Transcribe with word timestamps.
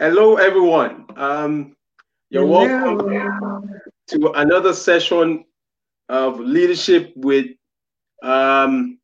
Hello, 0.00 0.36
everyone. 0.36 1.04
Um, 1.14 1.76
you're 2.30 2.46
Hello. 2.46 2.94
welcome 2.94 3.80
to 4.06 4.30
another 4.30 4.72
session 4.72 5.44
of 6.08 6.40
leadership 6.40 7.12
with. 7.16 7.48
Um, 8.22 8.98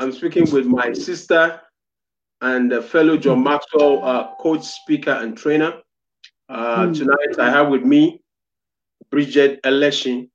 I'm 0.00 0.10
speaking 0.10 0.50
with 0.50 0.66
my 0.66 0.92
sister 0.94 1.60
and 2.40 2.74
fellow 2.86 3.16
John 3.16 3.44
Maxwell 3.44 4.04
uh, 4.04 4.34
coach, 4.40 4.64
speaker, 4.64 5.12
and 5.12 5.38
trainer. 5.38 5.74
Uh, 6.48 6.86
mm. 6.86 6.98
Tonight, 6.98 7.38
I 7.38 7.48
have 7.50 7.68
with 7.68 7.84
me 7.84 8.20
Bridget 9.12 9.62
Eleshin. 9.62 10.28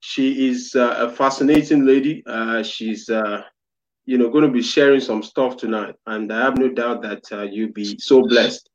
She 0.00 0.48
is 0.48 0.74
uh, 0.74 1.06
a 1.06 1.08
fascinating 1.08 1.86
lady. 1.86 2.24
Uh, 2.26 2.64
she's 2.64 3.08
uh, 3.08 3.42
you 4.06 4.18
know, 4.18 4.28
going 4.28 4.42
to 4.42 4.50
be 4.50 4.60
sharing 4.60 5.00
some 5.00 5.22
stuff 5.22 5.56
tonight, 5.56 5.94
and 6.08 6.32
I 6.32 6.40
have 6.40 6.58
no 6.58 6.68
doubt 6.68 7.02
that 7.02 7.22
uh, 7.30 7.42
you'll 7.42 7.72
be 7.72 7.96
so 8.00 8.26
blessed. 8.26 8.68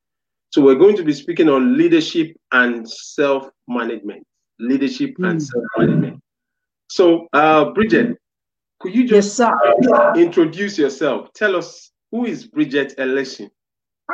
So 0.54 0.62
we're 0.62 0.76
going 0.76 0.96
to 0.98 1.04
be 1.04 1.14
speaking 1.14 1.50
on 1.50 1.80
leadership 1.80 2.38
and 2.52 2.88
self-management. 2.88 4.24
Leadership 4.60 5.16
mm. 5.18 5.32
and 5.32 5.42
self-management. 5.42 6.22
So, 6.90 7.28
uh, 7.34 7.72
Bridget, 7.72 8.20
could 8.80 8.94
you 8.94 9.08
just 9.08 9.40
yes, 9.40 9.52
uh, 9.92 10.14
introduce 10.16 10.78
yourself? 10.78 11.34
Tell 11.34 11.56
us 11.56 11.90
who 12.12 12.26
is 12.26 12.46
Bridget 12.46 12.94
Eleshin? 13.00 13.50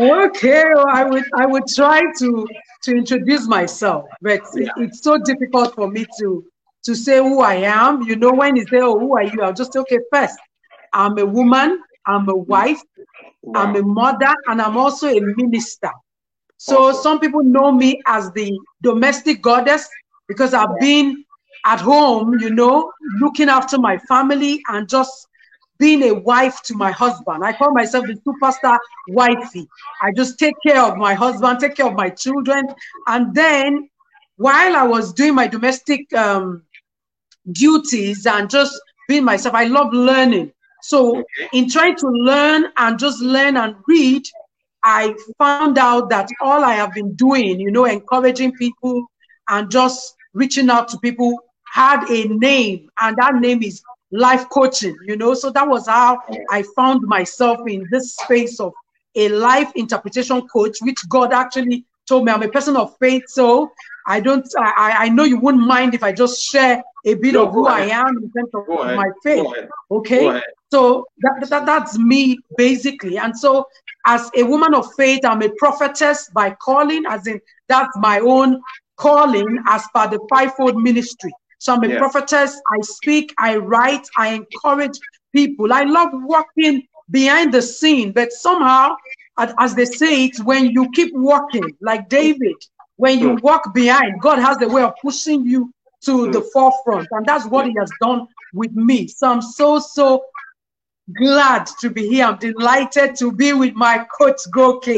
okay, 0.00 0.62
well, 0.72 0.86
I 0.88 1.02
would 1.02 1.24
I 1.34 1.46
would 1.46 1.66
try 1.66 2.02
to 2.18 2.46
to 2.84 2.90
introduce 2.92 3.48
myself, 3.48 4.04
but 4.22 4.40
yeah. 4.54 4.66
it, 4.66 4.70
it's 4.76 5.02
so 5.02 5.18
difficult 5.18 5.74
for 5.74 5.90
me 5.90 6.06
to 6.20 6.44
to 6.84 6.94
say 6.94 7.18
who 7.18 7.40
I 7.40 7.54
am. 7.54 8.02
You 8.02 8.14
know, 8.14 8.32
when 8.32 8.54
you 8.54 8.64
say, 8.68 8.78
Oh, 8.78 8.96
who 8.96 9.16
are 9.16 9.24
you? 9.24 9.42
I'll 9.42 9.52
just 9.52 9.72
say, 9.72 9.80
Okay, 9.80 9.98
first, 10.12 10.38
I'm 10.92 11.18
a 11.18 11.26
woman, 11.26 11.82
I'm 12.06 12.28
a 12.28 12.36
wife, 12.36 12.80
wow. 13.42 13.62
I'm 13.62 13.76
a 13.76 13.82
mother, 13.82 14.34
and 14.46 14.60
I'm 14.60 14.76
also 14.76 15.08
a 15.08 15.20
minister. 15.20 15.90
So 16.58 16.88
awesome. 16.88 17.02
some 17.02 17.20
people 17.20 17.42
know 17.42 17.70
me 17.72 18.00
as 18.06 18.30
the 18.32 18.58
domestic 18.82 19.42
goddess 19.42 19.88
because 20.28 20.54
I've 20.54 20.78
been 20.80 21.24
at 21.64 21.80
home, 21.80 22.38
you 22.40 22.50
know, 22.50 22.90
looking 23.20 23.48
after 23.48 23.78
my 23.78 23.98
family 23.98 24.62
and 24.68 24.88
just 24.88 25.28
being 25.78 26.02
a 26.04 26.14
wife 26.14 26.62
to 26.62 26.74
my 26.74 26.90
husband. 26.90 27.44
I 27.44 27.52
call 27.52 27.72
myself 27.72 28.06
the 28.06 28.14
superstar 28.26 28.78
wifey. 29.08 29.68
I 30.00 30.12
just 30.16 30.38
take 30.38 30.54
care 30.66 30.80
of 30.80 30.96
my 30.96 31.12
husband, 31.12 31.60
take 31.60 31.74
care 31.76 31.86
of 31.86 31.94
my 31.94 32.08
children. 32.08 32.66
And 33.06 33.34
then 33.34 33.90
while 34.36 34.74
I 34.74 34.84
was 34.84 35.12
doing 35.12 35.34
my 35.34 35.46
domestic 35.46 36.10
um, 36.14 36.62
duties 37.52 38.26
and 38.26 38.50
just 38.50 38.80
being 39.08 39.24
myself. 39.24 39.54
I 39.54 39.64
love 39.64 39.92
learning. 39.92 40.52
So 40.88 41.24
in 41.52 41.68
trying 41.68 41.96
to 41.96 42.08
learn 42.08 42.66
and 42.76 42.98
just 42.98 43.20
learn 43.20 43.56
and 43.56 43.76
read, 43.86 44.22
I 44.84 45.14
found 45.38 45.78
out 45.78 46.10
that 46.10 46.28
all 46.40 46.64
I 46.64 46.74
have 46.74 46.94
been 46.94 47.14
doing, 47.14 47.58
you 47.58 47.70
know, 47.70 47.86
encouraging 47.86 48.52
people 48.52 49.04
and 49.48 49.70
just 49.70 50.14
reaching 50.32 50.70
out 50.70 50.88
to 50.88 50.98
people 50.98 51.38
had 51.64 52.08
a 52.08 52.28
name, 52.28 52.88
and 53.00 53.16
that 53.16 53.34
name 53.34 53.62
is 53.62 53.82
life 54.12 54.48
coaching, 54.48 54.96
you 55.04 55.16
know. 55.16 55.34
So 55.34 55.50
that 55.50 55.68
was 55.68 55.88
how 55.88 56.18
I 56.50 56.62
found 56.74 57.02
myself 57.02 57.58
in 57.66 57.86
this 57.90 58.14
space 58.14 58.60
of 58.60 58.72
a 59.16 59.28
life 59.28 59.72
interpretation 59.74 60.46
coach, 60.48 60.78
which 60.82 60.98
God 61.08 61.32
actually 61.32 61.84
told 62.06 62.24
me 62.24 62.32
I'm 62.32 62.42
a 62.42 62.48
person 62.48 62.76
of 62.76 62.96
faith. 62.98 63.24
So 63.26 63.72
I 64.06 64.20
don't, 64.20 64.46
I, 64.58 64.94
I 64.98 65.08
know 65.08 65.24
you 65.24 65.38
wouldn't 65.40 65.66
mind 65.66 65.94
if 65.94 66.02
I 66.02 66.12
just 66.12 66.40
share 66.42 66.82
a 67.04 67.14
bit 67.14 67.34
no, 67.34 67.46
of 67.46 67.52
who 67.52 67.66
ahead. 67.66 67.90
I 67.90 68.08
am 68.08 68.16
in 68.18 68.30
terms 68.30 68.50
of 68.54 68.68
my 68.68 69.10
faith. 69.22 69.46
Okay. 69.90 70.40
So 70.70 71.06
that, 71.18 71.48
that, 71.48 71.66
that's 71.66 71.98
me 71.98 72.38
basically. 72.56 73.18
And 73.18 73.36
so 73.36 73.66
as 74.06 74.30
a 74.36 74.42
woman 74.42 74.74
of 74.74 74.92
faith, 74.94 75.24
I'm 75.24 75.42
a 75.42 75.50
prophetess 75.58 76.28
by 76.34 76.56
calling, 76.60 77.04
as 77.08 77.26
in 77.26 77.40
that's 77.68 77.96
my 77.96 78.20
own 78.20 78.60
calling 78.96 79.58
as 79.68 79.84
per 79.94 80.08
the 80.08 80.18
fivefold 80.30 80.76
ministry. 80.76 81.32
So 81.58 81.74
I'm 81.74 81.82
a 81.84 81.88
yes. 81.88 81.98
prophetess. 81.98 82.60
I 82.72 82.80
speak, 82.82 83.34
I 83.38 83.56
write, 83.56 84.06
I 84.16 84.34
encourage 84.34 84.98
people. 85.32 85.72
I 85.72 85.82
love 85.84 86.10
walking 86.12 86.86
behind 87.10 87.52
the 87.54 87.62
scene, 87.62 88.12
but 88.12 88.32
somehow, 88.32 88.96
as 89.38 89.74
they 89.74 89.84
say 89.84 90.26
it, 90.26 90.38
when 90.40 90.70
you 90.70 90.90
keep 90.92 91.14
walking, 91.14 91.76
like 91.80 92.08
David, 92.08 92.56
when 92.96 93.18
you 93.18 93.30
mm. 93.30 93.42
walk 93.42 93.74
behind, 93.74 94.20
God 94.20 94.38
has 94.38 94.60
a 94.62 94.68
way 94.68 94.82
of 94.82 94.94
pushing 95.02 95.44
you 95.46 95.72
to 96.02 96.26
mm. 96.26 96.32
the 96.32 96.40
forefront. 96.52 97.08
And 97.10 97.26
that's 97.26 97.46
what 97.46 97.66
He 97.66 97.74
has 97.78 97.90
done 98.00 98.26
with 98.52 98.72
me. 98.72 99.06
So 99.06 99.30
I'm 99.30 99.42
so, 99.42 99.78
so 99.78 100.24
glad 101.14 101.66
to 101.80 101.90
be 101.90 102.08
here. 102.08 102.26
I'm 102.26 102.38
delighted 102.38 103.16
to 103.16 103.32
be 103.32 103.52
with 103.52 103.74
my 103.74 104.06
coach 104.18 104.40
Goke. 104.50 104.88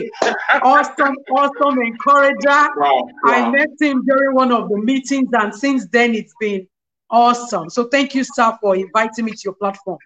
awesome, 0.62 1.16
awesome 1.30 1.78
encourager. 1.82 2.36
Wow, 2.46 2.74
wow. 2.76 3.08
I 3.24 3.50
met 3.50 3.70
him 3.80 4.04
during 4.04 4.34
one 4.34 4.52
of 4.52 4.68
the 4.68 4.78
meetings, 4.78 5.28
and 5.32 5.54
since 5.54 5.86
then 5.88 6.14
it's 6.14 6.34
been 6.40 6.66
awesome. 7.10 7.70
So 7.70 7.88
thank 7.88 8.14
you, 8.14 8.24
sir, 8.24 8.56
for 8.60 8.76
inviting 8.76 9.26
me 9.26 9.32
to 9.32 9.40
your 9.44 9.54
platform. 9.54 9.98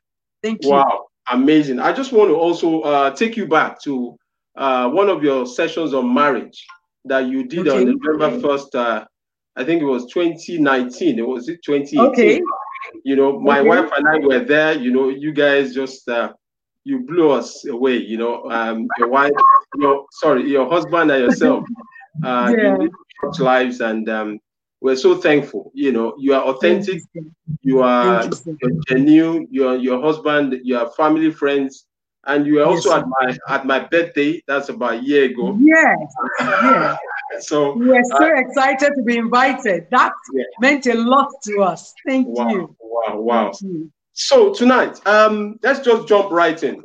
Thank 0.43 0.65
you. 0.65 0.71
Wow, 0.71 1.07
amazing. 1.31 1.79
I 1.79 1.93
just 1.93 2.13
want 2.13 2.31
to 2.31 2.35
also 2.35 2.81
uh, 2.81 3.11
take 3.11 3.37
you 3.37 3.47
back 3.47 3.81
to 3.83 4.17
uh, 4.57 4.89
one 4.91 5.09
of 5.09 5.23
your 5.23 5.47
sessions 5.47 5.95
on 5.95 6.13
marriage 6.13 6.67
that 7.05 7.27
you 7.27 7.45
did 7.47 7.69
okay. 7.69 7.79
on 7.79 7.99
November 8.01 8.49
1st. 8.49 8.75
Uh, 8.75 9.05
I 9.57 9.65
think 9.65 9.83
it 9.83 9.87
was 9.87 10.07
2019. 10.13 11.19
It 11.19 11.27
was 11.27 11.49
it 11.49 11.61
2018. 11.65 12.01
Okay. 12.11 12.41
You 13.05 13.17
know, 13.17 13.39
my 13.41 13.61
okay. 13.61 13.69
wife 13.69 13.91
and 13.97 14.09
I 14.09 14.19
were 14.27 14.45
there. 14.45 14.73
You 14.79 14.93
know, 14.93 15.09
you 15.09 15.33
guys 15.33 15.75
just 15.75 16.09
uh, 16.09 16.33
you 16.85 17.01
blew 17.01 17.31
us 17.31 17.65
away. 17.67 17.97
You 17.97 18.19
know, 18.19 18.51
um, 18.51 18.87
your 18.99 19.09
wife, 19.09 19.33
your 19.79 20.07
sorry, 20.11 20.49
your 20.51 20.69
husband 20.69 21.11
and 21.11 21.25
yourself. 21.25 21.65
Uh, 22.23 22.53
yeah. 22.55 22.77
You 22.79 22.91
lives 23.41 23.81
and 23.81 24.09
um, 24.11 24.39
we're 24.81 24.97
so 24.97 25.17
thankful. 25.17 25.71
You 25.75 25.93
know, 25.93 26.15
you 26.19 26.35
are 26.35 26.43
authentic, 26.43 27.01
you 27.63 27.83
are 27.83 28.29
genuine, 28.89 29.47
you 29.51 29.67
are 29.67 29.77
your 29.77 30.03
husband, 30.03 30.61
your 30.65 30.91
family 30.91 31.31
friends, 31.31 31.87
and 32.27 32.47
you 32.47 32.55
were 32.55 32.65
also 32.65 32.91
yes. 32.91 32.99
at 32.99 33.07
my 33.09 33.55
at 33.55 33.67
my 33.67 33.79
birthday. 33.81 34.43
That's 34.47 34.69
about 34.69 34.95
a 34.95 35.03
year 35.03 35.25
ago. 35.25 35.57
Yes, 35.61 35.97
yes. 36.41 36.99
so 37.41 37.77
we're 37.77 38.05
so 38.05 38.25
uh, 38.25 38.41
excited 38.41 38.93
to 38.97 39.03
be 39.03 39.17
invited. 39.17 39.87
That 39.91 40.13
yeah. 40.33 40.45
meant 40.61 40.87
a 40.87 40.95
lot 40.95 41.29
to 41.45 41.63
us. 41.63 41.95
Thank 42.07 42.29
wow, 42.29 42.49
you. 42.49 42.77
Wow, 42.81 43.17
wow. 43.17 43.53
So 44.13 44.53
tonight, 44.53 45.05
um, 45.07 45.59
let's 45.63 45.81
just 45.81 46.07
jump 46.07 46.31
right 46.31 46.63
in. 46.63 46.85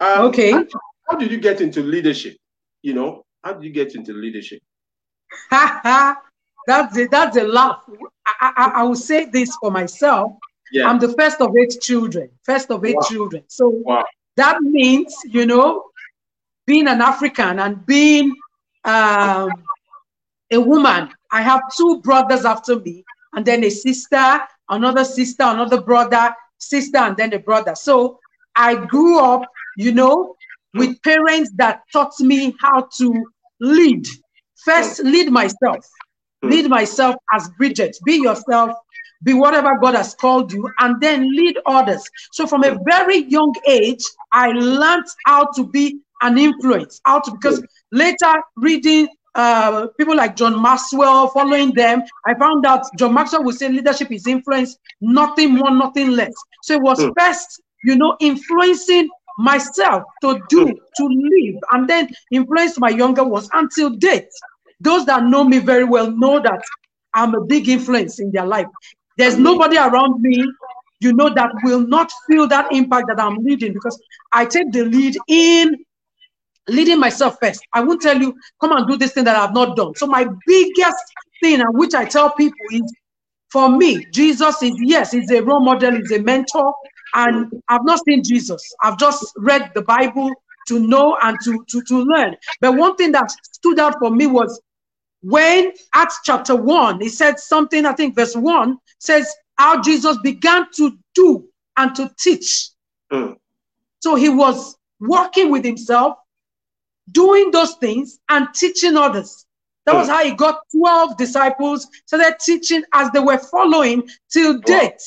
Um, 0.00 0.26
okay. 0.26 0.52
How, 0.52 0.64
how 1.10 1.18
did 1.18 1.30
you 1.30 1.38
get 1.38 1.60
into 1.60 1.82
leadership? 1.82 2.36
You 2.82 2.94
know, 2.94 3.24
how 3.42 3.54
did 3.54 3.64
you 3.64 3.70
get 3.70 3.94
into 3.94 4.12
leadership? 4.12 4.60
that's 5.50 6.96
a, 6.96 7.06
that's 7.10 7.36
a 7.36 7.44
laugh. 7.44 7.82
I, 8.26 8.52
I, 8.56 8.72
I 8.76 8.82
will 8.84 8.94
say 8.94 9.26
this 9.26 9.54
for 9.56 9.70
myself. 9.70 10.32
Yeah. 10.72 10.88
I'm 10.88 10.98
the 10.98 11.12
first 11.12 11.40
of 11.40 11.54
eight 11.56 11.76
children. 11.80 12.30
First 12.42 12.70
of 12.70 12.84
eight 12.84 12.96
wow. 12.96 13.08
children. 13.08 13.44
So 13.48 13.68
wow. 13.68 14.04
That 14.36 14.60
means, 14.62 15.14
you 15.26 15.46
know, 15.46 15.84
being 16.66 16.88
an 16.88 17.00
African 17.00 17.58
and 17.58 17.84
being 17.86 18.34
um, 18.84 19.50
a 20.50 20.60
woman. 20.60 21.10
I 21.30 21.42
have 21.42 21.62
two 21.76 22.00
brothers 22.02 22.44
after 22.44 22.78
me, 22.78 23.04
and 23.34 23.44
then 23.44 23.64
a 23.64 23.70
sister, 23.70 24.40
another 24.68 25.04
sister, 25.04 25.44
another 25.44 25.80
brother, 25.80 26.34
sister, 26.58 26.98
and 26.98 27.16
then 27.16 27.32
a 27.32 27.38
brother. 27.38 27.74
So 27.74 28.18
I 28.56 28.74
grew 28.86 29.18
up, 29.18 29.42
you 29.76 29.92
know, 29.92 30.36
with 30.74 31.00
parents 31.02 31.50
that 31.56 31.82
taught 31.92 32.18
me 32.20 32.54
how 32.60 32.88
to 32.98 33.24
lead. 33.60 34.06
First, 34.64 35.02
lead 35.04 35.30
myself. 35.30 35.86
Lead 36.42 36.68
myself 36.68 37.16
as 37.32 37.48
Bridget. 37.58 37.96
Be 38.04 38.16
yourself 38.16 38.76
be 39.24 39.34
whatever 39.34 39.76
God 39.80 39.94
has 39.94 40.14
called 40.14 40.52
you, 40.52 40.70
and 40.80 41.00
then 41.00 41.34
lead 41.34 41.58
others. 41.66 42.04
So 42.32 42.46
from 42.46 42.62
a 42.64 42.78
very 42.84 43.24
young 43.24 43.52
age, 43.66 44.02
I 44.32 44.48
learned 44.52 45.06
how 45.26 45.46
to 45.56 45.66
be 45.66 45.98
an 46.22 46.38
influence, 46.38 47.00
how 47.04 47.20
to 47.20 47.32
because 47.32 47.62
later 47.90 48.32
reading 48.56 49.08
uh, 49.34 49.88
people 49.98 50.16
like 50.16 50.36
John 50.36 50.60
Maxwell, 50.62 51.28
following 51.28 51.72
them, 51.74 52.02
I 52.26 52.34
found 52.34 52.64
out 52.64 52.86
John 52.96 53.14
Maxwell 53.14 53.44
would 53.44 53.56
say 53.56 53.68
leadership 53.68 54.12
is 54.12 54.26
influence, 54.26 54.76
nothing 55.00 55.54
more, 55.54 55.70
nothing 55.70 56.10
less. 56.10 56.32
So 56.62 56.74
it 56.74 56.82
was 56.82 57.00
mm. 57.00 57.12
first, 57.18 57.60
you 57.84 57.96
know, 57.96 58.16
influencing 58.20 59.08
myself 59.38 60.04
to 60.22 60.40
do, 60.48 60.66
to 60.66 61.04
live, 61.04 61.56
and 61.72 61.88
then 61.88 62.08
influence 62.30 62.78
my 62.78 62.90
younger 62.90 63.24
ones 63.24 63.48
until 63.52 63.90
date. 63.90 64.28
Those 64.80 65.04
that 65.06 65.24
know 65.24 65.44
me 65.44 65.58
very 65.58 65.84
well 65.84 66.10
know 66.10 66.40
that 66.40 66.62
I'm 67.14 67.34
a 67.34 67.44
big 67.44 67.68
influence 67.68 68.20
in 68.20 68.30
their 68.30 68.46
life. 68.46 68.66
There's 69.16 69.36
nobody 69.36 69.76
around 69.76 70.20
me, 70.20 70.44
you 71.00 71.12
know, 71.12 71.32
that 71.34 71.50
will 71.62 71.86
not 71.86 72.10
feel 72.26 72.48
that 72.48 72.72
impact 72.72 73.06
that 73.08 73.20
I'm 73.20 73.36
leading 73.44 73.72
because 73.72 74.00
I 74.32 74.46
take 74.46 74.72
the 74.72 74.84
lead 74.84 75.16
in 75.28 75.76
leading 76.68 76.98
myself 76.98 77.36
first. 77.40 77.62
I 77.72 77.82
won't 77.82 78.00
tell 78.00 78.18
you, 78.18 78.34
come 78.60 78.72
and 78.72 78.88
do 78.88 78.96
this 78.96 79.12
thing 79.12 79.24
that 79.24 79.36
I've 79.36 79.54
not 79.54 79.76
done. 79.76 79.94
So 79.96 80.06
my 80.06 80.26
biggest 80.46 80.96
thing, 81.42 81.60
and 81.60 81.76
which 81.76 81.94
I 81.94 82.04
tell 82.04 82.32
people 82.32 82.56
is, 82.70 82.94
for 83.50 83.68
me, 83.68 84.04
Jesus 84.12 84.62
is 84.62 84.74
yes, 84.82 85.12
he's 85.12 85.30
a 85.30 85.40
role 85.42 85.60
model, 85.60 85.94
he's 85.94 86.10
a 86.10 86.20
mentor, 86.20 86.74
and 87.14 87.52
I've 87.68 87.84
not 87.84 88.00
seen 88.04 88.24
Jesus. 88.24 88.74
I've 88.82 88.98
just 88.98 89.32
read 89.36 89.70
the 89.74 89.82
Bible 89.82 90.30
to 90.68 90.80
know 90.80 91.16
and 91.22 91.38
to, 91.44 91.64
to, 91.68 91.82
to 91.82 92.02
learn. 92.02 92.36
But 92.60 92.76
one 92.76 92.96
thing 92.96 93.12
that 93.12 93.30
stood 93.30 93.78
out 93.78 93.96
for 94.00 94.10
me 94.10 94.26
was 94.26 94.60
when 95.24 95.72
Acts 95.94 96.20
chapter 96.22 96.54
1, 96.54 97.00
he 97.00 97.08
said 97.08 97.40
something, 97.40 97.86
I 97.86 97.94
think 97.94 98.14
verse 98.14 98.36
1 98.36 98.76
says, 98.98 99.34
how 99.56 99.80
Jesus 99.80 100.18
began 100.22 100.66
to 100.76 100.98
do 101.14 101.48
and 101.78 101.94
to 101.94 102.10
teach. 102.18 102.68
Mm. 103.10 103.36
So 104.00 104.16
he 104.16 104.28
was 104.28 104.76
working 105.00 105.50
with 105.50 105.64
himself, 105.64 106.18
doing 107.10 107.50
those 107.50 107.74
things 107.76 108.18
and 108.28 108.48
teaching 108.54 108.96
others. 108.96 109.46
That 109.86 109.94
was 109.94 110.08
mm. 110.08 110.12
how 110.12 110.24
he 110.24 110.32
got 110.32 110.60
12 110.76 111.16
disciples, 111.16 111.88
so 112.04 112.18
they're 112.18 112.36
teaching 112.38 112.84
as 112.92 113.10
they 113.12 113.20
were 113.20 113.38
following 113.38 114.06
till 114.30 114.58
date. 114.60 115.02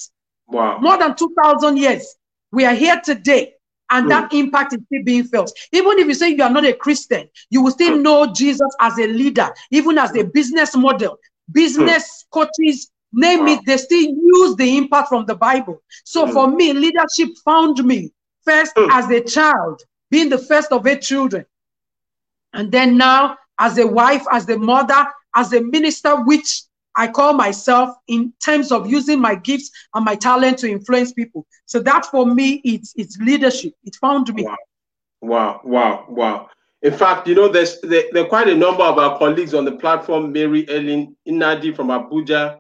Wow. 0.48 0.80
More 0.80 0.98
than 0.98 1.16
2,000 1.16 1.78
years. 1.78 2.16
We 2.52 2.66
are 2.66 2.74
here 2.74 3.00
today, 3.04 3.54
and 3.90 4.10
that 4.12 4.34
impact 4.34 4.74
is 4.74 4.80
still 4.86 5.04
being 5.04 5.24
felt. 5.24 5.52
Even 5.72 6.00
if 6.00 6.08
you 6.08 6.14
say 6.14 6.30
you 6.30 6.44
are 6.44 6.50
not 6.50 6.66
a 6.66 6.74
Christian, 6.74 7.30
you 7.50 7.62
will 7.62 7.72
still 7.72 7.98
know 7.98 8.32
Jesus 8.34 8.70
as 8.80 8.98
a 9.00 9.08
leader, 9.08 9.50
even 9.72 9.98
as 9.98 10.16
a 10.16 10.24
business 10.24 10.76
model, 10.76 11.18
business 11.52 12.26
coaches, 12.32 12.92
name 13.14 13.48
it, 13.48 13.62
they 13.66 13.78
still 13.78 14.02
use 14.02 14.56
the 14.58 14.78
impact 14.78 15.10
from 15.10 15.26
the 15.26 15.36
Bible. 15.36 15.82
So 16.04 16.28
for 16.28 16.50
me, 16.50 16.74
leadership 16.74 17.30
found 17.46 17.84
me 17.84 18.12
first 18.44 18.74
as 18.92 19.10
a 19.10 19.22
child, 19.22 19.82
being 20.10 20.30
the 20.30 20.38
first 20.38 20.72
of 20.72 20.86
eight 20.88 21.02
children. 21.02 21.46
And 22.54 22.72
then 22.72 22.98
now, 22.98 23.38
as 23.60 23.78
a 23.78 23.88
wife, 23.88 24.26
as 24.32 24.48
a 24.50 24.58
mother, 24.58 25.06
as 25.36 25.54
a 25.54 25.62
minister, 25.62 26.16
which 26.24 26.64
I 26.98 27.08
call 27.08 27.34
myself 27.34 27.96
in 28.08 28.34
terms 28.44 28.72
of 28.72 28.90
using 28.90 29.22
my 29.22 29.36
gifts 29.36 29.70
and 29.94 30.04
my 30.04 30.16
talent 30.16 30.58
to 30.60 30.70
influence 30.70 31.14
people. 31.14 31.46
So 31.66 31.80
that 31.82 32.06
for 32.08 32.26
me, 32.26 32.60
it's 32.64 32.94
it's 32.98 33.18
leadership. 33.18 33.74
It 33.84 33.96
found 33.96 34.34
me. 34.34 34.44
Wow, 34.44 34.58
wow, 35.22 35.62
wow, 35.64 36.06
wow. 36.10 36.50
In 36.82 36.94
fact, 36.94 37.28
you 37.28 37.36
know, 37.36 37.48
there's 37.48 37.80
there, 37.82 38.04
there 38.12 38.24
are 38.26 38.30
quite 38.30 38.48
a 38.48 38.56
number 38.56 38.84
of 38.84 38.98
our 38.98 39.18
colleagues 39.18 39.54
on 39.54 39.66
the 39.66 39.74
platform. 39.74 40.32
Mary 40.32 40.68
Ellen 40.70 41.16
Inadi 41.28 41.76
from 41.76 41.88
Abuja. 41.88 42.54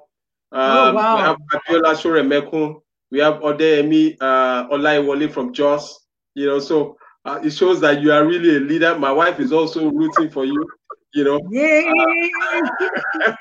Um, 0.51 0.77
oh, 0.77 0.93
wow. 0.93 1.15
We 1.15 1.21
have 1.21 1.37
Abiola 1.53 1.95
Shoremekun. 1.95 2.81
We 3.11 3.19
have 3.19 3.35
Odeyemi 3.35 4.17
uh, 4.19 4.69
Olaiwole 4.69 5.31
from 5.31 5.53
Jos. 5.53 6.05
You 6.35 6.45
know, 6.47 6.59
so 6.59 6.97
uh, 7.25 7.39
it 7.43 7.51
shows 7.51 7.79
that 7.81 8.01
you 8.01 8.11
are 8.11 8.25
really 8.25 8.57
a 8.57 8.59
leader. 8.59 8.97
My 8.97 9.11
wife 9.11 9.39
is 9.39 9.51
also 9.51 9.89
rooting 9.89 10.29
for 10.29 10.45
you. 10.45 10.67
You 11.13 11.23
know. 11.23 11.39
Yeah. 11.49 11.81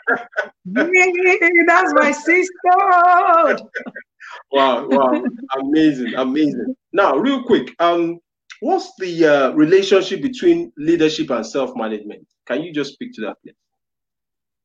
yeah 0.64 1.06
that's 1.66 1.92
my 1.94 2.12
sister. 2.12 2.50
wow! 4.52 4.86
Wow! 4.88 5.24
Amazing! 5.58 6.14
Amazing. 6.14 6.74
Now, 6.92 7.16
real 7.16 7.42
quick, 7.42 7.74
um, 7.80 8.20
what's 8.60 8.92
the 8.98 9.26
uh, 9.26 9.50
relationship 9.52 10.22
between 10.22 10.72
leadership 10.76 11.30
and 11.30 11.44
self-management? 11.44 12.26
Can 12.46 12.62
you 12.62 12.72
just 12.72 12.94
speak 12.94 13.12
to 13.14 13.20
that, 13.22 13.36
please? 13.42 13.54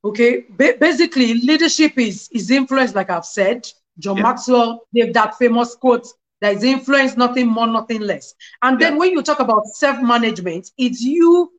Okay. 0.04 0.46
Ba 0.50 0.74
basically, 0.80 1.34
leadership 1.34 1.98
is 1.98 2.28
is 2.32 2.50
influence, 2.50 2.94
like 2.94 3.10
I've 3.10 3.26
said. 3.26 3.68
John 3.98 4.16
yeah. 4.16 4.22
Maxwell 4.22 4.86
gave 4.94 5.12
that 5.12 5.36
famous 5.36 5.74
quote 5.74 6.06
there 6.42 6.52
is 6.52 6.64
influence, 6.64 7.16
nothing 7.16 7.46
more, 7.46 7.68
nothing 7.68 8.00
less. 8.00 8.34
And 8.62 8.78
then 8.78 8.98
when 8.98 9.12
you 9.12 9.22
talk 9.22 9.38
about 9.38 9.64
self-management, 9.64 10.72
it's 10.76 11.00
you 11.00 11.52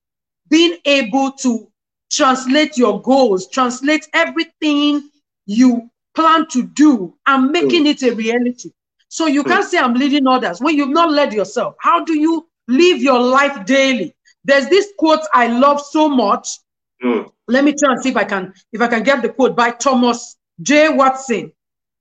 being 0.49 0.77
able 0.85 1.31
to 1.31 1.67
translate 2.11 2.77
your 2.77 3.01
goals, 3.01 3.47
translate 3.47 4.07
everything 4.13 5.09
you 5.45 5.89
plan 6.15 6.47
to 6.49 6.63
do 6.63 7.15
and 7.25 7.51
making 7.51 7.85
mm. 7.85 7.91
it 7.91 8.03
a 8.03 8.13
reality. 8.15 8.71
So 9.09 9.27
you 9.27 9.43
mm. 9.43 9.47
can't 9.47 9.65
say 9.65 9.77
I'm 9.77 9.93
leading 9.93 10.27
others 10.27 10.61
when 10.61 10.75
you've 10.75 10.89
not 10.89 11.11
led 11.11 11.33
yourself. 11.33 11.75
How 11.79 12.03
do 12.03 12.17
you 12.17 12.47
live 12.67 13.01
your 13.01 13.19
life 13.19 13.65
daily? 13.65 14.15
There's 14.43 14.67
this 14.67 14.93
quote 14.97 15.21
I 15.33 15.47
love 15.47 15.81
so 15.81 16.07
much. 16.07 16.59
Mm. 17.03 17.31
Let 17.47 17.63
me 17.63 17.73
try 17.73 17.93
and 17.93 18.01
see 18.01 18.09
if 18.09 18.17
I 18.17 18.23
can 18.23 18.53
if 18.71 18.81
I 18.81 18.87
can 18.87 19.03
get 19.03 19.21
the 19.21 19.29
quote 19.29 19.55
by 19.55 19.71
Thomas 19.71 20.37
J. 20.61 20.89
Watson. 20.89 21.51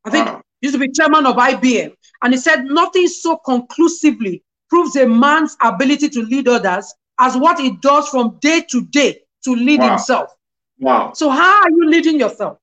I 0.04 0.10
think 0.10 0.26
wow. 0.26 0.42
used 0.60 0.74
to 0.74 0.78
be 0.78 0.90
chairman 0.90 1.26
of 1.26 1.36
IBM. 1.36 1.94
And 2.22 2.32
he 2.32 2.38
said, 2.38 2.64
nothing 2.64 3.08
so 3.08 3.36
conclusively 3.36 4.42
proves 4.68 4.96
a 4.96 5.06
man's 5.06 5.56
ability 5.60 6.08
to 6.10 6.22
lead 6.22 6.48
others 6.48 6.94
as 7.18 7.36
what 7.36 7.58
he 7.58 7.76
does 7.76 8.08
from 8.08 8.38
day 8.40 8.62
to 8.70 8.84
day 8.86 9.20
to 9.44 9.54
lead 9.54 9.80
wow. 9.80 9.90
himself. 9.90 10.34
Wow. 10.78 11.12
So, 11.14 11.30
how 11.30 11.62
are 11.62 11.70
you 11.70 11.88
leading 11.88 12.18
yourself? 12.18 12.58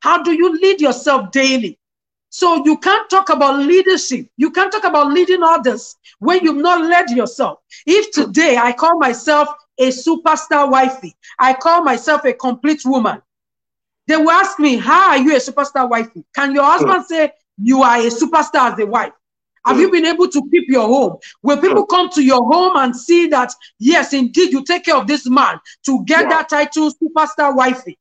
How 0.00 0.22
do 0.22 0.32
you 0.32 0.52
lead 0.60 0.80
yourself 0.80 1.30
daily? 1.30 1.78
So, 2.30 2.64
you 2.64 2.78
can't 2.78 3.08
talk 3.08 3.28
about 3.28 3.60
leadership. 3.60 4.28
You 4.36 4.50
can't 4.50 4.72
talk 4.72 4.84
about 4.84 5.12
leading 5.12 5.42
others 5.42 5.96
when 6.18 6.44
you've 6.44 6.56
not 6.56 6.84
led 6.84 7.10
yourself. 7.10 7.60
If 7.86 8.12
today 8.12 8.56
I 8.56 8.72
call 8.72 8.98
myself 8.98 9.48
a 9.78 9.88
superstar 9.88 10.70
wifey, 10.70 11.14
I 11.38 11.54
call 11.54 11.82
myself 11.82 12.24
a 12.24 12.32
complete 12.32 12.82
woman, 12.84 13.22
they 14.06 14.16
will 14.16 14.30
ask 14.30 14.58
me, 14.58 14.76
How 14.76 15.10
are 15.10 15.18
you 15.18 15.34
a 15.36 15.38
superstar 15.38 15.88
wifey? 15.88 16.24
Can 16.34 16.54
your 16.54 16.64
husband 16.64 17.04
say, 17.06 17.32
You 17.58 17.82
are 17.82 17.98
a 17.98 18.10
superstar 18.10 18.72
as 18.72 18.78
a 18.78 18.86
wife? 18.86 19.12
Have 19.66 19.80
you 19.80 19.90
been 19.90 20.06
able 20.06 20.28
to 20.28 20.42
keep 20.50 20.68
your 20.68 20.86
home? 20.86 21.16
Will 21.42 21.60
people 21.60 21.86
come 21.86 22.08
to 22.10 22.22
your 22.22 22.42
home 22.50 22.76
and 22.76 22.94
see 22.94 23.26
that, 23.28 23.52
yes, 23.78 24.12
indeed, 24.12 24.52
you 24.52 24.64
take 24.64 24.84
care 24.84 24.96
of 24.96 25.06
this 25.06 25.28
man 25.28 25.58
to 25.84 26.04
get 26.04 26.28
that 26.28 26.48
title, 26.48 26.90
superstar 26.90 27.54
wifey? 27.54 27.98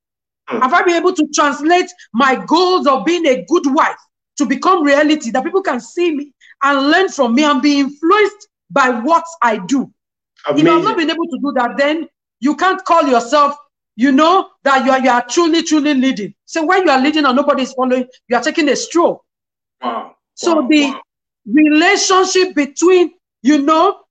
Mm. 0.50 0.62
Have 0.62 0.74
I 0.74 0.84
been 0.84 0.96
able 0.96 1.14
to 1.14 1.28
translate 1.34 1.90
my 2.14 2.36
goals 2.46 2.88
of 2.88 3.04
being 3.06 3.26
a 3.26 3.44
good 3.48 3.66
wife 3.66 3.98
to 4.38 4.46
become 4.46 4.84
reality 4.84 5.32
that 5.32 5.44
people 5.44 5.64
can 5.64 5.80
see 5.80 6.16
me 6.16 6.34
and 6.64 6.90
learn 6.90 7.10
from 7.10 7.34
me 7.34 7.44
and 7.44 7.62
be 7.62 7.80
influenced 7.80 8.48
by 8.70 8.90
what 8.90 9.24
I 9.42 9.58
do? 9.58 9.92
Amazing. 10.48 10.68
If 10.68 10.74
I've 10.74 10.84
not 10.84 10.98
been 10.98 11.10
able 11.10 11.28
to 11.28 11.40
do 11.42 11.52
that, 11.56 11.78
then 11.78 12.08
you 12.42 12.56
can't 12.56 12.84
call 12.86 13.08
yourself 13.08 13.56
you 13.96 14.12
know 14.12 14.50
that 14.64 14.86
you 14.86 14.92
are, 14.92 15.00
you 15.00 15.10
are 15.10 15.26
truly, 15.26 15.64
truly 15.64 15.94
leading. 15.94 16.34
So 16.46 16.66
when 16.66 16.84
you 16.84 16.92
are 16.92 17.00
leading 17.00 17.26
and 17.26 17.36
nobody 17.36 17.64
is 17.64 17.74
following, 17.74 18.08
you 18.28 18.36
are 18.36 18.44
taking 18.44 18.70
a 18.70 18.76
stroll. 18.76 19.24
Wow. 19.82 20.16
So 20.34 20.62
wow. 20.62 20.68
the 20.68 20.86
wow. 20.86 21.02
Relationship 21.46 22.56
between, 22.56 23.12
you 23.42 23.62
know, 23.62 24.02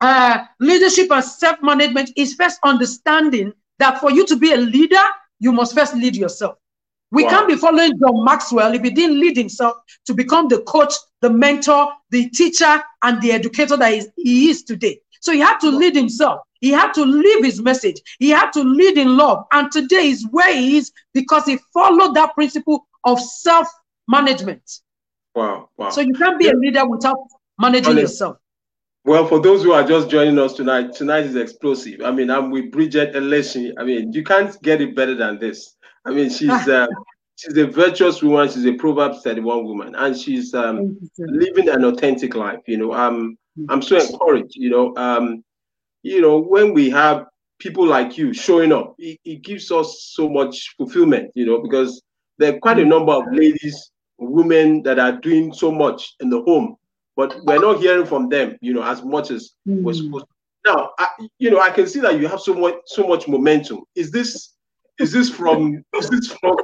uh, 0.00 0.44
leadership 0.60 1.10
and 1.10 1.24
self-management 1.24 2.10
is 2.16 2.34
first 2.34 2.58
understanding 2.64 3.52
that 3.78 4.00
for 4.00 4.10
you 4.10 4.26
to 4.26 4.36
be 4.36 4.52
a 4.52 4.56
leader, 4.56 5.02
you 5.38 5.52
must 5.52 5.74
first 5.74 5.94
lead 5.94 6.16
yourself. 6.16 6.56
We 7.10 7.24
wow. 7.24 7.30
can't 7.30 7.48
be 7.48 7.56
following 7.56 7.98
John 7.98 8.24
Maxwell 8.24 8.74
if 8.74 8.82
he 8.82 8.90
didn't 8.90 9.20
lead 9.20 9.36
himself 9.36 9.76
to 10.06 10.14
become 10.14 10.48
the 10.48 10.62
coach, 10.62 10.94
the 11.20 11.30
mentor, 11.30 11.92
the 12.10 12.30
teacher, 12.30 12.82
and 13.02 13.20
the 13.20 13.32
educator 13.32 13.76
that 13.76 14.06
he 14.16 14.50
is 14.50 14.64
today. 14.64 15.00
So 15.20 15.32
he 15.32 15.38
had 15.38 15.58
to 15.58 15.68
lead 15.68 15.94
himself. 15.94 16.40
He 16.60 16.70
had 16.70 16.92
to 16.94 17.04
live 17.04 17.44
his 17.44 17.60
message. 17.60 18.00
He 18.18 18.30
had 18.30 18.50
to 18.52 18.62
lead 18.62 18.96
in 18.96 19.16
love. 19.16 19.44
And 19.52 19.70
today 19.70 20.08
is 20.08 20.26
where 20.30 20.54
he 20.54 20.78
is 20.78 20.90
because 21.12 21.44
he 21.44 21.58
followed 21.74 22.14
that 22.14 22.34
principle 22.34 22.86
of 23.04 23.20
self 23.20 23.68
management. 24.08 24.62
Wow, 25.34 25.68
wow. 25.76 25.90
So 25.90 26.00
you 26.00 26.12
can't 26.14 26.38
be 26.38 26.48
a 26.48 26.54
leader 26.54 26.86
without 26.86 27.18
managing 27.58 27.98
yourself. 27.98 28.36
Well, 29.04 29.26
for 29.26 29.40
those 29.40 29.64
who 29.64 29.72
are 29.72 29.82
just 29.82 30.08
joining 30.08 30.38
us 30.38 30.52
tonight, 30.52 30.94
tonight 30.94 31.24
is 31.24 31.34
explosive. 31.34 32.02
I 32.02 32.12
mean, 32.12 32.30
I'm 32.30 32.50
with 32.50 32.70
Bridget 32.70 33.14
Eleshi. 33.14 33.72
I 33.76 33.82
mean, 33.82 34.12
you 34.12 34.22
can't 34.22 34.60
get 34.62 34.80
it 34.80 34.94
better 34.94 35.16
than 35.16 35.38
this. 35.40 35.74
I 36.04 36.10
mean, 36.10 36.30
she's 36.30 36.50
uh, 36.68 36.86
she's 37.36 37.56
a 37.56 37.66
virtuous 37.66 38.22
woman. 38.22 38.48
She's 38.48 38.66
a 38.66 38.74
Proverbs 38.74 39.22
31 39.22 39.64
woman, 39.64 39.94
and 39.96 40.16
she's 40.16 40.54
um, 40.54 40.98
living 41.18 41.68
an 41.68 41.84
authentic 41.84 42.34
life. 42.34 42.60
You 42.66 42.78
know, 42.78 42.92
um, 42.92 43.36
I'm 43.68 43.82
so 43.82 43.96
encouraged. 43.96 44.54
You 44.54 44.70
know, 44.70 44.96
um, 44.96 45.42
you 46.02 46.20
know, 46.20 46.38
when 46.38 46.72
we 46.72 46.90
have 46.90 47.26
people 47.58 47.86
like 47.86 48.18
you 48.18 48.32
showing 48.32 48.72
up, 48.72 48.94
it, 48.98 49.18
it 49.24 49.42
gives 49.42 49.70
us 49.70 50.12
so 50.14 50.28
much 50.28 50.74
fulfillment, 50.76 51.30
you 51.34 51.46
know, 51.46 51.62
because 51.62 52.02
there 52.38 52.54
are 52.54 52.58
quite 52.58 52.80
a 52.80 52.84
number 52.84 53.12
of 53.12 53.24
ladies, 53.32 53.91
women 54.30 54.82
that 54.82 54.98
are 54.98 55.12
doing 55.12 55.52
so 55.52 55.70
much 55.70 56.14
in 56.20 56.30
the 56.30 56.40
home, 56.42 56.76
but 57.16 57.36
we're 57.44 57.60
not 57.60 57.80
hearing 57.80 58.06
from 58.06 58.28
them, 58.28 58.56
you 58.60 58.72
know, 58.72 58.82
as 58.82 59.02
much 59.02 59.30
as 59.30 59.52
mm. 59.68 59.82
we're 59.82 59.94
supposed 59.94 60.26
to. 60.26 60.72
Now, 60.72 60.90
I, 60.98 61.08
you 61.38 61.50
know, 61.50 61.60
I 61.60 61.70
can 61.70 61.86
see 61.86 62.00
that 62.00 62.20
you 62.20 62.28
have 62.28 62.40
so 62.40 62.54
much, 62.54 62.74
so 62.86 63.06
much 63.06 63.26
momentum. 63.26 63.82
Is 63.94 64.10
this, 64.10 64.54
is 65.00 65.12
this 65.12 65.28
from, 65.28 65.84
is 65.96 66.08
this 66.08 66.32
from 66.32 66.56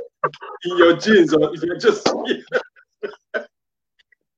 in 0.64 0.78
your 0.78 0.96
genes, 0.96 1.34
or 1.34 1.52
is 1.54 1.62
it 1.62 1.80
just? 1.80 2.08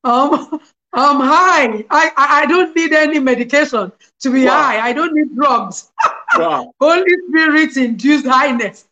um, 0.04 0.60
I'm 0.92 1.20
high. 1.20 1.84
I, 1.90 2.10
I 2.16 2.46
don't 2.46 2.74
need 2.74 2.92
any 2.92 3.20
medication 3.20 3.92
to 4.20 4.30
be 4.30 4.44
wow. 4.44 4.50
high. 4.50 4.80
I 4.80 4.92
don't 4.92 5.14
need 5.14 5.34
drugs. 5.36 5.92
Wow. 6.36 6.72
Holy 6.80 7.04
Spirit 7.28 7.76
induced 7.76 8.26
highness. 8.26 8.86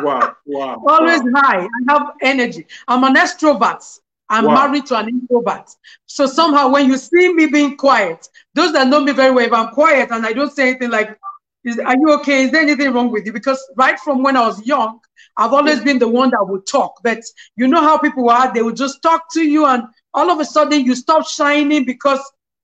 Wow. 0.00 0.36
Wow. 0.46 0.82
Always 0.88 1.22
wow. 1.22 1.40
high. 1.42 1.66
I 1.66 1.92
have 1.92 2.12
energy. 2.22 2.66
I'm 2.88 3.04
an 3.04 3.14
extrovert. 3.14 4.00
I'm 4.28 4.46
wow. 4.46 4.66
married 4.66 4.86
to 4.86 4.98
an 4.98 5.08
introvert. 5.08 5.70
So 6.06 6.26
somehow 6.26 6.70
when 6.70 6.88
you 6.88 6.96
see 6.96 7.32
me 7.32 7.46
being 7.46 7.76
quiet, 7.76 8.28
those 8.54 8.72
that 8.72 8.88
know 8.88 9.00
me 9.00 9.12
very 9.12 9.30
well, 9.30 9.46
if 9.46 9.52
I'm 9.52 9.68
quiet 9.68 10.10
and 10.10 10.24
I 10.24 10.32
don't 10.32 10.52
say 10.52 10.70
anything 10.70 10.90
like, 10.90 11.18
is, 11.64 11.78
are 11.78 11.96
you 11.96 12.12
okay? 12.14 12.44
Is 12.44 12.50
there 12.50 12.62
anything 12.62 12.92
wrong 12.92 13.10
with 13.10 13.26
you? 13.26 13.32
Because 13.32 13.62
right 13.76 13.98
from 14.00 14.22
when 14.22 14.36
I 14.36 14.46
was 14.46 14.64
young, 14.66 15.00
I've 15.36 15.52
always 15.52 15.80
been 15.80 15.98
the 15.98 16.08
one 16.08 16.30
that 16.30 16.44
would 16.44 16.66
talk. 16.66 17.00
But 17.04 17.20
you 17.56 17.68
know 17.68 17.80
how 17.80 17.98
people 17.98 18.28
are, 18.30 18.52
they 18.52 18.62
would 18.62 18.76
just 18.76 19.02
talk 19.02 19.32
to 19.34 19.42
you 19.42 19.66
and 19.66 19.84
all 20.14 20.30
of 20.30 20.40
a 20.40 20.44
sudden 20.44 20.84
you 20.84 20.94
stop 20.94 21.26
shining 21.26 21.84
because 21.84 22.20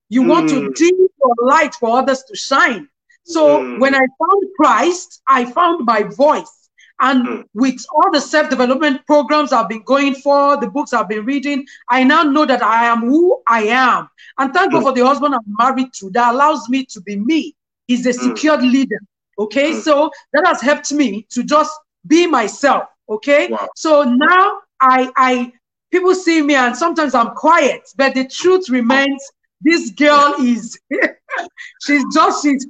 You 0.09 0.23
mm. 0.23 0.29
want 0.29 0.49
to 0.49 0.55
mm. 0.55 0.75
dim 0.75 0.97
your 0.97 1.35
light 1.41 1.75
for 1.75 1.97
others 1.97 2.23
to 2.23 2.35
shine. 2.35 2.89
So 3.23 3.59
mm. 3.59 3.79
when 3.79 3.95
I 3.95 3.99
found 3.99 4.43
Christ, 4.57 5.21
I 5.27 5.45
found 5.45 5.85
my 5.85 6.03
voice. 6.03 6.58
And 6.99 7.25
mm. 7.25 7.43
with 7.53 7.83
all 7.93 8.11
the 8.11 8.19
self 8.19 8.49
development 8.49 9.05
programs 9.05 9.53
I've 9.53 9.69
been 9.69 9.83
going 9.83 10.15
for, 10.15 10.59
the 10.59 10.69
books 10.69 10.93
I've 10.93 11.09
been 11.09 11.25
reading, 11.25 11.65
I 11.89 12.03
now 12.03 12.23
know 12.23 12.45
that 12.45 12.61
I 12.61 12.85
am 12.85 13.01
who 13.01 13.41
I 13.47 13.63
am. 13.63 14.09
And 14.37 14.53
thank 14.53 14.71
God 14.71 14.81
mm. 14.81 14.83
for 14.83 14.93
the 14.93 15.05
husband 15.05 15.35
I'm 15.35 15.41
married 15.57 15.93
to 15.99 16.09
that 16.11 16.33
allows 16.33 16.67
me 16.69 16.85
to 16.85 17.01
be 17.01 17.15
me. 17.15 17.55
He's 17.87 18.05
a 18.05 18.09
mm. 18.09 18.29
secured 18.29 18.61
leader. 18.61 18.99
Okay. 19.37 19.73
So 19.73 20.11
that 20.33 20.45
has 20.45 20.61
helped 20.61 20.91
me 20.91 21.25
to 21.31 21.43
just 21.43 21.71
be 22.05 22.27
myself. 22.27 22.89
Okay. 23.09 23.47
Wow. 23.47 23.69
So 23.75 24.03
now 24.03 24.59
I, 24.81 25.11
I, 25.15 25.53
people 25.91 26.13
see 26.13 26.41
me 26.41 26.55
and 26.55 26.75
sometimes 26.75 27.15
I'm 27.15 27.31
quiet, 27.31 27.89
but 27.95 28.13
the 28.13 28.27
truth 28.27 28.69
remains 28.69 29.23
this 29.61 29.91
girl 29.91 30.35
is, 30.39 30.79
she's 31.85 32.03
just, 32.13 32.43
she's, 32.43 32.65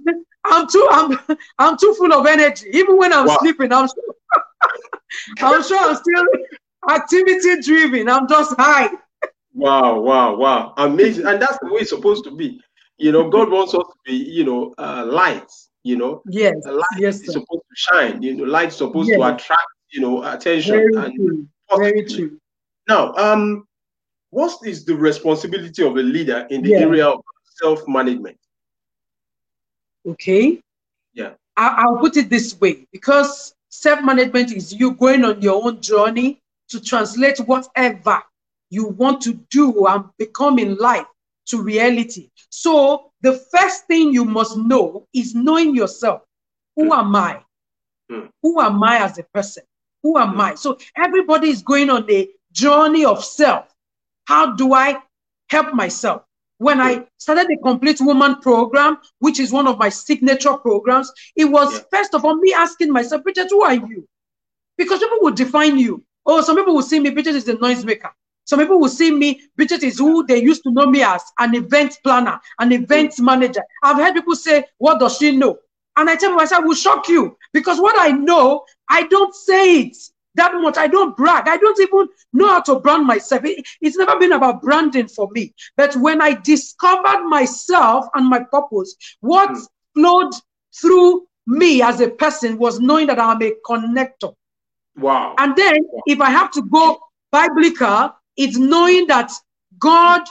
I'm 0.46 0.68
too 0.68 0.88
I'm 0.92 1.20
I'm 1.60 1.78
too 1.78 1.94
full 1.98 2.14
of 2.14 2.26
energy. 2.26 2.68
Even 2.74 2.98
when 2.98 3.14
I'm 3.14 3.28
wow. 3.28 3.38
sleeping, 3.40 3.72
I'm 3.72 3.88
sure, 3.88 4.16
I'm 5.40 5.64
sure 5.64 5.80
I'm 5.80 5.96
still 5.96 6.26
activity 6.90 7.62
driven. 7.62 8.10
I'm 8.10 8.28
just 8.28 8.56
high. 8.58 8.90
Wow, 9.54 10.00
wow, 10.00 10.36
wow. 10.36 10.74
Amazing. 10.78 11.28
And 11.28 11.42
that's 11.42 11.58
the 11.60 11.68
way 11.68 11.82
it's 11.82 11.90
supposed 11.90 12.24
to 12.26 12.32
be. 12.32 12.62
You 12.98 13.12
know, 13.12 13.30
God 13.30 13.50
wants 13.50 13.74
us 13.74 13.84
to 13.84 13.94
be, 14.06 14.14
you 14.14 14.44
know, 14.44 14.74
uh, 14.78 15.06
lights, 15.10 15.70
you 15.84 15.96
know. 15.98 16.22
Yes. 16.30 16.56
light 16.66 16.84
yes, 16.98 17.22
is 17.22 17.34
supposed 17.34 17.50
to 17.50 17.76
shine. 17.76 18.22
You 18.22 18.36
know, 18.36 18.44
light's 18.44 18.76
supposed 18.76 19.10
yes. 19.10 19.18
to 19.18 19.36
attract, 19.36 19.68
you 19.92 20.02
know, 20.02 20.24
attention. 20.24 20.76
Very 20.76 20.96
and 20.96 21.16
true. 21.16 21.48
Very 21.78 22.06
true. 22.06 22.40
Now, 22.88 23.14
um, 23.16 23.66
what 24.32 24.58
is 24.66 24.86
the 24.86 24.96
responsibility 24.96 25.84
of 25.84 25.96
a 25.96 26.02
leader 26.02 26.46
in 26.50 26.62
the 26.62 26.70
yeah. 26.70 26.80
area 26.80 27.08
of 27.08 27.22
self-management? 27.62 28.38
Okay. 30.08 30.62
Yeah. 31.14 31.34
I, 31.58 31.88
will 31.88 32.00
put 32.00 32.16
it 32.16 32.30
this 32.30 32.60
way 32.60 32.88
because 32.92 33.54
self 33.70 34.02
management 34.04 34.54
is 34.54 34.74
you 34.74 34.92
going 34.94 35.26
on 35.26 35.42
your 35.42 35.64
own 35.64 35.82
journey 35.82 36.42
to 36.70 36.80
translate 36.80 37.40
whatever 37.40 38.22
you 38.70 38.88
want 38.88 39.22
to 39.22 39.34
do 39.50 39.86
and 39.88 40.06
become 40.18 40.60
in 40.60 40.76
life 40.78 41.06
to 41.48 41.62
reality. 41.62 42.30
So, 42.50 43.12
the 43.22 43.34
first 43.52 43.88
thing 43.88 44.14
you 44.14 44.24
must 44.24 44.56
know 44.58 45.08
is 45.14 45.36
knowing 45.36 45.76
yourself. 45.76 46.22
Who 46.76 46.94
am 46.94 47.16
I? 47.16 47.44
Mm. 48.10 48.30
Who 48.42 48.62
am 48.62 48.82
I 48.84 49.04
as 49.04 49.18
a 49.18 49.24
person? 49.24 49.64
Who 50.04 50.18
am 50.18 50.36
mm. 50.36 50.42
I? 50.42 50.56
So, 50.56 50.78
everybody 50.96 51.50
is 51.50 51.62
going 51.62 51.90
on 51.90 52.10
a 52.10 52.30
journey 52.52 53.04
of 53.04 53.26
self. 53.26 53.74
How 54.26 54.54
do 54.54 54.74
I 54.74 55.02
help 55.50 55.74
myself? 55.74 56.24
When 56.60 56.82
I 56.82 57.06
started 57.18 57.48
the 57.48 57.58
Complete 57.64 58.02
Woman 58.02 58.36
program, 58.42 58.98
which 59.20 59.40
is 59.40 59.54
one 59.54 59.66
of 59.66 59.80
my 59.80 59.88
signature 59.88 60.56
programs, 60.56 61.10
it 61.38 61.46
was 61.46 61.74
yeah. 61.74 61.84
first 61.90 62.14
of 62.14 62.26
all 62.26 62.36
me 62.36 62.54
asking 62.54 62.92
myself, 62.92 63.24
Bridget, 63.24 63.48
who 63.50 63.64
are 63.64 63.76
you? 63.76 64.06
Because 64.78 65.00
people 65.00 65.20
will 65.22 65.32
define 65.32 65.78
you. 65.80 66.04
Oh, 66.26 66.42
some 66.42 66.58
people 66.58 66.76
will 66.76 66.82
see 66.82 67.00
me, 67.00 67.12
Bridget 67.12 67.36
is 67.36 67.48
a 67.48 67.56
noisemaker. 67.56 68.10
Some 68.44 68.60
people 68.60 68.78
will 68.78 68.90
see 68.90 69.10
me, 69.10 69.42
Bridget 69.56 69.84
is 69.84 70.00
who 70.00 70.26
they 70.26 70.44
used 70.44 70.64
to 70.64 70.72
know 70.72 70.86
me 70.86 71.02
as 71.02 71.24
an 71.40 71.56
event 71.56 71.98
planner, 72.04 72.42
an 72.60 72.74
event 72.74 73.18
manager. 73.20 73.62
I've 73.82 73.96
heard 73.96 74.14
people 74.14 74.36
say, 74.36 74.66
What 74.80 75.00
does 75.00 75.18
she 75.18 75.38
know? 75.38 75.60
And 75.96 76.10
I 76.10 76.18
tell 76.18 76.36
myself, 76.36 76.66
will 76.66 76.76
shock 76.76 77.08
you 77.08 77.38
because 77.54 77.80
what 77.80 77.96
I 77.98 78.12
know, 78.12 78.66
I 78.90 79.04
don't 79.04 79.34
say 79.34 79.80
it 79.84 79.98
that 80.36 80.54
much. 80.56 80.78
I 80.78 80.88
don't 80.88 81.16
brag. 81.18 81.48
I 81.48 81.58
don't 81.58 81.80
even 81.80 82.08
know 82.34 82.48
how 82.50 82.62
to 82.62 82.80
brand 82.80 83.06
myself. 83.06 83.44
It, 83.46 83.66
it's 83.82 83.98
never 83.98 84.18
been 84.20 84.34
about 84.34 84.62
branding 84.62 85.08
for 85.08 85.30
me. 85.32 85.54
But 85.76 85.96
when 85.96 86.22
I 86.22 86.34
discovered 86.34 87.26
myself 87.28 88.06
and 88.14 88.28
my 88.28 88.44
purpose, 88.44 88.96
what 89.22 89.50
mm. 89.50 89.66
flowed 89.96 90.34
through 90.80 91.28
me 91.48 91.82
as 91.82 92.00
a 92.00 92.10
person 92.10 92.58
was 92.58 92.80
knowing 92.80 93.08
that 93.08 93.20
I'm 93.20 93.42
a 93.42 93.54
connector. 93.68 94.34
Wow. 94.96 95.36
And 95.38 95.56
then 95.56 95.80
wow. 95.84 96.02
if 96.06 96.22
I 96.22 96.30
have 96.30 96.52
to 96.52 96.62
go 96.62 97.00
biblical, 97.32 98.14
it's 98.38 98.58
knowing 98.58 99.08
that 99.08 99.32
God, 99.80 100.22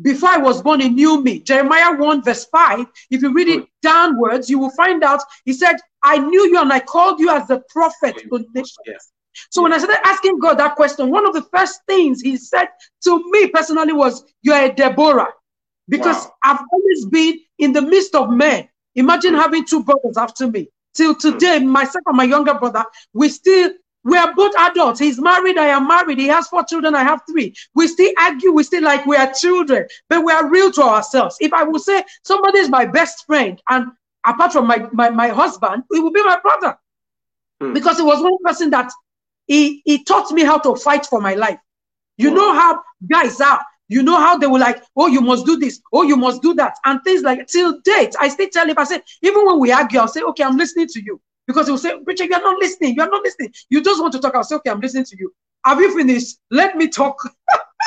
before 0.00 0.30
I 0.30 0.38
was 0.38 0.62
born, 0.62 0.80
he 0.80 0.88
knew 0.88 1.22
me. 1.22 1.40
Jeremiah 1.40 1.96
1, 1.96 2.22
verse 2.22 2.46
5. 2.46 2.86
If 3.10 3.22
you 3.22 3.32
read 3.32 3.48
it 3.48 3.66
downwards, 3.82 4.48
you 4.48 4.58
will 4.58 4.70
find 4.70 5.02
out 5.02 5.20
he 5.44 5.52
said, 5.52 5.76
I 6.02 6.18
knew 6.18 6.48
you 6.48 6.60
and 6.60 6.72
I 6.72 6.80
called 6.80 7.20
you 7.20 7.30
as 7.30 7.48
a 7.50 7.62
prophet 7.68 8.16
to 8.18 8.46
nations. 8.54 8.76
Yes. 8.86 9.11
So 9.50 9.62
when 9.62 9.72
I 9.72 9.78
started 9.78 10.06
asking 10.06 10.38
God 10.38 10.58
that 10.58 10.76
question, 10.76 11.10
one 11.10 11.26
of 11.26 11.34
the 11.34 11.42
first 11.42 11.80
things 11.86 12.20
he 12.20 12.36
said 12.36 12.68
to 13.04 13.30
me 13.30 13.48
personally 13.48 13.92
was, 13.92 14.24
You're 14.42 14.56
a 14.56 14.72
Deborah. 14.72 15.28
Because 15.88 16.24
wow. 16.24 16.32
I've 16.44 16.60
always 16.72 17.06
been 17.06 17.40
in 17.58 17.72
the 17.72 17.82
midst 17.82 18.14
of 18.14 18.30
men. 18.30 18.68
Imagine 18.94 19.34
mm. 19.34 19.42
having 19.42 19.64
two 19.64 19.82
brothers 19.82 20.16
after 20.16 20.48
me. 20.48 20.68
Till 20.94 21.14
today, 21.14 21.58
mm. 21.58 21.66
myself 21.66 22.04
and 22.06 22.16
my 22.16 22.24
younger 22.24 22.54
brother, 22.54 22.84
we 23.12 23.28
still 23.28 23.72
we 24.04 24.16
are 24.16 24.34
both 24.34 24.52
adults. 24.58 24.98
He's 24.98 25.20
married, 25.20 25.58
I 25.58 25.68
am 25.68 25.86
married. 25.86 26.18
He 26.18 26.26
has 26.26 26.48
four 26.48 26.64
children, 26.64 26.94
I 26.94 27.04
have 27.04 27.20
three. 27.30 27.54
We 27.74 27.86
still 27.86 28.12
argue, 28.20 28.52
we 28.52 28.64
still 28.64 28.82
like 28.82 29.06
we 29.06 29.16
are 29.16 29.32
children, 29.32 29.86
but 30.08 30.24
we 30.24 30.32
are 30.32 30.50
real 30.50 30.72
to 30.72 30.82
ourselves. 30.82 31.36
If 31.40 31.52
I 31.52 31.62
will 31.62 31.78
say 31.78 32.02
somebody 32.24 32.58
is 32.58 32.68
my 32.68 32.84
best 32.84 33.26
friend, 33.26 33.62
and 33.70 33.92
apart 34.26 34.52
from 34.52 34.66
my, 34.66 34.88
my, 34.92 35.10
my 35.10 35.28
husband, 35.28 35.84
it 35.90 36.02
will 36.02 36.12
be 36.12 36.22
my 36.24 36.38
brother. 36.40 36.76
Hmm. 37.60 37.72
Because 37.72 38.00
it 38.00 38.04
was 38.04 38.20
one 38.20 38.36
person 38.44 38.70
that 38.70 38.90
he, 39.46 39.82
he 39.84 40.04
taught 40.04 40.30
me 40.32 40.44
how 40.44 40.58
to 40.58 40.76
fight 40.76 41.06
for 41.06 41.20
my 41.20 41.34
life. 41.34 41.58
You 42.16 42.30
wow. 42.30 42.36
know 42.36 42.54
how 42.54 42.82
guys 43.08 43.40
are. 43.40 43.64
You 43.88 44.02
know 44.02 44.18
how 44.18 44.38
they 44.38 44.46
were 44.46 44.58
like, 44.58 44.82
oh, 44.96 45.06
you 45.06 45.20
must 45.20 45.44
do 45.44 45.58
this, 45.58 45.80
oh, 45.92 46.02
you 46.02 46.16
must 46.16 46.40
do 46.40 46.54
that, 46.54 46.76
and 46.86 46.98
things 47.04 47.22
like 47.22 47.46
till 47.46 47.78
date. 47.84 48.14
I 48.18 48.28
still 48.28 48.48
tell 48.50 48.66
him, 48.66 48.78
I 48.78 48.84
say, 48.84 49.02
even 49.20 49.44
when 49.44 49.60
we 49.60 49.70
argue, 49.70 50.00
I'll 50.00 50.08
say, 50.08 50.22
okay, 50.22 50.44
I'm 50.44 50.56
listening 50.56 50.86
to 50.92 51.02
you. 51.04 51.20
Because 51.46 51.66
he'll 51.66 51.76
say, 51.76 52.00
Bridget, 52.02 52.30
you're 52.30 52.40
not 52.40 52.58
listening, 52.58 52.94
you're 52.94 53.10
not 53.10 53.22
listening. 53.22 53.52
You 53.68 53.82
just 53.82 54.00
want 54.00 54.14
to 54.14 54.18
talk. 54.18 54.34
I'll 54.34 54.44
say, 54.44 54.56
okay, 54.56 54.70
I'm 54.70 54.80
listening 54.80 55.04
to 55.04 55.16
you. 55.18 55.34
Have 55.64 55.78
you 55.78 55.94
finished? 55.94 56.38
Let 56.50 56.76
me 56.76 56.88
talk. 56.88 57.20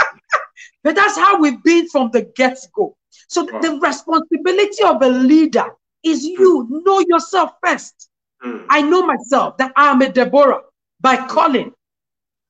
but 0.84 0.96
that's 0.96 1.18
how 1.18 1.40
we've 1.40 1.64
been 1.64 1.90
from 1.90 2.12
the 2.12 2.24
get-go. 2.36 2.96
So 3.28 3.48
wow. 3.52 3.60
the 3.62 3.80
responsibility 3.80 4.84
of 4.84 5.02
a 5.02 5.08
leader 5.08 5.72
is 6.04 6.24
you 6.24 6.84
know 6.86 7.00
yourself 7.08 7.54
first. 7.66 8.10
Mm. 8.46 8.66
I 8.70 8.82
know 8.82 9.08
myself 9.08 9.58
that 9.58 9.72
I 9.76 9.90
am 9.90 10.02
a 10.02 10.10
Deborah 10.10 10.62
by 11.02 11.18
calling. 11.28 11.74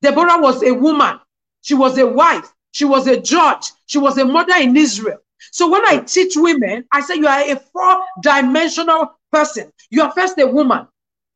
Deborah 0.01 0.39
was 0.39 0.63
a 0.63 0.73
woman. 0.73 1.19
She 1.61 1.73
was 1.73 1.97
a 1.97 2.05
wife. 2.05 2.51
She 2.71 2.85
was 2.85 3.07
a 3.07 3.19
judge. 3.19 3.71
She 3.85 3.97
was 3.97 4.17
a 4.17 4.25
mother 4.25 4.55
in 4.55 4.75
Israel. 4.75 5.17
So 5.51 5.69
when 5.69 5.85
I 5.85 5.99
teach 5.99 6.33
women, 6.35 6.85
I 6.91 7.01
say 7.01 7.15
you 7.15 7.27
are 7.27 7.41
a 7.49 7.55
four 7.55 8.03
dimensional 8.21 9.17
person. 9.31 9.71
You 9.89 10.03
are 10.03 10.11
first 10.11 10.37
a 10.39 10.47
woman. 10.47 10.87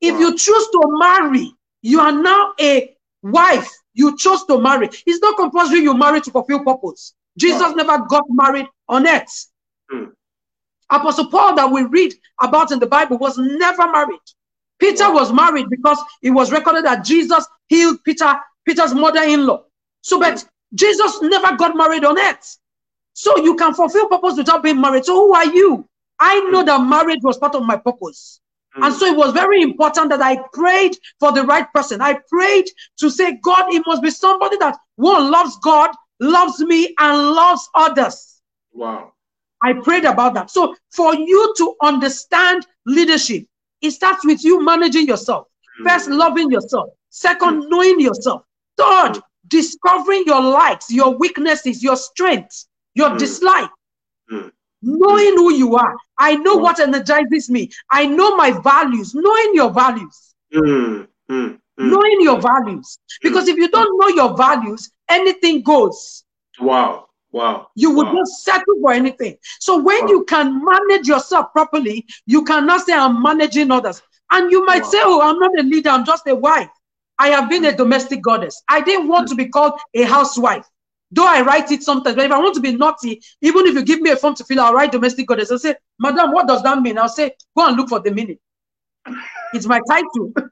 If 0.01 0.19
you 0.19 0.37
choose 0.37 0.67
to 0.67 0.81
marry, 0.99 1.51
you 1.81 1.99
are 1.99 2.11
now 2.11 2.53
a 2.59 2.95
wife. 3.21 3.69
You 3.93 4.17
chose 4.17 4.45
to 4.45 4.59
marry. 4.59 4.89
It's 5.05 5.21
not 5.21 5.37
compulsory 5.37 5.79
you 5.79 5.93
marry 5.93 6.21
to 6.21 6.31
fulfill 6.31 6.63
purpose. 6.63 7.13
Jesus 7.37 7.75
never 7.75 7.99
got 8.05 8.23
married 8.29 8.67
on 8.87 9.07
earth. 9.07 9.47
Mm. 9.91 10.11
Apostle 10.89 11.29
Paul 11.29 11.55
that 11.55 11.71
we 11.71 11.83
read 11.83 12.13
about 12.41 12.71
in 12.71 12.79
the 12.79 12.87
Bible 12.87 13.17
was 13.17 13.37
never 13.37 13.91
married. 13.91 14.19
Peter 14.79 15.09
wow. 15.09 15.15
was 15.15 15.33
married 15.33 15.69
because 15.69 15.99
it 16.21 16.31
was 16.31 16.51
recorded 16.51 16.85
that 16.85 17.03
Jesus 17.03 17.45
healed 17.67 17.97
Peter, 18.03 18.33
Peter's 18.65 18.93
mother-in-law. 18.93 19.63
So, 20.01 20.19
but 20.19 20.45
Jesus 20.73 21.21
never 21.21 21.55
got 21.55 21.75
married 21.75 22.05
on 22.05 22.17
earth. 22.17 22.57
So 23.13 23.37
you 23.37 23.55
can 23.55 23.73
fulfill 23.73 24.07
purpose 24.07 24.37
without 24.37 24.63
being 24.63 24.79
married. 24.79 25.05
So 25.05 25.13
who 25.15 25.33
are 25.33 25.45
you? 25.45 25.87
I 26.19 26.39
know 26.51 26.63
that 26.63 26.85
marriage 26.87 27.19
was 27.21 27.37
part 27.37 27.55
of 27.55 27.63
my 27.63 27.77
purpose. 27.77 28.39
Mm. 28.77 28.85
And 28.85 28.95
so 28.95 29.05
it 29.05 29.17
was 29.17 29.33
very 29.33 29.61
important 29.61 30.09
that 30.09 30.21
I 30.21 30.41
prayed 30.53 30.95
for 31.19 31.31
the 31.31 31.43
right 31.43 31.71
person. 31.73 32.01
I 32.01 32.19
prayed 32.29 32.65
to 32.99 33.09
say, 33.09 33.37
God, 33.43 33.73
it 33.73 33.83
must 33.85 34.01
be 34.01 34.11
somebody 34.11 34.57
that 34.57 34.77
one 34.95 35.31
loves 35.31 35.57
God, 35.63 35.91
loves 36.19 36.59
me, 36.59 36.93
and 36.99 37.17
loves 37.17 37.67
others. 37.75 38.41
Wow. 38.73 39.13
I 39.63 39.73
prayed 39.73 40.05
about 40.05 40.33
that. 40.35 40.49
So 40.49 40.75
for 40.91 41.13
you 41.15 41.53
to 41.57 41.75
understand 41.81 42.65
leadership, 42.85 43.45
it 43.81 43.91
starts 43.91 44.25
with 44.25 44.43
you 44.43 44.63
managing 44.63 45.07
yourself. 45.07 45.47
First, 45.83 46.09
mm. 46.09 46.17
loving 46.17 46.51
yourself. 46.51 46.89
Second, 47.09 47.63
mm. 47.63 47.69
knowing 47.69 47.99
yourself. 47.99 48.43
Third, 48.77 49.13
mm. 49.13 49.21
discovering 49.47 50.23
your 50.25 50.41
likes, 50.41 50.91
your 50.91 51.17
weaknesses, 51.17 51.83
your 51.83 51.95
strengths, 51.95 52.67
your 52.95 53.17
dislike. 53.17 53.69
Knowing 54.81 55.35
who 55.35 55.53
you 55.53 55.75
are. 55.75 55.95
I 56.17 56.35
know 56.35 56.55
what 56.55 56.79
energizes 56.79 57.49
me. 57.49 57.69
I 57.91 58.05
know 58.05 58.37
my 58.37 58.51
values. 58.51 59.13
Knowing 59.13 59.51
your 59.53 59.71
values. 59.71 60.33
Knowing 61.77 62.21
your 62.21 62.39
values. 62.39 62.99
Because 63.21 63.47
if 63.47 63.57
you 63.57 63.69
don't 63.69 63.99
know 63.99 64.07
your 64.15 64.37
values, 64.37 64.89
anything 65.09 65.63
goes. 65.63 66.23
Wow. 66.61 67.08
Wow. 67.31 67.67
You 67.75 67.91
would 67.91 68.07
wow. 68.07 68.13
not 68.13 68.27
settle 68.27 68.75
for 68.81 68.91
anything. 68.91 69.37
So 69.59 69.77
when 69.77 70.03
wow. 70.03 70.07
you 70.07 70.25
can 70.25 70.63
manage 70.63 71.07
yourself 71.07 71.51
properly, 71.51 72.05
you 72.25 72.43
cannot 72.43 72.81
say 72.81 72.93
I'm 72.93 73.21
managing 73.21 73.71
others. 73.71 74.01
And 74.31 74.51
you 74.51 74.65
might 74.65 74.83
wow. 74.83 74.89
say, 74.89 74.97
Oh, 75.01 75.21
I'm 75.21 75.39
not 75.39 75.59
a 75.59 75.63
leader, 75.63 75.89
I'm 75.89 76.05
just 76.05 76.27
a 76.27 76.35
wife. 76.35 76.69
I 77.19 77.29
have 77.29 77.49
been 77.49 77.65
a 77.65 77.75
domestic 77.75 78.21
goddess. 78.21 78.61
I 78.69 78.81
didn't 78.81 79.07
want 79.07 79.27
to 79.27 79.35
be 79.35 79.49
called 79.49 79.73
a 79.93 80.03
housewife. 80.03 80.65
Though 81.11 81.27
I 81.27 81.41
write 81.41 81.71
it 81.71 81.83
sometimes, 81.83 82.15
but 82.15 82.25
if 82.25 82.31
I 82.31 82.39
want 82.39 82.55
to 82.55 82.61
be 82.61 82.75
naughty, 82.75 83.21
even 83.41 83.65
if 83.65 83.73
you 83.73 83.83
give 83.83 83.99
me 83.99 84.11
a 84.11 84.15
form 84.15 84.35
to 84.35 84.43
fill, 84.43 84.61
I'll 84.61 84.73
write 84.73 84.91
domestic 84.91 85.27
goddess. 85.27 85.51
I'll 85.51 85.59
say, 85.59 85.75
Madam, 85.99 86.31
what 86.31 86.47
does 86.47 86.61
that 86.63 86.81
mean? 86.81 86.97
I'll 86.97 87.09
say, 87.09 87.31
go 87.57 87.67
and 87.67 87.75
look 87.75 87.89
for 87.89 87.99
the 87.99 88.11
meaning. 88.11 88.37
It's 89.53 89.65
my 89.65 89.81
title. 89.89 90.33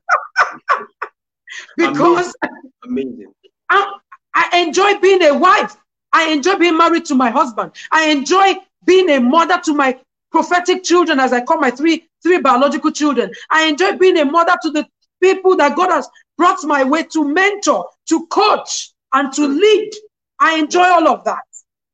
because 1.78 2.36
amazing. 2.44 3.14
amazing. 3.14 3.34
I, 3.70 3.94
I 4.34 4.60
enjoy 4.60 5.00
being 5.00 5.24
a 5.24 5.38
wife. 5.38 5.76
I 6.18 6.32
enjoy 6.32 6.56
being 6.56 6.76
married 6.76 7.06
to 7.06 7.16
my 7.16 7.30
husband. 7.30 7.74
I 7.92 8.10
enjoy 8.10 8.56
being 8.86 9.08
a 9.12 9.20
mother 9.20 9.62
to 9.66 9.74
my 9.76 10.00
prophetic 10.32 10.84
children, 10.84 11.20
as 11.20 11.32
I 11.32 11.42
call 11.42 11.60
my 11.60 11.70
three 11.70 12.08
three 12.24 12.40
biological 12.40 12.92
children. 12.92 13.32
I 13.52 13.68
enjoy 13.68 13.98
being 13.98 14.18
a 14.18 14.26
mother 14.26 14.56
to 14.64 14.72
the 14.72 14.88
people 15.22 15.56
that 15.58 15.76
God 15.76 15.92
has 15.92 16.10
brought 16.36 16.58
my 16.64 16.84
way 16.84 17.04
to 17.04 17.24
mentor, 17.24 17.88
to 18.10 18.26
coach, 18.28 18.94
and 19.14 19.32
to 19.34 19.48
lead. 19.48 19.92
I 20.40 20.58
enjoy 20.58 20.86
all 20.86 21.08
of 21.08 21.24
that. 21.26 21.44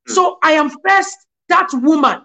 So 0.07 0.37
I 0.41 0.53
am 0.53 0.69
first 0.87 1.17
that 1.49 1.69
woman 1.73 2.21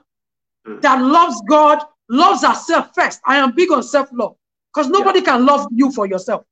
that 0.82 1.02
loves 1.02 1.42
God, 1.48 1.82
loves 2.08 2.44
herself 2.44 2.90
first. 2.94 3.20
I 3.26 3.38
am 3.38 3.56
big 3.56 3.72
on 3.72 3.82
self-love 3.82 4.36
because 4.72 4.88
nobody 4.88 5.20
can 5.20 5.44
love 5.44 5.66
you 5.72 5.90
for 5.90 6.06
yourself. 6.06 6.44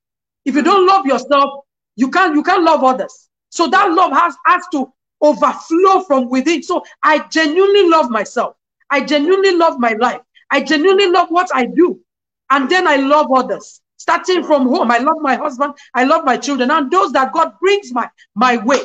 If 0.44 0.56
you 0.56 0.62
don't 0.62 0.86
love 0.88 1.06
yourself, 1.06 1.64
you 1.94 2.10
can't 2.10 2.34
you 2.34 2.42
can't 2.42 2.64
love 2.64 2.82
others. 2.82 3.28
So 3.50 3.68
that 3.68 3.92
love 3.92 4.10
has 4.12 4.34
has 4.44 4.64
to 4.72 4.92
overflow 5.23 6.00
from 6.02 6.28
within. 6.28 6.62
So 6.62 6.82
I 7.02 7.26
genuinely 7.28 7.88
love 7.88 8.11
myself. 8.11 8.56
I 8.90 9.04
genuinely 9.04 9.56
love 9.56 9.78
my 9.78 9.92
life. 9.94 10.20
I 10.50 10.62
genuinely 10.62 11.11
love 11.11 11.28
what 11.30 11.50
I 11.54 11.66
do. 11.66 12.00
And 12.50 12.70
then 12.70 12.87
I 12.87 12.96
love 12.96 13.26
others. 13.35 13.80
Starting 13.96 14.44
from 14.44 14.68
home, 14.68 14.90
I 14.90 14.99
love 14.99 15.16
my 15.20 15.35
husband, 15.35 15.75
I 15.94 16.04
love 16.04 16.25
my 16.25 16.37
children, 16.37 16.70
and 16.70 16.90
those 16.90 17.12
that 17.12 17.32
God 17.32 17.52
brings 17.61 17.92
my 17.92 18.08
my 18.35 18.58
way. 18.58 18.80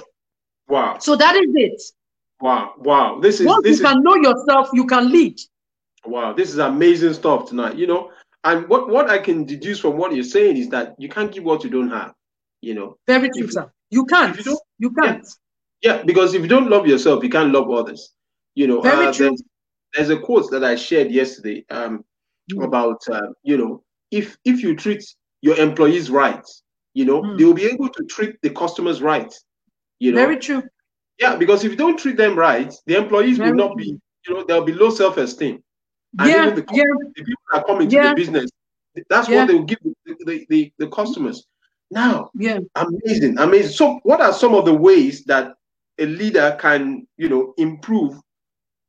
Wow. 0.68 0.98
So 1.00 1.16
that 1.18 1.36
is 1.36 1.50
it. 1.54 1.82
Wow. 2.40 2.74
Wow. 2.78 3.20
This 3.20 3.40
is 3.40 3.46
once 3.46 3.64
this 3.64 3.80
you 3.80 3.86
can 3.86 4.02
know 4.02 4.16
yourself, 4.16 4.70
you 4.74 4.88
can 4.88 5.12
lead. 5.12 5.38
Wow, 6.06 6.34
this 6.34 6.50
is 6.50 6.58
amazing 6.58 7.14
stuff 7.14 7.48
tonight. 7.48 7.76
You 7.76 7.88
know, 7.88 8.12
and 8.44 8.68
what 8.68 8.90
what 8.90 9.10
I 9.10 9.20
can 9.20 9.46
deduce 9.46 9.80
from 9.80 9.98
what 9.98 10.14
you're 10.14 10.24
saying 10.24 10.58
is 10.58 10.70
that 10.70 10.96
you 10.98 11.10
can't 11.10 11.32
give 11.32 11.44
what 11.44 11.64
you 11.64 11.70
don't 11.70 11.90
have. 11.90 12.14
You 12.62 12.74
know. 12.74 12.98
Very 13.08 13.30
true, 13.30 13.46
if, 13.46 13.52
sir. 13.52 13.72
You 13.90 14.06
can't. 14.06 14.44
You, 14.46 14.60
you, 14.80 14.92
can't. 14.92 15.28
Yeah. 15.82 16.04
because 16.04 16.34
if 16.34 16.42
you 16.42 16.48
don't 16.48 16.70
love 16.70 16.88
yourself, 16.88 17.24
you 17.24 17.30
can't 17.30 17.52
love 17.52 17.70
others. 17.70 18.14
You 18.56 18.68
know. 18.68 18.82
Very 18.82 19.08
uh, 19.08 19.14
true. 19.14 19.28
There's, 19.30 19.44
there's, 19.94 20.10
a 20.10 20.20
quote 20.20 20.50
that 20.52 20.64
I 20.64 20.76
shared 20.76 21.12
yesterday 21.12 21.66
um, 21.70 22.04
mm. 22.52 22.64
about 22.64 23.02
uh, 23.10 23.28
you 23.44 23.58
know 23.58 23.84
if 24.10 24.38
if 24.46 24.62
you 24.62 24.76
treat 24.76 25.04
your 25.42 25.58
employees 25.58 26.10
right, 26.10 26.46
you 26.94 27.06
know 27.06 27.22
mm. 27.22 27.38
they 27.38 27.46
will 27.46 27.54
be 27.54 27.66
able 27.66 27.90
to 27.90 28.04
treat 28.06 28.36
the 28.42 28.50
customers 28.50 29.02
right. 29.02 29.34
You 30.00 30.12
know. 30.12 30.22
Very 30.22 30.38
true. 30.38 30.64
Yeah, 31.20 31.36
because 31.36 31.64
if 31.64 31.72
you 31.72 31.78
don't 31.78 31.98
treat 31.98 32.18
them 32.18 32.38
right, 32.38 32.74
the 32.88 32.98
employees 32.98 33.38
Very 33.38 33.52
will 33.52 33.58
not 33.58 33.78
be. 33.78 34.00
You 34.28 34.34
know, 34.34 34.44
there'll 34.44 34.64
be 34.64 34.74
low 34.74 34.90
self-esteem. 34.90 35.64
And 36.20 36.30
yeah, 36.30 36.50
the, 36.50 36.66
yeah. 36.74 36.84
the 37.16 37.24
people 37.24 37.44
that 37.54 37.66
come 37.66 37.82
into 37.82 37.96
yeah. 37.96 38.10
the 38.10 38.16
business, 38.16 38.52
that's 39.10 39.30
yeah. 39.30 39.38
what 39.38 39.48
they 39.48 39.54
will 39.54 39.64
give 39.64 39.80
the, 39.84 40.16
the, 40.26 40.46
the, 40.50 40.74
the 40.78 40.88
customers. 40.88 41.46
Now, 41.90 42.30
yeah, 42.34 42.60
amazing, 42.76 43.38
amazing. 43.38 43.72
So, 43.72 44.00
what 44.04 44.22
are 44.22 44.34
some 44.34 44.56
of 44.56 44.66
the 44.66 44.74
ways 44.74 45.24
that 45.26 45.54
a 46.02 46.06
leader 46.06 46.58
can, 46.60 47.08
you 47.18 47.30
know, 47.30 47.54
improve 47.58 48.20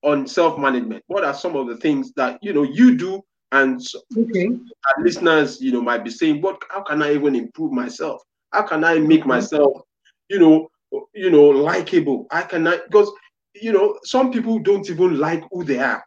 on 0.02 0.26
self-management? 0.26 1.04
What 1.06 1.24
are 1.24 1.34
some 1.34 1.54
of 1.56 1.68
the 1.68 1.76
things 1.76 2.12
that 2.16 2.38
you 2.42 2.52
know 2.52 2.62
you 2.64 2.96
do, 2.96 3.22
and 3.52 3.80
okay. 4.16 4.50
listeners, 4.98 5.60
you 5.60 5.72
know, 5.72 5.82
might 5.82 6.04
be 6.04 6.10
saying, 6.10 6.40
"What? 6.40 6.62
How 6.70 6.82
can 6.82 7.02
I 7.02 7.14
even 7.14 7.36
improve 7.36 7.72
myself? 7.72 8.22
How 8.52 8.62
can 8.62 8.84
I 8.84 8.98
make 8.98 9.20
mm-hmm. 9.20 9.28
myself, 9.28 9.82
you 10.28 10.38
know, 10.38 10.68
you 11.14 11.30
know, 11.30 11.44
likable? 11.44 12.26
I 12.30 12.42
cannot 12.42 12.80
because 12.90 13.10
you 13.54 13.72
know 13.72 13.98
some 14.04 14.32
people 14.32 14.58
don't 14.58 14.88
even 14.88 15.18
like 15.18 15.44
who 15.52 15.64
they 15.64 15.78
are. 15.78 16.04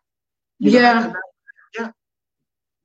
You 0.59 0.71
yeah. 0.71 1.07
Know, 1.07 1.13
yeah. 1.79 1.91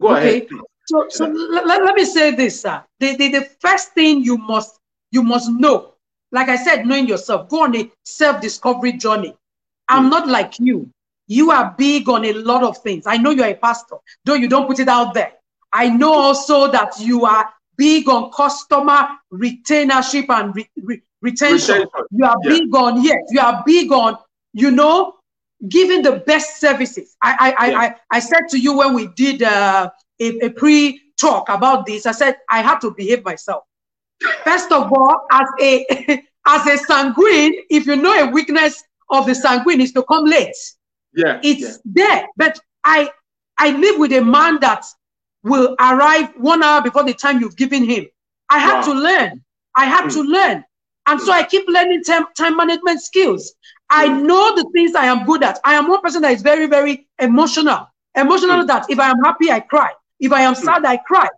Go 0.00 0.16
okay. 0.16 0.28
ahead. 0.28 0.48
Please. 0.48 0.62
So, 0.86 1.06
so 1.08 1.26
let, 1.26 1.66
let 1.66 1.94
me 1.94 2.04
say 2.04 2.34
this, 2.34 2.62
sir. 2.62 2.82
The, 2.98 3.14
the, 3.14 3.28
the 3.28 3.50
first 3.60 3.92
thing 3.92 4.24
you 4.24 4.36
must 4.36 4.80
you 5.12 5.22
must 5.22 5.50
know, 5.50 5.89
like 6.32 6.48
I 6.48 6.56
said, 6.56 6.86
knowing 6.86 7.08
yourself, 7.08 7.48
go 7.48 7.64
on 7.64 7.76
a 7.76 7.90
self-discovery 8.04 8.94
journey. 8.94 9.36
I'm 9.88 10.06
mm. 10.06 10.10
not 10.10 10.28
like 10.28 10.58
you. 10.58 10.90
You 11.26 11.50
are 11.50 11.74
big 11.76 12.08
on 12.08 12.24
a 12.24 12.32
lot 12.32 12.62
of 12.62 12.78
things. 12.78 13.04
I 13.06 13.16
know 13.16 13.30
you're 13.30 13.46
a 13.46 13.54
pastor, 13.54 13.96
though 14.24 14.34
you 14.34 14.48
don't 14.48 14.66
put 14.66 14.80
it 14.80 14.88
out 14.88 15.14
there. 15.14 15.32
I 15.72 15.88
know 15.88 16.12
also 16.12 16.70
that 16.70 16.98
you 16.98 17.24
are 17.24 17.52
big 17.76 18.08
on 18.08 18.30
customer 18.32 19.08
retainership 19.32 20.26
and 20.28 20.54
re, 20.54 20.68
re, 20.82 21.00
retention. 21.22 21.74
retention. 21.74 22.06
You 22.10 22.24
are 22.24 22.36
yeah. 22.42 22.50
big 22.50 22.74
on, 22.74 23.02
yes, 23.04 23.18
you 23.30 23.40
are 23.40 23.62
big 23.64 23.92
on, 23.92 24.18
you 24.52 24.70
know, 24.70 25.14
giving 25.68 26.02
the 26.02 26.16
best 26.26 26.60
services. 26.60 27.16
I 27.22 27.54
I, 27.58 27.68
yeah. 27.68 27.78
I, 27.78 27.94
I, 28.10 28.20
said 28.20 28.48
to 28.50 28.58
you 28.58 28.76
when 28.76 28.94
we 28.94 29.08
did 29.08 29.42
uh, 29.42 29.90
a, 30.20 30.38
a 30.46 30.50
pre-talk 30.50 31.48
about 31.48 31.86
this, 31.86 32.06
I 32.06 32.12
said 32.12 32.38
I 32.50 32.62
had 32.62 32.80
to 32.80 32.90
behave 32.90 33.24
myself. 33.24 33.64
First 34.44 34.72
of 34.72 34.92
all, 34.92 35.26
as 35.30 35.48
a 35.60 36.24
as 36.46 36.66
a 36.66 36.78
sanguine, 36.78 37.54
if 37.70 37.86
you 37.86 37.96
know 37.96 38.12
a 38.12 38.30
weakness 38.30 38.82
of 39.10 39.26
the 39.26 39.34
sanguine 39.34 39.80
is 39.80 39.92
to 39.92 40.02
come 40.04 40.24
late. 40.24 40.56
Yeah. 41.14 41.40
It's 41.42 41.62
yeah. 41.62 41.76
there. 41.84 42.26
But 42.36 42.58
I 42.84 43.10
I 43.58 43.76
live 43.76 43.98
with 43.98 44.12
a 44.12 44.22
man 44.22 44.58
that 44.60 44.84
will 45.42 45.76
arrive 45.80 46.32
one 46.36 46.62
hour 46.62 46.82
before 46.82 47.04
the 47.04 47.14
time 47.14 47.40
you've 47.40 47.56
given 47.56 47.84
him. 47.84 48.06
I 48.48 48.58
had 48.58 48.80
wow. 48.80 48.92
to 48.92 48.92
learn. 48.92 49.44
I 49.76 49.84
had 49.86 50.06
mm. 50.06 50.12
to 50.14 50.22
learn. 50.22 50.64
And 51.06 51.20
so 51.20 51.32
I 51.32 51.44
keep 51.44 51.66
learning 51.68 52.04
time, 52.04 52.26
time 52.36 52.56
management 52.56 53.00
skills. 53.00 53.54
I 53.88 54.06
know 54.06 54.54
the 54.54 54.68
things 54.72 54.94
I 54.94 55.06
am 55.06 55.24
good 55.24 55.42
at. 55.42 55.58
I 55.64 55.74
am 55.74 55.88
one 55.88 56.00
person 56.00 56.22
that 56.22 56.32
is 56.32 56.42
very, 56.42 56.66
very 56.66 57.08
emotional. 57.18 57.86
Emotional 58.14 58.62
mm. 58.62 58.66
that 58.66 58.86
if 58.88 58.98
I 58.98 59.10
am 59.10 59.18
happy, 59.24 59.50
I 59.50 59.60
cry. 59.60 59.92
If 60.20 60.32
I 60.32 60.42
am 60.42 60.54
mm. 60.54 60.58
sad, 60.58 60.84
I 60.84 60.98
cry. 60.98 61.28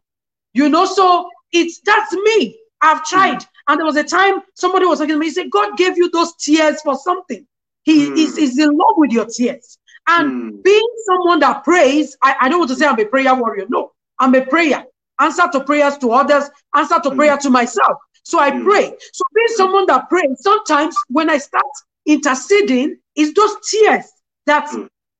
You 0.52 0.68
know, 0.68 0.84
so 0.84 1.28
it's 1.52 1.80
that's 1.80 2.12
me. 2.12 2.58
I've 2.82 3.04
tried. 3.04 3.38
Mm. 3.38 3.46
And 3.68 3.78
there 3.78 3.86
was 3.86 3.96
a 3.96 4.04
time 4.04 4.40
somebody 4.54 4.86
was 4.86 4.98
talking 4.98 5.14
to 5.14 5.18
me, 5.18 5.26
he 5.26 5.32
said, 5.32 5.50
God 5.50 5.76
gave 5.76 5.96
you 5.96 6.10
those 6.10 6.34
tears 6.36 6.82
for 6.82 6.96
something. 6.96 7.46
He 7.84 8.08
mm. 8.08 8.18
is, 8.18 8.36
is 8.36 8.58
in 8.58 8.70
love 8.70 8.94
with 8.96 9.12
your 9.12 9.26
tears. 9.26 9.78
And 10.08 10.52
mm. 10.52 10.64
being 10.64 10.88
someone 11.06 11.40
that 11.40 11.64
prays, 11.64 12.16
I, 12.22 12.36
I 12.42 12.48
don't 12.48 12.58
want 12.58 12.70
to 12.70 12.76
say 12.76 12.86
I'm 12.86 12.98
a 12.98 13.04
prayer 13.04 13.34
warrior. 13.34 13.66
No, 13.68 13.92
I'm 14.18 14.34
a 14.34 14.44
prayer. 14.44 14.84
Answer 15.20 15.44
to 15.52 15.64
prayers 15.64 15.96
to 15.98 16.12
others, 16.12 16.50
answer 16.74 16.98
to 17.00 17.10
mm. 17.10 17.16
prayer 17.16 17.36
to 17.38 17.50
myself. 17.50 17.98
So 18.24 18.38
I 18.38 18.50
mm. 18.50 18.64
pray. 18.64 18.92
So 19.12 19.24
being 19.34 19.48
someone 19.56 19.86
that 19.86 20.08
prays, 20.08 20.28
sometimes 20.40 20.96
when 21.08 21.30
I 21.30 21.38
start 21.38 21.64
interceding, 22.06 22.98
it's 23.14 23.32
those 23.34 23.54
tears 23.70 24.10
that 24.46 24.68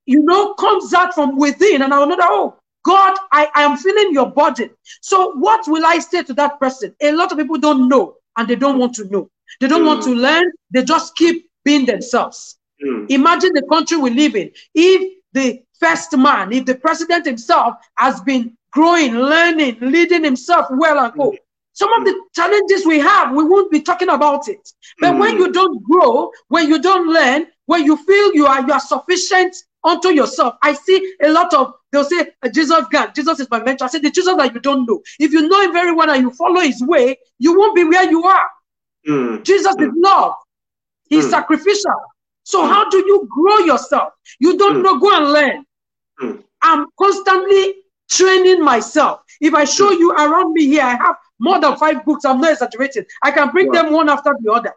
you 0.07 0.20
know 0.22 0.55
comes 0.55 0.92
out 0.94 1.14
from 1.14 1.37
within, 1.37 1.83
and 1.83 1.94
I 1.94 1.98
will 1.98 2.09
know 2.09 2.16
that 2.16 2.29
oh 2.29 2.57
God, 2.85 3.16
I, 3.31 3.49
I 3.55 3.62
am 3.62 3.77
feeling 3.77 4.12
your 4.12 4.31
burden. 4.31 4.71
So 5.01 5.33
what 5.33 5.66
will 5.68 5.87
I 5.87 5.99
say 5.99 6.23
to 6.25 6.35
that 6.35 6.59
person? 6.59 6.95
A 7.01 7.12
lot 7.12 7.33
of 7.33 7.38
people 7.38 7.59
don't 7.59 7.88
know 7.88 8.16
and 8.37 8.49
they 8.49 8.57
don't 8.57 8.79
want 8.79 8.95
to 8.97 9.05
know. 9.05 9.31
They 9.61 9.68
don't 9.68 9.83
mm. 9.83 9.87
want 9.87 10.03
to 10.05 10.14
learn. 10.14 10.51
They 10.71 10.85
just 10.85 11.14
keep 11.16 11.49
being 11.64 11.87
themselves. 11.87 12.59
Mm. 12.85 13.11
Imagine 13.11 13.53
the 13.55 13.62
country 13.71 13.97
we 13.97 14.11
live 14.11 14.35
in. 14.35 14.51
If 14.75 15.18
the 15.33 15.62
first 15.79 16.16
man, 16.16 16.53
if 16.53 16.64
the 16.64 16.75
president 16.75 17.27
himself 17.27 17.75
has 17.97 18.21
been 18.21 18.57
growing, 18.73 19.14
learning, 19.14 19.79
leading 19.81 20.25
himself 20.25 20.66
well 20.71 20.99
and 20.99 21.12
go, 21.14 21.35
some 21.75 21.92
of 21.92 22.05
the 22.05 22.21
challenges 22.35 22.85
we 22.85 22.99
have, 22.99 23.35
we 23.35 23.45
won't 23.45 23.71
be 23.71 23.81
talking 23.81 24.11
about 24.11 24.49
it. 24.49 24.68
But 25.01 25.14
mm. 25.14 25.21
when 25.21 25.37
you 25.37 25.53
don't 25.53 25.83
grow, 25.83 26.31
when 26.49 26.68
you 26.68 26.81
don't 26.81 27.09
learn, 27.09 27.47
when 27.66 27.85
you 27.85 27.97
feel 27.97 28.35
you 28.35 28.47
are 28.47 28.61
you 28.66 28.73
are 28.73 28.81
sufficient 28.81 29.57
unto 29.85 30.09
yourself, 30.09 30.55
I 30.62 30.73
see 30.75 31.14
a 31.23 31.31
lot 31.31 31.53
of 31.55 31.75
they'll 31.90 32.05
say 32.05 32.29
uh, 32.42 32.49
Jesus 32.49 32.85
God, 32.90 33.14
Jesus 33.14 33.40
is 33.40 33.51
my 33.51 33.62
mentor. 33.62 33.85
I 33.85 33.88
say 33.88 33.99
the 33.99 34.11
Jesus 34.11 34.37
that 34.37 34.55
you 34.55 34.61
don't 34.61 34.87
know. 34.87 35.03
If 35.18 35.33
you 35.33 35.49
know 35.49 35.61
him 35.62 35.73
very 35.73 35.92
well 35.92 36.11
and 36.11 36.23
you 36.23 36.31
follow 36.33 36.61
his 36.61 36.83
way, 36.83 37.18
you 37.38 37.59
won't 37.59 37.75
be 37.75 37.85
where 37.85 38.09
you 38.09 38.25
are. 38.25 38.49
Mm. 39.09 39.42
Jesus 39.45 39.75
mm. 39.77 39.88
is 39.88 39.92
love. 39.97 40.35
He's 41.09 41.27
mm. 41.27 41.31
sacrificial. 41.31 41.95
So 42.45 42.62
mm. 42.62 42.68
how 42.68 42.88
do 42.88 42.99
you 42.99 43.29
grow 43.31 43.59
yourself? 43.59 44.12
You 44.38 44.57
don't 44.57 44.77
mm. 44.77 44.83
know, 44.83 44.99
go 44.99 45.16
and 45.16 45.33
learn. 45.33 45.64
I'm 46.62 46.87
constantly 46.97 47.75
training 48.09 48.64
myself. 48.64 49.21
If 49.40 49.55
I 49.55 49.64
show 49.64 49.90
you 49.90 50.12
around 50.12 50.53
me 50.53 50.66
here, 50.66 50.85
I 50.85 50.95
have 50.95 51.16
more 51.40 51.59
than 51.59 51.77
five 51.77 52.05
books. 52.05 52.25
I'm 52.25 52.40
not 52.40 52.53
exaggerating. 52.53 53.05
I 53.23 53.33
can 53.33 53.51
bring 53.51 53.68
wow. 53.68 53.83
them 53.83 53.92
one 53.92 54.09
after 54.09 54.37
the 54.40 54.53
other. 54.53 54.73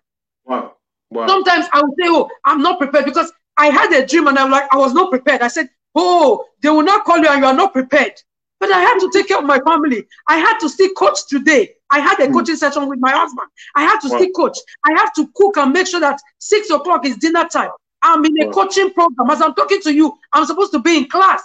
Wow. 0.46 0.74
wow. 1.12 1.28
Sometimes 1.28 1.68
I 1.72 1.82
will 1.82 1.94
say, 2.00 2.08
Oh, 2.08 2.30
I'm 2.44 2.62
not 2.62 2.80
prepared 2.80 3.06
because 3.06 3.32
I 3.58 3.68
had 3.68 3.92
a 3.94 4.06
dream 4.06 4.28
and 4.28 4.38
I'm 4.38 4.52
like, 4.52 4.68
I 4.72 4.78
was 4.78 4.94
not 4.94 5.12
prepared. 5.12 5.42
I 5.42 5.48
said, 5.48 5.70
Oh, 5.96 6.46
they 6.62 6.70
will 6.70 6.84
not 6.84 7.06
call 7.06 7.18
you 7.18 7.28
and 7.28 7.40
you 7.40 7.46
are 7.46 7.54
not 7.54 7.74
prepared. 7.74 8.22
But 8.60 8.72
I 8.72 8.80
had 8.80 9.00
to 9.00 9.10
take 9.12 9.28
care 9.28 9.38
of 9.38 9.46
my 9.46 9.60
family. 9.60 10.06
I 10.28 10.38
had 10.38 10.60
to 10.60 10.70
still 10.70 10.90
coach 10.94 11.28
today. 11.28 11.74
I 11.92 12.00
had 12.00 12.20
a 12.20 12.28
mm. 12.28 12.34
coaching 12.34 12.56
session 12.56 12.88
with 12.88 13.00
my 13.00 13.12
husband. 13.12 13.48
I 13.76 13.84
had 13.84 14.00
to 14.00 14.10
wow. 14.10 14.18
still 14.18 14.32
coach. 14.32 14.58
I 14.86 14.92
have 14.98 15.14
to 15.16 15.30
cook 15.36 15.58
and 15.58 15.72
make 15.72 15.88
sure 15.88 16.00
that 16.00 16.20
six 16.40 16.70
o'clock 16.70 17.06
is 17.06 17.18
dinner 17.18 17.48
time. 17.48 17.72
I'm 18.02 18.24
in 18.26 18.42
a 18.42 18.48
wow. 18.48 18.52
coaching 18.52 18.92
program. 18.94 19.30
As 19.30 19.42
I'm 19.42 19.54
talking 19.56 19.82
to 19.82 19.94
you, 19.94 20.18
I'm 20.34 20.46
supposed 20.46 20.72
to 20.74 20.80
be 20.80 20.98
in 20.98 21.10
class 21.10 21.44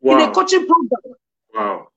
wow. 0.00 0.14
in 0.14 0.28
a 0.28 0.32
coaching 0.32 0.66
program. 0.66 1.16
Wow. 1.54 1.88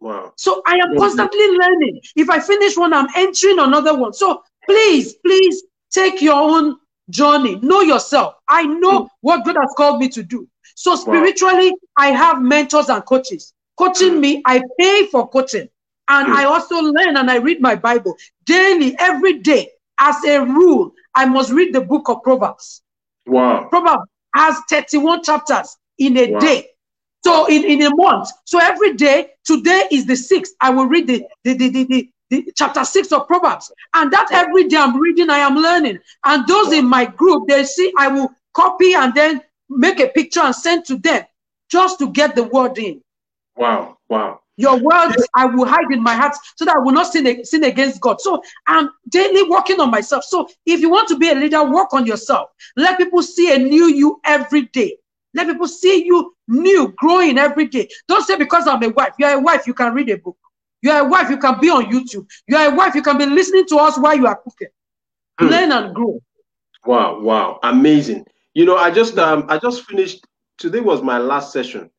Wow. 0.00 0.32
So 0.36 0.62
I 0.66 0.76
am 0.76 0.96
constantly 0.96 1.46
learning. 1.48 2.00
If 2.16 2.30
I 2.30 2.40
finish 2.40 2.76
one, 2.76 2.92
I'm 2.94 3.08
entering 3.14 3.58
another 3.58 3.96
one. 3.96 4.12
So 4.12 4.42
please, 4.66 5.14
please 5.14 5.64
take 5.90 6.22
your 6.22 6.34
own 6.34 6.78
journey. 7.10 7.56
Know 7.56 7.82
yourself. 7.82 8.34
I 8.48 8.64
know 8.64 9.04
mm. 9.04 9.08
what 9.20 9.44
God 9.44 9.56
has 9.60 9.74
called 9.76 10.00
me 10.00 10.08
to 10.10 10.22
do. 10.22 10.48
So 10.74 10.96
spiritually, 10.96 11.70
wow. 11.70 11.76
I 11.98 12.08
have 12.12 12.40
mentors 12.40 12.88
and 12.88 13.04
coaches 13.04 13.52
coaching 13.80 14.14
mm. 14.14 14.20
me. 14.20 14.42
I 14.44 14.62
pay 14.78 15.06
for 15.06 15.28
coaching. 15.28 15.68
And 16.08 16.28
mm. 16.28 16.34
I 16.34 16.44
also 16.44 16.76
learn 16.80 17.16
and 17.16 17.30
I 17.30 17.36
read 17.36 17.60
my 17.60 17.74
Bible 17.74 18.16
daily, 18.44 18.94
every 18.98 19.38
day. 19.38 19.70
As 20.02 20.16
a 20.24 20.40
rule, 20.40 20.92
I 21.14 21.26
must 21.26 21.50
read 21.52 21.74
the 21.74 21.80
book 21.80 22.08
of 22.08 22.22
Proverbs. 22.22 22.82
Wow. 23.26 23.68
Proverbs 23.68 24.04
has 24.34 24.56
31 24.70 25.22
chapters 25.22 25.76
in 25.98 26.16
a 26.16 26.32
wow. 26.32 26.38
day. 26.38 26.68
So 27.22 27.46
in, 27.46 27.64
in 27.64 27.82
a 27.82 27.94
month. 27.94 28.28
So 28.44 28.58
every 28.58 28.94
day, 28.94 29.30
today 29.44 29.84
is 29.90 30.06
the 30.06 30.16
sixth. 30.16 30.54
I 30.60 30.70
will 30.70 30.86
read 30.86 31.06
the, 31.06 31.26
the, 31.44 31.54
the, 31.54 31.84
the, 31.84 32.10
the, 32.30 32.50
chapter 32.56 32.84
six 32.84 33.12
of 33.12 33.26
Proverbs. 33.26 33.70
And 33.94 34.12
that 34.12 34.28
every 34.32 34.68
day 34.68 34.76
I'm 34.76 34.98
reading, 34.98 35.30
I 35.30 35.38
am 35.38 35.56
learning. 35.56 35.98
And 36.24 36.46
those 36.46 36.72
in 36.72 36.88
my 36.88 37.04
group, 37.04 37.48
they 37.48 37.64
see 37.64 37.92
I 37.98 38.08
will 38.08 38.30
copy 38.54 38.94
and 38.94 39.14
then 39.14 39.42
make 39.68 40.00
a 40.00 40.08
picture 40.08 40.40
and 40.40 40.54
send 40.54 40.84
to 40.86 40.98
them 40.98 41.24
just 41.70 41.98
to 41.98 42.10
get 42.10 42.34
the 42.34 42.44
word 42.44 42.78
in. 42.78 43.02
Wow, 43.56 43.98
wow. 44.08 44.40
Your 44.56 44.78
words 44.78 45.26
I 45.34 45.46
will 45.46 45.64
hide 45.64 45.90
in 45.90 46.02
my 46.02 46.14
heart 46.14 46.34
so 46.56 46.66
that 46.66 46.76
I 46.76 46.78
will 46.80 46.92
not 46.92 47.10
sin, 47.10 47.44
sin 47.46 47.64
against 47.64 48.00
God. 48.00 48.20
So 48.20 48.42
I'm 48.66 48.90
daily 49.08 49.48
working 49.48 49.80
on 49.80 49.90
myself. 49.90 50.24
So 50.24 50.48
if 50.66 50.80
you 50.80 50.90
want 50.90 51.08
to 51.08 51.16
be 51.16 51.30
a 51.30 51.34
leader, 51.34 51.64
work 51.64 51.94
on 51.94 52.04
yourself. 52.04 52.50
Let 52.76 52.98
people 52.98 53.22
see 53.22 53.54
a 53.54 53.58
new 53.58 53.86
you 53.86 54.20
every 54.24 54.66
day. 54.66 54.98
Let 55.32 55.46
people 55.46 55.68
see 55.68 56.04
you 56.04 56.34
new, 56.48 56.92
growing 56.98 57.38
every 57.38 57.68
day. 57.68 57.88
Don't 58.06 58.26
say 58.26 58.36
because 58.36 58.66
I'm 58.66 58.82
a 58.82 58.88
wife. 58.88 59.14
You're 59.18 59.38
a 59.38 59.40
wife, 59.40 59.66
you 59.66 59.72
can 59.72 59.94
read 59.94 60.10
a 60.10 60.18
book. 60.18 60.36
You're 60.82 60.98
a 60.98 61.08
wife, 61.08 61.30
you 61.30 61.36
can 61.38 61.60
be 61.60 61.70
on 61.70 61.86
YouTube. 61.86 62.26
You're 62.46 62.72
a 62.72 62.74
wife, 62.74 62.94
you 62.94 63.02
can 63.02 63.18
be 63.18 63.26
listening 63.26 63.66
to 63.66 63.76
us 63.76 63.98
while 63.98 64.16
you 64.16 64.26
are 64.26 64.36
cooking. 64.36 64.68
Hmm. 65.38 65.46
Learn 65.46 65.72
and 65.72 65.94
grow. 65.94 66.20
Wow, 66.86 67.20
wow, 67.20 67.58
amazing. 67.62 68.24
You 68.54 68.64
know, 68.64 68.76
I 68.76 68.90
just 68.90 69.18
um 69.18 69.46
I 69.48 69.58
just 69.58 69.84
finished 69.84 70.24
today 70.58 70.80
was 70.80 71.02
my 71.02 71.18
last 71.18 71.52
session. 71.52 71.90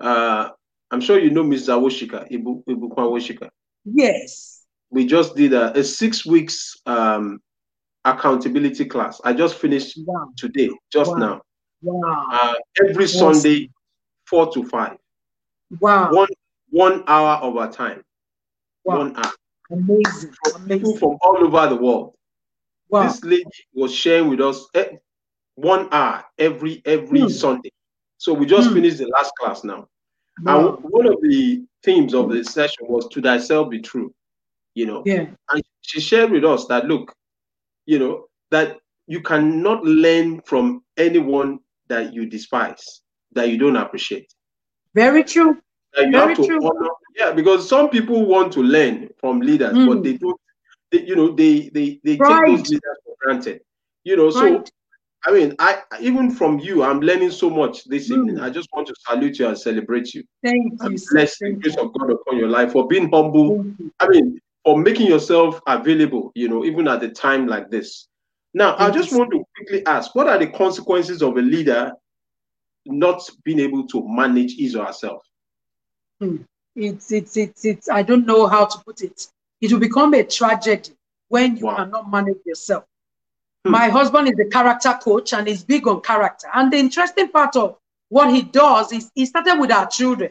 Uh 0.00 0.50
I'm 0.90 1.00
sure 1.00 1.18
you 1.18 1.30
know 1.30 1.44
Mrs. 1.44 1.68
Awoshika, 1.68 2.30
Ibu, 2.30 2.64
Awoshika. 2.66 3.50
Yes. 3.84 4.64
We 4.90 5.06
just 5.06 5.36
did 5.36 5.52
a, 5.52 5.76
a 5.78 5.84
six 5.84 6.24
weeks 6.24 6.76
um, 6.86 7.40
accountability 8.04 8.86
class. 8.86 9.20
I 9.24 9.34
just 9.34 9.56
finished 9.56 9.98
wow. 10.06 10.28
today, 10.36 10.70
just 10.90 11.10
wow. 11.12 11.16
now. 11.18 11.42
Wow. 11.82 12.26
Uh, 12.32 12.54
every 12.88 13.04
yes. 13.04 13.18
Sunday, 13.18 13.70
four 14.26 14.50
to 14.52 14.64
five. 14.64 14.96
Wow. 15.78 16.12
One 16.12 16.28
one 16.70 17.04
hour 17.06 17.36
of 17.42 17.56
our 17.56 17.70
time. 17.70 18.02
Wow. 18.88 18.98
One 18.98 19.16
hour. 19.16 19.32
Amazing. 19.70 20.32
From 20.42 20.62
Amazing. 20.62 20.78
People 20.78 20.96
from 20.96 21.18
all 21.20 21.44
over 21.44 21.68
the 21.68 21.76
world. 21.76 22.14
Wow. 22.88 23.02
This 23.02 23.22
lady 23.22 23.44
was 23.74 23.94
sharing 23.94 24.30
with 24.30 24.40
us 24.40 24.66
eh, 24.74 24.96
one 25.56 25.88
hour 25.92 26.24
every 26.38 26.80
every 26.86 27.20
hmm. 27.20 27.28
Sunday. 27.28 27.70
So 28.16 28.32
we 28.32 28.46
just 28.46 28.68
hmm. 28.68 28.74
finished 28.74 28.96
the 28.96 29.08
last 29.08 29.32
class 29.38 29.62
now. 29.62 29.86
And 30.46 30.78
one 30.82 31.06
of 31.06 31.20
the 31.20 31.64
themes 31.82 32.14
of 32.14 32.30
the 32.30 32.42
session 32.44 32.86
was 32.88 33.08
to 33.08 33.20
thyself 33.20 33.68
be 33.68 33.80
true, 33.80 34.14
you 34.74 34.86
know. 34.86 35.02
Yeah. 35.04 35.26
And 35.50 35.62
she 35.82 36.00
shared 36.00 36.30
with 36.30 36.44
us 36.44 36.66
that 36.66 36.86
look, 36.86 37.12
you 37.86 37.98
know, 37.98 38.26
that 38.50 38.78
you 39.06 39.20
cannot 39.20 39.84
learn 39.84 40.40
from 40.42 40.84
anyone 40.96 41.58
that 41.88 42.14
you 42.14 42.24
despise, 42.24 43.02
that 43.32 43.48
you 43.50 43.58
don't 43.58 43.76
appreciate. 43.76 44.32
Very 44.94 45.24
true. 45.24 45.58
You 45.96 46.12
Very 46.12 46.28
have 46.28 46.36
to 46.36 46.46
true. 46.46 46.66
honor. 46.66 46.88
Yeah, 47.16 47.32
because 47.32 47.68
some 47.68 47.88
people 47.90 48.26
want 48.26 48.52
to 48.52 48.62
learn 48.62 49.08
from 49.18 49.40
leaders, 49.40 49.74
mm. 49.74 49.86
but 49.86 50.02
they 50.02 50.16
don't. 50.16 50.40
They, 50.90 51.02
you 51.02 51.16
know, 51.16 51.32
they 51.32 51.70
they 51.70 52.00
they 52.04 52.16
right. 52.16 52.46
take 52.46 52.56
those 52.58 52.68
leaders 52.68 52.96
for 53.04 53.14
granted. 53.20 53.60
You 54.04 54.16
know, 54.16 54.30
right. 54.30 54.66
so 54.66 54.72
I 55.26 55.32
mean, 55.32 55.54
I 55.58 55.82
even 56.00 56.30
from 56.30 56.58
you, 56.60 56.82
I'm 56.82 57.00
learning 57.00 57.32
so 57.32 57.50
much 57.50 57.84
this 57.84 58.10
mm. 58.10 58.18
evening. 58.18 58.40
I 58.40 58.50
just 58.50 58.68
want 58.72 58.86
to 58.88 58.94
salute 59.06 59.38
you 59.38 59.48
and 59.48 59.58
celebrate 59.58 60.14
you. 60.14 60.22
Thank 60.44 60.74
you. 60.82 60.96
Bless 61.10 61.38
the 61.38 61.52
grace 61.52 61.76
of 61.76 61.92
God 61.94 62.10
upon 62.10 62.38
your 62.38 62.48
life 62.48 62.72
for 62.72 62.86
being 62.86 63.10
humble. 63.10 63.66
I 64.00 64.08
mean, 64.08 64.40
for 64.64 64.78
making 64.78 65.08
yourself 65.08 65.60
available, 65.66 66.30
you 66.34 66.48
know, 66.48 66.64
even 66.64 66.86
at 66.88 67.02
a 67.02 67.08
time 67.08 67.46
like 67.46 67.70
this. 67.70 68.06
Now, 68.54 68.76
I 68.78 68.90
just 68.90 69.12
want 69.12 69.30
to 69.32 69.44
quickly 69.56 69.84
ask 69.86 70.14
what 70.14 70.28
are 70.28 70.38
the 70.38 70.46
consequences 70.46 71.22
of 71.22 71.36
a 71.36 71.42
leader 71.42 71.92
not 72.86 73.28
being 73.44 73.60
able 73.60 73.86
to 73.88 74.08
manage 74.08 74.56
his 74.56 74.74
or 74.74 74.86
herself? 74.86 75.22
Hmm. 76.20 76.36
It's, 76.74 77.10
it's, 77.10 77.36
it's, 77.36 77.64
it's, 77.64 77.88
I 77.88 78.02
don't 78.02 78.26
know 78.26 78.46
how 78.46 78.66
to 78.66 78.78
put 78.84 79.00
it. 79.02 79.26
It 79.60 79.72
will 79.72 79.80
become 79.80 80.14
a 80.14 80.24
tragedy 80.24 80.92
when 81.28 81.56
you 81.56 81.66
wow. 81.66 81.76
cannot 81.76 82.10
manage 82.10 82.38
yourself. 82.44 82.84
Hmm. 83.64 83.72
My 83.72 83.88
husband 83.88 84.28
is 84.28 84.38
a 84.38 84.48
character 84.48 84.98
coach 85.02 85.32
and 85.32 85.48
he's 85.48 85.64
big 85.64 85.86
on 85.86 86.00
character. 86.00 86.48
And 86.54 86.72
the 86.72 86.78
interesting 86.78 87.28
part 87.28 87.56
of 87.56 87.76
what 88.08 88.32
he 88.32 88.42
does 88.42 88.92
is 88.92 89.10
he 89.14 89.26
started 89.26 89.58
with 89.58 89.70
our 89.70 89.86
children. 89.86 90.30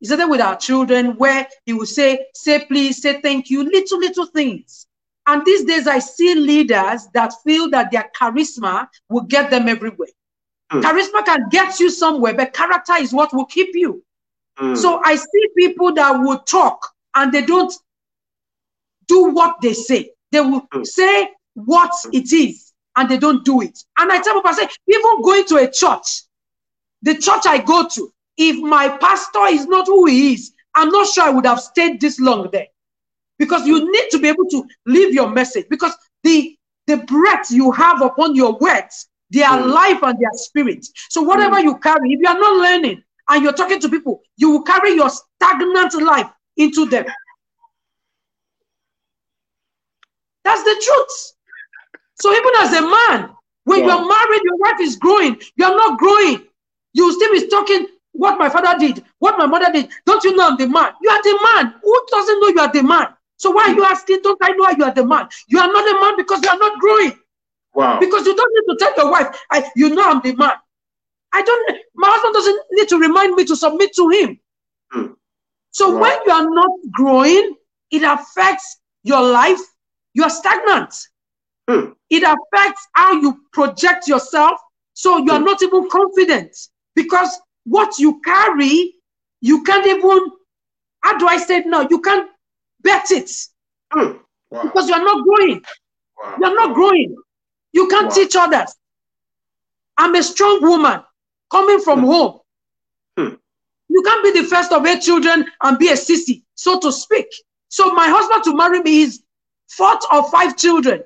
He 0.00 0.06
started 0.06 0.28
with 0.28 0.40
our 0.40 0.56
children 0.56 1.16
where 1.16 1.46
he 1.64 1.72
would 1.72 1.88
say, 1.88 2.26
say 2.34 2.64
please, 2.64 3.00
say 3.00 3.20
thank 3.20 3.50
you, 3.50 3.62
little, 3.62 3.98
little 3.98 4.26
things. 4.26 4.86
And 5.26 5.44
these 5.44 5.64
days 5.64 5.86
I 5.86 6.00
see 6.00 6.34
leaders 6.34 7.06
that 7.14 7.32
feel 7.44 7.70
that 7.70 7.92
their 7.92 8.10
charisma 8.18 8.88
will 9.08 9.22
get 9.22 9.50
them 9.50 9.68
everywhere. 9.68 10.08
Mm. 10.72 10.82
Charisma 10.82 11.24
can 11.24 11.48
get 11.50 11.78
you 11.78 11.90
somewhere, 11.90 12.34
but 12.34 12.52
character 12.52 12.94
is 12.98 13.12
what 13.12 13.32
will 13.32 13.44
keep 13.44 13.68
you. 13.74 14.02
Mm. 14.58 14.76
So 14.76 15.00
I 15.04 15.16
see 15.16 15.48
people 15.56 15.92
that 15.94 16.12
will 16.12 16.38
talk 16.40 16.86
and 17.14 17.32
they 17.32 17.42
don't 17.42 17.72
do 19.08 19.30
what 19.30 19.60
they 19.60 19.72
say. 19.72 20.12
They 20.30 20.40
will 20.40 20.66
mm. 20.72 20.86
say 20.86 21.30
what 21.54 21.92
it 22.12 22.32
is 22.32 22.72
and 22.96 23.08
they 23.08 23.18
don't 23.18 23.44
do 23.44 23.62
it. 23.62 23.78
And 23.98 24.12
I 24.12 24.20
tell 24.20 24.34
people, 24.34 24.50
I 24.50 24.54
say, 24.54 24.68
even 24.88 25.22
going 25.22 25.44
to 25.46 25.56
a 25.56 25.70
church, 25.70 26.22
the 27.02 27.14
church 27.14 27.46
I 27.46 27.58
go 27.58 27.88
to, 27.88 28.12
if 28.36 28.56
my 28.56 28.88
pastor 28.98 29.46
is 29.48 29.66
not 29.66 29.86
who 29.86 30.06
he 30.06 30.34
is, 30.34 30.52
I'm 30.74 30.88
not 30.88 31.06
sure 31.08 31.24
I 31.24 31.30
would 31.30 31.46
have 31.46 31.60
stayed 31.60 32.00
this 32.00 32.18
long 32.18 32.48
there. 32.50 32.66
Because 33.38 33.66
you 33.66 33.90
need 33.90 34.10
to 34.10 34.18
be 34.18 34.28
able 34.28 34.46
to 34.50 34.64
leave 34.86 35.12
your 35.12 35.28
message. 35.30 35.66
Because 35.68 35.92
the, 36.22 36.56
the 36.86 36.98
breath 36.98 37.50
you 37.50 37.72
have 37.72 38.00
upon 38.00 38.34
your 38.34 38.56
words, 38.58 39.08
they 39.30 39.42
are 39.42 39.58
mm. 39.58 39.72
life 39.72 40.02
and 40.02 40.18
their 40.18 40.30
spirit. 40.34 40.86
So 41.10 41.22
whatever 41.22 41.56
mm. 41.56 41.64
you 41.64 41.78
carry, 41.78 42.12
if 42.12 42.20
you 42.20 42.28
are 42.28 42.38
not 42.38 42.56
learning 42.56 43.02
and 43.28 43.42
you're 43.42 43.52
talking 43.52 43.80
to 43.80 43.88
people, 43.88 44.20
you 44.36 44.50
will 44.50 44.62
carry 44.62 44.94
your 44.94 45.10
stagnant 45.10 45.94
life 46.02 46.30
into 46.56 46.86
them. 46.86 47.04
That's 50.44 50.62
the 50.64 50.82
truth. 50.84 51.32
So 52.20 52.32
even 52.32 52.52
as 52.58 52.72
a 52.74 52.82
man, 52.82 53.30
when 53.64 53.80
yeah. 53.80 53.86
you're 53.86 54.08
married, 54.08 54.42
your 54.44 54.56
wife 54.58 54.80
is 54.80 54.96
growing, 54.96 55.40
you're 55.56 55.76
not 55.76 55.98
growing. 55.98 56.44
You 56.94 57.12
still 57.12 57.32
be 57.32 57.48
talking 57.48 57.86
what 58.12 58.38
my 58.38 58.48
father 58.48 58.78
did, 58.78 59.04
what 59.18 59.38
my 59.38 59.46
mother 59.46 59.72
did. 59.72 59.88
Don't 60.04 60.22
you 60.24 60.36
know 60.36 60.48
I'm 60.48 60.56
the 60.56 60.68
man? 60.68 60.92
You 61.00 61.10
are 61.10 61.22
the 61.22 61.38
man. 61.42 61.74
Who 61.82 62.06
doesn't 62.10 62.40
know 62.40 62.48
you 62.48 62.60
are 62.60 62.72
the 62.72 62.82
man? 62.82 63.08
So 63.36 63.50
why 63.50 63.64
are 63.64 63.74
you 63.74 63.84
asking, 63.84 64.20
don't 64.22 64.38
I 64.42 64.50
know 64.50 64.68
you 64.76 64.84
are 64.84 64.94
the 64.94 65.04
man? 65.04 65.28
You 65.48 65.58
are 65.58 65.72
not 65.72 65.96
a 65.96 66.00
man 66.00 66.16
because 66.16 66.42
you 66.42 66.48
are 66.48 66.58
not 66.58 66.78
growing. 66.80 67.18
Wow. 67.74 67.98
Because 67.98 68.26
you 68.26 68.36
don't 68.36 68.52
need 68.54 68.72
to 68.72 68.78
tell 68.78 69.04
your 69.04 69.10
wife, 69.10 69.36
I, 69.50 69.68
you 69.74 69.90
know 69.90 70.08
I'm 70.08 70.20
the 70.20 70.34
man. 70.36 70.52
I 71.32 71.42
don't, 71.42 71.78
my 71.94 72.08
husband 72.10 72.34
doesn't 72.34 72.62
need 72.72 72.88
to 72.88 72.98
remind 72.98 73.34
me 73.34 73.44
to 73.46 73.56
submit 73.56 73.94
to 73.96 74.08
him. 74.10 74.40
Hmm. 74.90 75.06
So 75.70 75.96
when 75.98 76.12
you 76.26 76.32
are 76.32 76.48
not 76.50 76.70
growing, 76.92 77.56
it 77.90 78.02
affects 78.02 78.80
your 79.02 79.22
life. 79.22 79.60
You 80.14 80.24
are 80.24 80.30
stagnant. 80.30 80.94
Hmm. 81.68 81.92
It 82.10 82.22
affects 82.22 82.86
how 82.92 83.12
you 83.12 83.40
project 83.52 84.06
yourself. 84.06 84.60
So 84.92 85.18
you 85.18 85.32
are 85.32 85.38
hmm. 85.38 85.46
not 85.46 85.62
even 85.62 85.88
confident 85.88 86.54
because 86.94 87.40
what 87.64 87.98
you 87.98 88.20
carry, 88.22 88.94
you 89.40 89.62
can't 89.62 89.86
even, 89.86 90.20
how 91.00 91.16
do 91.16 91.26
I 91.26 91.38
say 91.38 91.58
it 91.58 91.66
now? 91.66 91.86
You 91.88 92.00
can't 92.00 92.28
bet 92.82 93.10
it 93.10 93.30
hmm. 93.90 94.18
wow. 94.50 94.62
because 94.62 94.88
you 94.88 94.94
are 94.94 95.04
not 95.04 95.24
growing. 95.24 95.62
Wow. 96.18 96.36
You 96.38 96.44
are 96.44 96.54
not 96.54 96.74
growing. 96.74 97.16
You 97.72 97.88
can't 97.88 98.08
wow. 98.08 98.14
teach 98.14 98.36
others. 98.36 98.74
I'm 99.96 100.14
a 100.14 100.22
strong 100.22 100.60
woman 100.62 101.02
coming 101.52 101.80
from 101.80 102.00
hmm. 102.00 102.06
home. 102.06 102.40
Hmm. 103.16 103.34
You 103.88 104.02
can't 104.02 104.24
be 104.24 104.40
the 104.40 104.48
first 104.48 104.72
of 104.72 104.84
eight 104.86 105.02
children 105.02 105.44
and 105.62 105.78
be 105.78 105.88
a 105.88 105.92
sissy, 105.92 106.42
so 106.54 106.80
to 106.80 106.90
speak. 106.90 107.26
So 107.68 107.92
my 107.94 108.08
husband 108.08 108.42
to 108.44 108.56
marry 108.56 108.80
me 108.80 109.02
is 109.02 109.22
fourth 109.68 110.02
or 110.10 110.28
five 110.30 110.56
children. 110.56 111.04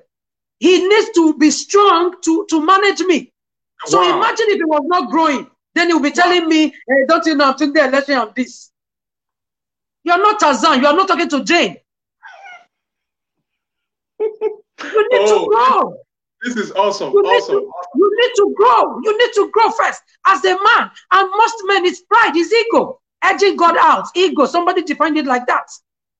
He 0.60 0.86
needs 0.88 1.10
to 1.16 1.36
be 1.36 1.50
strong 1.50 2.14
to, 2.22 2.46
to 2.48 2.64
manage 2.64 3.00
me. 3.00 3.32
So 3.86 4.00
wow. 4.00 4.16
imagine 4.16 4.46
if 4.48 4.56
he 4.56 4.64
was 4.64 4.82
not 4.84 5.10
growing, 5.10 5.50
then 5.74 5.88
he'll 5.88 6.00
be 6.00 6.10
telling 6.10 6.48
me, 6.48 6.68
hey, 6.88 7.04
don't 7.06 7.26
you 7.26 7.34
know 7.34 7.50
I'm 7.50 7.58
taking 7.58 7.74
the 7.74 7.84
election 7.84 8.16
of 8.18 8.34
this. 8.34 8.70
You're 10.04 10.18
not 10.18 10.40
Tarzan, 10.40 10.80
you 10.80 10.86
are 10.86 10.96
not 10.96 11.08
talking 11.08 11.28
to 11.28 11.44
Jane. 11.44 11.76
you 14.20 15.08
need 15.10 15.20
oh, 15.20 15.44
to 15.44 15.48
grow. 15.50 16.05
This 16.46 16.56
is 16.56 16.72
awesome. 16.72 17.12
You 17.12 17.20
awesome. 17.22 17.56
Need 17.56 17.60
to, 17.60 17.72
you 17.96 18.16
need 18.20 18.32
to 18.36 18.54
grow. 18.56 19.00
You 19.02 19.18
need 19.18 19.32
to 19.34 19.50
grow 19.50 19.70
first 19.72 20.00
as 20.28 20.44
a 20.44 20.54
man. 20.54 20.90
And 21.10 21.30
most 21.36 21.56
men, 21.64 21.84
it's 21.84 22.02
pride, 22.02 22.36
it's 22.36 22.52
ego. 22.52 23.00
Edging 23.24 23.56
God 23.56 23.76
out. 23.80 24.06
Ego. 24.14 24.46
Somebody 24.46 24.82
defined 24.82 25.18
it 25.18 25.26
like 25.26 25.44
that. 25.48 25.66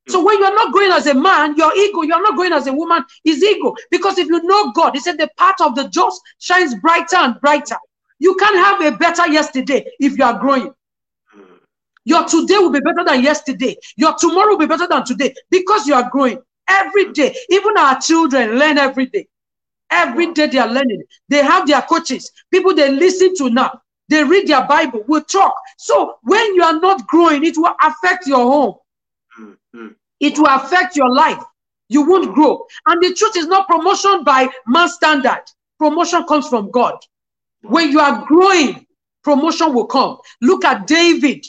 So 0.09 0.25
when 0.25 0.39
you're 0.41 0.55
not 0.55 0.73
growing 0.73 0.91
as 0.91 1.07
a 1.07 1.15
man, 1.15 1.57
your 1.57 1.77
ego, 1.77 2.03
you're 2.03 2.23
not 2.23 2.35
growing 2.35 2.53
as 2.53 2.67
a 2.67 2.73
woman, 2.73 3.05
is 3.25 3.41
ego. 3.43 3.75
Because 3.91 4.19
if 4.19 4.27
you 4.27 4.43
know 4.43 4.73
God, 4.73 4.95
he 4.95 5.01
said 5.01 5.17
the 5.17 5.29
path 5.37 5.61
of 5.61 5.77
the 5.77 5.89
just 5.89 6.21
shines 6.41 6.75
brighter 6.81 7.17
and 7.17 7.41
brighter. 7.41 7.77
You 8.19 8.35
can't 8.35 8.57
have 8.57 8.95
a 8.95 8.97
better 8.97 9.29
yesterday 9.29 9.87
if 10.01 10.19
you 10.19 10.25
are 10.25 10.39
growing. 10.41 10.73
Your 12.05 12.25
today 12.25 12.59
will 12.59 12.71
be 12.71 12.81
better 12.81 13.05
than 13.05 13.23
yesterday. 13.23 13.77
Your 13.97 14.15
tomorrow 14.17 14.51
will 14.51 14.59
be 14.59 14.67
better 14.67 14.89
than 14.89 15.05
today 15.05 15.35
because 15.51 15.87
you 15.87 15.95
are 15.95 16.09
growing 16.11 16.41
every 16.69 17.13
day. 17.13 17.37
Even 17.49 17.77
our 17.79 18.01
children 18.01 18.59
learn 18.59 18.79
every 18.79 19.07
day. 19.07 19.29
Every 19.91 20.33
day 20.33 20.47
they 20.49 20.59
are 20.59 20.69
learning. 20.69 21.03
They 21.29 21.43
have 21.43 21.67
their 21.67 21.83
coaches, 21.83 22.31
people 22.51 22.75
they 22.75 22.91
listen 22.91 23.35
to 23.37 23.51
now. 23.51 23.81
They 24.09 24.23
read 24.23 24.47
their 24.47 24.67
Bible, 24.67 25.05
we 25.09 25.21
talk. 25.23 25.55
So 25.79 26.19
when 26.23 26.55
you 26.55 26.63
are 26.63 26.79
not 26.79 27.07
growing, 27.09 27.45
it 27.45 27.57
will 27.57 27.75
affect 27.83 28.27
your 28.27 28.39
home. 28.39 28.75
Mm-hmm. 29.41 29.89
It 30.21 30.39
will 30.39 30.47
affect 30.49 30.97
your 30.97 31.13
life. 31.13 31.43
You 31.89 32.09
won't 32.09 32.35
grow. 32.35 32.67
And 32.87 33.03
the 33.03 33.15
truth 33.15 33.37
is 33.37 33.47
not 33.47 33.69
promotion 33.69 34.25
by 34.25 34.49
man 34.67 34.89
standard. 34.89 35.43
Promotion 35.79 36.25
comes 36.25 36.49
from 36.49 36.71
God. 36.71 36.95
When 37.63 37.91
you 37.91 38.01
are 38.01 38.25
growing, 38.27 38.87
promotion 39.23 39.75
will 39.75 39.87
come. 39.87 40.19
Look 40.41 40.65
at 40.65 40.87
David. 40.87 41.45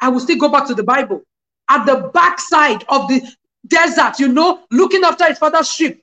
I 0.00 0.08
will 0.08 0.20
still 0.20 0.38
go 0.38 0.48
back 0.48 0.66
to 0.68 0.74
the 0.74 0.82
Bible. 0.82 1.22
At 1.68 1.86
the 1.86 2.10
backside 2.12 2.84
of 2.88 3.08
the 3.08 3.22
desert, 3.68 4.18
you 4.18 4.28
know, 4.28 4.60
looking 4.70 5.04
after 5.04 5.26
his 5.26 5.38
father's 5.38 5.70
sheep, 5.70 6.01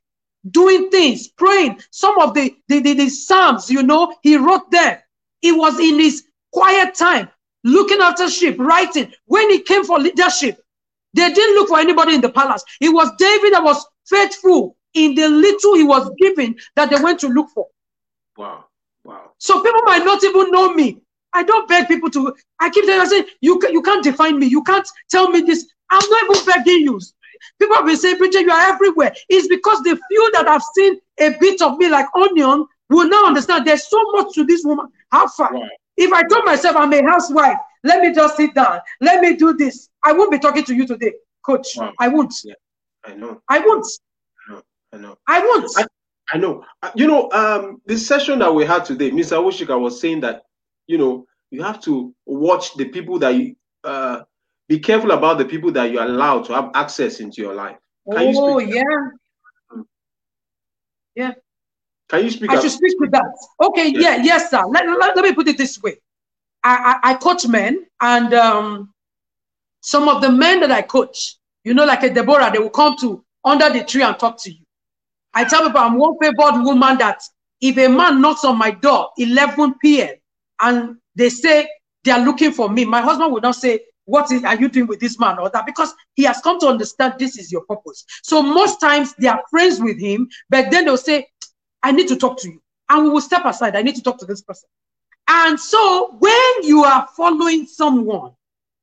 doing 0.51 0.89
things, 0.89 1.27
praying. 1.27 1.79
Some 1.91 2.19
of 2.19 2.33
the, 2.33 2.55
the, 2.67 2.79
the, 2.79 2.93
the 2.93 3.09
Psalms, 3.09 3.69
you 3.69 3.83
know, 3.83 4.15
he 4.21 4.37
wrote 4.37 4.69
them. 4.71 4.97
He 5.41 5.51
was 5.51 5.79
in 5.79 5.99
his 5.99 6.25
quiet 6.51 6.95
time, 6.95 7.29
looking 7.63 7.99
after 8.01 8.29
sheep, 8.29 8.57
writing. 8.59 9.13
When 9.25 9.49
he 9.49 9.61
came 9.61 9.83
for 9.83 9.99
leadership, 9.99 10.63
they 11.13 11.31
didn't 11.33 11.55
look 11.55 11.69
for 11.69 11.79
anybody 11.79 12.15
in 12.15 12.21
the 12.21 12.29
palace. 12.29 12.63
It 12.81 12.89
was 12.89 13.11
David 13.17 13.53
that 13.53 13.63
was 13.63 13.85
faithful 14.07 14.75
in 14.93 15.15
the 15.15 15.27
little 15.27 15.75
he 15.75 15.83
was 15.83 16.09
given 16.17 16.55
that 16.75 16.89
they 16.89 17.01
went 17.01 17.19
to 17.21 17.27
look 17.27 17.49
for. 17.49 17.67
Wow. 18.37 18.65
Wow. 19.03 19.31
So 19.37 19.61
people 19.61 19.81
might 19.83 20.03
not 20.03 20.23
even 20.23 20.51
know 20.51 20.73
me. 20.73 21.01
I 21.33 21.43
don't 21.43 21.67
beg 21.67 21.87
people 21.87 22.09
to. 22.11 22.35
I 22.59 22.69
keep 22.69 22.85
telling 22.85 23.09
them, 23.09 23.25
you, 23.41 23.61
you 23.71 23.81
can't 23.81 24.03
define 24.03 24.39
me. 24.39 24.47
You 24.47 24.63
can't 24.63 24.87
tell 25.09 25.29
me 25.29 25.41
this. 25.41 25.67
I'm 25.89 26.09
not 26.09 26.23
even 26.23 26.45
begging 26.45 26.81
you. 26.81 26.99
People 27.59 27.75
have 27.75 27.85
been 27.85 27.97
saying, 27.97 28.17
Bridget, 28.17 28.41
you 28.41 28.51
are 28.51 28.73
everywhere. 28.73 29.13
It's 29.29 29.47
because 29.47 29.81
the 29.81 29.99
few 30.09 30.31
that 30.33 30.47
have 30.47 30.63
seen 30.75 30.99
a 31.19 31.35
bit 31.39 31.61
of 31.61 31.77
me 31.77 31.89
like 31.89 32.07
onion 32.15 32.65
will 32.89 33.07
now 33.09 33.25
understand 33.25 33.65
there's 33.65 33.87
so 33.89 34.01
much 34.13 34.33
to 34.35 34.45
this 34.45 34.63
woman. 34.63 34.87
How 35.11 35.27
far? 35.27 35.51
If 35.97 36.13
I 36.13 36.23
told 36.23 36.45
myself 36.45 36.75
I'm 36.75 36.93
a 36.93 37.03
housewife, 37.03 37.57
let 37.83 38.01
me 38.01 38.13
just 38.13 38.37
sit 38.37 38.53
down, 38.53 38.79
let 39.01 39.21
me 39.21 39.35
do 39.35 39.53
this, 39.53 39.89
I 40.03 40.13
won't 40.13 40.31
be 40.31 40.39
talking 40.39 40.63
to 40.65 40.75
you 40.75 40.85
today, 40.85 41.13
coach. 41.45 41.67
Wow. 41.77 41.93
I 41.99 42.07
won't. 42.07 42.33
Yeah, 42.43 42.53
I 43.05 43.15
know. 43.15 43.41
I 43.47 43.59
won't. 43.59 43.85
I 44.47 44.53
know. 44.53 44.63
I 44.93 44.97
know. 44.97 45.17
I 45.27 45.39
won't. 45.39 45.71
I, 45.77 45.85
I 46.31 46.37
know. 46.37 46.63
Uh, 46.81 46.91
you 46.95 47.07
know, 47.07 47.31
um, 47.31 47.81
this 47.85 48.07
session 48.07 48.39
that 48.39 48.53
we 48.53 48.65
had 48.65 48.85
today, 48.85 49.11
Mr. 49.11 49.37
Wushika 49.37 49.79
was 49.79 49.99
saying 49.99 50.21
that, 50.21 50.43
you 50.87 50.97
know, 50.97 51.25
you 51.51 51.63
have 51.63 51.81
to 51.81 52.13
watch 52.25 52.75
the 52.75 52.85
people 52.85 53.19
that 53.19 53.35
you 53.35 53.55
uh 53.83 54.21
be 54.69 54.79
careful 54.79 55.11
about 55.11 55.39
the 55.39 55.45
people 55.45 55.71
that 55.71 55.91
you 55.91 55.99
allow 55.99 56.43
to 56.43 56.53
have 56.53 56.69
access 56.75 57.19
into 57.19 57.41
your 57.41 57.55
life. 57.55 57.75
Can 58.09 58.33
oh, 58.37 58.59
yeah. 58.59 58.83
Yeah. 61.15 61.31
Can 62.07 62.23
you 62.23 62.29
speak? 62.29 62.51
I 62.51 62.61
should 62.61 62.71
speak 62.71 62.99
with 62.99 63.11
that. 63.11 63.25
Okay, 63.61 63.89
yeah, 63.89 63.99
yeah 63.99 64.23
yes, 64.23 64.51
sir. 64.51 64.63
Let, 64.67 64.85
let, 64.87 65.15
let, 65.15 65.25
me 65.25 65.33
put 65.33 65.47
it 65.47 65.57
this 65.57 65.81
way. 65.81 65.97
I, 66.63 66.99
I, 67.03 67.11
I 67.11 67.13
coach 67.15 67.47
men, 67.47 67.85
and 67.99 68.33
um, 68.35 68.93
some 69.81 70.07
of 70.07 70.21
the 70.21 70.31
men 70.31 70.59
that 70.59 70.71
I 70.71 70.83
coach, 70.83 71.37
you 71.63 71.73
know, 71.73 71.85
like 71.85 72.03
a 72.03 72.13
Deborah, 72.13 72.51
they 72.53 72.59
will 72.59 72.69
come 72.69 72.95
to 72.99 73.23
under 73.43 73.69
the 73.71 73.83
tree 73.83 74.03
and 74.03 74.17
talk 74.19 74.41
to 74.43 74.51
you. 74.51 74.63
I 75.33 75.45
tell 75.45 75.65
people 75.65 75.79
I'm 75.79 75.97
one 75.97 76.15
favored 76.21 76.63
woman 76.63 76.97
that 76.99 77.21
if 77.59 77.77
a 77.77 77.87
man 77.87 78.21
knocks 78.21 78.45
on 78.45 78.57
my 78.57 78.71
door 78.71 79.09
11 79.17 79.75
p.m. 79.81 80.15
and 80.61 80.97
they 81.15 81.29
say 81.29 81.67
they 82.03 82.11
are 82.11 82.23
looking 82.23 82.51
for 82.51 82.69
me, 82.69 82.85
my 82.85 83.01
husband 83.01 83.33
will 83.33 83.41
not 83.41 83.55
say, 83.55 83.79
what 84.09 84.31
is, 84.31 84.43
are 84.43 84.55
you 84.55 84.69
doing 84.69 84.87
with 84.87 84.99
this 84.99 85.19
man 85.19 85.37
or 85.39 85.49
that? 85.49 85.65
Because 85.65 85.93
he 86.15 86.23
has 86.23 86.41
come 86.41 86.59
to 86.59 86.67
understand 86.67 87.13
this 87.17 87.37
is 87.37 87.51
your 87.51 87.61
purpose. 87.61 88.05
So 88.23 88.41
most 88.41 88.79
times 88.79 89.13
they 89.15 89.27
are 89.27 89.41
friends 89.49 89.79
with 89.79 89.99
him, 89.99 90.29
but 90.49 90.71
then 90.71 90.85
they'll 90.85 90.97
say, 90.97 91.27
I 91.83 91.91
need 91.91 92.07
to 92.09 92.15
talk 92.15 92.39
to 92.41 92.49
you. 92.49 92.61
And 92.89 93.03
we 93.03 93.09
will 93.09 93.21
step 93.21 93.45
aside. 93.45 93.75
I 93.75 93.83
need 93.83 93.95
to 93.95 94.01
talk 94.01 94.17
to 94.19 94.25
this 94.25 94.41
person. 94.41 94.67
And 95.27 95.59
so 95.59 96.15
when 96.17 96.63
you 96.63 96.83
are 96.83 97.07
following 97.15 97.67
someone, 97.67 98.31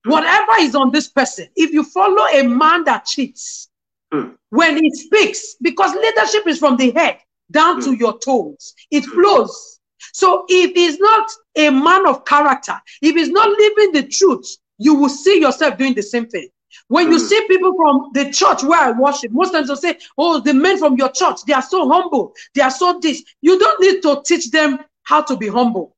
whatever 0.04 0.52
is 0.60 0.76
on 0.76 0.92
this 0.92 1.08
person, 1.08 1.48
if 1.56 1.72
you 1.72 1.82
follow 1.82 2.24
a 2.32 2.42
man 2.44 2.84
that 2.84 3.04
cheats, 3.04 3.68
mm. 4.14 4.32
when 4.50 4.76
he 4.76 4.90
speaks, 4.94 5.56
because 5.60 5.92
leadership 5.94 6.46
is 6.46 6.58
from 6.58 6.76
the 6.76 6.92
head 6.92 7.18
down 7.50 7.80
mm. 7.80 7.84
to 7.84 7.94
your 7.94 8.18
toes, 8.20 8.74
it 8.92 9.02
mm. 9.02 9.12
flows. 9.12 9.80
So 10.12 10.44
if 10.48 10.72
he's 10.74 10.98
not 11.00 11.28
a 11.56 11.70
man 11.70 12.06
of 12.06 12.24
character, 12.24 12.80
if 13.02 13.16
he's 13.16 13.28
not 13.28 13.48
living 13.48 13.92
the 13.92 14.06
truth, 14.08 14.56
you 14.78 14.94
will 14.94 15.08
see 15.08 15.40
yourself 15.40 15.78
doing 15.78 15.94
the 15.94 16.02
same 16.02 16.26
thing. 16.26 16.48
When 16.88 17.10
you 17.10 17.18
hmm. 17.18 17.24
see 17.26 17.46
people 17.48 17.74
from 17.74 18.10
the 18.12 18.30
church 18.30 18.62
where 18.62 18.80
I 18.80 18.90
worship, 18.92 19.32
most 19.32 19.52
times 19.52 19.68
they'll 19.68 19.76
say, 19.76 19.98
Oh, 20.18 20.40
the 20.40 20.52
men 20.52 20.78
from 20.78 20.96
your 20.96 21.10
church, 21.10 21.42
they 21.46 21.52
are 21.52 21.62
so 21.62 21.88
humble, 21.88 22.34
they 22.54 22.62
are 22.62 22.70
so 22.70 22.98
this. 23.00 23.22
You 23.40 23.58
don't 23.58 23.80
need 23.80 24.02
to 24.02 24.22
teach 24.24 24.50
them 24.50 24.78
how 25.02 25.22
to 25.22 25.36
be 25.36 25.48
humble. 25.48 25.96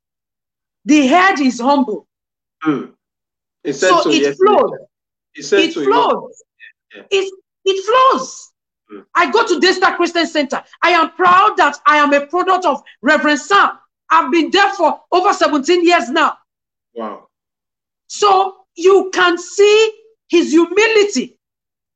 The 0.84 1.06
head 1.06 1.40
is 1.40 1.60
humble. 1.60 2.06
Mm. 2.64 2.92
It 3.64 3.74
so, 3.74 4.02
so, 4.02 4.10
it 4.10 4.36
flows. 4.36 4.72
It, 5.34 5.72
flows. 5.72 6.42
Yeah. 6.94 7.02
It, 7.10 7.34
it 7.64 7.84
flows. 7.84 8.52
Mm. 8.92 9.04
I 9.14 9.30
go 9.30 9.46
to 9.46 9.60
Daystar 9.60 9.96
Christian 9.96 10.26
Center. 10.26 10.62
I 10.82 10.90
am 10.90 11.10
proud 11.12 11.54
that 11.56 11.76
I 11.86 11.98
am 11.98 12.12
a 12.12 12.26
product 12.26 12.64
of 12.64 12.82
Reverend 13.02 13.40
Sam. 13.40 13.70
I've 14.10 14.32
been 14.32 14.50
there 14.50 14.72
for 14.74 15.00
over 15.12 15.32
17 15.32 15.84
years 15.84 16.08
now. 16.08 16.38
Wow. 16.94 17.28
So 18.06 18.56
you 18.78 19.10
can 19.12 19.36
see 19.36 19.92
his 20.28 20.50
humility 20.52 21.38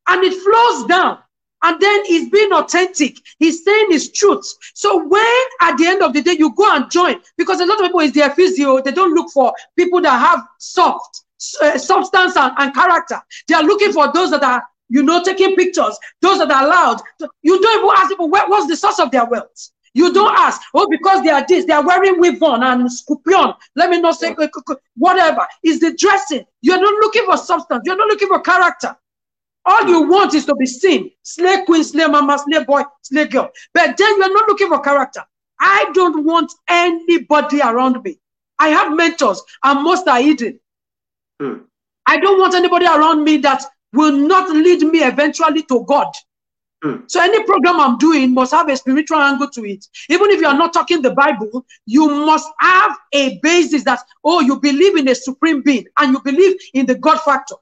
and 0.09 0.25
it 0.25 0.35
flows 0.43 0.87
down. 0.87 1.19
And 1.65 1.81
then 1.81 2.05
he's 2.07 2.29
being 2.29 2.53
authentic. 2.53 3.19
He's 3.39 3.65
saying 3.65 3.93
his 3.93 4.11
truth. 4.11 4.45
So 4.75 5.07
when 5.07 5.43
at 5.61 5.77
the 5.79 5.87
end 5.87 6.03
of 6.03 6.13
the 6.13 6.21
day 6.21 6.35
you 6.37 6.53
go 6.57 6.75
and 6.75 6.91
join, 6.91 7.21
because 7.39 7.61
a 7.61 7.67
lot 7.67 7.79
of 7.79 7.87
people 7.87 8.01
is 8.01 8.13
their 8.13 8.31
physio, 8.31 8.83
they 8.83 8.91
don't 8.91 9.15
look 9.15 9.31
for 9.31 9.55
people 9.77 10.01
that 10.01 10.19
have 10.19 10.45
soft 10.59 11.23
uh, 11.63 11.79
substance 11.79 12.37
and, 12.37 12.53
and 12.59 12.75
character. 12.75 13.21
They 13.47 13.55
are 13.55 13.63
looking 13.63 13.93
for 13.93 14.13
those 14.13 14.33
that 14.33 14.43
are, 14.43 14.65
you 14.89 15.05
know, 15.05 15.23
taking 15.23 15.55
pictures, 15.55 15.97
those 16.21 16.39
that 16.39 16.51
are 16.51 16.67
loud. 16.67 17.01
You 17.43 17.63
don't 17.63 17.79
even 17.79 17.97
ask 17.97 18.09
people 18.09 18.29
what's 18.29 18.67
the 18.67 18.77
source 18.77 18.99
of 18.99 19.13
their 19.13 19.25
wealth. 19.25 19.71
You 19.95 20.13
don't 20.13 20.35
ask, 20.39 20.61
oh, 20.75 20.89
because 20.89 21.23
they 21.23 21.31
are 21.31 21.45
this, 21.47 21.67
they 21.67 21.73
are 21.73 21.87
wearing 21.87 22.19
weave-on 22.19 22.63
and 22.63 22.91
scorpion. 22.91 23.53
Let 23.77 23.91
me 23.91 24.01
not 24.01 24.17
say 24.17 24.35
whatever. 24.97 25.47
Is 25.63 25.81
the 25.81 25.95
dressing. 25.95 26.45
You're 26.63 26.81
not 26.81 26.95
looking 26.95 27.25
for 27.27 27.37
substance. 27.37 27.83
You're 27.85 27.97
not 27.97 28.09
looking 28.09 28.29
for 28.29 28.41
character. 28.41 28.97
All 29.65 29.87
you 29.87 30.09
want 30.09 30.35
is 30.35 30.47
to 30.47 30.55
be 30.55 30.67
seen. 30.67 31.11
Slay 31.23 31.65
queen, 31.65 31.85
slay 31.85 32.07
mama, 32.07 32.39
slay 32.39 32.65
boy, 32.65 32.83
slay 33.03 33.27
girl. 33.27 33.51
But 33.75 33.97
then 33.97 34.17
you're 34.19 34.33
not 34.33 34.49
looking 34.49 34.69
for 34.69 34.81
character. 34.81 35.23
I 35.61 35.91
don't 35.95 36.25
want 36.25 36.53
anybody 36.69 37.61
around 37.61 38.03
me. 38.03 38.19
I 38.59 38.69
have 38.69 38.97
mentors, 38.97 39.43
and 39.63 39.83
most 39.83 40.09
are 40.09 40.21
hidden. 40.21 40.59
Hmm. 41.41 41.59
I 42.07 42.19
don't 42.19 42.41
want 42.41 42.55
anybody 42.55 42.87
around 42.87 43.25
me 43.25 43.37
that 43.39 43.65
will 43.93 44.13
not 44.13 44.51
lead 44.51 44.83
me 44.83 45.05
eventually 45.05 45.63
to 45.65 45.85
God. 45.85 46.13
Mm. 46.83 47.09
So 47.09 47.21
any 47.21 47.45
program 47.45 47.79
I'm 47.79 47.97
doing 47.99 48.35
must 48.35 48.53
have 48.53 48.69
a 48.69 48.77
spiritual 48.77 49.19
angle 49.19 49.49
to 49.51 49.65
it. 49.65 49.87
Even 50.09 50.31
if 50.31 50.41
you 50.41 50.49
are 50.49 50.57
not 50.57 50.73
talking 50.73 51.01
the 51.01 51.13
Bible, 51.13 51.65
you 51.87 52.09
must 52.09 52.49
have 52.59 52.97
a 53.13 53.39
basis 53.41 53.85
that, 53.85 54.01
oh, 54.25 54.41
you 54.41 54.59
believe 54.59 54.97
in 54.97 55.09
a 55.09 55.15
supreme 55.15 55.63
being 55.63 55.87
and 55.99 56.13
you 56.13 56.21
believe 56.23 56.57
in 56.75 56.87
the 56.87 56.97
God 56.97 57.21
factor. 57.21 57.55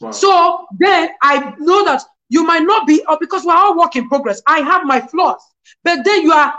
Wow. 0.00 0.12
So 0.12 0.66
then 0.78 1.10
I 1.22 1.54
know 1.58 1.84
that 1.84 2.02
you 2.28 2.44
might 2.44 2.62
not 2.62 2.86
be, 2.86 3.04
or 3.08 3.18
because 3.20 3.44
we're 3.44 3.54
all 3.54 3.76
work 3.76 3.96
in 3.96 4.08
progress. 4.08 4.40
I 4.46 4.60
have 4.60 4.84
my 4.84 5.00
flaws, 5.00 5.42
but 5.82 6.04
then 6.04 6.22
you 6.22 6.32
are 6.32 6.54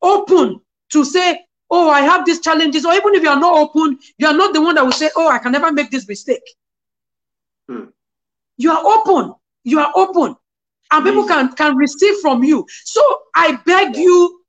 open 0.00 0.60
to 0.92 1.04
say, 1.04 1.44
oh, 1.70 1.90
I 1.90 2.00
have 2.00 2.24
these 2.24 2.40
challenges. 2.40 2.86
Or 2.86 2.94
even 2.94 3.14
if 3.14 3.22
you 3.22 3.28
are 3.28 3.38
not 3.38 3.54
open, 3.54 3.98
you 4.16 4.26
are 4.26 4.34
not 4.34 4.54
the 4.54 4.62
one 4.62 4.76
that 4.76 4.84
will 4.84 4.92
say, 4.92 5.10
oh, 5.16 5.28
I 5.28 5.38
can 5.38 5.52
never 5.52 5.72
make 5.72 5.90
this 5.90 6.08
mistake. 6.08 6.42
Hmm. 7.68 7.86
You 8.56 8.72
are 8.72 8.84
open. 8.84 9.34
You 9.64 9.80
are 9.80 9.92
open 9.94 10.36
and 10.94 11.04
people 11.04 11.26
can 11.26 11.52
can 11.54 11.76
receive 11.76 12.16
from 12.20 12.42
you. 12.44 12.66
So 12.84 13.02
I 13.34 13.56
beg 13.66 13.96
you, 13.96 14.40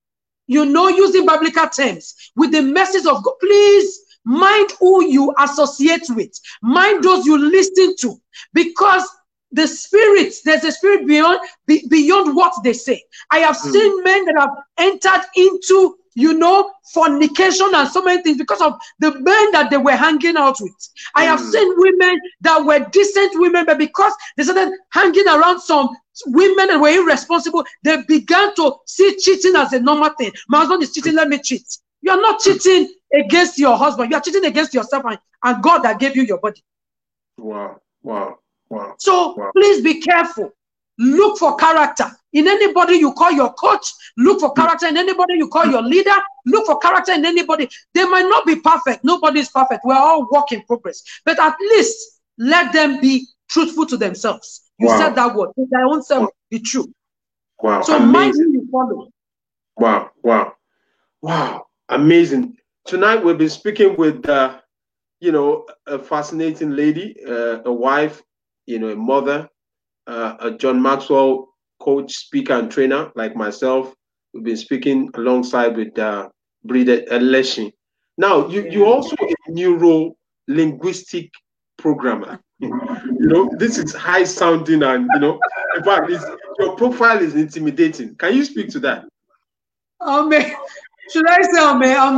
you 0.47 0.65
know, 0.65 0.87
using 0.87 1.25
biblical 1.25 1.67
terms 1.67 2.31
with 2.35 2.51
the 2.51 2.61
message 2.61 3.05
of 3.05 3.23
God, 3.23 3.33
please 3.39 3.99
mind 4.25 4.69
who 4.79 5.05
you 5.05 5.33
associate 5.39 6.05
with, 6.09 6.31
mind 6.61 7.03
those 7.03 7.25
you 7.25 7.37
listen 7.37 7.95
to, 8.01 8.15
because 8.53 9.07
the 9.51 9.67
spirit, 9.67 10.33
there's 10.43 10.63
a 10.63 10.71
spirit 10.71 11.07
beyond 11.07 11.39
be, 11.65 11.87
beyond 11.89 12.35
what 12.35 12.53
they 12.63 12.73
say. 12.73 13.01
I 13.31 13.39
have 13.39 13.57
mm. 13.57 13.71
seen 13.71 14.03
men 14.03 14.25
that 14.25 14.35
have 14.37 14.49
entered 14.77 15.25
into 15.35 15.97
you 16.15 16.33
know, 16.33 16.71
fornication 16.93 17.69
and 17.75 17.89
so 17.89 18.01
many 18.01 18.23
things 18.23 18.37
because 18.37 18.61
of 18.61 18.73
the 18.99 19.11
men 19.19 19.51
that 19.51 19.67
they 19.69 19.77
were 19.77 19.95
hanging 19.95 20.37
out 20.37 20.57
with. 20.61 20.89
I 21.13 21.25
have 21.25 21.41
mm. 21.41 21.51
seen 21.51 21.73
women 21.75 22.19
that 22.41 22.63
were 22.63 22.79
decent 22.91 23.33
women, 23.35 23.65
but 23.65 23.77
because 23.77 24.13
they 24.37 24.43
started 24.43 24.73
hanging 24.93 25.27
around 25.27 25.59
some 25.59 25.89
women 26.27 26.69
and 26.71 26.81
were 26.81 26.89
irresponsible, 26.89 27.65
they 27.83 28.01
began 28.07 28.55
to 28.55 28.75
see 28.85 29.17
cheating 29.19 29.55
as 29.55 29.73
a 29.73 29.79
normal 29.79 30.09
thing. 30.17 30.31
My 30.47 30.59
husband 30.59 30.83
is 30.83 30.93
cheating, 30.93 31.15
let 31.15 31.27
me 31.27 31.39
cheat. 31.39 31.65
You 32.01 32.11
are 32.11 32.21
not 32.21 32.39
cheating 32.39 32.93
against 33.13 33.57
your 33.57 33.77
husband, 33.77 34.11
you 34.11 34.17
are 34.17 34.21
cheating 34.21 34.45
against 34.45 34.73
yourself 34.73 35.03
and, 35.05 35.17
and 35.43 35.63
God 35.63 35.79
that 35.79 35.99
gave 35.99 36.15
you 36.15 36.23
your 36.23 36.39
body. 36.39 36.63
Wow, 37.37 37.81
wow, 38.03 38.39
wow. 38.69 38.95
So 38.99 39.35
wow. 39.35 39.51
please 39.55 39.83
be 39.83 40.01
careful. 40.01 40.51
Look 40.97 41.37
for 41.37 41.57
character 41.57 42.05
in 42.31 42.47
anybody 42.47 42.95
you 42.95 43.11
call 43.13 43.31
your 43.31 43.53
coach. 43.53 43.85
Look 44.17 44.39
for 44.39 44.53
character 44.53 44.87
in 44.87 44.97
anybody 44.97 45.35
you 45.35 45.49
call 45.49 45.65
your 45.65 45.81
leader. 45.81 46.15
Look 46.45 46.67
for 46.67 46.77
character 46.79 47.11
in 47.13 47.25
anybody. 47.25 47.67
They 47.93 48.05
might 48.05 48.29
not 48.29 48.45
be 48.45 48.57
perfect. 48.57 49.03
Nobody 49.03 49.41
is 49.41 49.49
perfect. 49.49 49.81
We're 49.83 49.95
all 49.95 50.27
work 50.31 50.51
in 50.51 50.61
progress. 50.63 51.03
But 51.25 51.39
at 51.39 51.55
least 51.59 52.21
let 52.37 52.71
them 52.71 53.01
be 53.01 53.27
truthful 53.49 53.85
to 53.87 53.97
themselves. 53.97 54.61
You 54.77 54.87
wow. 54.87 54.97
said 54.97 55.15
that 55.15 55.35
word. 55.35 55.49
Let 55.55 55.69
their 55.69 55.85
own 55.85 56.03
self 56.03 56.29
be 56.49 56.59
true. 56.59 56.91
Wow. 57.61 57.81
So 57.81 57.99
mind 57.99 58.33
who 58.35 58.51
you 58.51 58.67
follow. 58.71 59.07
Wow. 59.77 60.11
Wow. 60.23 60.53
Wow. 61.21 61.67
Amazing. 61.89 62.57
Tonight 62.85 63.23
we've 63.23 63.37
been 63.37 63.49
speaking 63.49 63.95
with, 63.95 64.27
uh, 64.27 64.59
you 65.19 65.31
know, 65.31 65.65
a 65.87 65.97
fascinating 65.97 66.71
lady, 66.71 67.15
uh, 67.27 67.61
a 67.63 67.73
wife, 67.73 68.21
you 68.65 68.79
know, 68.79 68.89
a 68.89 68.95
mother, 68.95 69.49
uh, 70.07 70.35
a 70.39 70.51
John 70.51 70.81
Maxwell 70.81 71.49
coach, 71.79 72.13
speaker, 72.13 72.53
and 72.53 72.69
trainer 72.69 73.11
like 73.15 73.35
myself. 73.35 73.93
We've 74.33 74.43
been 74.43 74.57
speaking 74.57 75.09
alongside 75.15 75.77
with 75.77 75.97
uh, 75.97 76.29
Brida. 76.63 77.05
Now, 78.17 78.47
you, 78.47 78.69
you're 78.69 78.87
also 78.87 79.15
a 79.19 79.51
neuro 79.51 80.15
linguistic 80.47 81.31
programmer. 81.77 82.39
you 83.25 83.33
know, 83.33 83.49
this 83.57 83.79
is 83.79 83.91
high 83.91 84.23
sounding, 84.23 84.83
and 84.83 85.09
you 85.15 85.19
know, 85.19 85.39
in 85.75 85.83
fact, 85.83 86.11
your 86.59 86.75
profile 86.75 87.17
is 87.17 87.33
intimidating. 87.33 88.13
Can 88.15 88.35
you 88.35 88.45
speak 88.45 88.69
to 88.69 88.79
that? 88.81 89.05
Um, 89.99 90.31
should 91.09 91.27
I 91.27 91.41
say, 91.41 91.57
um, 91.57 91.81
um, 91.81 92.17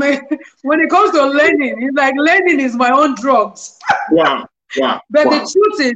when 0.64 0.82
it 0.82 0.90
comes 0.90 1.12
to 1.12 1.26
learning, 1.26 1.82
it's 1.82 1.96
like 1.96 2.14
learning 2.18 2.60
is 2.60 2.76
my 2.76 2.90
own 2.90 3.16
drugs. 3.16 3.80
Wow, 4.12 4.50
wow. 4.76 5.02
but 5.10 5.28
wow. 5.28 5.32
the 5.32 5.50
truth 5.50 5.96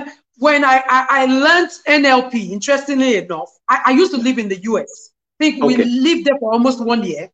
is, 0.00 0.12
when 0.38 0.64
I, 0.64 0.82
I, 0.88 1.06
I 1.10 1.24
learned 1.26 1.70
NLP, 1.86 2.48
interestingly 2.48 3.16
enough, 3.16 3.50
I, 3.68 3.82
I 3.86 3.90
used 3.90 4.12
to 4.14 4.18
live 4.18 4.38
in 4.38 4.48
the 4.48 4.62
US. 4.62 5.10
I 5.38 5.44
think 5.44 5.62
okay. 5.62 5.76
we 5.76 5.84
lived 5.84 6.24
there 6.24 6.38
for 6.40 6.54
almost 6.54 6.82
one 6.82 7.02
year. 7.02 7.28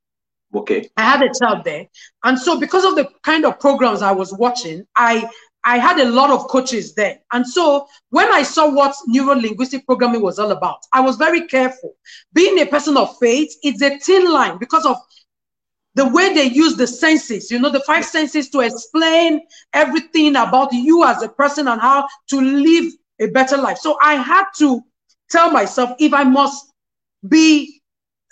Okay. 0.53 0.88
I 0.96 1.03
had 1.03 1.22
a 1.22 1.33
child 1.33 1.64
there. 1.64 1.87
And 2.22 2.38
so 2.38 2.59
because 2.59 2.85
of 2.85 2.96
the 2.96 3.09
kind 3.22 3.44
of 3.44 3.59
programs 3.59 4.03
I 4.03 4.12
was 4.12 4.33
watching, 4.33 4.87
I 4.96 5.29
I 5.64 5.79
had 5.79 5.98
a 5.98 6.11
lot 6.11 6.31
of 6.31 6.48
coaches 6.48 6.94
there. 6.94 7.18
And 7.33 7.46
so 7.46 7.87
when 8.11 8.31
I 8.33 8.42
saw 8.42 8.70
what 8.70 8.94
neuro 9.07 9.35
linguistic 9.35 9.87
programming 9.87 10.22
was 10.22 10.38
all 10.38 10.53
about, 10.53 10.81
I 10.92 11.00
was 11.00 11.16
very 11.16 11.46
careful. 11.46 11.94
Being 12.33 12.59
a 12.59 12.66
person 12.66 12.96
of 12.96 13.16
faith, 13.18 13.55
it's 13.62 13.83
a 13.83 13.98
thin 13.98 14.31
line 14.31 14.59
because 14.59 14.85
of 14.85 14.96
the 15.94 16.09
way 16.09 16.35
they 16.35 16.46
use 16.46 16.77
the 16.77 16.87
senses, 16.87 17.50
you 17.50 17.59
know, 17.59 17.70
the 17.70 17.81
five 17.81 18.05
senses 18.05 18.50
to 18.50 18.61
explain 18.61 19.40
everything 19.72 20.37
about 20.37 20.72
you 20.72 21.05
as 21.05 21.22
a 21.22 21.29
person 21.29 21.68
and 21.68 21.81
how 21.81 22.07
to 22.29 22.40
live 22.40 22.92
a 23.20 23.27
better 23.29 23.57
life. 23.57 23.79
So 23.79 23.96
I 24.03 24.14
had 24.14 24.44
to 24.59 24.83
tell 25.31 25.50
myself 25.50 25.90
if 25.98 26.12
I 26.12 26.24
must 26.24 26.72
be 27.29 27.81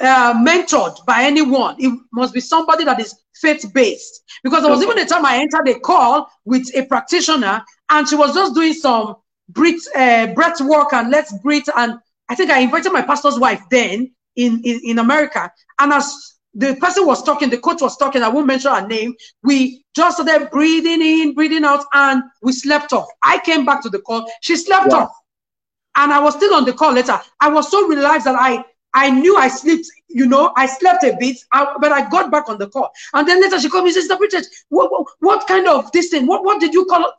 uh, 0.02 0.34
mentored 0.34 1.04
by 1.06 1.22
anyone, 1.22 1.76
it 1.78 1.96
must 2.12 2.34
be 2.34 2.40
somebody 2.40 2.84
that 2.84 3.00
is 3.00 3.14
faith 3.40 3.72
based. 3.72 4.22
Because 4.42 4.62
there 4.62 4.70
was 4.70 4.82
even 4.82 4.98
a 4.98 5.06
time 5.06 5.24
I 5.24 5.38
entered 5.38 5.68
a 5.68 5.78
call 5.80 6.28
with 6.44 6.68
a 6.74 6.84
practitioner 6.86 7.62
and 7.90 8.08
she 8.08 8.16
was 8.16 8.34
just 8.34 8.54
doing 8.54 8.74
some 8.74 9.16
breath, 9.48 9.86
uh, 9.94 10.26
breath 10.34 10.60
work 10.60 10.92
and 10.92 11.10
let's 11.10 11.36
breathe. 11.38 11.66
And 11.76 11.98
I 12.28 12.34
think 12.34 12.50
I 12.50 12.60
invited 12.60 12.92
my 12.92 13.02
pastor's 13.02 13.38
wife 13.38 13.62
then 13.70 14.12
in, 14.36 14.60
in, 14.64 14.80
in 14.84 14.98
America. 14.98 15.50
And 15.78 15.92
as 15.92 16.32
the 16.54 16.74
person 16.76 17.06
was 17.06 17.22
talking, 17.22 17.50
the 17.50 17.58
coach 17.58 17.80
was 17.80 17.96
talking, 17.96 18.22
I 18.22 18.28
won't 18.28 18.46
mention 18.46 18.72
her 18.72 18.86
name. 18.86 19.14
We 19.42 19.84
just 19.94 20.18
started 20.18 20.50
breathing 20.50 21.00
in, 21.00 21.34
breathing 21.34 21.64
out, 21.64 21.84
and 21.94 22.22
we 22.42 22.52
slept 22.52 22.92
off. 22.92 23.06
I 23.22 23.38
came 23.38 23.64
back 23.64 23.82
to 23.82 23.88
the 23.88 24.00
call, 24.00 24.28
she 24.42 24.56
slept 24.56 24.90
wow. 24.90 25.04
off. 25.04 25.10
And 25.94 26.12
I 26.12 26.20
was 26.20 26.34
still 26.34 26.54
on 26.54 26.64
the 26.64 26.72
call 26.72 26.92
later. 26.92 27.20
I 27.40 27.50
was 27.50 27.70
so 27.70 27.86
relaxed 27.86 28.24
that 28.24 28.36
I 28.36 28.64
I 28.94 29.10
knew 29.10 29.36
I 29.36 29.48
slept, 29.48 29.86
you 30.08 30.26
know, 30.26 30.52
I 30.56 30.66
slept 30.66 31.04
a 31.04 31.16
bit, 31.18 31.38
I, 31.52 31.74
but 31.80 31.92
I 31.92 32.08
got 32.10 32.30
back 32.30 32.48
on 32.48 32.58
the 32.58 32.68
call. 32.68 32.90
And 33.14 33.26
then 33.26 33.40
later 33.40 33.58
she 33.58 33.68
called 33.68 33.84
me, 33.84 33.92
Sister 33.92 34.16
Bridget, 34.16 34.46
what, 34.68 34.90
what, 34.90 35.06
what 35.20 35.46
kind 35.46 35.66
of 35.66 35.90
this 35.92 36.08
thing? 36.08 36.26
What, 36.26 36.44
what 36.44 36.60
did 36.60 36.74
you 36.74 36.84
call, 36.84 37.12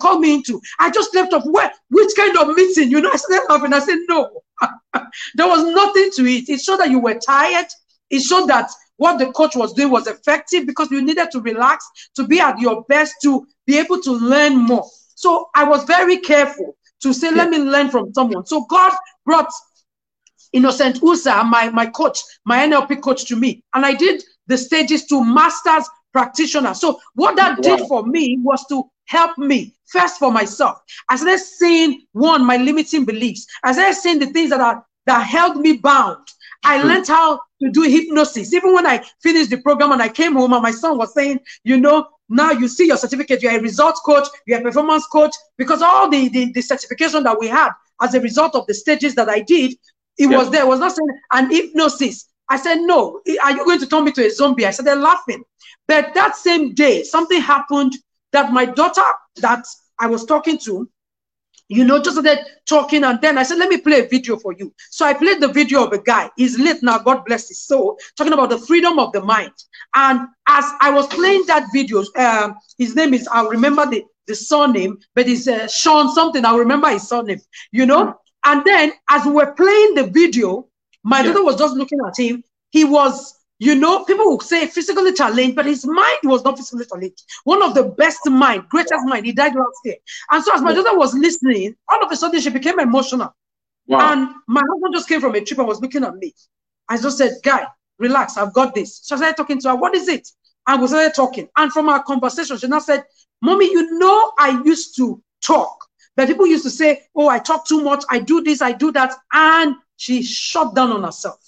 call, 0.00 0.18
me 0.18 0.34
into? 0.34 0.60
I 0.78 0.90
just 0.90 1.12
slept 1.12 1.32
off. 1.34 1.44
Where, 1.44 1.70
which 1.90 2.14
kind 2.16 2.36
of 2.38 2.48
meeting? 2.56 2.90
You 2.90 3.00
know, 3.00 3.10
I 3.12 3.16
slept 3.16 3.50
off 3.50 3.62
and 3.62 3.74
I 3.74 3.80
said, 3.80 3.98
no. 4.08 4.42
there 5.34 5.46
was 5.46 5.64
nothing 5.64 6.10
to 6.16 6.24
it. 6.26 6.48
It 6.48 6.60
showed 6.60 6.80
that 6.80 6.90
you 6.90 6.98
were 6.98 7.14
tired. 7.14 7.66
It 8.10 8.20
showed 8.20 8.46
that 8.46 8.70
what 8.96 9.18
the 9.18 9.30
coach 9.32 9.54
was 9.54 9.72
doing 9.74 9.90
was 9.90 10.06
effective 10.06 10.66
because 10.66 10.90
you 10.90 11.02
needed 11.02 11.30
to 11.32 11.40
relax, 11.40 11.88
to 12.16 12.26
be 12.26 12.40
at 12.40 12.58
your 12.58 12.84
best, 12.84 13.16
to 13.22 13.46
be 13.66 13.78
able 13.78 14.00
to 14.02 14.12
learn 14.12 14.56
more. 14.56 14.84
So 15.14 15.48
I 15.54 15.64
was 15.64 15.84
very 15.84 16.18
careful 16.18 16.76
to 17.00 17.12
say, 17.12 17.30
let 17.30 17.50
me 17.50 17.58
learn 17.58 17.90
from 17.90 18.12
someone. 18.12 18.44
So 18.46 18.64
God 18.64 18.92
brought 19.24 19.50
Innocent 20.52 21.02
Usa, 21.02 21.44
my, 21.44 21.70
my 21.70 21.86
coach, 21.86 22.20
my 22.44 22.66
NLP 22.66 23.02
coach 23.02 23.26
to 23.26 23.36
me. 23.36 23.62
And 23.74 23.84
I 23.84 23.94
did 23.94 24.22
the 24.46 24.56
stages 24.56 25.06
to 25.06 25.24
master's 25.24 25.88
practitioner. 26.12 26.74
So 26.74 27.00
what 27.14 27.36
that 27.36 27.58
wow. 27.58 27.76
did 27.76 27.86
for 27.86 28.04
me 28.04 28.38
was 28.42 28.64
to 28.68 28.84
help 29.06 29.36
me 29.38 29.74
first 29.86 30.18
for 30.18 30.30
myself. 30.32 30.78
As 31.10 31.22
I 31.22 31.36
started 31.36 31.44
seeing 31.44 32.02
one, 32.12 32.44
my 32.44 32.56
limiting 32.56 33.04
beliefs. 33.04 33.46
As 33.64 33.78
I 33.78 33.92
started 33.92 34.00
seeing 34.00 34.18
the 34.18 34.26
things 34.26 34.50
that 34.50 34.60
are 34.60 34.84
that 35.08 35.26
held 35.26 35.56
me 35.56 35.78
bound. 35.78 36.24
I 36.62 36.80
hmm. 36.80 36.88
learned 36.88 37.08
how 37.08 37.40
to 37.62 37.70
do 37.70 37.82
hypnosis. 37.82 38.52
Even 38.52 38.74
when 38.74 38.86
I 38.86 39.02
finished 39.22 39.50
the 39.50 39.60
program 39.62 39.92
and 39.92 40.02
I 40.02 40.08
came 40.08 40.34
home 40.34 40.52
and 40.52 40.62
my 40.62 40.70
son 40.70 40.98
was 40.98 41.14
saying, 41.14 41.40
you 41.64 41.80
know, 41.80 42.06
now 42.28 42.50
you 42.50 42.68
see 42.68 42.86
your 42.86 42.98
certificate, 42.98 43.42
you're 43.42 43.56
a 43.56 43.60
results 43.60 44.00
coach, 44.04 44.28
you're 44.46 44.60
a 44.60 44.62
performance 44.62 45.06
coach, 45.06 45.34
because 45.56 45.80
all 45.80 46.10
the, 46.10 46.28
the, 46.28 46.52
the 46.52 46.60
certification 46.60 47.22
that 47.22 47.40
we 47.40 47.48
had 47.48 47.70
as 48.02 48.14
a 48.14 48.20
result 48.20 48.54
of 48.54 48.66
the 48.66 48.74
stages 48.74 49.14
that 49.14 49.30
I 49.30 49.40
did, 49.40 49.74
it 50.18 50.26
was 50.26 50.50
there. 50.50 50.62
It 50.62 50.68
was 50.68 50.80
not 50.80 50.92
saying 50.92 51.08
an 51.32 51.50
hypnosis. 51.50 52.28
I 52.48 52.56
said, 52.56 52.76
no, 52.76 53.20
are 53.42 53.52
you 53.52 53.64
going 53.64 53.78
to 53.80 53.86
turn 53.86 54.04
me 54.04 54.12
to 54.12 54.26
a 54.26 54.30
zombie? 54.30 54.66
I 54.66 54.70
started 54.70 55.00
laughing. 55.00 55.44
But 55.86 56.14
that 56.14 56.36
same 56.36 56.74
day, 56.74 57.02
something 57.02 57.40
happened 57.40 57.94
that 58.32 58.52
my 58.52 58.64
daughter 58.64 59.02
that 59.36 59.64
I 59.98 60.06
was 60.06 60.24
talking 60.24 60.58
to, 60.58 60.88
you 61.68 61.84
know, 61.84 62.02
just 62.02 62.16
started 62.18 62.44
talking. 62.66 63.04
And 63.04 63.20
then 63.20 63.36
I 63.36 63.42
said, 63.42 63.58
let 63.58 63.68
me 63.68 63.78
play 63.78 64.00
a 64.00 64.08
video 64.08 64.38
for 64.38 64.54
you. 64.54 64.72
So 64.90 65.04
I 65.04 65.12
played 65.12 65.40
the 65.40 65.48
video 65.48 65.84
of 65.84 65.92
a 65.92 66.00
guy. 66.00 66.30
He's 66.36 66.58
late 66.58 66.82
now, 66.82 66.98
God 66.98 67.24
bless 67.26 67.48
his 67.48 67.60
soul, 67.60 67.98
talking 68.16 68.32
about 68.32 68.48
the 68.48 68.58
freedom 68.58 68.98
of 68.98 69.12
the 69.12 69.20
mind. 69.20 69.52
And 69.94 70.20
as 70.46 70.64
I 70.80 70.90
was 70.90 71.06
playing 71.08 71.44
that 71.46 71.66
video, 71.72 72.02
um, 72.16 72.56
his 72.78 72.94
name 72.96 73.12
is, 73.12 73.28
I'll 73.30 73.50
remember 73.50 73.84
the, 73.84 74.04
the 74.26 74.34
surname, 74.34 74.98
but 75.14 75.28
it's 75.28 75.46
uh, 75.46 75.68
Sean 75.68 76.10
something. 76.14 76.44
I'll 76.44 76.58
remember 76.58 76.88
his 76.88 77.06
surname, 77.06 77.40
you 77.72 77.84
know. 77.84 78.18
And 78.48 78.64
then 78.64 78.92
as 79.10 79.26
we 79.26 79.32
were 79.32 79.52
playing 79.52 79.94
the 79.94 80.04
video, 80.04 80.68
my 81.04 81.18
yeah. 81.18 81.26
daughter 81.26 81.44
was 81.44 81.56
just 81.56 81.74
looking 81.74 81.98
at 82.06 82.18
him. 82.18 82.42
He 82.70 82.82
was, 82.82 83.34
you 83.58 83.74
know, 83.74 84.04
people 84.04 84.30
would 84.30 84.42
say 84.42 84.66
physically 84.66 85.12
challenged, 85.12 85.54
but 85.54 85.66
his 85.66 85.84
mind 85.86 86.20
was 86.24 86.42
not 86.44 86.56
physically 86.56 86.86
challenged. 86.86 87.22
One 87.44 87.62
of 87.62 87.74
the 87.74 87.84
best 87.84 88.20
mind, 88.26 88.64
greatest 88.70 89.04
mind. 89.04 89.26
He 89.26 89.32
died 89.32 89.54
last 89.54 89.78
year. 89.84 89.96
And 90.30 90.42
so 90.42 90.54
as 90.54 90.62
my 90.62 90.72
daughter 90.72 90.96
was 90.96 91.12
listening, 91.12 91.76
all 91.90 92.02
of 92.02 92.10
a 92.10 92.16
sudden 92.16 92.40
she 92.40 92.48
became 92.48 92.80
emotional. 92.80 93.36
Wow. 93.86 94.12
And 94.12 94.30
my 94.46 94.62
husband 94.66 94.94
just 94.94 95.08
came 95.10 95.20
from 95.20 95.34
a 95.34 95.42
trip 95.42 95.58
and 95.58 95.68
was 95.68 95.82
looking 95.82 96.04
at 96.04 96.14
me. 96.16 96.32
I 96.88 96.96
just 96.96 97.18
said, 97.18 97.32
Guy, 97.42 97.66
relax, 97.98 98.38
I've 98.38 98.54
got 98.54 98.74
this. 98.74 99.00
So 99.02 99.14
I 99.14 99.18
started 99.18 99.36
talking 99.36 99.60
to 99.60 99.68
her, 99.68 99.76
what 99.76 99.94
is 99.94 100.08
it? 100.08 100.26
And 100.66 100.80
we 100.80 100.88
started 100.88 101.14
talking. 101.14 101.48
And 101.58 101.70
from 101.70 101.90
our 101.90 102.02
conversation, 102.02 102.56
she 102.56 102.66
now 102.66 102.78
said, 102.78 103.04
Mommy, 103.42 103.66
you 103.66 103.98
know, 103.98 104.32
I 104.38 104.62
used 104.64 104.96
to 104.96 105.22
talk. 105.42 105.87
But 106.18 106.26
people 106.26 106.48
used 106.48 106.64
to 106.64 106.70
say, 106.70 107.04
Oh, 107.14 107.28
I 107.28 107.38
talk 107.38 107.64
too 107.64 107.80
much, 107.80 108.02
I 108.10 108.18
do 108.18 108.42
this, 108.42 108.60
I 108.60 108.72
do 108.72 108.90
that. 108.90 109.14
And 109.32 109.76
she 109.98 110.24
shut 110.24 110.74
down 110.74 110.90
on 110.90 111.04
herself. 111.04 111.38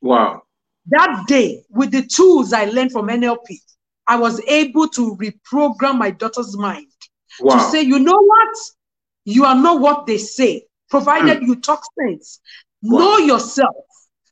Wow. 0.00 0.42
That 0.90 1.24
day, 1.26 1.64
with 1.70 1.90
the 1.90 2.06
tools 2.06 2.52
I 2.52 2.66
learned 2.66 2.92
from 2.92 3.08
NLP, 3.08 3.58
I 4.06 4.16
was 4.16 4.40
able 4.46 4.86
to 4.90 5.16
reprogram 5.16 5.98
my 5.98 6.12
daughter's 6.12 6.56
mind 6.56 6.86
wow. 7.40 7.56
to 7.56 7.60
say, 7.72 7.82
you 7.82 7.98
know 7.98 8.16
what? 8.16 8.56
You 9.24 9.44
are 9.44 9.56
not 9.56 9.80
what 9.80 10.06
they 10.06 10.18
say, 10.18 10.66
provided 10.88 11.40
mm. 11.40 11.46
you 11.48 11.56
talk 11.56 11.82
sense. 11.98 12.38
Wow. 12.80 12.98
Know 13.00 13.18
yourself. 13.18 13.74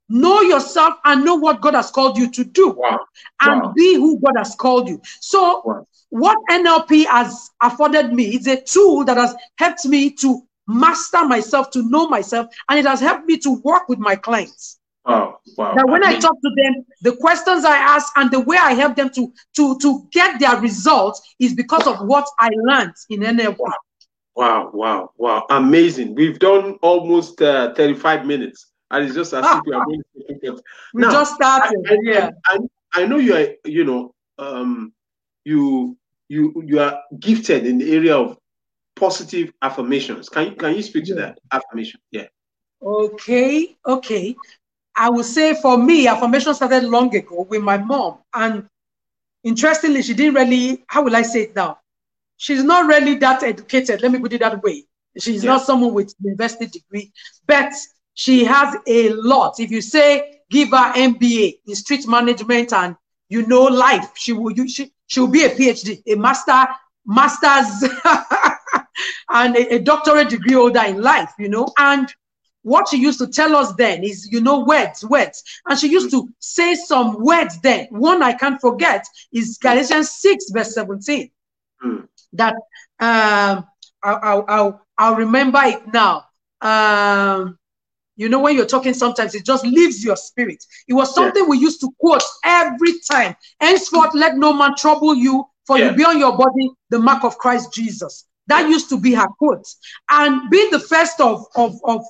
Know 0.09 0.41
yourself 0.43 0.95
and 1.05 1.25
know 1.25 1.35
what 1.35 1.63
God 1.63 1.75
has 1.75 1.91
called 1.91 2.17
you 2.17 2.31
to 2.31 2.45
do. 2.45 2.77
Wow. 2.79 3.01
And 3.41 3.75
be 3.75 3.97
who 3.97 4.21
God 4.21 4.35
has 4.37 4.55
called 4.55 4.89
you. 4.89 5.03
So 5.19 5.85
what 6.11 6.39
NLP 6.51 7.07
has 7.07 7.51
afforded 7.63 8.13
me 8.13 8.35
is 8.35 8.47
a 8.47 8.61
tool 8.61 9.05
that 9.05 9.17
has 9.17 9.35
helped 9.59 9.85
me 9.87 10.11
to 10.17 10.43
master 10.67 11.25
myself, 11.25 11.71
to 11.71 11.89
know 11.89 12.09
myself, 12.09 12.49
and 12.69 12.79
it 12.79 12.87
has 12.87 13.01
helped 13.01 13.27
me 13.27 13.39
to 13.39 13.61
work 13.63 13.89
with 13.89 13.99
my 13.99 14.17
clients. 14.17 14.79
Wow, 15.07 15.39
wow. 15.57 15.75
That 15.75 15.89
when 15.89 16.05
I, 16.05 16.11
I 16.11 16.19
talk 16.19 16.35
to 16.43 16.51
them, 16.57 16.85
the 17.03 17.17
questions 17.17 17.65
I 17.65 17.77
ask 17.77 18.13
and 18.17 18.31
the 18.31 18.41
way 18.41 18.57
I 18.57 18.75
help 18.75 18.97
them 18.97 19.11
to 19.11 19.33
to 19.57 19.79
to 19.79 20.09
get 20.13 20.39
their 20.39 20.61
results 20.61 21.23
is 21.39 21.55
because 21.55 21.87
of 21.87 22.07
what 22.07 22.27
I 22.39 22.51
learned 22.55 22.95
in 23.09 23.21
NLP. 23.21 23.59
Wow, 23.59 23.73
wow, 24.37 24.71
wow, 24.73 25.11
wow. 25.17 25.47
amazing. 25.51 26.15
We've 26.15 26.39
done 26.39 26.79
almost 26.83 27.41
uh, 27.41 27.75
35 27.75 28.27
minutes, 28.27 28.67
and 28.91 29.05
it's 29.05 29.15
just 29.15 29.33
as 29.33 29.45
if 29.45 29.63
we 29.65 29.73
are 29.73 29.85
going 29.85 30.03
to 30.43 30.63
We 30.93 31.03
now, 31.03 31.11
just 31.11 31.35
started. 31.35 31.85
I, 31.89 31.95
I, 31.95 31.99
yeah. 32.03 32.31
I, 32.47 32.59
I 32.93 33.07
know 33.07 33.17
you 33.17 33.35
are. 33.35 33.49
You 33.65 33.85
know, 33.85 34.15
um, 34.39 34.93
you 35.45 35.97
you 36.31 36.63
you 36.65 36.79
are 36.79 37.03
gifted 37.19 37.67
in 37.67 37.79
the 37.79 37.93
area 37.93 38.17
of 38.17 38.39
positive 38.95 39.53
affirmations. 39.61 40.29
Can 40.29 40.47
you 40.47 40.53
can 40.53 40.75
you 40.75 40.83
speak 40.83 41.05
to 41.07 41.15
that 41.17 41.39
affirmation? 41.53 42.01
Yeah. 42.13 42.29
Okay, 42.81 43.77
okay. 43.85 44.37
I 44.97 45.11
would 45.11 45.25
say 45.25 45.55
for 45.61 45.77
me, 45.77 46.07
affirmation 46.07 46.55
started 46.55 46.85
long 46.85 47.15
ago 47.15 47.47
with 47.49 47.63
my 47.63 47.79
mom. 47.79 48.19
And 48.33 48.69
interestingly, 49.45 50.03
she 50.03 50.15
didn't 50.15 50.35
really, 50.35 50.85
how 50.87 51.03
will 51.03 51.17
I 51.17 51.23
say 51.23 51.43
it 51.43 51.57
now? 51.57 51.79
She's 52.37 52.63
not 52.63 52.87
really 52.87 53.17
that 53.17 53.43
educated. 53.43 54.01
Let 54.01 54.13
me 54.13 54.19
put 54.19 54.33
it 54.33 54.41
that 54.41 54.63
way. 54.63 54.85
She's 55.19 55.43
yeah. 55.45 55.53
not 55.53 55.63
someone 55.63 55.93
with 55.93 56.15
university 56.21 56.67
degree, 56.67 57.13
but 57.47 57.73
she 58.15 58.45
has 58.45 58.77
a 58.87 59.11
lot. 59.11 59.59
If 59.59 59.71
you 59.71 59.81
say 59.81 60.41
give 60.51 60.71
her 60.71 60.93
MBA 60.93 61.61
in 61.67 61.75
street 61.75 62.07
management 62.07 62.73
and 62.73 62.97
you 63.29 63.47
know 63.47 63.65
life, 63.65 64.13
she 64.17 64.33
will 64.33 64.53
you 64.53 64.69
she, 64.69 64.93
she 65.11 65.19
will 65.19 65.27
be 65.27 65.45
a 65.45 65.51
PhD, 65.51 66.03
a 66.07 66.15
master, 66.15 66.69
master's 67.05 67.83
and 69.29 69.57
a, 69.57 69.75
a 69.75 69.79
doctorate 69.81 70.29
degree 70.29 70.55
holder 70.55 70.85
in 70.87 71.03
life, 71.03 71.33
you 71.37 71.49
know. 71.49 71.69
And 71.79 72.09
what 72.63 72.87
she 72.89 72.99
used 72.99 73.19
to 73.19 73.27
tell 73.27 73.57
us 73.57 73.75
then 73.75 74.05
is, 74.05 74.29
you 74.31 74.41
know, 74.41 74.61
words, 74.61 75.05
words. 75.05 75.43
And 75.67 75.77
she 75.77 75.89
used 75.91 76.13
to 76.13 76.29
say 76.39 76.77
some 76.77 77.25
words 77.25 77.61
then. 77.61 77.89
One 77.91 78.23
I 78.23 78.35
can't 78.35 78.61
forget 78.61 79.05
is 79.33 79.59
Galatians 79.61 80.11
6, 80.11 80.51
verse 80.53 80.75
17. 80.75 81.29
Mm. 81.85 82.09
That 82.35 82.55
um, 83.01 83.67
I'll, 84.05 84.45
I'll, 84.47 84.87
I'll 84.97 85.17
remember 85.17 85.61
it 85.65 85.93
now. 85.93 86.27
Um, 86.61 87.59
you 88.21 88.29
know, 88.29 88.41
when 88.41 88.55
you're 88.55 88.67
talking, 88.67 88.93
sometimes 88.93 89.35
it 89.35 89.47
just 89.47 89.65
leaves 89.65 90.05
your 90.05 90.15
spirit. 90.15 90.63
It 90.87 90.93
was 90.93 91.15
something 91.15 91.45
yeah. 91.45 91.49
we 91.49 91.59
used 91.59 91.81
to 91.81 91.91
quote 91.99 92.23
every 92.45 93.01
time. 93.11 93.35
Henceforth, 93.61 94.15
let 94.15 94.37
no 94.37 94.53
man 94.53 94.77
trouble 94.77 95.15
you, 95.15 95.47
for 95.67 95.79
yeah. 95.79 95.91
you 95.91 95.97
be 95.97 96.05
on 96.05 96.19
your 96.19 96.37
body 96.37 96.71
the 96.91 96.99
mark 96.99 97.25
of 97.25 97.39
Christ 97.39 97.73
Jesus. 97.73 98.27
That 98.49 98.69
used 98.69 98.91
to 98.91 99.01
be 99.01 99.15
her 99.15 99.27
quote. 99.39 99.67
And 100.11 100.51
being 100.51 100.71
the 100.71 100.81
first 100.81 101.19
of, 101.21 101.47
of, 101.57 101.81
of 101.85 102.05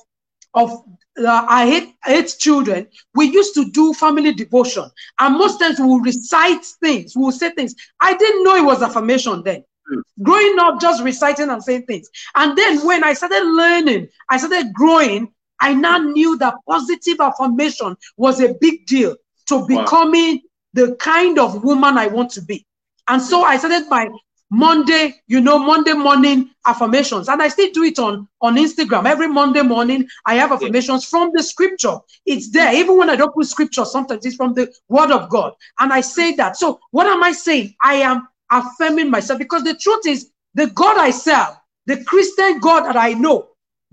of 0.53 0.83
uh, 1.17 1.45
I 1.47 1.65
hate 1.65 1.95
eight 2.07 2.35
children, 2.39 2.87
we 3.15 3.25
used 3.25 3.53
to 3.55 3.71
do 3.71 3.93
family 3.93 4.33
devotion. 4.33 4.89
And 5.19 5.37
most 5.37 5.59
times 5.59 5.79
we 5.79 5.85
will 5.85 6.01
recite 6.01 6.65
things, 6.83 7.15
we 7.15 7.23
will 7.23 7.31
say 7.31 7.51
things. 7.51 7.73
I 8.01 8.17
didn't 8.17 8.43
know 8.43 8.55
it 8.55 8.65
was 8.65 8.81
affirmation 8.81 9.43
then. 9.43 9.63
Mm. 9.93 10.01
Growing 10.23 10.59
up, 10.59 10.81
just 10.81 11.03
reciting 11.03 11.49
and 11.49 11.63
saying 11.63 11.83
things. 11.83 12.09
And 12.35 12.57
then 12.57 12.85
when 12.85 13.03
I 13.03 13.13
started 13.13 13.43
learning, 13.43 14.09
I 14.29 14.37
started 14.37 14.73
growing, 14.73 15.33
I 15.61 15.73
now 15.73 15.97
knew 15.97 16.37
that 16.39 16.55
positive 16.67 17.19
affirmation 17.19 17.95
was 18.17 18.41
a 18.41 18.53
big 18.55 18.85
deal 18.87 19.15
to 19.47 19.65
becoming 19.67 20.35
wow. 20.35 20.41
the 20.73 20.95
kind 20.95 21.39
of 21.39 21.63
woman 21.63 21.97
I 21.97 22.07
want 22.07 22.31
to 22.31 22.41
be. 22.41 22.65
And 23.07 23.21
so 23.21 23.43
I 23.43 23.57
started 23.57 23.89
my 23.89 24.09
Monday, 24.51 25.15
you 25.27 25.39
know, 25.39 25.57
Monday 25.57 25.93
morning 25.93 26.49
affirmations. 26.65 27.29
And 27.29 27.41
I 27.41 27.47
still 27.47 27.71
do 27.71 27.83
it 27.83 27.97
on, 27.99 28.27
on 28.41 28.57
Instagram. 28.57 29.05
Every 29.05 29.27
Monday 29.27 29.61
morning, 29.61 30.07
I 30.25 30.35
have 30.35 30.51
affirmations 30.51 31.05
from 31.05 31.31
the 31.33 31.41
scripture. 31.41 31.97
It's 32.25 32.51
there. 32.51 32.73
Even 32.75 32.97
when 32.97 33.09
I 33.09 33.15
don't 33.15 33.33
put 33.33 33.47
scripture, 33.47 33.85
sometimes 33.85 34.25
it's 34.25 34.35
from 34.35 34.53
the 34.53 34.71
word 34.89 35.09
of 35.11 35.29
God. 35.29 35.53
And 35.79 35.93
I 35.93 36.01
say 36.01 36.35
that. 36.35 36.57
So 36.57 36.81
what 36.91 37.07
am 37.07 37.23
I 37.23 37.31
saying? 37.31 37.75
I 37.81 37.95
am 37.95 38.27
affirming 38.51 39.09
myself 39.09 39.39
because 39.39 39.63
the 39.63 39.75
truth 39.75 40.05
is 40.05 40.31
the 40.53 40.67
God 40.67 40.97
I 40.97 41.11
serve, 41.11 41.55
the 41.85 42.03
Christian 42.03 42.59
God 42.59 42.81
that 42.81 42.97
I 42.97 43.13
know, 43.13 43.47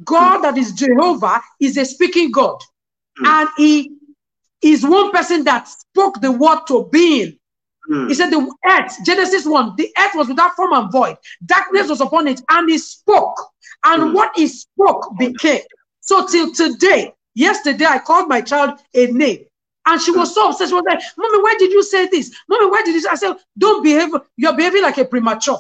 God 0.05 0.43
that 0.43 0.57
is 0.57 0.73
Jehovah 0.73 1.41
is 1.61 1.77
a 1.77 1.85
speaking 1.85 2.31
God. 2.31 2.61
Mm. 3.21 3.27
And 3.27 3.49
he 3.57 3.93
is 4.63 4.85
one 4.87 5.11
person 5.13 5.45
that 5.45 5.69
spoke 5.69 6.21
the 6.21 6.33
word 6.33 6.61
to 6.69 6.89
being 6.91 7.39
Mm. 7.91 8.09
He 8.09 8.15
said, 8.15 8.31
The 8.31 8.55
earth, 8.67 8.97
Genesis 9.05 9.47
1, 9.47 9.77
the 9.77 9.91
earth 9.99 10.13
was 10.15 10.29
without 10.29 10.55
form 10.57 10.73
and 10.73 10.93
void. 10.93 11.17
Darkness 11.45 11.89
was 11.89 12.01
upon 12.01 12.29
it, 12.29 12.41
and 12.51 12.69
he 12.69 12.79
spoke. 12.79 13.37
And 13.85 14.03
mm. 14.03 14.15
what 14.15 14.33
he 14.37 14.49
spoke 14.49 15.17
became. 15.19 15.63
So 16.01 16.27
till 16.27 16.53
today, 16.53 17.15
yesterday, 17.35 17.87
I 17.87 17.99
called 17.99 18.29
my 18.29 18.41
child 18.41 18.79
a 18.95 19.07
name. 19.07 19.45
And 19.87 20.01
she 20.01 20.11
was 20.11 20.35
so 20.35 20.51
obsessed. 20.51 20.71
She 20.71 20.75
was 20.75 20.85
like, 20.87 21.01
Mommy, 21.17 21.43
why 21.43 21.55
did 21.59 21.73
you 21.73 21.83
say 21.83 22.09
this? 22.09 22.35
Mommy, 22.49 22.67
why 22.67 22.83
did 22.83 22.95
you? 22.95 23.09
I 23.11 23.15
said, 23.15 23.35
Don't 23.57 23.83
behave. 23.83 24.11
You're 24.37 24.57
behaving 24.57 24.83
like 24.83 24.99
a 24.99 25.05
premature. 25.05 25.59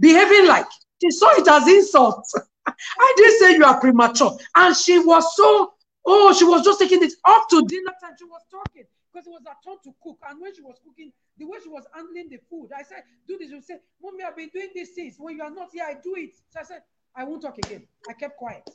Behaving 0.00 0.48
like. 0.48 0.66
She 1.00 1.10
saw 1.12 1.30
it 1.38 1.46
as 1.46 1.68
insult. 1.68 2.26
I 2.66 3.14
didn't 3.16 3.38
say 3.38 3.56
you 3.56 3.64
are 3.64 3.80
premature. 3.80 4.36
And 4.54 4.76
she 4.76 4.98
was 4.98 5.36
so, 5.36 5.74
oh, 6.06 6.32
she 6.32 6.44
was 6.44 6.64
just 6.64 6.80
taking 6.80 7.02
it 7.02 7.12
up 7.24 7.48
to 7.50 7.62
dinner 7.66 7.92
time. 8.02 8.14
She 8.18 8.24
was 8.24 8.42
talking 8.50 8.84
because 9.12 9.26
it 9.26 9.30
was 9.30 9.42
her 9.46 9.56
turn 9.64 9.78
to 9.84 9.94
cook. 10.02 10.18
And 10.28 10.40
when 10.40 10.54
she 10.54 10.62
was 10.62 10.76
cooking, 10.84 11.12
the 11.38 11.46
way 11.46 11.58
she 11.62 11.68
was 11.68 11.84
handling 11.94 12.28
the 12.28 12.38
food, 12.48 12.70
I 12.76 12.82
said, 12.82 13.02
Do 13.26 13.38
this. 13.38 13.50
You 13.50 13.60
said, 13.60 13.80
Mommy, 14.02 14.24
I've 14.24 14.36
been 14.36 14.50
doing 14.52 14.70
these 14.74 14.90
things. 14.90 15.16
When 15.18 15.36
you 15.36 15.42
are 15.42 15.50
not 15.50 15.70
here, 15.72 15.84
I 15.86 15.94
do 15.94 16.14
it. 16.16 16.36
So 16.50 16.60
I 16.60 16.62
said, 16.64 16.82
I 17.14 17.24
won't 17.24 17.42
talk 17.42 17.58
again. 17.58 17.86
I 18.08 18.12
kept 18.12 18.36
quiet. 18.36 18.68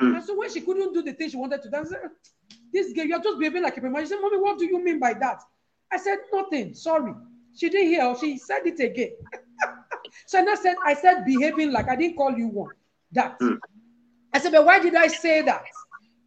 Mm. 0.00 0.16
And 0.16 0.24
so 0.24 0.36
when 0.36 0.50
she 0.52 0.60
couldn't 0.60 0.92
do 0.92 1.02
the 1.02 1.12
thing 1.12 1.30
she 1.30 1.36
wanted 1.36 1.62
to 1.62 1.70
do, 1.70 1.76
I 1.76 1.84
said, 1.84 2.00
This 2.72 2.92
girl, 2.92 3.04
you're 3.04 3.22
just 3.22 3.38
behaving 3.38 3.62
like 3.62 3.76
a 3.76 3.80
prima. 3.80 4.00
She 4.00 4.06
said, 4.06 4.18
Mommy, 4.20 4.38
what 4.38 4.58
do 4.58 4.66
you 4.66 4.82
mean 4.82 4.98
by 4.98 5.14
that? 5.14 5.42
I 5.90 5.96
said, 5.96 6.18
Nothing. 6.32 6.74
Sorry. 6.74 7.14
She 7.56 7.68
didn't 7.68 7.88
hear. 7.88 8.14
She 8.18 8.38
said 8.38 8.66
it 8.66 8.80
again. 8.80 9.10
so 10.26 10.38
I 10.38 10.54
said, 10.54 10.76
I 10.86 10.94
said 10.94 11.24
behaving 11.24 11.72
like 11.72 11.88
I 11.88 11.96
didn't 11.96 12.16
call 12.16 12.32
you 12.32 12.48
one. 12.48 12.70
That. 13.12 13.38
Mm. 13.40 13.58
I 14.32 14.38
said, 14.38 14.52
but 14.52 14.64
why 14.64 14.78
did 14.78 14.94
I 14.94 15.08
say 15.08 15.42
that? 15.42 15.64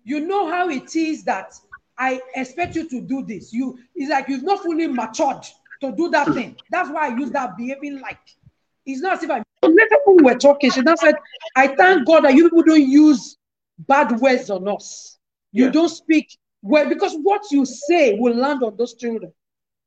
You 0.03 0.19
know 0.19 0.49
how 0.49 0.69
it 0.69 0.95
is 0.95 1.23
that 1.23 1.55
I 1.97 2.21
expect 2.36 2.75
you 2.75 2.88
to 2.89 3.01
do 3.01 3.23
this. 3.25 3.51
You 3.51 3.79
it's 3.95 4.11
like 4.11 4.27
you've 4.27 4.43
not 4.43 4.61
fully 4.61 4.88
matured 4.88 5.43
to 5.81 5.91
do 5.91 6.09
that 6.09 6.33
thing. 6.33 6.55
That's 6.69 6.89
why 6.89 7.09
I 7.09 7.17
use 7.17 7.31
that 7.31 7.57
behaving 7.57 7.99
like. 7.99 8.19
It's 8.86 9.01
not 9.01 9.17
as 9.17 9.23
if 9.23 9.31
I 9.31 9.43
later 9.63 9.97
when 10.05 10.17
we 10.17 10.23
were 10.23 10.38
talking, 10.38 10.71
she 10.71 10.81
now 10.81 10.95
said, 10.95 11.15
I 11.55 11.67
thank 11.67 12.05
God 12.05 12.23
that 12.23 12.33
you 12.36 12.49
people 12.49 12.63
don't 12.63 12.88
use 12.88 13.38
bad 13.79 14.19
words 14.19 14.49
on 14.49 14.67
us. 14.67 15.17
You 15.51 15.65
yeah. 15.65 15.71
don't 15.71 15.89
speak 15.89 16.38
well 16.61 16.88
because 16.88 17.15
what 17.15 17.43
you 17.51 17.65
say 17.65 18.17
will 18.17 18.36
land 18.36 18.63
on 18.63 18.75
those 18.77 18.93
children. 18.95 19.31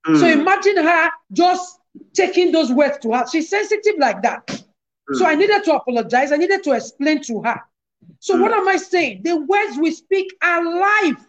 Mm. 0.06 0.20
So 0.20 0.26
imagine 0.26 0.76
her 0.76 1.10
just 1.32 1.78
taking 2.14 2.52
those 2.52 2.72
words 2.72 2.98
to 3.02 3.12
her. 3.12 3.24
She's 3.30 3.48
sensitive 3.48 3.94
like 3.98 4.22
that. 4.22 4.62
Mm. 5.10 5.16
So 5.16 5.26
I 5.26 5.34
needed 5.34 5.64
to 5.64 5.74
apologize. 5.74 6.32
I 6.32 6.36
needed 6.36 6.62
to 6.64 6.72
explain 6.72 7.22
to 7.24 7.42
her. 7.42 7.60
So 8.20 8.36
mm. 8.36 8.42
what 8.42 8.52
am 8.52 8.68
I 8.68 8.76
saying? 8.76 9.22
The 9.24 9.36
words 9.36 9.78
we 9.78 9.90
speak 9.90 10.34
are 10.42 10.64
life. 10.64 11.24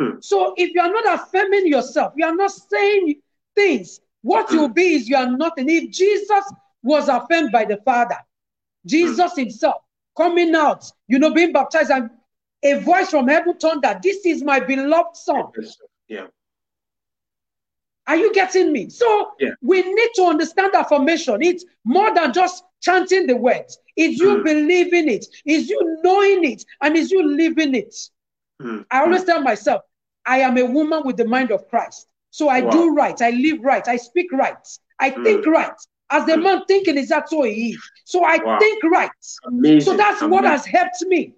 Hmm. 0.00 0.18
So 0.20 0.54
if 0.56 0.74
you 0.74 0.80
are 0.80 0.90
not 0.90 1.20
affirming 1.20 1.66
yourself, 1.66 2.14
you 2.16 2.24
are 2.24 2.34
not 2.34 2.50
saying 2.50 3.20
things. 3.54 4.00
What 4.22 4.48
hmm. 4.48 4.54
you'll 4.54 4.68
be 4.68 4.94
is 4.94 5.08
you 5.08 5.16
are 5.16 5.30
nothing. 5.30 5.68
If 5.68 5.90
Jesus 5.90 6.44
was 6.82 7.08
affirmed 7.08 7.52
by 7.52 7.66
the 7.66 7.76
Father, 7.84 8.16
Jesus 8.86 9.32
hmm. 9.34 9.40
himself 9.40 9.82
coming 10.16 10.54
out, 10.54 10.90
you 11.06 11.18
know, 11.18 11.34
being 11.34 11.52
baptized, 11.52 11.90
and 11.90 12.08
a 12.62 12.80
voice 12.80 13.10
from 13.10 13.28
heaven 13.28 13.54
that 13.82 14.00
This 14.02 14.24
is 14.24 14.42
my 14.42 14.58
beloved 14.60 15.16
son. 15.16 15.44
Yeah. 16.08 16.26
Are 18.06 18.16
you 18.16 18.32
getting 18.32 18.72
me? 18.72 18.88
So 18.88 19.32
yeah. 19.38 19.50
we 19.62 19.82
need 19.82 20.10
to 20.16 20.24
understand 20.24 20.74
affirmation. 20.74 21.42
It's 21.42 21.64
more 21.84 22.12
than 22.14 22.32
just 22.32 22.64
chanting 22.80 23.26
the 23.26 23.36
words. 23.36 23.78
Is 23.96 24.18
you 24.18 24.38
mm. 24.38 24.44
believing. 24.44 25.08
It's 25.08 25.28
you 25.68 25.98
knowing 26.02 26.44
it. 26.44 26.64
And 26.80 26.96
is 26.96 27.10
you 27.10 27.22
living 27.22 27.74
it. 27.74 27.94
Mm. 28.60 28.84
I 28.90 29.00
always 29.00 29.24
tell 29.24 29.40
myself, 29.42 29.82
I 30.26 30.38
am 30.38 30.58
a 30.58 30.64
woman 30.64 31.02
with 31.04 31.16
the 31.16 31.24
mind 31.26 31.50
of 31.50 31.68
Christ. 31.68 32.06
So 32.30 32.48
I 32.48 32.60
wow. 32.60 32.70
do 32.70 32.94
right, 32.94 33.20
I 33.20 33.30
live 33.30 33.62
right, 33.62 33.86
I 33.88 33.96
speak 33.96 34.32
right, 34.32 34.56
I 34.98 35.10
mm. 35.10 35.24
think 35.24 35.46
right. 35.46 35.72
As 36.10 36.26
the 36.26 36.32
mm. 36.32 36.42
man 36.42 36.64
thinking 36.66 36.96
is 36.96 37.08
that 37.08 37.28
so 37.28 37.42
he 37.42 37.70
is. 37.70 37.90
So 38.04 38.24
I 38.24 38.38
wow. 38.38 38.58
think 38.58 38.82
right. 38.84 39.10
Amazing. 39.46 39.80
So 39.80 39.96
that's 39.96 40.22
Amazing. 40.22 40.30
what 40.30 40.44
has 40.44 40.66
helped 40.66 41.02
me 41.02 41.34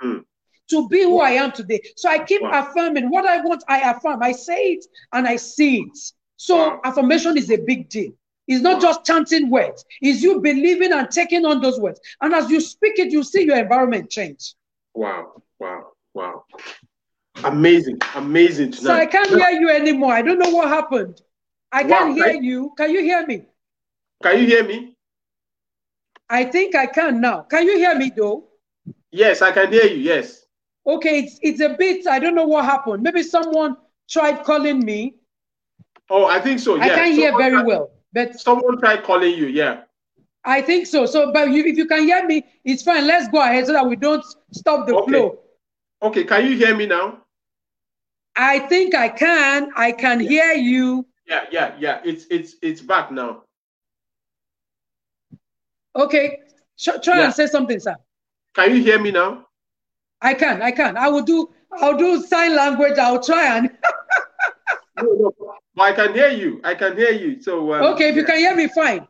to 0.00 0.88
be 0.88 1.02
who 1.02 1.20
I 1.20 1.30
am 1.30 1.52
today. 1.52 1.80
So 1.96 2.08
I 2.08 2.18
keep 2.18 2.42
wow. 2.42 2.66
affirming 2.66 3.10
what 3.10 3.26
I 3.26 3.40
want, 3.40 3.62
I 3.68 3.90
affirm. 3.90 4.22
I 4.22 4.32
say 4.32 4.72
it 4.72 4.84
and 5.12 5.26
I 5.26 5.36
see 5.36 5.80
it. 5.80 5.98
So 6.36 6.80
affirmation 6.84 7.36
is 7.36 7.50
a 7.50 7.58
big 7.58 7.88
deal. 7.88 8.12
It's 8.52 8.62
not 8.62 8.80
just 8.80 9.04
chanting 9.04 9.50
words, 9.50 9.84
it's 10.00 10.22
you 10.22 10.40
believing 10.40 10.92
and 10.92 11.10
taking 11.10 11.44
on 11.44 11.60
those 11.60 11.80
words. 11.80 12.00
And 12.20 12.34
as 12.34 12.50
you 12.50 12.60
speak 12.60 12.98
it, 12.98 13.10
you 13.10 13.22
see 13.22 13.44
your 13.44 13.56
environment 13.56 14.10
change. 14.10 14.54
Wow, 14.94 15.42
wow, 15.58 15.92
wow. 16.14 16.44
Amazing, 17.44 17.98
amazing. 18.14 18.72
Tonight. 18.72 18.86
So 18.86 18.94
I 18.94 19.06
can't 19.06 19.30
hear 19.30 19.50
you 19.60 19.70
anymore. 19.70 20.12
I 20.12 20.22
don't 20.22 20.38
know 20.38 20.50
what 20.50 20.68
happened. 20.68 21.20
I 21.72 21.82
can't 21.84 22.16
wow, 22.16 22.24
hear 22.24 22.42
you. 22.42 22.72
Can 22.76 22.90
you 22.90 23.00
hear 23.00 23.26
me? 23.26 23.46
Can 24.22 24.38
you 24.40 24.46
hear 24.46 24.64
me? 24.64 24.96
I 26.28 26.44
think 26.44 26.74
I 26.74 26.86
can 26.86 27.20
now. 27.20 27.42
Can 27.42 27.66
you 27.66 27.78
hear 27.78 27.94
me 27.94 28.12
though? 28.14 28.48
Yes, 29.10 29.42
I 29.42 29.52
can 29.52 29.72
hear 29.72 29.84
you. 29.84 29.96
Yes. 29.96 30.44
Okay, 30.86 31.20
it's 31.20 31.38
it's 31.42 31.60
a 31.60 31.70
bit. 31.70 32.06
I 32.06 32.18
don't 32.18 32.34
know 32.34 32.46
what 32.46 32.64
happened. 32.64 33.02
Maybe 33.02 33.22
someone 33.22 33.76
tried 34.08 34.44
calling 34.44 34.84
me. 34.84 35.16
Oh, 36.10 36.26
I 36.26 36.40
think 36.40 36.60
so. 36.60 36.76
Yeah. 36.76 36.84
I 36.84 36.88
can't 36.88 37.14
hear 37.14 37.36
very 37.36 37.52
tried, 37.52 37.66
well, 37.66 37.90
but 38.12 38.38
someone 38.38 38.78
tried 38.78 39.04
calling 39.04 39.34
you. 39.34 39.46
Yeah. 39.46 39.82
I 40.44 40.60
think 40.60 40.86
so. 40.86 41.06
So, 41.06 41.32
but 41.32 41.50
you, 41.50 41.64
if 41.64 41.76
you 41.76 41.86
can 41.86 42.02
hear 42.02 42.26
me, 42.26 42.44
it's 42.64 42.82
fine. 42.82 43.06
Let's 43.06 43.28
go 43.28 43.40
ahead 43.40 43.66
so 43.66 43.72
that 43.72 43.86
we 43.86 43.96
don't 43.96 44.24
stop 44.52 44.86
the 44.86 44.94
okay. 44.96 45.12
flow. 45.12 45.38
Okay. 46.02 46.24
Can 46.24 46.46
you 46.46 46.56
hear 46.56 46.76
me 46.76 46.86
now? 46.86 47.18
I 48.36 48.60
think 48.60 48.94
I 48.94 49.08
can. 49.08 49.70
I 49.76 49.92
can 49.92 50.20
yeah. 50.20 50.28
hear 50.28 50.52
you. 50.54 51.06
Yeah, 51.26 51.44
yeah, 51.50 51.74
yeah. 51.78 52.00
It's 52.04 52.26
it's 52.30 52.56
it's 52.62 52.80
back 52.80 53.12
now. 53.12 53.44
Okay. 55.94 56.40
try 56.78 57.18
yeah. 57.18 57.24
and 57.26 57.34
say 57.34 57.46
something, 57.46 57.78
sir. 57.78 57.94
Can 58.54 58.74
you 58.74 58.82
hear 58.82 58.98
me 58.98 59.12
now? 59.12 59.46
I 60.20 60.34
can, 60.34 60.62
I 60.62 60.70
can. 60.70 60.96
I 60.96 61.08
will 61.08 61.22
do 61.22 61.52
I'll 61.80 61.96
do 61.96 62.22
sign 62.22 62.54
language. 62.56 62.98
I'll 62.98 63.22
try 63.22 63.56
and 63.56 63.70
no, 65.02 65.32
no. 65.38 65.41
I 65.82 65.92
can 65.92 66.14
hear 66.14 66.28
you. 66.28 66.60
I 66.64 66.74
can 66.74 66.96
hear 66.96 67.10
you. 67.10 67.42
So 67.42 67.74
um, 67.74 67.94
Okay, 67.94 68.08
if 68.08 68.16
you 68.16 68.24
can 68.24 68.38
hear 68.38 68.54
me 68.54 68.68
fine. 68.68 69.06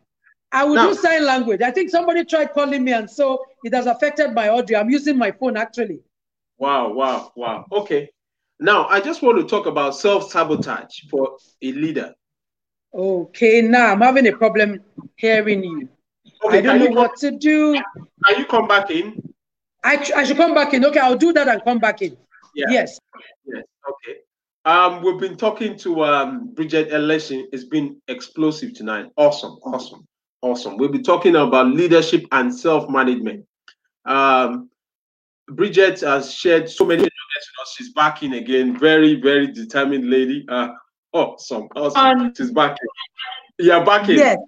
I 0.53 0.65
will 0.65 0.75
now, 0.75 0.89
do 0.89 0.95
sign 0.95 1.25
language. 1.25 1.63
I 1.63 1.71
think 1.71 1.91
somebody 1.91 2.25
tried 2.25 2.53
calling 2.53 2.85
me 2.85 2.93
and 2.93 3.11
so 3.11 3.45
it 3.65 3.73
has 3.73 3.87
affected 3.87 4.33
my 4.33 4.49
audio. 4.49 4.81
I'm 4.81 4.91
using 4.91 5.17
my 5.17 5.31
phone 5.33 5.57
actually. 5.57 6.01
Wow, 6.59 6.93
wow, 6.93 7.33
wow. 7.37 7.67
Okay. 7.73 8.11
Now 8.61 8.87
I 8.87 9.01
just 9.01 9.23
want 9.23 9.39
to 9.39 9.45
talk 9.45 9.67
about 9.67 9.97
self-sabotage 9.97 11.09
for 11.11 11.37
a 11.63 11.73
leader. 11.73 12.15
Okay, 12.95 13.63
now 13.63 13.93
I'm 13.93 14.03
having 14.03 14.27
a 14.27 14.33
problem 14.33 14.81
hearing 15.17 15.65
you. 15.65 15.89
Okay, 16.45 16.59
I 16.59 16.61
don't 16.61 16.79
know 16.81 17.01
what 17.01 17.17
to 17.19 17.31
do. 17.31 17.81
Can 18.27 18.39
you 18.39 18.45
come 18.45 18.69
back 18.69 18.91
in? 18.91 19.33
I, 19.83 20.11
I 20.15 20.25
should 20.25 20.37
come 20.37 20.55
back 20.55 20.75
in. 20.75 20.85
Okay, 20.85 21.01
I'll 21.01 21.17
do 21.17 21.33
that 21.33 21.49
and 21.49 21.65
come 21.65 21.79
back 21.79 22.03
in. 22.03 22.17
Yeah. 22.55 22.67
Yes. 22.69 22.99
Yes. 23.47 23.65
Okay. 23.89 24.19
Um, 24.65 25.03
we've 25.03 25.19
been 25.19 25.37
talking 25.37 25.77
to 25.79 26.05
um, 26.05 26.55
Bridget 26.55 26.93
Election. 26.93 27.49
It's 27.53 27.65
been 27.65 28.01
explosive 28.09 28.75
tonight. 28.75 29.07
Awesome. 29.17 29.59
Awesome. 29.65 30.07
Awesome. 30.41 30.77
We'll 30.77 30.91
be 30.91 31.03
talking 31.03 31.35
about 31.35 31.69
leadership 31.69 32.25
and 32.33 32.55
self-management. 32.55 33.45
Um, 34.05 34.71
Bridget 35.49 36.01
has 36.01 36.33
shared 36.33 36.69
so 36.69 36.85
many 36.85 37.03
nuggets 37.03 37.13
with 37.13 37.63
us. 37.63 37.75
She's 37.77 37.93
back 37.93 38.23
in 38.23 38.35
again. 38.35 38.79
Very, 38.79 39.21
very 39.21 39.49
determined 39.49 40.09
lady. 40.09 40.45
Uh, 40.49 40.69
awesome. 41.13 41.69
Awesome. 41.75 42.21
Um, 42.21 42.35
She's 42.37 42.53
back 42.53 42.71
in. 42.71 43.67
Yeah, 43.67 43.83
back 43.85 44.09
in. 44.09 44.17
Yes. 44.17 44.39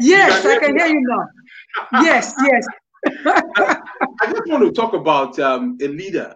Yes, 0.00 0.46
I 0.46 0.58
can 0.58 0.76
hear 0.78 0.86
you 0.86 1.02
now. 1.02 2.02
yes, 2.02 2.34
yes. 2.42 2.66
I 3.26 4.30
just 4.30 4.46
want 4.46 4.64
to 4.64 4.72
talk 4.72 4.94
about 4.94 5.38
um, 5.38 5.76
a 5.82 5.88
leader. 5.88 6.34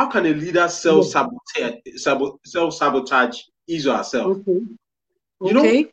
How 0.00 0.06
can 0.06 0.24
a 0.24 0.32
leader 0.32 0.66
self 0.66 1.08
sabotage, 1.08 1.74
self 1.98 2.72
sabotage 2.72 3.38
his 3.66 3.86
or 3.86 3.98
herself? 3.98 4.38
Okay. 4.38 4.64
You 5.42 5.52
know, 5.52 5.84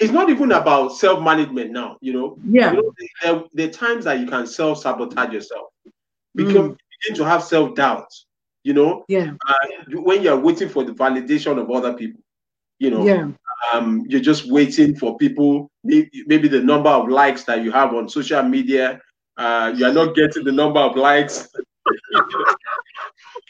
it's 0.00 0.12
not 0.12 0.30
even 0.30 0.52
about 0.52 0.90
self 0.90 1.20
management 1.20 1.72
now. 1.72 1.96
You 2.00 2.12
know, 2.12 2.38
yeah. 2.48 2.70
You 2.70 2.92
know, 3.24 3.42
there, 3.52 3.68
are 3.68 3.72
times 3.72 4.04
that 4.04 4.20
you 4.20 4.26
can 4.28 4.46
self 4.46 4.78
sabotage 4.78 5.32
yourself. 5.32 5.70
Become 6.36 6.74
mm. 6.74 6.78
begin 7.02 7.16
to 7.16 7.24
have 7.24 7.42
self 7.42 7.74
doubt. 7.74 8.06
You 8.62 8.74
know, 8.74 9.04
yeah. 9.08 9.32
Uh, 9.48 10.00
when 10.00 10.22
you're 10.22 10.38
waiting 10.38 10.68
for 10.68 10.84
the 10.84 10.92
validation 10.92 11.60
of 11.60 11.68
other 11.68 11.92
people, 11.92 12.20
you 12.78 12.92
know, 12.92 13.04
yeah. 13.04 13.32
Um, 13.72 14.04
you're 14.06 14.20
just 14.20 14.48
waiting 14.48 14.94
for 14.94 15.16
people, 15.16 15.72
maybe, 15.82 16.22
maybe 16.28 16.46
the 16.46 16.60
number 16.60 16.90
of 16.90 17.08
likes 17.08 17.42
that 17.44 17.64
you 17.64 17.72
have 17.72 17.94
on 17.94 18.08
social 18.08 18.44
media 18.44 19.00
uh, 19.36 19.72
you 19.76 19.84
are 19.84 19.92
not 19.92 20.14
getting 20.14 20.44
the 20.44 20.52
number 20.52 20.80
of 20.80 20.96
likes. 20.96 21.48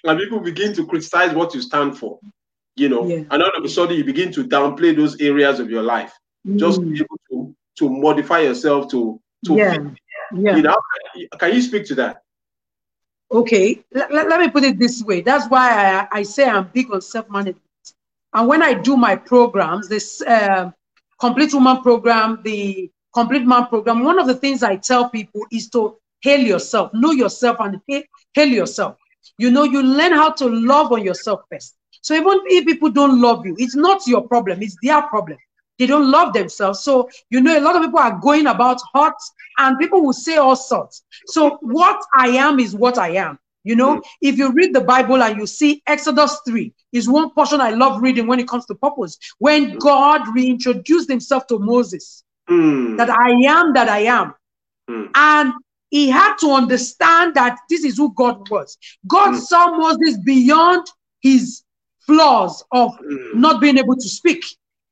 and 0.05 0.19
people 0.19 0.41
begin 0.41 0.73
to 0.75 0.87
criticize 0.87 1.35
what 1.35 1.55
you 1.55 1.61
stand 1.61 1.99
for, 1.99 2.19
you 2.77 2.89
know, 2.89 3.07
yeah. 3.07 3.23
and 3.31 3.43
all 3.43 3.51
of 3.57 3.65
a 3.65 3.69
sudden 3.69 3.97
you 3.97 4.05
begin 4.05 4.33
to 4.33 4.45
downplay 4.45 4.95
those 4.95 5.21
areas 5.21 5.61
of 5.61 5.71
your 5.71 5.83
life. 5.83 6.13
Mm. 6.47 6.59
Just 6.59 6.81
be 6.81 6.97
able 6.97 7.21
to, 7.31 7.55
to 7.79 7.89
modify 7.89 8.41
yourself 8.41 8.89
to, 8.91 9.21
to 9.47 9.55
yeah. 9.55 9.73
Fit, 9.73 9.83
yeah. 10.35 10.57
You 10.57 10.63
know, 10.63 10.77
can 11.39 11.55
you 11.55 11.63
speak 11.63 11.87
to 11.87 11.95
that? 11.97 12.23
Okay, 13.31 13.85
let, 13.93 14.13
let 14.13 14.41
me 14.41 14.49
put 14.49 14.65
it 14.65 14.79
this 14.79 15.03
way. 15.03 15.21
That's 15.21 15.49
why 15.49 16.09
I, 16.13 16.19
I 16.19 16.23
say 16.23 16.49
I'm 16.49 16.69
big 16.73 16.93
on 16.93 17.01
self-management. 17.01 17.63
And 18.33 18.49
when 18.49 18.63
I 18.63 18.75
do 18.75 18.97
my 18.97 19.17
programs, 19.17 19.89
this 19.89 20.23
uh, 20.23 20.71
complete 21.19 21.53
woman 21.55 21.83
program, 21.83 22.41
the 22.45 22.91
complete 23.15 23.47
man 23.47 23.67
program, 23.67 24.05
one 24.05 24.19
of 24.19 24.27
the 24.27 24.35
things 24.35 24.63
I 24.63 24.77
tell 24.77 25.09
people 25.11 25.43
is 25.51 25.71
to 25.71 25.97
hail 26.21 26.41
yourself, 26.41 26.93
know 26.93 27.13
yourself 27.13 27.57
and 27.61 27.81
hail 28.35 28.49
yourself. 28.49 28.97
You 29.39 29.51
know, 29.51 29.65
you 29.65 29.83
learn 29.83 30.13
how 30.13 30.33
to 30.33 30.47
love 30.49 30.93
on 30.93 31.05
yourself 31.05 31.41
first. 31.51 31.77
So 32.03 32.15
even 32.15 32.41
if 32.47 32.67
people 32.67 32.91
don't 32.91 33.21
love 33.21 33.47
you, 33.47 33.57
it's 33.59 33.77
not 33.77 34.07
your 34.07 34.27
problem, 34.27 34.63
it's 34.63 34.77
their 34.83 35.03
problem. 35.03 35.39
They 35.79 35.87
don't 35.87 36.11
love 36.11 36.33
themselves. 36.33 36.81
So, 36.81 37.09
you 37.29 37.41
know, 37.41 37.59
a 37.59 37.61
lot 37.61 37.77
of 37.77 37.83
people 37.83 37.99
are 37.99 38.19
going 38.19 38.47
about 38.47 38.81
hot 38.95 39.15
and 39.59 39.79
people 39.79 40.03
will 40.03 40.15
say 40.15 40.37
all 40.37 40.57
sorts. 40.57 41.05
So 41.27 41.59
what 41.61 42.03
I 42.15 42.29
am 42.29 42.59
is 42.59 42.75
what 42.75 42.97
I 42.97 43.11
am. 43.11 43.39
You 43.65 43.75
know, 43.75 44.01
if 44.23 44.39
you 44.39 44.53
read 44.53 44.75
the 44.75 44.81
Bible 44.81 45.23
and 45.23 45.37
you 45.37 45.47
see 45.47 45.83
Exodus 45.89 46.41
3 46.47 46.73
is 46.93 47.09
one 47.09 47.31
portion 47.31 47.61
I 47.61 47.71
love 47.71 48.01
reading 48.01 48.29
when 48.29 48.39
it 48.39 48.47
comes 48.47 48.65
to 48.67 48.75
purpose. 48.77 49.19
When. 49.39 49.77
God 49.79 50.23
reintroduced 50.35 51.09
himself 51.09 51.47
to 51.49 51.59
Moses, 51.59 52.25
mm. 52.49 52.97
that 52.97 53.11
I 53.11 53.31
am 53.49 53.73
that 53.75 53.89
I 53.89 54.01
am. 54.01 54.35
Mm. 54.89 55.11
And 55.15 55.53
he 55.97 56.11
had 56.11 56.37
to 56.37 56.51
understand 56.51 57.35
that 57.35 57.59
this 57.71 57.83
is 57.83 57.97
who 57.97 58.13
God 58.13 58.51
was. 58.51 58.77
God 59.07 59.33
mm. 59.33 59.41
saw 59.41 59.79
Moses 59.79 60.19
beyond 60.19 60.87
his 61.21 61.63
flaws 62.01 62.63
of 62.71 62.93
hmm. 62.99 63.41
not 63.41 63.61
being 63.61 63.79
able 63.79 63.97
to 63.97 64.09
speak. 64.09 64.45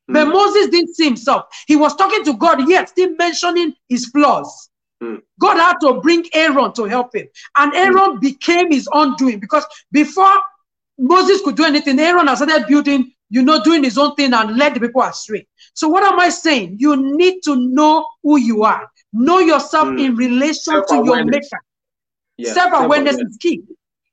But 0.09 0.25
hmm. 0.25 0.33
Moses 0.33 0.69
didn't 0.69 0.95
see 0.97 1.05
himself. 1.05 1.45
He 1.69 1.77
was 1.77 1.95
talking 1.95 2.25
to 2.25 2.35
God, 2.35 2.69
yet 2.69 2.89
still 2.89 3.15
mentioning 3.17 3.75
his 3.89 4.07
flaws. 4.07 4.71
Hmm. 5.01 5.17
God 5.39 5.59
had 5.59 5.77
to 5.83 6.01
bring 6.01 6.25
Aaron 6.35 6.73
to 6.73 6.85
help 6.85 7.15
him. 7.15 7.29
And 7.57 7.73
Aaron 7.75 8.19
became 8.19 8.73
his 8.73 8.89
undoing 8.93 9.39
because 9.39 9.65
before 9.93 10.35
Moses 10.99 11.41
could 11.43 11.57
do 11.57 11.65
anything, 11.65 12.01
Aaron 12.01 12.27
had 12.27 12.39
started 12.39 12.67
building 12.67 13.13
you 13.31 13.43
know, 13.43 13.61
doing 13.63 13.83
his 13.83 13.99
own 13.99 14.15
thing 14.15 14.33
and 14.33 14.57
led 14.57 14.75
the 14.75 14.81
people 14.81 15.03
astray. 15.03 15.45
So 15.75 15.89
what 15.89 16.05
am 16.05 16.21
I 16.21 16.29
saying? 16.29 16.77
You 16.79 17.17
need 17.17 17.41
to 17.45 17.57
know 17.57 18.07
who 18.23 18.39
you 18.39 18.63
are. 18.63 18.89
Know 19.17 19.39
yourself 19.39 19.89
mm. 19.89 20.05
in 20.05 20.17
relation 20.17 20.75
to 20.89 20.95
your 21.05 21.25
maker. 21.25 21.63
Yeah. 22.37 22.53
Self-awareness 22.53 23.17
is 23.17 23.37
key. 23.39 23.63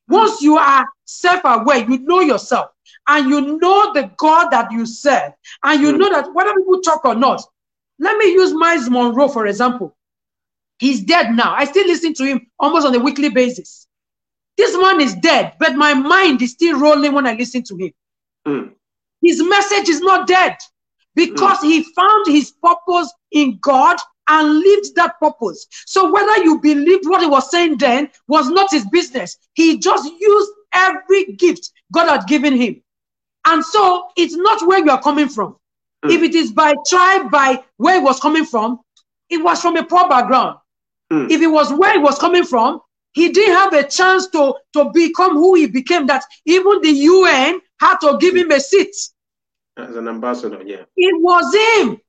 Once 0.08 0.44
you 0.44 0.58
are 0.58 0.86
self-aware, 1.06 1.90
you 1.90 1.98
know 2.00 2.20
yourself 2.20 2.70
and 3.08 3.28
you 3.28 3.58
know 3.58 3.94
the 3.94 4.12
God 4.18 4.52
that 4.52 4.72
you 4.72 4.86
serve, 4.86 5.32
and 5.64 5.82
you 5.82 5.92
mm. 5.92 5.98
know 5.98 6.12
that 6.12 6.32
whether 6.34 6.54
people 6.54 6.82
talk 6.82 7.04
or 7.04 7.16
not. 7.16 7.42
Let 7.98 8.18
me 8.18 8.32
use 8.32 8.54
Myles 8.54 8.90
Munroe, 8.90 9.28
for 9.28 9.48
example. 9.48 9.96
He's 10.78 11.02
dead 11.02 11.32
now. 11.32 11.54
I 11.56 11.66
still 11.66 11.88
listen 11.88 12.14
to 12.16 12.26
him 12.26 12.48
almost 12.60 12.86
on 12.86 12.96
a 12.96 13.00
weekly 13.00 13.30
basis. 13.30 13.88
This 14.56 14.78
man 14.78 15.02
is 15.02 15.16
dead, 15.16 15.54
but 15.60 15.76
my 15.76 15.96
mind 15.96 16.42
is 16.44 16.52
still 16.52 16.80
rolling 16.80 17.14
when 17.14 17.26
I 17.26 17.34
listen 17.34 17.64
to 17.64 17.76
him. 17.76 17.92
Mm. 18.48 18.74
His 19.22 19.42
message 19.42 19.90
is 19.90 20.02
not 20.02 20.28
dead 20.28 20.58
because 21.16 21.58
mm. 21.60 21.64
he 21.64 21.84
found 21.96 22.28
his 22.28 22.52
purpose 22.52 23.12
in 23.32 23.58
God 23.62 23.98
and 24.32 24.60
lived 24.60 24.96
that 24.96 25.20
purpose. 25.20 25.68
So 25.86 26.10
whether 26.10 26.44
you 26.44 26.60
believed 26.62 27.06
what 27.06 27.22
he 27.22 27.28
was 27.28 27.52
saying 27.52 27.78
then 27.78 28.10
was 28.28 28.50
not 28.50 28.72
his 28.72 28.86
business. 28.88 29.38
He 29.54 29.78
just 29.78 30.10
used 30.10 30.52
every 30.74 31.34
gift 31.34 31.70
God 31.94 32.08
had 32.08 32.28
given 32.28 32.56
him. 32.56 32.82
And 33.46 33.64
so 33.64 34.06
it's 34.16 34.36
not 34.36 34.66
where 34.66 34.80
you 34.80 34.90
are 34.90 35.02
coming 35.02 35.28
from. 35.28 35.58
Mm. 36.06 36.12
If 36.12 36.22
it 36.24 36.34
is 36.34 36.52
by 36.52 36.74
tribe, 36.88 37.30
by 37.30 37.62
where 37.76 37.96
he 37.96 38.04
was 38.04 38.20
coming 38.22 38.46
from, 38.46 38.80
it 39.30 39.44
was 39.44 39.62
from 39.62 39.76
a 39.76 39.84
poor 39.84 40.08
background. 40.08 40.58
Mm. 41.12 41.30
If 41.30 41.42
it 41.42 41.48
was 41.48 41.74
where 41.74 41.94
he 41.94 42.00
was 42.00 42.18
coming 42.18 42.46
from, 42.46 42.80
he 43.14 43.30
didn't 43.30 43.56
have 43.56 43.74
a 43.74 43.84
chance 43.86 44.28
to, 44.28 44.56
to 44.74 44.92
become 44.94 45.34
who 45.34 45.56
he 45.56 45.68
became, 45.68 46.08
that 46.08 46.24
even 46.46 46.82
the 46.82 46.92
UN 46.92 47.60
had 47.82 47.98
to 47.98 48.18
give 48.22 48.36
him 48.36 48.52
a 48.52 48.60
seat. 48.62 48.96
As 49.76 49.96
an 49.98 50.08
ambassador, 50.08 50.62
yeah. 50.66 50.84
It 50.96 51.22
was 51.22 51.54
him 51.54 52.00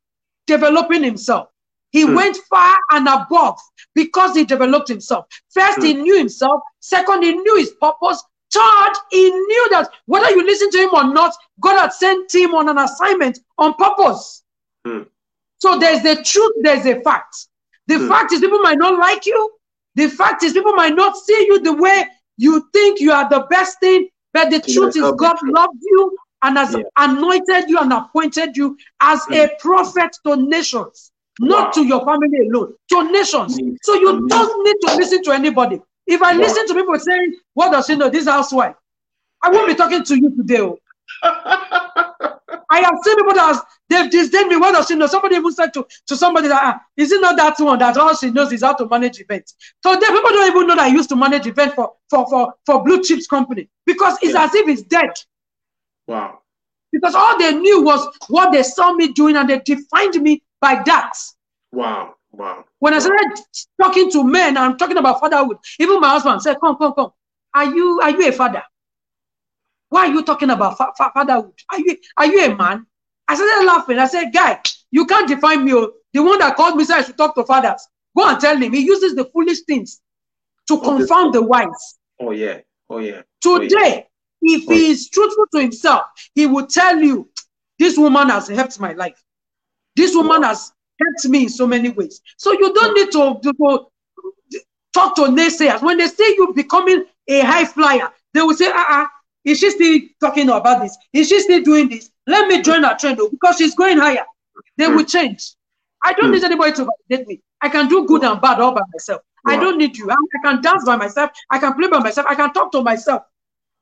developing 0.46 1.02
himself. 1.02 1.48
He 1.92 2.02
hmm. 2.02 2.14
went 2.14 2.36
far 2.50 2.76
and 2.90 3.06
above 3.06 3.58
because 3.94 4.34
he 4.34 4.44
developed 4.44 4.88
himself. 4.88 5.26
First, 5.50 5.78
hmm. 5.78 5.84
he 5.84 5.94
knew 5.94 6.18
himself. 6.18 6.60
Second, 6.80 7.22
he 7.22 7.32
knew 7.32 7.56
his 7.56 7.70
purpose. 7.80 8.22
Third, 8.52 8.92
he 9.10 9.30
knew 9.30 9.68
that 9.70 9.88
whether 10.06 10.30
you 10.30 10.44
listen 10.44 10.70
to 10.70 10.78
him 10.78 10.90
or 10.92 11.04
not, 11.04 11.34
God 11.60 11.78
had 11.78 11.92
sent 11.92 12.34
him 12.34 12.54
on 12.54 12.68
an 12.68 12.78
assignment 12.78 13.38
on 13.58 13.74
purpose. 13.74 14.42
Hmm. 14.84 15.02
So 15.58 15.78
there's 15.78 16.02
the 16.02 16.22
truth, 16.24 16.52
there's 16.62 16.86
a 16.86 17.00
fact. 17.02 17.48
The 17.86 17.98
hmm. 17.98 18.08
fact 18.08 18.32
is, 18.32 18.40
people 18.40 18.60
might 18.60 18.78
not 18.78 18.98
like 18.98 19.26
you. 19.26 19.52
The 19.94 20.08
fact 20.08 20.42
is, 20.42 20.54
people 20.54 20.72
might 20.72 20.94
not 20.94 21.16
see 21.16 21.46
you 21.46 21.60
the 21.60 21.74
way 21.74 22.06
you 22.38 22.68
think 22.72 23.00
you 23.00 23.12
are 23.12 23.28
the 23.28 23.46
best 23.50 23.78
thing. 23.80 24.08
But 24.32 24.50
the 24.50 24.60
truth 24.60 24.96
is, 24.96 25.02
God 25.02 25.36
loved 25.42 25.78
you 25.82 26.16
and 26.42 26.56
has 26.56 26.74
yeah. 26.74 26.82
anointed 26.96 27.68
you 27.68 27.78
and 27.78 27.92
appointed 27.92 28.56
you 28.56 28.76
as 29.00 29.20
mm. 29.22 29.44
a 29.44 29.50
prophet 29.60 30.16
to 30.26 30.36
nations, 30.36 31.11
not 31.40 31.72
to 31.74 31.84
your 31.84 32.04
family 32.04 32.48
alone, 32.48 32.74
to 32.90 33.12
nations. 33.12 33.58
So 33.82 33.94
you 33.94 34.26
don't 34.28 34.64
need 34.64 34.76
to 34.86 34.96
listen 34.96 35.22
to 35.24 35.32
anybody. 35.32 35.80
If 36.06 36.22
I 36.22 36.32
listen 36.32 36.66
to 36.68 36.74
people 36.74 36.98
saying, 36.98 37.36
What 37.54 37.72
does 37.72 37.86
she 37.86 37.96
know? 37.96 38.10
This 38.10 38.26
housewife, 38.26 38.74
I 39.42 39.50
won't 39.50 39.68
be 39.68 39.74
talking 39.74 40.04
to 40.04 40.16
you 40.16 40.34
today. 40.36 40.60
Oh. 40.60 40.78
I 42.72 42.80
have 42.80 42.94
seen 43.02 43.16
people 43.16 43.34
that 43.34 43.62
they've 43.88 44.10
disdained 44.10 44.48
me. 44.48 44.56
What 44.56 44.72
does 44.72 44.86
she 44.86 44.94
know? 44.94 45.06
Somebody 45.06 45.36
even 45.36 45.52
said 45.52 45.74
to, 45.74 45.86
to 46.06 46.16
somebody 46.16 46.48
that 46.48 46.60
ah, 46.62 46.80
is 46.96 47.12
it 47.12 47.20
not 47.20 47.36
that 47.36 47.60
one 47.60 47.78
that 47.78 47.98
all 47.98 48.16
she 48.16 48.30
knows 48.30 48.50
is 48.50 48.62
how 48.62 48.72
to 48.74 48.88
manage 48.88 49.20
events? 49.20 49.54
So 49.82 49.94
people 49.98 50.22
don't 50.22 50.48
even 50.48 50.66
know 50.66 50.76
that 50.76 50.84
I 50.84 50.86
used 50.86 51.10
to 51.10 51.16
manage 51.16 51.46
events 51.46 51.74
for 51.74 51.92
for 52.08 52.26
for 52.30 52.54
for 52.64 52.82
blue 52.82 53.02
chips 53.02 53.26
company 53.26 53.68
because 53.84 54.16
it's 54.22 54.32
yeah. 54.32 54.44
as 54.44 54.54
if 54.54 54.68
it's 54.68 54.82
dead. 54.82 55.10
Wow. 56.06 56.38
Because 56.92 57.14
all 57.14 57.38
they 57.38 57.52
knew 57.54 57.82
was 57.82 58.06
what 58.28 58.52
they 58.52 58.62
saw 58.62 58.94
me 58.94 59.12
doing, 59.12 59.36
and 59.36 59.50
they 59.50 59.60
defined 59.60 60.14
me 60.22 60.42
by 60.62 60.80
that. 60.86 61.12
Wow. 61.72 62.14
Wow. 62.30 62.64
When 62.78 62.94
I 62.94 62.98
started 62.98 63.38
talking 63.80 64.10
to 64.12 64.24
men, 64.24 64.56
I'm 64.56 64.78
talking 64.78 64.96
about 64.96 65.20
fatherhood. 65.20 65.58
Even 65.78 66.00
my 66.00 66.08
husband 66.08 66.40
said, 66.40 66.58
"Come, 66.60 66.76
come, 66.76 66.94
come. 66.94 67.10
Are 67.54 67.66
you 67.66 68.00
are 68.02 68.10
you 68.10 68.28
a 68.28 68.32
father? 68.32 68.62
Why 69.90 70.06
are 70.06 70.12
you 70.12 70.22
talking 70.22 70.48
about 70.48 70.78
fa 70.78 70.92
fa 70.96 71.10
fatherhood? 71.12 71.52
Are 71.70 71.78
you 71.78 71.96
are 72.16 72.26
you 72.26 72.46
a 72.46 72.56
man?" 72.56 72.86
I 73.28 73.34
started 73.34 73.66
laughing. 73.66 73.98
I 73.98 74.06
said, 74.06 74.32
"Guy, 74.32 74.60
you 74.90 75.04
can't 75.04 75.28
define 75.28 75.64
me. 75.64 75.74
Oh. 75.74 75.92
The 76.14 76.22
one 76.22 76.38
that 76.38 76.56
called 76.56 76.76
me 76.76 76.84
said 76.84 77.00
I 77.00 77.02
should 77.02 77.18
talk 77.18 77.34
to 77.34 77.44
fathers. 77.44 77.86
Go 78.16 78.28
and 78.28 78.40
tell 78.40 78.56
him. 78.56 78.72
He 78.72 78.80
uses 78.80 79.14
the 79.14 79.26
foolish 79.26 79.60
things 79.62 80.00
to 80.68 80.74
oh, 80.74 80.80
confound 80.80 81.34
the 81.34 81.42
wise. 81.42 81.98
Oh 82.18 82.30
yeah. 82.30 82.60
Oh 82.88 82.98
yeah. 82.98 83.22
Today, 83.42 83.66
oh, 83.76 84.06
yeah. 84.40 84.56
if 84.56 84.68
oh, 84.68 84.72
he 84.72 84.90
is 84.90 85.10
truthful 85.10 85.46
to 85.52 85.60
himself, 85.60 86.04
he 86.34 86.46
will 86.46 86.66
tell 86.66 86.98
you, 86.98 87.28
"This 87.78 87.98
woman 87.98 88.30
has 88.30 88.48
helped 88.48 88.80
my 88.80 88.92
life. 88.92 89.22
This 89.96 90.14
woman 90.14 90.42
has 90.42 90.72
helped 91.00 91.28
me 91.28 91.44
in 91.44 91.48
so 91.48 91.66
many 91.66 91.90
ways. 91.90 92.20
So 92.36 92.52
you 92.52 92.72
don't 92.72 92.94
need 92.94 93.10
to, 93.12 93.40
to, 93.42 93.52
to 93.52 94.60
talk 94.92 95.16
to 95.16 95.22
naysayers. 95.22 95.82
When 95.82 95.98
they 95.98 96.06
see 96.06 96.34
you 96.38 96.52
becoming 96.54 97.04
a 97.28 97.40
high 97.40 97.64
flyer, 97.64 98.10
they 98.34 98.42
will 98.42 98.54
say, 98.54 98.68
uh-uh, 98.68 99.06
is 99.44 99.58
she 99.58 99.70
still 99.70 100.00
talking 100.20 100.48
about 100.48 100.82
this? 100.82 100.96
Is 101.12 101.28
she 101.28 101.40
still 101.40 101.62
doing 101.62 101.88
this? 101.88 102.10
Let 102.26 102.48
me 102.48 102.62
join 102.62 102.84
her 102.84 102.96
trend 102.98 103.18
oh, 103.20 103.28
because 103.28 103.56
she's 103.56 103.74
going 103.74 103.98
higher. 103.98 104.24
They 104.76 104.86
will 104.86 105.00
hmm. 105.00 105.06
change. 105.06 105.54
I 106.02 106.12
don't 106.12 106.26
hmm. 106.26 106.32
need 106.32 106.44
anybody 106.44 106.72
to 106.72 106.88
validate 107.08 107.28
me. 107.28 107.40
I 107.60 107.68
can 107.68 107.88
do 107.88 108.06
good 108.06 108.24
and 108.24 108.40
bad 108.40 108.60
all 108.60 108.72
by 108.72 108.82
myself. 108.92 109.22
I 109.44 109.56
don't 109.56 109.76
need 109.76 109.96
you. 109.96 110.08
I, 110.08 110.14
I 110.14 110.48
can 110.52 110.62
dance 110.62 110.84
by 110.84 110.96
myself. 110.96 111.30
I 111.50 111.58
can 111.58 111.74
play 111.74 111.88
by 111.88 111.98
myself. 111.98 112.26
I 112.30 112.36
can 112.36 112.52
talk 112.52 112.70
to 112.72 112.82
myself. 112.82 113.22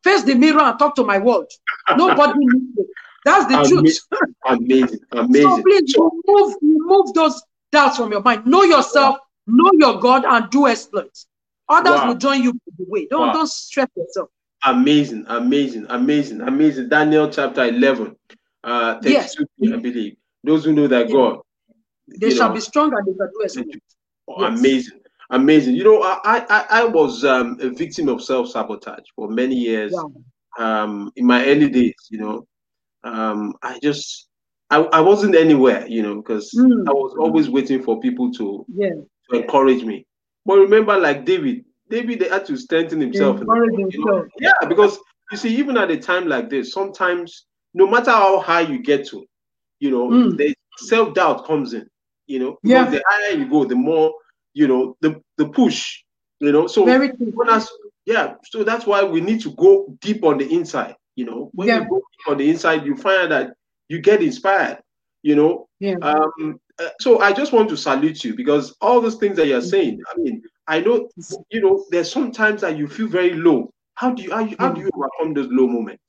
Face 0.02 0.22
the 0.22 0.34
mirror 0.34 0.60
and 0.60 0.78
talk 0.78 0.94
to 0.96 1.04
my 1.04 1.18
world. 1.18 1.50
Nobody 1.96 2.38
needs 2.38 2.76
me. 2.76 2.84
That's 3.24 3.46
the 3.46 3.58
amazing, 3.58 3.92
truth. 4.12 4.34
amazing, 4.46 5.00
amazing. 5.12 5.50
So 5.50 5.62
please 5.62 5.96
remove, 5.96 6.54
remove 6.62 7.14
those 7.14 7.42
doubts 7.70 7.96
from 7.96 8.10
your 8.12 8.22
mind. 8.22 8.46
Know 8.46 8.64
yourself, 8.64 9.18
know 9.46 9.70
your 9.74 10.00
God, 10.00 10.24
and 10.24 10.50
do 10.50 10.66
exploits. 10.66 11.26
Others 11.68 11.92
wow. 11.92 12.08
will 12.08 12.14
join 12.16 12.42
you 12.42 12.52
the 12.78 12.84
way. 12.88 13.06
Don't 13.06 13.28
wow. 13.28 13.32
don't 13.32 13.48
stress 13.48 13.88
yourself. 13.94 14.28
Amazing, 14.64 15.24
amazing, 15.28 15.86
amazing, 15.88 16.40
amazing. 16.40 16.88
Daniel 16.88 17.30
chapter 17.30 17.64
11, 17.64 18.14
uh, 18.64 18.98
yes. 19.02 19.36
I 19.38 19.76
believe. 19.76 20.16
Those 20.44 20.64
who 20.64 20.72
know 20.72 20.86
that 20.86 21.08
yeah. 21.08 21.14
God. 21.14 21.38
They 22.08 22.30
shall 22.30 22.48
know, 22.48 22.54
be 22.54 22.60
strong 22.60 22.92
and 22.94 23.06
they 23.06 23.16
shall 23.16 23.28
do 23.28 23.40
exploits. 23.44 23.96
Oh, 24.28 24.40
yes. 24.40 24.58
Amazing, 24.58 25.00
amazing. 25.30 25.74
You 25.76 25.84
know, 25.84 26.02
I 26.02 26.44
I, 26.48 26.66
I 26.70 26.84
was 26.84 27.24
um, 27.24 27.56
a 27.60 27.70
victim 27.70 28.08
of 28.08 28.22
self 28.22 28.48
sabotage 28.48 29.04
for 29.14 29.28
many 29.28 29.54
years. 29.54 29.92
Wow. 29.92 30.12
Um, 30.58 31.12
in 31.14 31.26
my 31.26 31.46
early 31.46 31.70
days, 31.70 31.94
you 32.10 32.18
know, 32.18 32.46
um, 33.04 33.54
I 33.62 33.78
just 33.82 34.28
I, 34.70 34.78
I 34.78 35.00
wasn't 35.00 35.34
anywhere, 35.34 35.86
you 35.86 36.02
know, 36.02 36.16
because 36.16 36.52
mm. 36.56 36.88
I 36.88 36.92
was 36.92 37.16
always 37.18 37.50
waiting 37.50 37.82
for 37.82 38.00
people 38.00 38.30
to 38.32 38.64
yeah. 38.72 38.90
to 39.30 39.42
encourage 39.42 39.84
me. 39.84 40.06
But 40.46 40.58
remember, 40.58 40.96
like 40.96 41.24
David, 41.24 41.64
David 41.88 42.20
they 42.20 42.28
had 42.28 42.46
to 42.46 42.56
strengthen 42.56 43.00
himself. 43.00 43.40
Encourage 43.40 43.78
himself. 43.78 44.04
You 44.04 44.04
know? 44.06 44.28
Yeah, 44.38 44.68
because 44.68 44.98
you 45.32 45.38
see, 45.38 45.56
even 45.56 45.76
at 45.76 45.90
a 45.90 45.96
time 45.96 46.28
like 46.28 46.50
this, 46.50 46.72
sometimes 46.72 47.46
no 47.74 47.86
matter 47.86 48.10
how 48.10 48.40
high 48.40 48.62
you 48.62 48.82
get 48.82 49.06
to, 49.08 49.26
you 49.80 49.90
know, 49.90 50.08
mm. 50.08 50.36
the 50.36 50.54
self 50.78 51.14
doubt 51.14 51.46
comes 51.46 51.74
in. 51.74 51.88
You 52.26 52.38
know, 52.38 52.58
yeah. 52.62 52.88
the 52.88 53.02
higher 53.08 53.36
you 53.36 53.48
go, 53.48 53.64
the 53.64 53.74
more 53.74 54.14
you 54.54 54.68
know 54.68 54.96
the 55.00 55.20
the 55.36 55.48
push. 55.48 56.02
You 56.38 56.52
know, 56.52 56.66
so 56.68 56.86
Very 56.86 57.12
yeah, 58.06 58.34
so 58.44 58.64
that's 58.64 58.86
why 58.86 59.04
we 59.04 59.20
need 59.20 59.42
to 59.42 59.50
go 59.50 59.94
deep 60.00 60.24
on 60.24 60.38
the 60.38 60.50
inside. 60.50 60.94
You 61.16 61.26
know, 61.26 61.50
when 61.54 61.68
yeah. 61.68 61.80
you 61.80 61.88
go 61.88 62.02
on 62.28 62.38
the 62.38 62.48
inside, 62.48 62.86
you 62.86 62.96
find 62.96 63.30
that 63.32 63.54
you 63.88 64.00
get 64.00 64.22
inspired. 64.22 64.78
You 65.22 65.36
know, 65.36 65.68
yeah. 65.80 65.96
Um, 66.02 66.60
uh, 66.78 66.88
so 67.00 67.20
I 67.20 67.32
just 67.32 67.52
want 67.52 67.68
to 67.70 67.76
salute 67.76 68.24
you 68.24 68.34
because 68.34 68.74
all 68.80 69.00
those 69.00 69.16
things 69.16 69.36
that 69.36 69.46
you're 69.46 69.60
saying. 69.60 70.00
I 70.12 70.18
mean, 70.18 70.42
I 70.66 70.80
know 70.80 71.10
you 71.50 71.60
know 71.60 71.84
there's 71.90 72.10
sometimes 72.10 72.62
that 72.62 72.78
you 72.78 72.88
feel 72.88 73.08
very 73.08 73.34
low. 73.34 73.70
How 73.94 74.10
do 74.10 74.22
you 74.22 74.30
how, 74.30 74.40
you, 74.40 74.56
how 74.58 74.72
do 74.72 74.80
you 74.80 74.90
overcome 74.94 75.34
those 75.34 75.48
low 75.50 75.66
moments? 75.66 76.02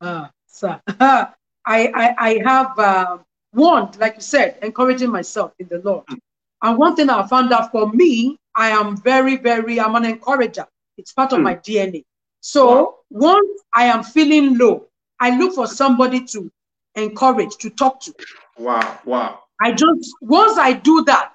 Uh, 0.00 0.28
sir, 0.46 0.80
I, 0.88 1.30
I 1.66 2.14
I 2.18 2.40
have 2.44 2.78
uh, 2.78 3.18
one 3.52 3.90
like 3.98 4.16
you 4.16 4.22
said, 4.22 4.58
encouraging 4.60 5.10
myself 5.10 5.52
in 5.58 5.68
the 5.68 5.78
Lord. 5.78 6.04
Mm. 6.06 6.18
And 6.62 6.78
one 6.78 6.96
thing 6.96 7.08
I 7.08 7.26
found 7.26 7.52
out 7.52 7.70
for 7.70 7.90
me, 7.92 8.38
I 8.54 8.70
am 8.70 8.96
very 8.98 9.36
very 9.36 9.80
I'm 9.80 9.94
an 9.94 10.04
encourager. 10.04 10.66
It's 10.98 11.12
part 11.12 11.32
of 11.32 11.38
mm. 11.38 11.44
my 11.44 11.56
DNA. 11.56 12.04
So 12.46 12.98
once 13.10 13.60
I 13.74 13.86
am 13.86 14.04
feeling 14.04 14.56
low, 14.56 14.86
I 15.18 15.36
look 15.36 15.54
for 15.56 15.66
somebody 15.66 16.24
to 16.26 16.48
encourage, 16.94 17.56
to 17.56 17.70
talk 17.70 18.00
to. 18.02 18.14
Wow, 18.56 19.00
wow. 19.04 19.40
I 19.60 19.72
just, 19.72 20.14
once 20.20 20.56
I 20.56 20.72
do 20.74 21.02
that, 21.06 21.34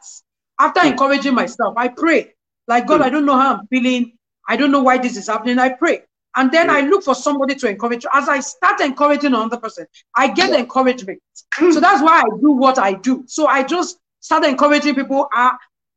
after 0.58 0.82
encouraging 0.86 1.36
myself, 1.36 1.74
I 1.76 1.90
pray. 1.90 2.34
Like, 2.68 2.88
God. 2.88 3.02
I 3.02 3.10
don't 3.10 3.26
know 3.26 3.38
how 3.38 3.56
I'm 3.56 3.68
feeling. 3.68 4.14
I 4.48 4.56
don't 4.56 4.72
know 4.72 4.82
why 4.84 5.00
this 5.00 5.18
is 5.18 5.28
happening. 5.28 5.60
I 5.60 5.70
pray. 5.70 6.04
And 6.38 6.50
then. 6.50 6.70
I 6.70 6.80
look 6.82 7.04
for 7.04 7.14
somebody 7.14 7.56
to 7.56 7.68
encourage. 7.68 8.06
As 8.14 8.30
I 8.30 8.40
start 8.40 8.80
encouraging 8.80 9.34
another 9.34 9.58
person, 9.58 9.88
I 10.16 10.30
get 10.30 10.52
encouragement. 10.58 11.20
So 11.60 11.82
that's 11.82 12.02
why 12.02 12.22
I 12.22 12.30
do 12.40 12.54
what 12.54 12.80
I 12.80 12.94
do. 12.94 13.26
So 13.28 13.48
I 13.48 13.64
just 13.64 14.00
start 14.22 14.46
encouraging 14.46 14.96
people. 14.96 15.28
Uh, 15.36 15.52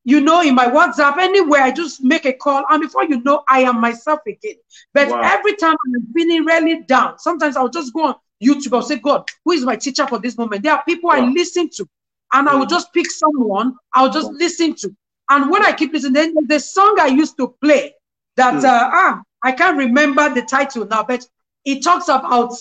you 0.04 0.20
know, 0.20 0.42
in 0.42 0.54
my 0.54 0.66
WhatsApp, 0.66 1.16
anywhere, 1.16 1.62
I 1.62 1.70
just 1.70 2.02
make 2.02 2.26
a 2.26 2.32
call. 2.32 2.64
And 2.68 2.82
before 2.82 3.04
you 3.04 3.22
know, 3.22 3.42
I 3.48 3.60
am 3.60 3.80
myself 3.80 4.20
again. 4.26 4.56
But 4.92 5.08
wow. 5.08 5.20
every 5.22 5.56
time 5.56 5.76
I'm 5.86 6.12
feeling 6.12 6.44
really 6.44 6.82
down, 6.82 7.18
sometimes 7.18 7.56
I'll 7.56 7.70
just 7.70 7.92
go 7.94 8.06
on 8.06 8.14
YouTube. 8.42 8.74
I'll 8.74 8.82
say, 8.82 8.96
God, 8.96 9.26
who 9.44 9.52
is 9.52 9.64
my 9.64 9.76
teacher 9.76 10.06
for 10.06 10.18
this 10.18 10.36
moment? 10.36 10.62
There 10.62 10.72
are 10.72 10.84
people 10.84 11.08
wow. 11.08 11.16
I 11.16 11.20
listen 11.30 11.70
to. 11.76 11.88
And 12.32 12.48
I 12.48 12.54
will 12.54 12.66
just 12.66 12.92
pick 12.92 13.10
someone 13.10 13.76
I'll 13.94 14.10
just 14.10 14.28
wow. 14.28 14.36
listen 14.38 14.74
to. 14.76 14.94
And 15.30 15.50
when 15.50 15.64
I 15.64 15.72
keep 15.72 15.92
listening, 15.92 16.34
then 16.34 16.46
the 16.46 16.60
song 16.60 16.96
I 17.00 17.06
used 17.06 17.38
to 17.38 17.54
play 17.62 17.94
that, 18.36 18.54
mm. 18.54 18.64
uh, 18.64 18.90
ah, 18.92 19.22
I 19.42 19.52
can't 19.52 19.78
remember 19.78 20.32
the 20.34 20.42
title 20.42 20.86
now, 20.86 21.04
but 21.04 21.26
it 21.64 21.82
talks 21.82 22.08
about, 22.08 22.52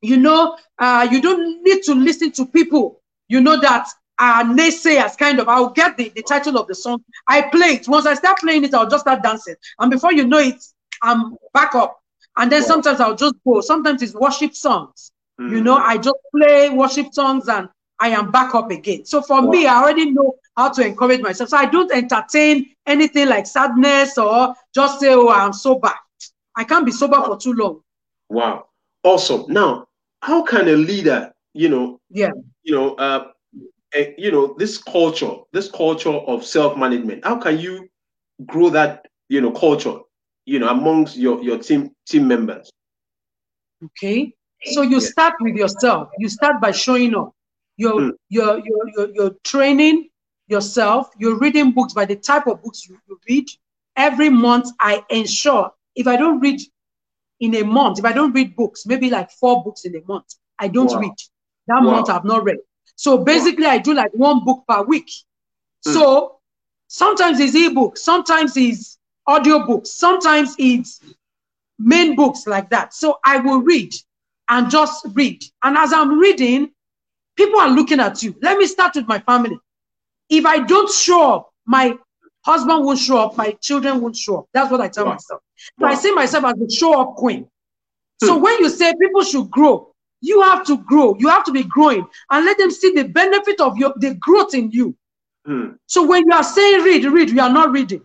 you 0.00 0.16
know, 0.16 0.56
uh, 0.78 1.06
you 1.10 1.20
don't 1.20 1.62
need 1.62 1.82
to 1.82 1.94
listen 1.94 2.30
to 2.32 2.46
people, 2.46 3.02
you 3.28 3.40
know, 3.40 3.60
that 3.60 3.88
uh, 4.18 4.44
naysayers, 4.44 5.16
kind 5.16 5.38
of. 5.40 5.48
I'll 5.48 5.70
get 5.70 5.96
the, 5.96 6.10
the 6.14 6.22
title 6.22 6.58
of 6.58 6.66
the 6.66 6.74
song. 6.74 7.02
I 7.28 7.42
play 7.42 7.74
it. 7.74 7.88
Once 7.88 8.06
I 8.06 8.14
start 8.14 8.38
playing 8.38 8.64
it, 8.64 8.74
I'll 8.74 8.88
just 8.88 9.02
start 9.02 9.22
dancing. 9.22 9.56
And 9.78 9.90
before 9.90 10.12
you 10.12 10.26
know 10.26 10.38
it, 10.38 10.62
I'm 11.02 11.36
back 11.52 11.74
up. 11.74 12.00
And 12.36 12.50
then 12.50 12.62
sometimes 12.62 13.00
I'll 13.00 13.16
just 13.16 13.34
go. 13.46 13.60
Sometimes 13.60 14.02
it's 14.02 14.14
worship 14.14 14.54
songs. 14.54 15.10
Mm. 15.40 15.50
You 15.50 15.60
know, 15.62 15.76
I 15.76 15.98
just 15.98 16.16
play 16.34 16.70
worship 16.70 17.12
songs 17.12 17.48
and 17.48 17.68
I 17.98 18.08
am 18.08 18.30
back 18.30 18.54
up 18.54 18.70
again. 18.70 19.04
So 19.04 19.22
for 19.22 19.42
wow. 19.42 19.50
me, 19.50 19.66
I 19.66 19.82
already 19.82 20.10
know 20.10 20.36
how 20.56 20.70
to 20.70 20.86
encourage 20.86 21.20
myself. 21.20 21.50
So 21.50 21.56
I 21.56 21.66
don't 21.66 21.92
entertain 21.92 22.74
anything 22.86 23.28
like 23.28 23.46
sadness 23.46 24.18
or 24.18 24.54
just 24.74 25.00
say, 25.00 25.14
oh, 25.14 25.28
I'm 25.28 25.52
sober. 25.52 25.92
I 26.54 26.64
can't 26.64 26.86
be 26.86 26.92
sober 26.92 27.18
wow. 27.18 27.26
for 27.26 27.36
too 27.38 27.52
long. 27.52 27.80
Wow. 28.28 28.66
Awesome. 29.02 29.44
Now, 29.48 29.86
how 30.20 30.42
can 30.42 30.68
a 30.68 30.72
leader, 30.72 31.32
you 31.52 31.68
know, 31.68 32.00
yeah, 32.10 32.32
you 32.64 32.74
know, 32.74 32.94
uh, 32.94 33.28
you 33.94 34.30
know 34.30 34.54
this 34.58 34.78
culture 34.78 35.34
this 35.52 35.70
culture 35.70 36.10
of 36.10 36.44
self-management 36.44 37.24
how 37.24 37.36
can 37.36 37.58
you 37.58 37.88
grow 38.44 38.68
that 38.68 39.06
you 39.28 39.40
know 39.40 39.50
culture 39.50 39.98
you 40.44 40.58
know 40.58 40.68
amongst 40.68 41.16
your 41.16 41.42
your 41.42 41.58
team 41.58 41.90
team 42.06 42.28
members 42.28 42.70
okay 43.84 44.32
so 44.64 44.82
you 44.82 44.98
yeah. 44.98 45.08
start 45.08 45.34
with 45.40 45.54
yourself 45.54 46.08
you 46.18 46.28
start 46.28 46.60
by 46.60 46.70
showing 46.70 47.14
up 47.14 47.32
you're, 47.78 48.00
mm. 48.00 48.12
you're, 48.30 48.58
you're, 48.64 48.88
you're, 48.96 49.14
you're 49.14 49.36
training 49.44 50.08
yourself 50.48 51.08
you're 51.18 51.38
reading 51.38 51.72
books 51.72 51.92
by 51.92 52.04
the 52.04 52.16
type 52.16 52.46
of 52.46 52.62
books 52.62 52.86
you, 52.88 52.98
you 53.08 53.18
read 53.28 53.46
every 53.96 54.30
month 54.30 54.68
i 54.80 55.02
ensure 55.10 55.70
if 55.94 56.06
i 56.06 56.16
don't 56.16 56.40
read 56.40 56.60
in 57.40 57.54
a 57.56 57.62
month 57.62 57.98
if 57.98 58.04
i 58.04 58.12
don't 58.12 58.32
read 58.32 58.54
books 58.56 58.86
maybe 58.86 59.10
like 59.10 59.30
four 59.30 59.62
books 59.64 59.84
in 59.84 59.94
a 59.96 60.00
month 60.06 60.34
i 60.58 60.68
don't 60.68 60.90
wow. 60.92 61.00
read 61.00 61.14
that 61.66 61.82
wow. 61.82 61.90
month 61.90 62.10
i've 62.10 62.24
not 62.24 62.44
read 62.44 62.58
so 62.96 63.18
basically, 63.18 63.66
I 63.66 63.78
do 63.78 63.94
like 63.94 64.10
one 64.12 64.44
book 64.44 64.64
per 64.66 64.82
week. 64.82 65.10
Mm. 65.86 65.92
So 65.92 66.38
sometimes 66.88 67.38
it's 67.38 67.54
ebook, 67.54 67.96
sometimes 67.96 68.56
it's 68.56 68.98
audio 69.26 69.64
books, 69.66 69.90
sometimes 69.90 70.54
it's 70.58 71.00
main 71.78 72.16
books 72.16 72.46
like 72.46 72.70
that. 72.70 72.94
So 72.94 73.18
I 73.24 73.38
will 73.38 73.60
read 73.60 73.94
and 74.48 74.70
just 74.70 75.06
read. 75.12 75.44
And 75.62 75.76
as 75.76 75.92
I'm 75.92 76.18
reading, 76.18 76.70
people 77.36 77.60
are 77.60 77.68
looking 77.68 78.00
at 78.00 78.22
you. 78.22 78.34
Let 78.40 78.56
me 78.58 78.66
start 78.66 78.94
with 78.96 79.06
my 79.06 79.18
family. 79.20 79.58
If 80.30 80.46
I 80.46 80.58
don't 80.60 80.90
show 80.90 81.34
up, 81.34 81.52
my 81.66 81.98
husband 82.44 82.84
won't 82.84 82.98
show 82.98 83.18
up, 83.18 83.36
my 83.36 83.52
children 83.60 84.00
won't 84.00 84.16
show 84.16 84.38
up. 84.38 84.48
That's 84.54 84.70
what 84.70 84.80
I 84.80 84.88
tell 84.88 85.04
wow. 85.04 85.12
myself. 85.12 85.42
Wow. 85.78 85.88
I 85.88 85.94
see 85.94 86.14
myself 86.14 86.44
as 86.44 86.54
the 86.54 86.70
show 86.70 87.00
up 87.00 87.16
queen. 87.16 87.48
So 88.22 88.36
hmm. 88.36 88.42
when 88.42 88.58
you 88.60 88.70
say 88.70 88.94
people 88.98 89.22
should 89.22 89.50
grow, 89.50 89.94
you 90.20 90.42
have 90.42 90.64
to 90.66 90.78
grow. 90.78 91.16
You 91.18 91.28
have 91.28 91.44
to 91.44 91.52
be 91.52 91.64
growing 91.64 92.06
and 92.30 92.44
let 92.44 92.58
them 92.58 92.70
see 92.70 92.92
the 92.92 93.04
benefit 93.04 93.60
of 93.60 93.76
your 93.76 93.92
the 93.96 94.14
growth 94.14 94.54
in 94.54 94.70
you. 94.70 94.96
Hmm. 95.44 95.72
So 95.86 96.06
when 96.06 96.24
you 96.26 96.32
are 96.32 96.44
saying 96.44 96.82
read, 96.82 97.04
read, 97.04 97.30
you 97.30 97.40
are 97.40 97.52
not 97.52 97.70
reading. 97.70 98.02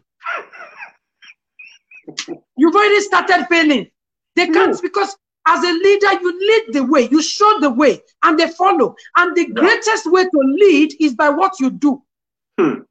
You've 2.58 2.76
already 2.76 3.02
started 3.02 3.48
failing. 3.48 3.90
They 4.36 4.48
can't 4.48 4.80
because 4.82 5.16
as 5.48 5.64
a 5.64 5.72
leader, 5.72 6.14
you 6.22 6.40
lead 6.40 6.74
the 6.74 6.84
way, 6.84 7.08
you 7.10 7.22
show 7.22 7.60
the 7.60 7.70
way, 7.70 8.00
and 8.24 8.38
they 8.38 8.48
follow. 8.50 8.96
And 9.16 9.36
the 9.36 9.48
yeah. 9.48 9.54
greatest 9.54 10.12
way 10.12 10.24
to 10.24 10.38
lead 10.38 10.94
is 11.00 11.16
by 11.16 11.30
what 11.30 11.60
you 11.60 11.72
do. 11.72 12.02
Hmm. 12.60 12.82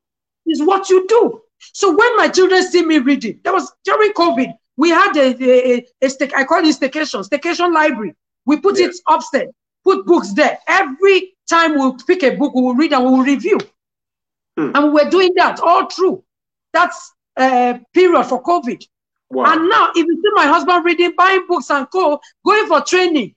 Is 0.46 0.62
what 0.62 0.88
you 0.90 1.06
do. 1.06 1.42
So 1.72 1.94
when 1.94 2.16
my 2.16 2.28
children 2.28 2.62
see 2.68 2.82
me 2.82 2.98
reading, 2.98 3.40
that 3.44 3.52
was 3.52 3.70
during 3.84 4.12
COVID, 4.12 4.52
we 4.76 4.88
had 4.90 5.14
a, 5.16 5.36
a, 5.44 5.74
a, 5.76 5.86
a 6.02 6.36
I 6.36 6.44
call 6.44 6.66
it 6.66 6.74
staycation, 6.74 7.28
staycation 7.28 7.72
library. 7.72 8.14
We 8.50 8.56
put 8.56 8.80
yeah. 8.80 8.86
it 8.86 8.96
upstairs, 9.08 9.52
put 9.84 10.04
books 10.04 10.32
there. 10.32 10.58
Every 10.66 11.36
time 11.48 11.78
we 11.78 11.92
pick 12.04 12.24
a 12.24 12.34
book, 12.34 12.52
we 12.52 12.62
will 12.62 12.74
read 12.74 12.92
and 12.92 13.04
we 13.04 13.10
will 13.12 13.22
review. 13.22 13.58
Hmm. 14.58 14.72
And 14.74 14.86
we 14.86 14.90
were 14.90 15.08
doing 15.08 15.32
that 15.36 15.60
all 15.60 15.88
through. 15.88 16.24
That's 16.72 17.12
a 17.38 17.44
uh, 17.44 17.78
period 17.94 18.24
for 18.24 18.42
COVID. 18.42 18.84
Wow. 19.30 19.52
And 19.52 19.68
now, 19.68 19.90
if 19.94 20.04
you 20.04 20.16
see 20.16 20.30
my 20.34 20.48
husband 20.48 20.84
reading, 20.84 21.12
buying 21.16 21.46
books 21.46 21.70
and 21.70 21.88
co, 21.92 22.18
going 22.44 22.66
for 22.66 22.80
training, 22.80 23.36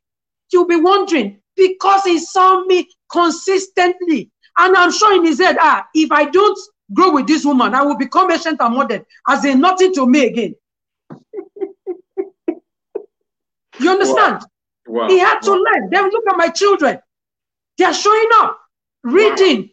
you'll 0.51 0.65
be 0.65 0.77
wondering 0.77 1.39
because 1.55 2.03
he 2.05 2.17
saw 2.17 2.65
me 2.65 2.89
consistently. 3.11 4.31
And 4.57 4.75
I'm 4.75 4.91
sure 4.91 5.15
in 5.15 5.27
his 5.27 5.39
head, 5.39 5.57
ah, 5.59 5.85
if 5.93 6.11
I 6.11 6.25
don't 6.25 6.57
grow 6.91 7.13
with 7.13 7.27
this 7.27 7.45
woman, 7.45 7.75
I 7.75 7.83
will 7.83 7.97
become 7.97 8.31
ancient 8.31 8.59
and 8.59 8.73
modern, 8.73 9.05
as 9.27 9.45
in 9.45 9.61
nothing 9.61 9.93
to 9.93 10.07
me 10.07 10.25
again. 10.25 10.55
you 13.79 13.91
understand? 13.91 14.41
Wow. 14.41 14.47
Wow. 14.87 15.07
He 15.07 15.19
had 15.19 15.39
to 15.41 15.51
wow. 15.51 15.57
learn. 15.57 15.89
Then 15.89 16.09
look 16.09 16.23
at 16.29 16.37
my 16.37 16.49
children. 16.49 16.99
They 17.77 17.85
are 17.85 17.93
showing 17.93 18.29
up, 18.35 18.59
reading, 19.03 19.69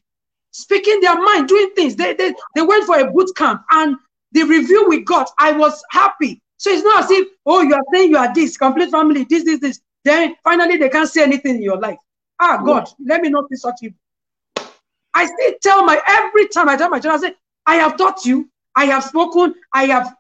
speaking 0.51 1.01
their 1.01 1.21
mind, 1.21 1.49
doing 1.49 1.71
things. 1.75 1.97
They, 1.97 2.15
they, 2.15 2.35
they 2.55 2.63
went 2.63 2.87
for 2.87 2.99
a 2.99 3.11
boot 3.11 3.31
camp 3.37 3.63
and 3.71 3.97
the 4.33 4.45
review 4.45 4.89
we 4.89 5.03
got, 5.05 5.31
I 5.39 5.53
was 5.53 5.83
happy. 5.91 6.41
So 6.57 6.71
it's 6.71 6.85
not 6.85 7.05
as 7.05 7.11
if, 7.11 7.29
oh, 7.47 7.63
you 7.63 7.75
are 7.75 7.83
saying 7.93 8.11
you 8.11 8.19
are 8.19 8.33
this, 8.33 8.57
complete 8.57 8.91
family, 8.91 9.27
this, 9.29 9.45
this, 9.45 9.61
this. 9.61 9.81
Then 10.05 10.37
finally 10.45 10.77
they 10.77 10.89
can't 10.89 11.09
say 11.09 11.23
anything 11.23 11.57
in 11.57 11.63
your 11.63 11.79
life. 11.79 11.99
Ah, 12.39 12.63
God, 12.65 12.89
let 13.05 13.21
me 13.21 13.29
not 13.29 13.49
be 13.51 13.57
such 13.57 13.77
evil. 13.83 13.99
I 15.13 15.27
still 15.27 15.53
tell 15.63 15.85
my, 15.85 16.01
every 16.07 16.49
time 16.49 16.69
I 16.69 16.77
tell 16.77 16.89
my 16.89 17.01
children, 17.01 17.23
I 17.23 17.29
say, 17.29 17.35
I 17.67 17.77
have 17.77 17.97
taught 17.97 18.25
you, 18.25 18.49
I 18.77 18.87
have 18.87 19.05
spoken, 19.05 19.55
I 19.75 19.87
have, 19.87 20.15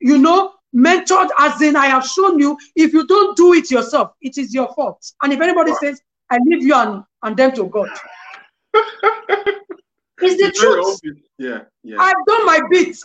you 0.00 0.18
know, 0.18 0.54
mentored, 0.74 1.28
as 1.38 1.60
in 1.62 1.76
I 1.76 1.86
have 1.86 2.06
shown 2.06 2.38
you. 2.38 2.56
If 2.76 2.92
you 2.92 3.06
don't 3.06 3.36
do 3.36 3.54
it 3.54 3.70
yourself, 3.70 4.12
it 4.20 4.38
is 4.38 4.54
your 4.54 4.72
fault. 4.74 5.04
And 5.22 5.32
if 5.32 5.40
anybody 5.40 5.72
says, 5.74 6.00
I 6.30 6.38
leave 6.44 6.62
you 6.62 6.74
and, 6.74 7.02
and 7.22 7.36
them 7.36 7.52
to 7.56 7.66
God. 7.66 7.88
it's 8.74 10.40
the 10.40 10.52
truth. 10.54 11.00
Yeah, 11.38 11.62
yeah. 11.82 11.96
I've 11.98 12.26
done 12.26 12.46
my 12.46 12.60
bit. 12.70 12.96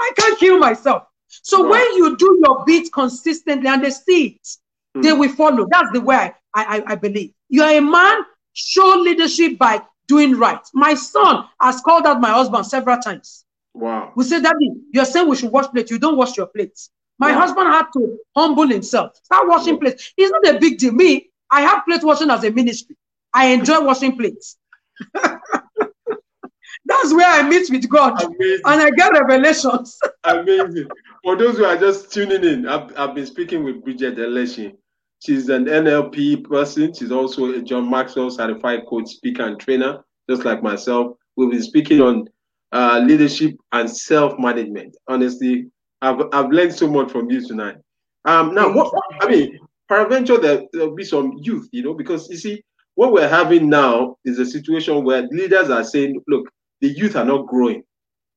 I 0.00 0.12
can't 0.16 0.38
kill 0.38 0.58
myself. 0.58 1.04
So 1.28 1.66
when 1.68 1.94
you 1.94 2.16
do 2.16 2.40
your 2.44 2.64
bit 2.66 2.92
consistently 2.92 3.68
and 3.68 3.84
they 3.84 3.90
see 3.90 4.26
it, 4.26 4.48
mm. 4.96 5.02
they 5.02 5.12
will 5.12 5.30
follow. 5.30 5.66
That's 5.70 5.90
the 5.92 6.00
way 6.00 6.16
I, 6.16 6.32
I, 6.54 6.82
I 6.88 6.94
believe. 6.96 7.32
You 7.48 7.62
are 7.62 7.72
a 7.72 7.80
man, 7.80 8.22
show 8.52 9.00
leadership 9.02 9.58
by 9.58 9.80
doing 10.08 10.36
right. 10.36 10.60
My 10.74 10.94
son 10.94 11.44
has 11.60 11.80
called 11.80 12.06
out 12.06 12.20
my 12.20 12.30
husband 12.30 12.66
several 12.66 12.98
times. 12.98 13.44
Wow. 13.74 14.12
We 14.14 14.24
said, 14.24 14.42
Daddy, 14.42 14.72
you're 14.92 15.04
saying 15.06 15.28
we 15.28 15.36
should 15.36 15.52
wash 15.52 15.68
plates. 15.68 15.90
You 15.90 15.98
don't 15.98 16.16
wash 16.16 16.36
your 16.36 16.46
plates. 16.46 16.90
My 17.22 17.30
wow. 17.30 17.38
husband 17.38 17.68
had 17.68 17.86
to 17.92 18.18
humble 18.34 18.66
himself, 18.66 19.14
start 19.22 19.46
washing 19.46 19.78
plates. 19.78 20.12
It's 20.16 20.32
not 20.32 20.56
a 20.56 20.58
big 20.58 20.76
deal. 20.76 20.92
Me, 20.92 21.30
I 21.52 21.60
have 21.60 21.84
plate 21.84 22.02
washing 22.02 22.30
as 22.30 22.42
a 22.42 22.50
ministry. 22.50 22.96
I 23.32 23.52
enjoy 23.52 23.80
washing 23.80 24.16
plates. 24.16 24.58
That's 25.14 27.14
where 27.14 27.28
I 27.28 27.48
meet 27.48 27.70
with 27.70 27.88
God 27.88 28.20
Amazing. 28.20 28.62
and 28.64 28.82
I 28.82 28.90
get 28.90 29.12
revelations. 29.12 30.00
Amazing. 30.24 30.88
For 31.22 31.36
those 31.36 31.58
who 31.58 31.64
are 31.64 31.76
just 31.76 32.12
tuning 32.12 32.42
in, 32.42 32.66
I've, 32.66 32.92
I've 32.98 33.14
been 33.14 33.26
speaking 33.26 33.62
with 33.62 33.84
Bridget 33.84 34.16
Eleshi. 34.16 34.74
She's 35.20 35.48
an 35.48 35.66
NLP 35.66 36.42
person. 36.42 36.92
She's 36.92 37.12
also 37.12 37.54
a 37.54 37.62
John 37.62 37.88
Maxwell 37.88 38.30
certified 38.30 38.80
coach, 38.88 39.10
speaker, 39.10 39.44
and 39.44 39.60
trainer, 39.60 40.02
just 40.28 40.44
like 40.44 40.60
myself. 40.60 41.16
We've 41.36 41.52
been 41.52 41.62
speaking 41.62 42.00
on 42.00 42.28
uh, 42.72 43.00
leadership 43.06 43.54
and 43.70 43.88
self 43.88 44.36
management. 44.40 44.96
Honestly, 45.06 45.68
I've, 46.02 46.22
I've 46.32 46.50
learned 46.50 46.74
so 46.74 46.88
much 46.88 47.10
from 47.10 47.30
you 47.30 47.46
tonight. 47.46 47.76
Um, 48.24 48.54
now, 48.54 48.72
what, 48.72 48.92
I 49.20 49.28
mean, 49.28 49.58
peradventure, 49.88 50.38
there, 50.38 50.62
there'll 50.72 50.94
be 50.94 51.04
some 51.04 51.38
youth, 51.40 51.68
you 51.72 51.82
know, 51.82 51.94
because 51.94 52.28
you 52.28 52.36
see, 52.36 52.62
what 52.94 53.12
we're 53.12 53.28
having 53.28 53.70
now 53.70 54.16
is 54.24 54.38
a 54.38 54.44
situation 54.44 55.04
where 55.04 55.22
leaders 55.28 55.70
are 55.70 55.84
saying, 55.84 56.20
look, 56.28 56.48
the 56.80 56.88
youth 56.88 57.16
are 57.16 57.24
not 57.24 57.46
growing. 57.46 57.82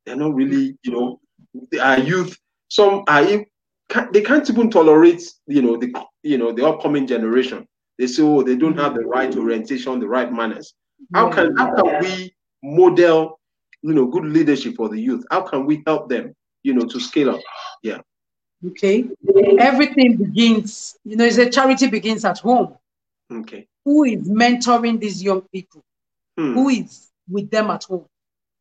They're 0.05 0.15
not 0.15 0.33
really, 0.33 0.77
you 0.83 0.91
know, 0.91 1.19
our 1.81 1.99
youth. 1.99 2.37
Some 2.69 3.03
are 3.07 3.23
they 4.11 4.21
can't 4.21 4.49
even 4.49 4.69
tolerate, 4.69 5.23
you 5.47 5.61
know, 5.61 5.77
the 5.77 5.93
you 6.23 6.37
know 6.37 6.51
the 6.51 6.65
upcoming 6.65 7.07
generation. 7.07 7.67
They 7.97 8.07
say, 8.07 8.23
oh, 8.23 8.43
they 8.43 8.55
don't 8.55 8.77
have 8.77 8.95
the 8.95 9.01
right 9.01 9.35
orientation, 9.35 9.99
the 9.99 10.07
right 10.07 10.31
manners. 10.31 10.73
How 11.13 11.29
can 11.29 11.55
how 11.57 11.73
can 11.75 12.01
we 12.01 12.33
model, 12.63 13.39
you 13.81 13.93
know, 13.93 14.07
good 14.07 14.25
leadership 14.25 14.75
for 14.75 14.89
the 14.89 14.99
youth? 14.99 15.23
How 15.31 15.41
can 15.41 15.65
we 15.65 15.83
help 15.85 16.09
them, 16.09 16.33
you 16.63 16.73
know, 16.73 16.85
to 16.85 16.99
scale 16.99 17.31
up? 17.31 17.39
Yeah. 17.83 18.01
Okay. 18.65 19.05
Everything 19.59 20.17
begins, 20.17 20.97
you 21.03 21.15
know, 21.15 21.25
it's 21.25 21.37
a 21.37 21.49
charity 21.49 21.87
begins 21.87 22.25
at 22.25 22.39
home. 22.39 22.75
Okay. 23.31 23.67
Who 23.83 24.03
is 24.03 24.27
mentoring 24.27 24.99
these 24.99 25.21
young 25.21 25.41
people? 25.41 25.83
Hmm. 26.37 26.53
Who 26.53 26.69
is 26.69 27.11
with 27.29 27.49
them 27.49 27.69
at 27.69 27.83
home? 27.83 28.05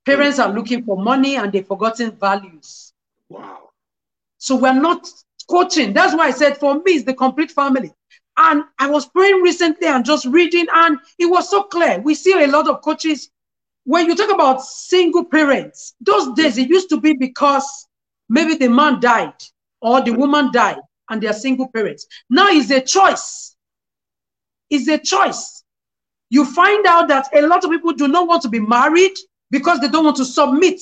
Parents 0.05 0.39
are 0.39 0.53
looking 0.53 0.85
for 0.85 0.97
money 0.97 1.37
and 1.37 1.51
they've 1.53 1.67
forgotten 1.67 2.13
values. 2.13 2.93
Wow. 3.29 3.71
So 4.39 4.57
we're 4.57 4.79
not 4.79 5.09
coaching. 5.49 5.93
That's 5.93 6.15
why 6.15 6.27
I 6.27 6.31
said 6.31 6.59
for 6.59 6.75
me, 6.75 6.93
it's 6.93 7.05
the 7.05 7.15
complete 7.15 7.51
family. 7.51 7.93
And 8.37 8.65
I 8.79 8.89
was 8.91 9.07
praying 9.07 9.43
recently 9.43 9.87
and 9.87 10.05
just 10.05 10.27
reading, 10.27 10.67
and 10.73 10.99
it 11.19 11.27
was 11.27 11.49
so 11.49 11.63
clear. 11.63 12.01
We 12.01 12.15
see 12.15 12.33
a 12.43 12.49
lot 12.49 12.69
of 12.69 12.83
coaches. 12.83 13.31
When 13.85 14.07
you 14.07 14.17
talk 14.17 14.31
about 14.33 14.63
single 14.63 15.25
parents, 15.25 15.95
those 16.01 16.35
days 16.35 16.59
it 16.59 16.69
used 16.69 16.89
to 16.89 17.01
be 17.01 17.15
because 17.15 17.87
maybe 18.29 18.55
the 18.55 18.69
man 18.69 19.01
died 19.01 19.35
or 19.81 20.01
the 20.01 20.13
woman 20.13 20.51
died 20.53 20.81
and 21.11 21.23
they 21.23 21.27
are 21.27 21.35
single 21.35 21.69
parents. 21.69 22.07
Now 22.31 22.49
it's 22.49 22.71
a 22.71 22.81
choice. 22.81 23.57
It's 24.71 24.89
a 24.89 24.99
choice. 24.99 25.63
You 26.31 26.45
find 26.45 26.87
out 26.87 27.09
that 27.09 27.29
a 27.35 27.47
lot 27.47 27.65
of 27.65 27.71
people 27.71 27.93
do 27.93 28.09
not 28.09 28.27
want 28.27 28.43
to 28.43 28.49
be 28.49 28.61
married 28.61 29.17
because 29.51 29.81
they 29.81 29.89
don't 29.89 30.05
want 30.05 30.17
to 30.17 30.25
submit. 30.25 30.81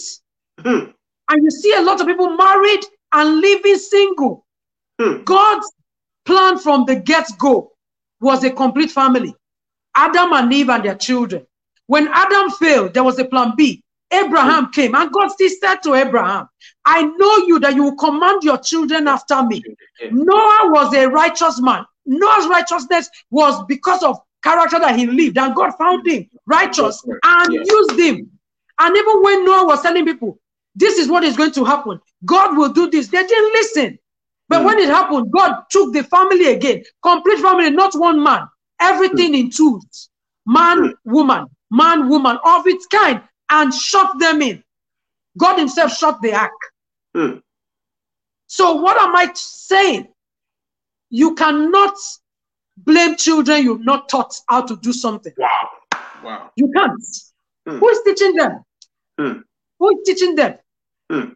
Hmm. 0.61 0.91
And 1.29 1.45
you 1.45 1.51
see 1.51 1.75
a 1.75 1.83
lot 1.83 2.01
of 2.01 2.07
people 2.07 2.37
married 2.37 2.85
and 3.13 3.41
living 3.41 3.77
single. 3.77 4.47
Hmm. 5.01 5.23
God's 5.25 5.71
plan 6.25 6.59
from 6.59 6.85
the 6.87 6.97
get 6.97 7.29
go 7.39 7.73
was 8.21 8.45
a 8.45 8.51
complete 8.51 8.91
family 8.91 9.35
Adam 9.97 10.33
and 10.33 10.53
Eve 10.53 10.71
and 10.71 10.85
their 10.85 10.95
children. 10.95 11.47
When 11.87 12.09
Adam 12.09 12.51
failed, 12.51 12.95
there 12.95 13.05
was 13.05 13.19
a 13.19 13.25
plan 13.25 13.53
B. 13.57 13.83
Abraham 14.13 14.67
hmm. 14.67 14.71
came, 14.71 14.95
and 14.95 15.13
God 15.13 15.29
still 15.29 15.51
said 15.61 15.77
to 15.83 15.95
Abraham, 15.95 16.49
I 16.85 17.03
know 17.03 17.37
you 17.47 17.59
that 17.61 17.75
you 17.75 17.85
will 17.85 17.97
command 17.97 18.43
your 18.43 18.59
children 18.59 19.09
after 19.09 19.43
me. 19.45 19.63
Noah 20.11 20.71
was 20.71 20.95
a 20.95 21.07
righteous 21.07 21.61
man. 21.61 21.85
Noah's 22.05 22.49
righteousness 22.49 23.09
was 23.31 23.65
because 23.69 24.03
of 24.03 24.19
character 24.43 24.79
that 24.81 24.97
he 24.97 25.07
lived, 25.07 25.39
and 25.39 25.55
God 25.55 25.73
found 25.79 26.07
him 26.07 26.29
righteous 26.47 27.03
and 27.23 27.53
yes. 27.53 27.67
used 27.69 27.99
him 27.99 28.33
and 28.83 28.97
even 28.97 29.23
when 29.23 29.45
Noah 29.45 29.67
was 29.67 29.83
telling 29.83 30.05
people, 30.05 30.39
this 30.75 30.99
is 30.99 31.09
what 31.09 31.23
is 31.23 31.37
going 31.37 31.53
to 31.53 31.65
happen, 31.65 32.01
God 32.25 32.57
will 32.57 32.73
do 32.73 32.91
this, 32.91 33.09
they 33.09 33.25
didn't 33.25 33.53
listen. 33.53 33.99
But 34.49 34.63
mm. 34.63 34.65
when 34.65 34.79
it 34.79 34.89
happened, 34.89 35.31
God 35.31 35.63
took 35.71 35.93
the 35.93 36.03
family 36.03 36.53
again, 36.53 36.83
complete 37.03 37.39
family, 37.39 37.71
not 37.71 37.95
one 37.95 38.23
man, 38.23 38.49
everything 38.81 39.33
mm. 39.33 39.41
in 39.41 39.51
twos 39.51 40.09
man, 40.47 40.79
mm. 40.79 40.93
woman, 41.05 41.47
man, 41.71 42.09
woman, 42.09 42.39
of 42.45 42.67
its 42.67 42.87
kind, 42.87 43.23
and 43.53 43.73
shut 43.73 44.19
them 44.19 44.43
in. 44.43 44.65
God 45.39 45.59
Himself 45.59 45.93
shut 45.93 46.21
the 46.21 46.35
ark. 46.35 46.51
Mm. 47.17 47.43
So, 48.47 48.75
what 48.75 49.01
am 49.01 49.15
I 49.15 49.31
saying? 49.35 50.09
You 51.11 51.35
cannot 51.35 51.95
blame 52.77 53.17
children 53.17 53.63
you've 53.63 53.85
not 53.85 54.09
taught 54.09 54.35
how 54.49 54.63
to 54.63 54.77
do 54.77 54.93
something. 54.93 55.33
Wow. 55.37 55.69
Wow. 56.25 56.51
You 56.57 56.71
can't. 56.75 57.01
Mm. 57.69 57.79
Who 57.79 57.89
is 57.89 58.01
teaching 58.05 58.35
them? 58.35 58.65
Hmm. 59.19 59.39
Who 59.79 59.91
is 59.91 60.07
teaching 60.07 60.35
them? 60.35 60.59
Hmm. 61.11 61.33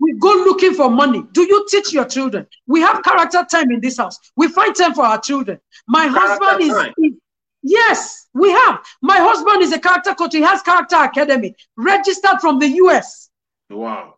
We 0.00 0.14
go 0.18 0.28
looking 0.28 0.74
for 0.74 0.90
money. 0.90 1.24
Do 1.32 1.42
you 1.42 1.66
teach 1.68 1.92
your 1.92 2.04
children? 2.04 2.46
We 2.66 2.80
have 2.80 3.02
character 3.02 3.44
time 3.50 3.70
in 3.72 3.80
this 3.80 3.98
house. 3.98 4.18
We 4.36 4.48
find 4.48 4.74
time 4.74 4.94
for 4.94 5.04
our 5.04 5.20
children. 5.20 5.58
My 5.86 6.08
character 6.08 6.44
husband 6.44 6.94
is, 6.98 7.10
is, 7.10 7.18
yes, 7.62 8.27
we 8.34 8.50
have. 8.50 8.84
My 9.02 9.18
husband 9.18 9.62
is 9.62 9.72
a 9.72 9.78
character 9.78 10.14
coach. 10.14 10.34
He 10.34 10.42
has 10.42 10.62
character 10.62 10.96
academy 10.96 11.54
registered 11.76 12.40
from 12.40 12.58
the 12.58 12.68
US. 12.68 13.30
Wow. 13.70 14.14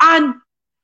And 0.00 0.34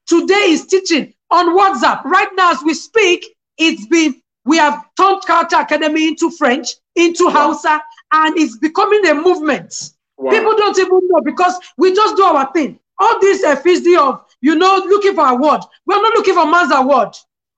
today 0.07 0.51
is 0.51 0.67
teaching 0.67 1.15
on 1.31 1.59
WhatsApp. 1.59 2.05
Right 2.05 2.29
now, 2.35 2.53
as 2.53 2.63
we 2.65 2.75
speak, 2.75 3.27
it's 3.59 3.87
been 3.87 4.23
we 4.49 4.57
have 4.57 4.83
turned 4.97 5.23
Character 5.27 5.57
Academy 5.57 6.09
into 6.09 6.31
French, 6.31 6.71
into 6.95 7.27
wow. 7.27 7.53
Hausa, 7.53 7.83
and 8.13 8.39
it's 8.39 8.57
becoming 8.57 9.07
a 9.07 9.15
movement. 9.15 9.91
Wow. 10.17 10.31
People 10.31 10.57
don't 10.57 10.79
even 10.79 11.01
know 11.03 11.21
because 11.21 11.55
we 11.77 11.95
just 11.95 12.17
do 12.17 12.23
our 12.23 12.51
thing. 12.55 12.81
All 12.99 13.21
this 13.21 13.45
uh, 13.45 13.61
of, 14.01 14.25
you 14.41 14.57
know, 14.57 14.83
looking 14.87 15.15
for 15.15 15.27
a 15.27 15.35
word. 15.35 15.61
We're 15.85 16.01
not 16.03 16.15
looking 16.15 16.35
for 16.35 16.47
man's 16.47 16.73
award. 16.73 17.15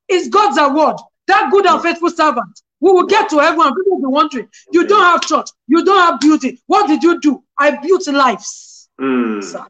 It's 0.09 0.29
God's 0.29 0.59
award. 0.59 0.97
That 1.29 1.51
good 1.53 1.65
and 1.65 1.81
faithful 1.81 2.11
servant. 2.11 2.61
We 2.81 2.93
will 2.93 3.07
get 3.07 3.28
to 3.31 3.39
heaven 3.39 3.74
people 3.74 3.99
will 3.99 4.11
be 4.11 4.12
wondering, 4.12 4.49
you 4.72 4.87
don't 4.87 5.03
have 5.03 5.20
church, 5.22 5.51
you 5.66 5.85
don't 5.85 5.99
have 5.99 6.20
beauty. 6.20 6.61
What 6.66 6.89
did 6.89 7.03
you 7.03 7.20
do? 7.20 7.43
I 7.59 7.76
built 7.76 8.07
lives. 8.09 8.89
Mm. 9.01 9.43
Sir. 9.43 9.66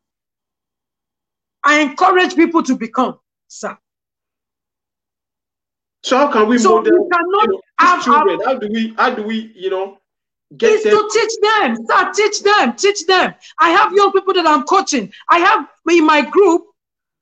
I 1.63 1.81
encourage 1.81 2.35
people 2.37 2.63
to 2.63 2.77
become, 2.77 3.19
sir. 3.49 3.77
So 6.03 6.17
how 6.17 6.33
can 6.33 6.49
we 6.49 6.59
so 6.59 6.77
model 6.77 7.05
we 7.05 7.11
cannot 7.11 7.47
you 7.47 7.53
know, 7.53 7.61
have, 7.79 8.05
children? 8.05 8.41
how 8.45 8.55
do 8.55 8.69
we 8.69 8.95
how 8.97 9.15
do 9.15 9.23
we, 9.23 9.53
you 9.55 9.69
know, 9.69 9.99
get 10.57 10.83
them? 10.83 10.93
to 10.93 11.11
teach 11.13 11.33
them, 11.43 11.77
sir, 11.87 12.13
teach 12.13 12.43
them, 12.43 12.77
teach 12.77 13.07
them. 13.07 13.35
I 13.59 13.71
have 13.71 13.93
young 13.93 14.13
people 14.13 14.33
that 14.35 14.47
I'm 14.47 14.63
coaching. 14.63 15.13
I 15.29 15.39
have 15.41 15.67
in 15.91 16.07
my 16.07 16.23
group 16.23 16.63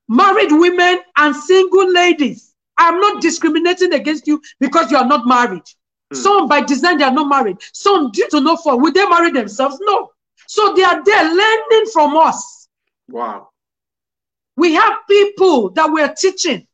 married 0.09 0.53
women 0.53 1.01
and 1.16 1.34
single 1.34 1.93
ladies. 1.93 2.55
I'm 2.76 3.01
not 3.01 3.20
discriminating 3.20 3.93
against 3.93 4.28
you 4.28 4.41
because 4.61 4.91
you 4.93 4.97
are 4.97 5.07
not 5.07 5.26
married. 5.26 5.64
Hmm. 6.13 6.17
Some 6.19 6.49
by 6.49 6.63
design 6.63 6.99
they 6.99 7.05
are 7.05 7.13
not 7.13 7.29
married. 7.29 7.59
Some 7.73 8.11
due 8.13 8.29
to 8.31 8.41
no 8.41 8.57
fault. 8.57 8.81
Will 8.81 8.93
they 8.93 9.07
marry 9.07 9.31
themselves? 9.31 9.79
No. 9.81 10.11
So 10.47 10.75
they 10.75 10.83
are 10.83 11.03
there 11.05 11.25
learning 11.35 11.87
from 11.93 12.17
us. 12.17 12.69
Wow. 13.09 13.51
We 14.57 14.75
have 14.75 14.95
people 15.09 15.71
that 15.71 15.91
we're 15.91 16.13
teaching. 16.15 16.67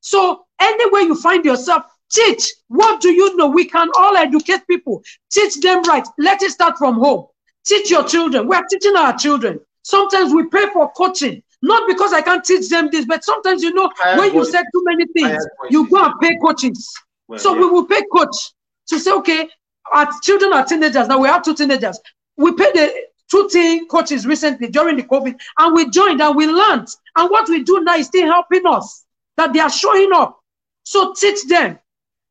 So 0.00 0.44
anywhere 0.60 1.02
you 1.02 1.14
find 1.14 1.44
yourself, 1.44 1.84
teach. 2.10 2.52
What 2.68 3.00
do 3.00 3.10
you 3.10 3.36
know? 3.36 3.48
We 3.48 3.64
can 3.64 3.88
all 3.96 4.16
educate 4.16 4.66
people. 4.66 5.02
Teach 5.30 5.60
them 5.60 5.82
right. 5.84 6.06
Let 6.18 6.42
it 6.42 6.50
start 6.50 6.76
from 6.78 6.96
home. 6.96 7.26
Teach 7.64 7.90
your 7.90 8.04
children. 8.04 8.46
We're 8.48 8.64
teaching 8.70 8.96
our 8.96 9.16
children. 9.16 9.60
Sometimes 9.82 10.32
we 10.32 10.48
pay 10.48 10.66
for 10.72 10.90
coaching. 10.92 11.42
Not 11.62 11.88
because 11.88 12.12
I 12.12 12.20
can't 12.22 12.44
teach 12.44 12.68
them 12.68 12.88
this, 12.90 13.04
but 13.06 13.24
sometimes 13.24 13.62
you 13.62 13.72
know 13.72 13.88
when 14.18 14.34
you 14.34 14.44
said 14.44 14.64
too 14.74 14.82
many 14.84 15.06
things, 15.12 15.46
you 15.70 15.88
go 15.88 16.04
and 16.04 16.14
pay 16.20 16.36
coaches. 16.38 16.92
Well, 17.32 17.40
so 17.40 17.54
yeah. 17.54 17.60
we 17.60 17.66
will 17.70 17.86
pay 17.86 18.02
coach 18.12 18.52
to 18.88 18.98
say, 18.98 19.10
okay, 19.10 19.48
our 19.90 20.06
children 20.22 20.52
are 20.52 20.66
teenagers. 20.66 21.08
Now 21.08 21.18
we 21.18 21.28
have 21.28 21.42
two 21.42 21.54
teenagers. 21.54 21.98
We 22.36 22.54
paid 22.54 22.74
the 22.74 22.92
two 23.30 23.48
teen 23.50 23.88
coaches 23.88 24.26
recently 24.26 24.68
during 24.68 24.98
the 24.98 25.04
COVID, 25.04 25.40
and 25.58 25.74
we 25.74 25.88
joined 25.88 26.20
and 26.20 26.36
we 26.36 26.46
learned. 26.46 26.88
And 27.16 27.30
what 27.30 27.48
we 27.48 27.64
do 27.64 27.80
now 27.80 27.96
is 27.96 28.08
still 28.08 28.26
helping 28.30 28.66
us 28.66 29.06
that 29.38 29.54
they 29.54 29.60
are 29.60 29.70
showing 29.70 30.10
up. 30.12 30.40
So 30.82 31.14
teach 31.14 31.46
them. 31.48 31.78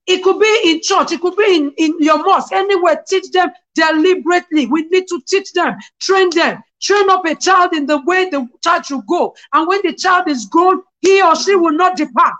It 0.06 0.24
could 0.24 0.40
be 0.40 0.62
in 0.66 0.82
church, 0.84 1.14
it 1.14 1.22
could 1.22 1.36
be 1.36 1.56
in, 1.56 1.74
in 1.80 1.96
your 2.00 2.24
mosque, 2.24 2.52
anywhere. 2.52 3.04
Teach 3.08 3.32
them 3.32 3.50
deliberately. 3.74 4.68
We 4.68 4.84
need 4.90 5.08
to 5.08 5.20
teach 5.28 5.52
them, 5.54 5.78
train 6.00 6.30
them, 6.30 6.62
train 6.80 7.10
up 7.10 7.26
a 7.26 7.34
child 7.34 7.74
in 7.74 7.88
the 7.88 8.04
way 8.06 8.30
the 8.30 8.48
child 8.64 8.86
should 8.86 9.08
go. 9.08 9.34
And 9.52 9.68
when 9.68 9.82
the 9.82 9.94
child 9.94 10.28
is 10.28 10.46
grown, 10.46 10.84
he 11.00 11.24
or 11.24 11.36
she 11.36 11.56
will 11.56 11.74
not 11.74 11.98
depart. 11.98 12.36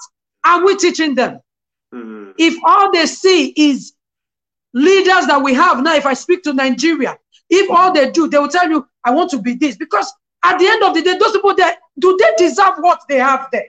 Are 0.46 0.64
we 0.64 0.78
teaching 0.78 1.16
them? 1.16 1.40
Mm-hmm. 1.94 2.32
If 2.38 2.56
all 2.66 2.92
they 2.92 3.06
see 3.06 3.54
is 3.56 3.94
leaders 4.74 5.28
that 5.28 5.42
we 5.42 5.54
have 5.54 5.84
now, 5.84 5.96
if 5.96 6.06
I 6.06 6.14
speak 6.14 6.44
to 6.44 6.54
Nigeria, 6.54 7.18
if 7.50 7.70
all 7.70 7.92
they 7.92 8.12
do, 8.12 8.28
they 8.28 8.38
will 8.38 8.48
tell 8.48 8.70
you, 8.70 8.88
I 9.04 9.12
want 9.12 9.30
to 9.32 9.42
be 9.42 9.56
this. 9.56 9.76
Because 9.76 10.12
at 10.44 10.58
the 10.58 10.68
end 10.68 10.84
of 10.84 10.94
the 10.94 11.02
day, 11.02 11.18
those 11.18 11.34
people 11.34 11.54
there, 11.56 11.78
do 12.00 12.18
they 12.18 12.46
deserve 12.48 12.76
what 12.80 13.02
they 13.10 13.18
have 13.18 13.48
there? 13.52 13.68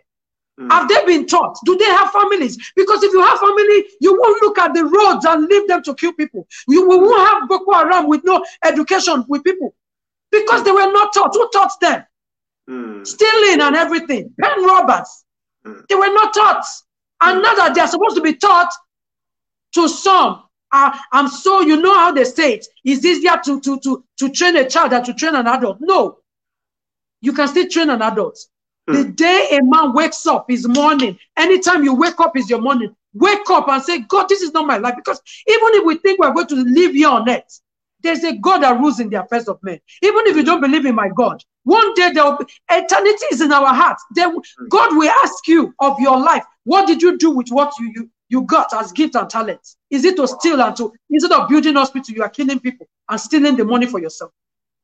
Mm. 0.61 0.71
Have 0.71 0.89
they 0.89 1.05
been 1.07 1.27
taught? 1.27 1.59
Do 1.65 1.77
they 1.77 1.87
have 1.87 2.11
families? 2.11 2.57
Because 2.77 3.03
if 3.03 3.13
you 3.13 3.23
have 3.23 3.39
family, 3.39 3.85
you 4.01 4.19
won't 4.19 4.43
look 4.43 4.59
at 4.59 4.75
the 4.75 4.85
roads 4.85 5.25
and 5.25 5.47
leave 5.47 5.67
them 5.67 5.83
to 5.83 5.95
kill 5.95 6.13
people. 6.13 6.47
You 6.69 6.87
won't 6.87 7.29
have 7.29 7.49
Boko 7.49 7.73
Haram 7.73 8.09
with 8.09 8.23
no 8.25 8.45
education 8.65 9.25
with 9.29 9.43
people. 9.45 9.75
Because 10.31 10.63
they 10.65 10.71
were 10.71 10.93
not 10.93 11.13
taught. 11.13 11.35
Who 11.35 11.49
taught 11.53 11.73
them? 11.81 12.05
Mm. 12.69 13.07
Stealing 13.07 13.61
and 13.61 13.77
everything. 13.77 14.33
Pen 14.41 14.65
robbers. 14.65 15.25
Mm. 15.67 15.87
They 15.89 15.95
were 15.95 16.13
not 16.13 16.33
taught. 16.33 16.65
And 17.23 17.41
now 17.41 17.55
that 17.55 17.75
they 17.75 17.81
are 17.81 17.89
supposed 17.89 18.17
to 18.17 18.23
be 18.23 18.35
taught 18.35 18.71
to 19.75 19.89
some, 19.89 20.43
uh, 20.73 20.97
I'm 21.13 21.29
so 21.29 21.61
you 21.61 21.81
know 21.81 21.95
how 21.95 22.13
they 22.13 22.25
say 22.25 22.55
it. 22.55 22.67
It's 22.85 23.05
easier 23.05 23.39
to, 23.45 23.61
to, 23.61 23.79
to, 23.81 24.05
to 24.19 24.29
train 24.31 24.57
a 24.57 24.69
child 24.69 24.93
than 24.93 25.05
to 25.05 25.15
train 25.15 25.37
an 25.37 25.47
adult. 25.47 25.79
No. 25.81 26.19
You 27.21 27.33
can 27.33 27.47
still 27.47 27.69
train 27.69 27.91
an 27.91 28.03
adult. 28.03 28.39
Mm. 28.89 28.95
The 28.95 29.13
day 29.13 29.49
a 29.53 29.63
man 29.63 29.93
wakes 29.93 30.27
up 30.27 30.51
is 30.51 30.67
morning. 30.67 31.19
Anytime 31.37 31.85
you 31.85 31.95
wake 31.95 32.19
up 32.19 32.37
is 32.37 32.51
your 32.51 32.61
morning. 32.61 32.95
Wake 33.15 33.49
up 33.51 33.69
and 33.69 33.83
say, 33.83 34.01
God, 34.01 34.29
this 34.29 34.43
is 34.43 34.53
not 34.53 34.67
my 34.67 34.79
life. 34.79 34.97
Because 34.97 35.21
even 35.47 35.69
if 35.75 35.85
we 35.85 35.99
think 35.99 36.19
we're 36.19 36.33
going 36.33 36.49
to 36.49 36.57
live 36.57 36.93
here 36.93 37.09
on 37.09 37.29
earth, 37.29 37.61
there's 38.03 38.25
a 38.25 38.37
God 38.37 38.63
that 38.63 38.81
rules 38.81 38.99
in 38.99 39.11
the 39.11 39.23
affairs 39.23 39.47
of 39.47 39.63
men. 39.63 39.79
Even 40.03 40.27
if 40.27 40.37
you 40.37 40.43
don't 40.43 40.61
believe 40.61 40.87
in 40.87 40.95
my 40.95 41.09
God, 41.15 41.45
one 41.65 41.95
day 41.95 42.13
there 42.13 42.25
will 42.25 42.39
be 42.39 42.47
eternity 42.71 43.27
is 43.31 43.41
in 43.41 43.53
our 43.53 43.73
hearts. 43.73 44.05
Then 44.15 44.37
God 44.69 44.97
will 44.97 45.11
ask 45.23 45.47
you 45.47 45.75
of 45.79 45.99
your 46.01 46.19
life. 46.19 46.45
What 46.65 46.87
did 46.87 47.03
you 47.03 47.19
do 47.19 47.31
with 47.31 47.49
what 47.51 47.73
you 47.79 47.93
you, 47.95 48.11
you 48.29 48.43
got 48.43 48.73
as 48.73 48.93
gift 48.93 49.15
and 49.15 49.29
talent? 49.29 49.61
Is 49.91 50.05
it 50.05 50.17
to 50.17 50.27
steal 50.27 50.61
and 50.61 50.75
to 50.77 50.93
instead 51.11 51.33
of 51.33 51.49
building 51.49 51.75
hospital, 51.75 52.15
you 52.15 52.23
are 52.23 52.29
killing 52.29 52.61
people 52.61 52.89
and 53.09 53.21
stealing 53.21 53.57
the 53.57 53.65
money 53.65 53.87
for 53.87 54.01
yourself? 54.01 54.33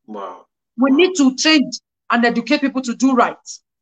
Wow. 0.06 0.46
We 0.76 0.90
wow. 0.90 0.96
need 0.96 1.16
to 1.16 1.34
change 1.36 1.78
and 2.10 2.24
educate 2.24 2.60
people 2.60 2.82
to 2.82 2.94
do 2.94 3.14
right. 3.14 3.36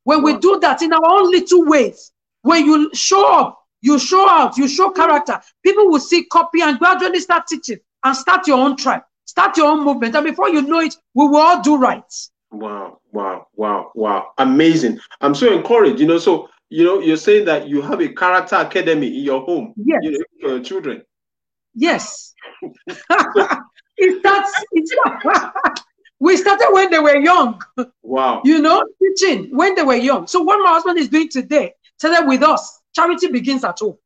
When 0.04 0.22
wow. 0.22 0.32
we 0.32 0.38
do 0.38 0.58
that 0.60 0.82
in 0.82 0.92
our 0.92 1.04
own 1.04 1.30
little 1.30 1.64
ways, 1.66 2.12
when 2.42 2.64
you 2.64 2.90
show 2.94 3.40
up, 3.40 3.60
you 3.82 3.98
show 3.98 4.28
out, 4.28 4.56
you 4.56 4.68
show 4.68 4.90
character, 4.90 5.40
people 5.62 5.88
will 5.90 6.00
see 6.00 6.24
copy 6.24 6.62
and 6.62 6.78
gradually 6.78 7.20
start 7.20 7.46
teaching 7.46 7.78
and 8.04 8.16
start 8.16 8.46
your 8.46 8.58
own 8.58 8.76
tribe. 8.76 9.02
Start 9.26 9.56
your 9.56 9.66
own 9.66 9.84
movement. 9.84 10.14
And 10.14 10.24
before 10.24 10.48
you 10.48 10.62
know 10.62 10.80
it, 10.80 10.94
we 11.14 11.26
will 11.26 11.40
all 11.40 11.60
do 11.60 11.76
right. 11.76 12.04
Wow, 12.58 13.00
wow, 13.12 13.48
wow, 13.54 13.92
wow. 13.94 14.32
Amazing. 14.38 14.98
I'm 15.20 15.34
so 15.34 15.52
encouraged. 15.52 16.00
You 16.00 16.06
know, 16.06 16.18
so 16.18 16.48
you 16.70 16.84
know, 16.84 17.00
you're 17.00 17.16
saying 17.16 17.44
that 17.46 17.68
you 17.68 17.80
have 17.82 18.00
a 18.00 18.08
character 18.08 18.56
academy 18.56 19.08
in 19.08 19.24
your 19.24 19.42
home. 19.42 19.74
Yes. 19.76 20.00
You 20.02 20.10
know, 20.12 20.24
for 20.40 20.48
your 20.48 20.60
children. 20.60 21.02
Yes. 21.74 22.34
it 22.62 24.20
starts, 24.20 24.64
it 24.72 25.80
we 26.20 26.36
started 26.36 26.68
when 26.72 26.90
they 26.90 26.98
were 26.98 27.16
young. 27.16 27.60
Wow. 28.02 28.40
You 28.44 28.60
know, 28.60 28.82
teaching 29.00 29.54
when 29.54 29.74
they 29.74 29.82
were 29.82 29.96
young. 29.96 30.26
So 30.26 30.42
what 30.42 30.58
my 30.64 30.70
husband 30.70 30.98
is 30.98 31.08
doing 31.08 31.28
today, 31.28 31.72
started 31.98 32.26
with 32.26 32.42
us. 32.42 32.80
Charity 32.94 33.28
begins 33.28 33.62
at 33.64 33.78
home. 33.78 33.98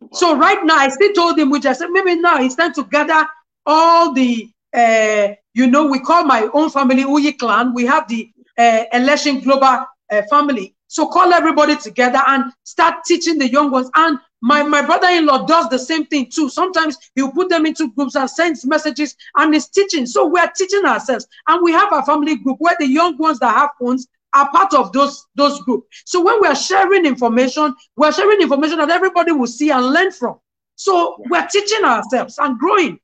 Wow. 0.00 0.08
So 0.12 0.36
right 0.36 0.62
now, 0.64 0.76
I 0.76 0.88
still 0.88 1.12
told 1.14 1.38
him, 1.38 1.50
which 1.50 1.64
I 1.64 1.72
said, 1.72 1.88
maybe 1.90 2.16
now 2.16 2.36
it's 2.42 2.54
time 2.54 2.74
to 2.74 2.84
gather 2.84 3.26
all 3.64 4.12
the 4.12 4.48
uh, 4.74 5.28
you 5.54 5.66
know, 5.66 5.86
we 5.86 6.00
call 6.00 6.24
my 6.24 6.48
own 6.52 6.70
family 6.70 7.04
Uyi 7.04 7.38
clan. 7.38 7.72
We 7.74 7.86
have 7.86 8.06
the 8.08 8.30
uh, 8.58 8.84
election 8.92 9.40
global 9.40 9.86
uh, 10.10 10.22
family. 10.28 10.74
So 10.88 11.08
call 11.08 11.32
everybody 11.32 11.76
together 11.76 12.20
and 12.26 12.52
start 12.64 13.04
teaching 13.06 13.38
the 13.38 13.48
young 13.50 13.70
ones. 13.70 13.90
And 13.96 14.18
my, 14.42 14.62
my 14.62 14.82
brother-in-law 14.82 15.46
does 15.46 15.68
the 15.68 15.78
same 15.78 16.06
thing 16.06 16.28
too. 16.30 16.48
Sometimes 16.48 16.96
he'll 17.14 17.32
put 17.32 17.48
them 17.48 17.66
into 17.66 17.90
groups 17.92 18.14
and 18.14 18.28
sends 18.28 18.64
messages 18.64 19.16
and 19.36 19.54
is 19.54 19.68
teaching. 19.68 20.06
So 20.06 20.26
we're 20.26 20.50
teaching 20.56 20.84
ourselves. 20.84 21.26
And 21.48 21.62
we 21.64 21.72
have 21.72 21.92
a 21.92 22.02
family 22.02 22.36
group 22.36 22.56
where 22.60 22.76
the 22.78 22.86
young 22.86 23.16
ones 23.16 23.38
that 23.40 23.54
have 23.54 23.70
phones 23.80 24.06
are 24.34 24.50
part 24.50 24.74
of 24.74 24.92
those 24.92 25.26
those 25.36 25.60
groups. 25.62 25.86
So 26.04 26.22
when 26.22 26.40
we're 26.40 26.56
sharing 26.56 27.06
information, 27.06 27.74
we're 27.96 28.12
sharing 28.12 28.40
information 28.40 28.78
that 28.78 28.90
everybody 28.90 29.32
will 29.32 29.46
see 29.46 29.70
and 29.70 29.86
learn 29.86 30.10
from. 30.12 30.38
So 30.76 31.16
we're 31.30 31.46
teaching 31.46 31.84
ourselves 31.84 32.36
and 32.38 32.58
growing. 32.58 32.98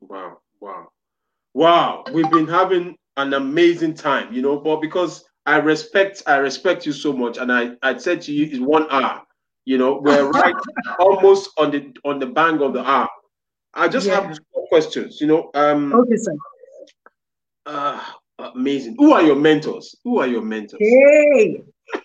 Wow, 0.00 0.38
wow. 0.60 0.88
Wow, 1.54 2.04
we've 2.12 2.30
been 2.30 2.46
having 2.46 2.96
an 3.16 3.34
amazing 3.34 3.94
time, 3.94 4.32
you 4.32 4.42
know, 4.42 4.58
but 4.58 4.80
because 4.80 5.24
I 5.46 5.58
respect 5.58 6.22
I 6.26 6.36
respect 6.36 6.86
you 6.86 6.92
so 6.92 7.12
much, 7.12 7.38
and 7.38 7.52
I, 7.52 7.72
I 7.82 7.96
said 7.96 8.20
to 8.22 8.32
you 8.32 8.46
it's 8.46 8.60
one 8.60 8.86
hour. 8.90 9.22
You 9.64 9.78
know, 9.78 10.00
we're 10.02 10.30
right 10.30 10.54
almost 10.98 11.50
on 11.58 11.70
the 11.70 11.92
on 12.04 12.18
the 12.18 12.26
bang 12.26 12.60
of 12.62 12.72
the 12.72 12.88
hour. 12.88 13.08
I 13.74 13.88
just 13.88 14.06
yeah. 14.06 14.20
have 14.20 14.36
two 14.36 14.66
questions, 14.68 15.20
you 15.20 15.26
know. 15.26 15.50
Um 15.54 15.92
okay, 15.92 16.16
sir. 16.16 16.32
Uh 17.66 18.00
amazing. 18.38 18.96
Who 18.98 19.12
are 19.12 19.22
your 19.22 19.36
mentors? 19.36 19.94
Who 20.04 20.18
are 20.18 20.26
your 20.26 20.42
mentors? 20.42 20.80
Hey. 20.80 21.62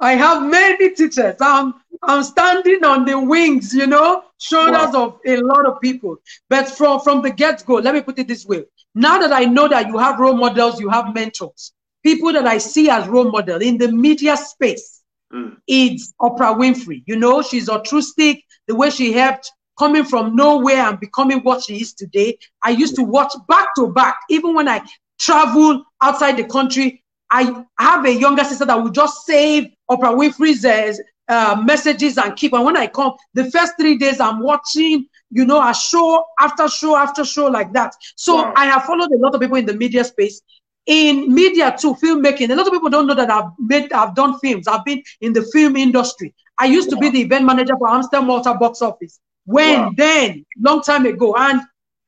I 0.00 0.12
have 0.12 0.48
many 0.48 0.94
teachers. 0.94 1.34
I'm 1.40 1.74
I'm 2.02 2.22
standing 2.22 2.84
on 2.84 3.04
the 3.04 3.18
wings, 3.18 3.74
you 3.74 3.86
know, 3.86 4.24
shoulders 4.38 4.92
wow. 4.92 5.04
of 5.04 5.20
a 5.26 5.36
lot 5.38 5.66
of 5.66 5.80
people. 5.80 6.16
But 6.48 6.68
from, 6.68 7.00
from 7.00 7.22
the 7.22 7.30
get-go, 7.30 7.74
let 7.74 7.94
me 7.94 8.00
put 8.00 8.18
it 8.18 8.28
this 8.28 8.46
way. 8.46 8.64
Now 8.94 9.18
that 9.18 9.32
I 9.32 9.44
know 9.44 9.68
that 9.68 9.88
you 9.88 9.98
have 9.98 10.18
role 10.18 10.34
models, 10.34 10.80
you 10.80 10.88
have 10.88 11.14
mentors, 11.14 11.72
people 12.02 12.32
that 12.32 12.46
I 12.46 12.58
see 12.58 12.88
as 12.88 13.06
role 13.08 13.30
model 13.30 13.60
in 13.60 13.78
the 13.78 13.90
media 13.90 14.36
space, 14.36 15.02
mm. 15.32 15.56
it's 15.66 16.14
Oprah 16.20 16.56
Winfrey. 16.56 17.02
You 17.06 17.16
know, 17.16 17.42
she's 17.42 17.68
altruistic, 17.68 18.42
the 18.66 18.74
way 18.74 18.90
she 18.90 19.12
helped 19.12 19.50
coming 19.78 20.04
from 20.04 20.34
nowhere 20.34 20.88
and 20.88 20.98
becoming 20.98 21.38
what 21.40 21.62
she 21.62 21.80
is 21.80 21.94
today. 21.94 22.36
I 22.62 22.70
used 22.70 22.96
to 22.96 23.04
watch 23.04 23.32
back 23.48 23.68
to 23.76 23.92
back, 23.92 24.18
even 24.28 24.54
when 24.54 24.68
I 24.68 24.82
travel 25.18 25.84
outside 26.00 26.36
the 26.36 26.44
country, 26.44 27.02
I 27.30 27.64
have 27.78 28.04
a 28.04 28.12
younger 28.12 28.44
sister 28.44 28.64
that 28.64 28.82
will 28.82 28.90
just 28.90 29.26
save 29.26 29.68
Oprah 29.90 30.16
Winfrey's 30.16 30.64
uh, 30.64 30.94
uh, 31.28 31.62
messages 31.64 32.18
and 32.18 32.34
keep. 32.36 32.52
And 32.52 32.64
when 32.64 32.76
I 32.76 32.86
come, 32.86 33.14
the 33.34 33.50
first 33.50 33.74
three 33.78 33.98
days 33.98 34.20
I'm 34.20 34.40
watching, 34.40 35.06
you 35.30 35.44
know, 35.44 35.60
a 35.60 35.74
show 35.74 36.24
after 36.40 36.68
show 36.68 36.96
after 36.96 37.24
show 37.24 37.46
like 37.46 37.72
that. 37.74 37.94
So 38.16 38.36
wow. 38.36 38.52
I 38.56 38.66
have 38.66 38.84
followed 38.84 39.10
a 39.12 39.18
lot 39.18 39.34
of 39.34 39.40
people 39.40 39.56
in 39.56 39.66
the 39.66 39.74
media 39.74 40.04
space. 40.04 40.40
In 40.86 41.32
media 41.34 41.76
too, 41.78 41.94
filmmaking. 41.96 42.50
A 42.50 42.54
lot 42.54 42.66
of 42.66 42.72
people 42.72 42.88
don't 42.88 43.06
know 43.06 43.14
that 43.14 43.30
I've 43.30 43.50
made, 43.58 43.92
I've 43.92 44.14
done 44.14 44.38
films. 44.38 44.66
I've 44.66 44.84
been 44.86 45.02
in 45.20 45.34
the 45.34 45.42
film 45.52 45.76
industry. 45.76 46.34
I 46.56 46.64
used 46.64 46.88
wow. 46.88 46.94
to 46.94 47.00
be 47.00 47.10
the 47.10 47.20
event 47.20 47.44
manager 47.44 47.76
for 47.78 47.88
Amstel 47.88 48.22
Malta 48.22 48.54
box 48.54 48.80
office. 48.80 49.20
When 49.44 49.80
wow. 49.80 49.92
then, 49.96 50.46
long 50.58 50.82
time 50.82 51.04
ago, 51.04 51.34
and 51.36 51.60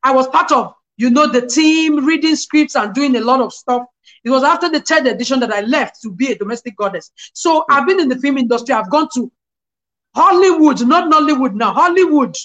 I 0.03 0.13
was 0.13 0.29
part 0.29 0.51
of, 0.51 0.75
you 1.01 1.11
know, 1.11 1.27
the 1.27 1.47
team 1.47 2.05
reading 2.05 2.37
scripts 2.37 2.77
and 2.77 2.95
doing 2.95 3.17
a 3.17 3.21
lot 3.21 3.41
of 3.41 3.53
stuff 3.53 3.83
it 4.25 4.31
was 4.31 4.43
after 4.43 4.69
the 4.69 4.81
third 4.81 5.07
edition 5.07 5.41
that 5.41 5.53
I 5.53 5.61
left 5.63 6.03
to 6.03 6.13
be 6.13 6.33
a 6.33 6.37
domestic 6.37 6.77
goddess. 6.77 7.11
So 7.33 7.65
I've 7.71 7.87
been 7.87 8.01
in 8.01 8.09
the 8.09 8.19
film 8.19 8.39
industry. 8.39 8.75
I've 8.75 8.91
gone 8.91 9.09
to 9.15 9.31
Hollywood, 10.15 10.87
not 10.87 11.11
Nollywood 11.11 11.55
now, 11.55 11.73
Hollywood. 11.73 12.37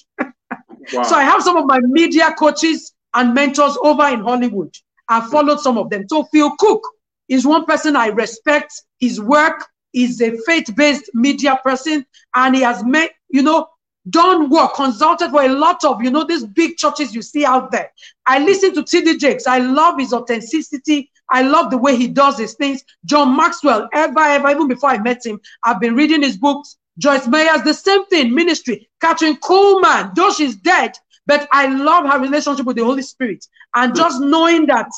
Wow. 0.94 1.04
so 1.04 1.16
I 1.16 1.24
have 1.24 1.42
some 1.42 1.58
of 1.58 1.66
my 1.66 1.80
media 1.82 2.34
coaches 2.38 2.94
and 3.14 3.34
mentors 3.34 3.78
over 3.82 4.08
in 4.08 4.22
Hollywood. 4.22 4.74
I've 5.08 5.30
followed 5.30 5.60
some 5.60 5.78
of 5.78 5.90
them. 5.90 6.06
So 6.08 6.24
Phil 6.32 6.52
Cooke 6.60 6.88
is 7.28 7.46
one 7.46 7.66
person 7.66 7.96
I 7.96 8.08
respect. 8.08 8.72
His 9.00 9.20
work 9.20 9.66
is 9.94 10.22
a 10.22 10.38
faith-based 10.46 11.10
media 11.14 11.60
person, 11.64 12.06
and 12.36 12.56
he 12.56 12.62
has 12.62 12.84
made, 12.84 13.12
you 13.30 13.42
know, 13.42 13.68
done 14.10 14.50
work, 14.50 14.76
consulted 14.76 15.32
for 15.32 15.44
a 15.44 15.50
lot 15.50 15.84
of, 15.84 16.04
you 16.04 16.12
know, 16.12 16.24
these 16.24 16.46
big 16.46 16.78
churches 16.78 17.14
you 17.16 17.22
see 17.22 17.46
out 17.46 17.72
there. 17.72 17.92
I 18.26 18.40
listen 18.40 18.74
to 18.76 18.84
TD 18.84 19.20
Jakes. 19.20 19.48
I 19.48 19.60
love 19.60 20.00
his 20.00 20.14
authenticity. 20.14 21.12
I 21.30 21.42
love 21.42 21.72
the 21.72 21.78
way 21.78 21.96
he 21.96 22.08
does 22.08 22.38
his 22.38 22.54
things. 22.54 22.84
John 23.06 23.36
Maxwell, 23.36 23.90
ever, 23.94 24.20
ever, 24.20 24.50
even 24.50 24.68
before 24.68 24.92
I 24.92 25.00
met 25.00 25.26
him, 25.26 25.40
I've 25.64 25.80
been 25.80 25.96
reading 25.96 26.22
his 26.22 26.38
books. 26.38 26.78
Joyce 26.98 27.28
Meyers, 27.28 27.64
the 27.64 27.74
same 27.74 28.06
thing, 28.06 28.34
ministry. 28.34 28.88
Kathryn 29.02 29.38
Kuhlman, 29.40 30.16
though 30.16 30.32
she's 30.32 30.56
dead, 30.56 30.94
but 31.26 31.48
I 31.52 31.68
love 31.68 32.06
her 32.06 32.20
relationship 32.20 32.66
with 32.66 32.78
the 32.78 32.86
Holy 32.86 33.02
Spirit. 33.02 33.46
And 33.76 33.92
hmm. 33.92 33.98
just 33.98 34.22
knowing 34.22 34.68
that 34.68 34.90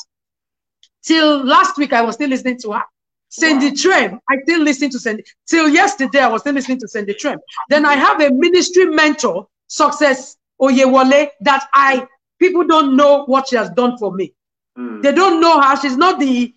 till 1.02 1.44
last 1.44 1.76
week, 1.78 1.92
I 1.92 2.02
was 2.02 2.14
still 2.16 2.28
listening 2.28 2.58
to 2.60 2.72
her. 2.72 2.82
Cindy 3.28 3.68
wow. 3.68 3.72
Trimm, 3.72 4.18
I 4.30 4.36
still 4.42 4.62
listen 4.62 4.90
to 4.90 4.98
Cindy. 4.98 5.24
Till 5.46 5.68
yesterday, 5.68 6.20
I 6.20 6.28
was 6.28 6.42
still 6.42 6.54
listening 6.54 6.80
to 6.80 6.88
Cindy 6.88 7.14
Trimm. 7.14 7.38
Then 7.68 7.84
I 7.84 7.94
have 7.94 8.20
a 8.20 8.30
ministry 8.30 8.86
mentor, 8.86 9.46
Success 9.66 10.36
Oyewole, 10.60 11.28
that 11.40 11.68
I 11.74 12.06
people 12.38 12.66
don't 12.66 12.96
know 12.96 13.24
what 13.24 13.48
she 13.48 13.56
has 13.56 13.70
done 13.70 13.98
for 13.98 14.12
me. 14.12 14.32
Mm. 14.78 15.02
They 15.02 15.12
don't 15.12 15.40
know 15.40 15.60
her. 15.60 15.76
She's 15.80 15.96
not 15.96 16.20
the, 16.20 16.54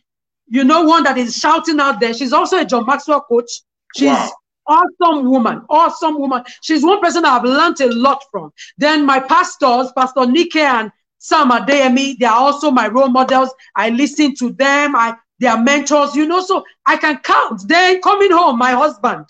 you 0.47 0.63
know, 0.63 0.83
one 0.83 1.03
that 1.03 1.17
is 1.17 1.35
shouting 1.35 1.79
out 1.79 1.99
there. 1.99 2.13
She's 2.13 2.33
also 2.33 2.59
a 2.59 2.65
John 2.65 2.85
Maxwell 2.85 3.21
coach. 3.21 3.61
She's 3.95 4.07
wow. 4.07 4.31
awesome 4.67 5.29
woman, 5.29 5.63
awesome 5.69 6.17
woman. 6.19 6.43
She's 6.61 6.83
one 6.83 7.01
person 7.01 7.25
I've 7.25 7.43
learned 7.43 7.81
a 7.81 7.91
lot 7.93 8.23
from. 8.31 8.51
Then 8.77 9.05
my 9.05 9.19
pastors, 9.19 9.91
Pastor 9.95 10.25
Nike 10.25 10.59
and 10.59 10.91
Sam 11.17 11.51
Adeyemi, 11.51 12.17
they 12.17 12.25
are 12.25 12.39
also 12.39 12.71
my 12.71 12.87
role 12.87 13.09
models. 13.09 13.53
I 13.75 13.89
listen 13.89 14.35
to 14.35 14.51
them. 14.53 14.95
I 14.95 15.15
they 15.41 15.47
are 15.47 15.61
mentors, 15.61 16.15
you 16.15 16.27
know, 16.27 16.39
so 16.41 16.63
I 16.85 16.97
can 16.97 17.17
count. 17.17 17.67
Then 17.67 17.99
coming 18.01 18.31
home, 18.31 18.59
my 18.59 18.71
husband 18.71 19.25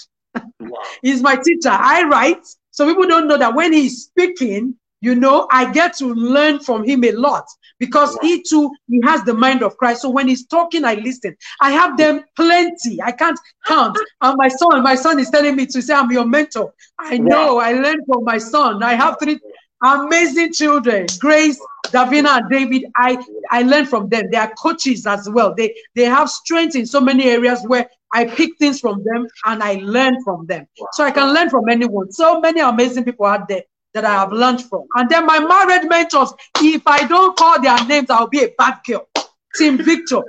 wow. 0.59 0.77
is 1.03 1.21
my 1.21 1.37
teacher. 1.37 1.69
I 1.69 2.03
write. 2.03 2.45
So 2.71 2.85
people 2.85 3.07
don't 3.07 3.27
know 3.27 3.37
that 3.37 3.55
when 3.55 3.71
he's 3.71 4.03
speaking, 4.03 4.75
you 4.99 5.15
know, 5.15 5.47
I 5.49 5.71
get 5.71 5.95
to 5.97 6.13
learn 6.13 6.59
from 6.59 6.83
him 6.83 7.03
a 7.05 7.11
lot 7.13 7.45
because 7.79 8.15
he 8.21 8.43
too 8.43 8.71
he 8.87 9.01
has 9.03 9.23
the 9.23 9.33
mind 9.33 9.63
of 9.63 9.75
Christ. 9.77 10.01
So 10.01 10.09
when 10.09 10.27
he's 10.27 10.45
talking, 10.45 10.85
I 10.85 10.95
listen. 10.95 11.35
I 11.59 11.71
have 11.71 11.97
them 11.97 12.23
plenty. 12.35 13.01
I 13.01 13.11
can't 13.11 13.39
count. 13.65 13.97
And 14.21 14.37
my 14.37 14.49
son, 14.49 14.83
my 14.83 14.95
son 14.95 15.17
is 15.19 15.29
telling 15.29 15.55
me 15.55 15.65
to 15.67 15.81
say, 15.81 15.93
I'm 15.93 16.11
your 16.11 16.25
mentor. 16.25 16.73
I 16.99 17.17
know. 17.17 17.57
I 17.57 17.71
learned 17.71 18.03
from 18.05 18.25
my 18.25 18.37
son. 18.37 18.83
I 18.83 18.93
have 18.93 19.17
three 19.19 19.39
amazing 19.83 20.53
children, 20.53 21.07
Grace, 21.19 21.59
Davina, 21.87 22.39
and 22.39 22.49
David. 22.49 22.85
I 22.95 23.23
I 23.51 23.63
learn 23.63 23.85
from 23.85 24.09
them. 24.09 24.29
They 24.31 24.37
are 24.37 24.53
coaches 24.55 25.05
as 25.07 25.29
well. 25.29 25.53
They 25.55 25.75
they 25.95 26.05
have 26.05 26.29
strength 26.29 26.75
in 26.75 26.85
so 26.85 27.01
many 27.01 27.25
areas 27.25 27.61
where 27.65 27.89
I 28.13 28.25
pick 28.25 28.57
things 28.57 28.79
from 28.79 29.03
them 29.03 29.27
and 29.45 29.63
I 29.63 29.75
learn 29.83 30.21
from 30.23 30.45
them. 30.45 30.67
So 30.93 31.03
I 31.03 31.11
can 31.11 31.33
learn 31.33 31.49
from 31.49 31.69
anyone. 31.69 32.11
So 32.11 32.39
many 32.39 32.59
amazing 32.59 33.05
people 33.05 33.25
out 33.25 33.47
there 33.47 33.63
that 33.93 34.05
I 34.05 34.13
have 34.13 34.31
learned 34.31 34.63
from. 34.63 34.85
And 34.95 35.09
then 35.09 35.25
my 35.25 35.39
married 35.39 35.89
mentors, 35.89 36.33
if 36.59 36.81
I 36.85 37.07
don't 37.07 37.37
call 37.37 37.61
their 37.61 37.83
names, 37.85 38.09
I'll 38.09 38.27
be 38.27 38.43
a 38.43 38.49
bad 38.57 38.79
girl. 38.85 39.07
Team 39.55 39.77
Victor. 39.77 40.21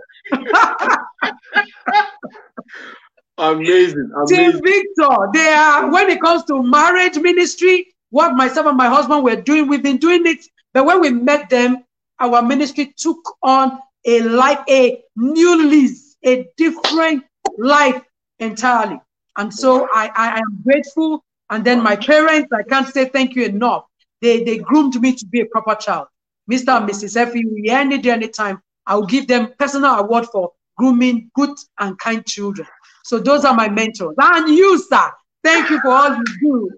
amazing, 3.38 4.10
amazing. 4.16 4.36
Team 4.36 4.60
Victor. 4.62 5.16
They 5.32 5.48
are 5.48 5.90
when 5.90 6.10
it 6.10 6.20
comes 6.20 6.44
to 6.44 6.62
marriage 6.62 7.18
ministry, 7.18 7.91
what 8.12 8.34
myself 8.34 8.66
and 8.66 8.76
my 8.76 8.88
husband 8.88 9.24
were 9.24 9.36
doing, 9.36 9.68
we've 9.68 9.82
been 9.82 9.96
doing 9.96 10.26
it. 10.26 10.44
But 10.74 10.84
when 10.84 11.00
we 11.00 11.10
met 11.10 11.48
them, 11.48 11.82
our 12.20 12.42
ministry 12.42 12.92
took 12.94 13.18
on 13.42 13.78
a 14.04 14.20
life, 14.20 14.58
a 14.68 15.02
new 15.16 15.66
lease, 15.66 16.16
a 16.24 16.46
different 16.58 17.24
life 17.56 18.02
entirely. 18.38 19.00
And 19.38 19.52
so 19.52 19.88
I, 19.94 20.10
I 20.14 20.38
am 20.38 20.62
grateful 20.62 21.24
and 21.48 21.64
then 21.64 21.82
my 21.82 21.96
parents, 21.96 22.52
I 22.52 22.62
can't 22.64 22.86
say 22.86 23.06
thank 23.06 23.34
you 23.34 23.44
enough. 23.44 23.86
They, 24.20 24.44
they 24.44 24.58
groomed 24.58 25.00
me 25.00 25.14
to 25.14 25.26
be 25.26 25.40
a 25.40 25.46
proper 25.46 25.74
child. 25.74 26.08
Mr. 26.50 26.76
and 26.76 26.88
Mrs. 26.88 27.16
Effie, 27.16 27.46
we 27.46 27.70
any 27.70 27.96
day, 27.96 28.10
anytime, 28.10 28.60
I 28.86 28.94
will 28.96 29.06
give 29.06 29.26
them 29.26 29.54
personal 29.58 29.94
award 29.94 30.26
for 30.26 30.52
grooming 30.76 31.30
good 31.34 31.56
and 31.78 31.98
kind 31.98 32.26
children. 32.26 32.68
So 33.04 33.18
those 33.18 33.46
are 33.46 33.54
my 33.54 33.70
mentors. 33.70 34.14
And 34.18 34.48
you, 34.48 34.78
sir, 34.78 35.10
thank 35.42 35.70
you 35.70 35.80
for 35.80 35.92
all 35.92 36.14
you 36.14 36.24
do. 36.40 36.70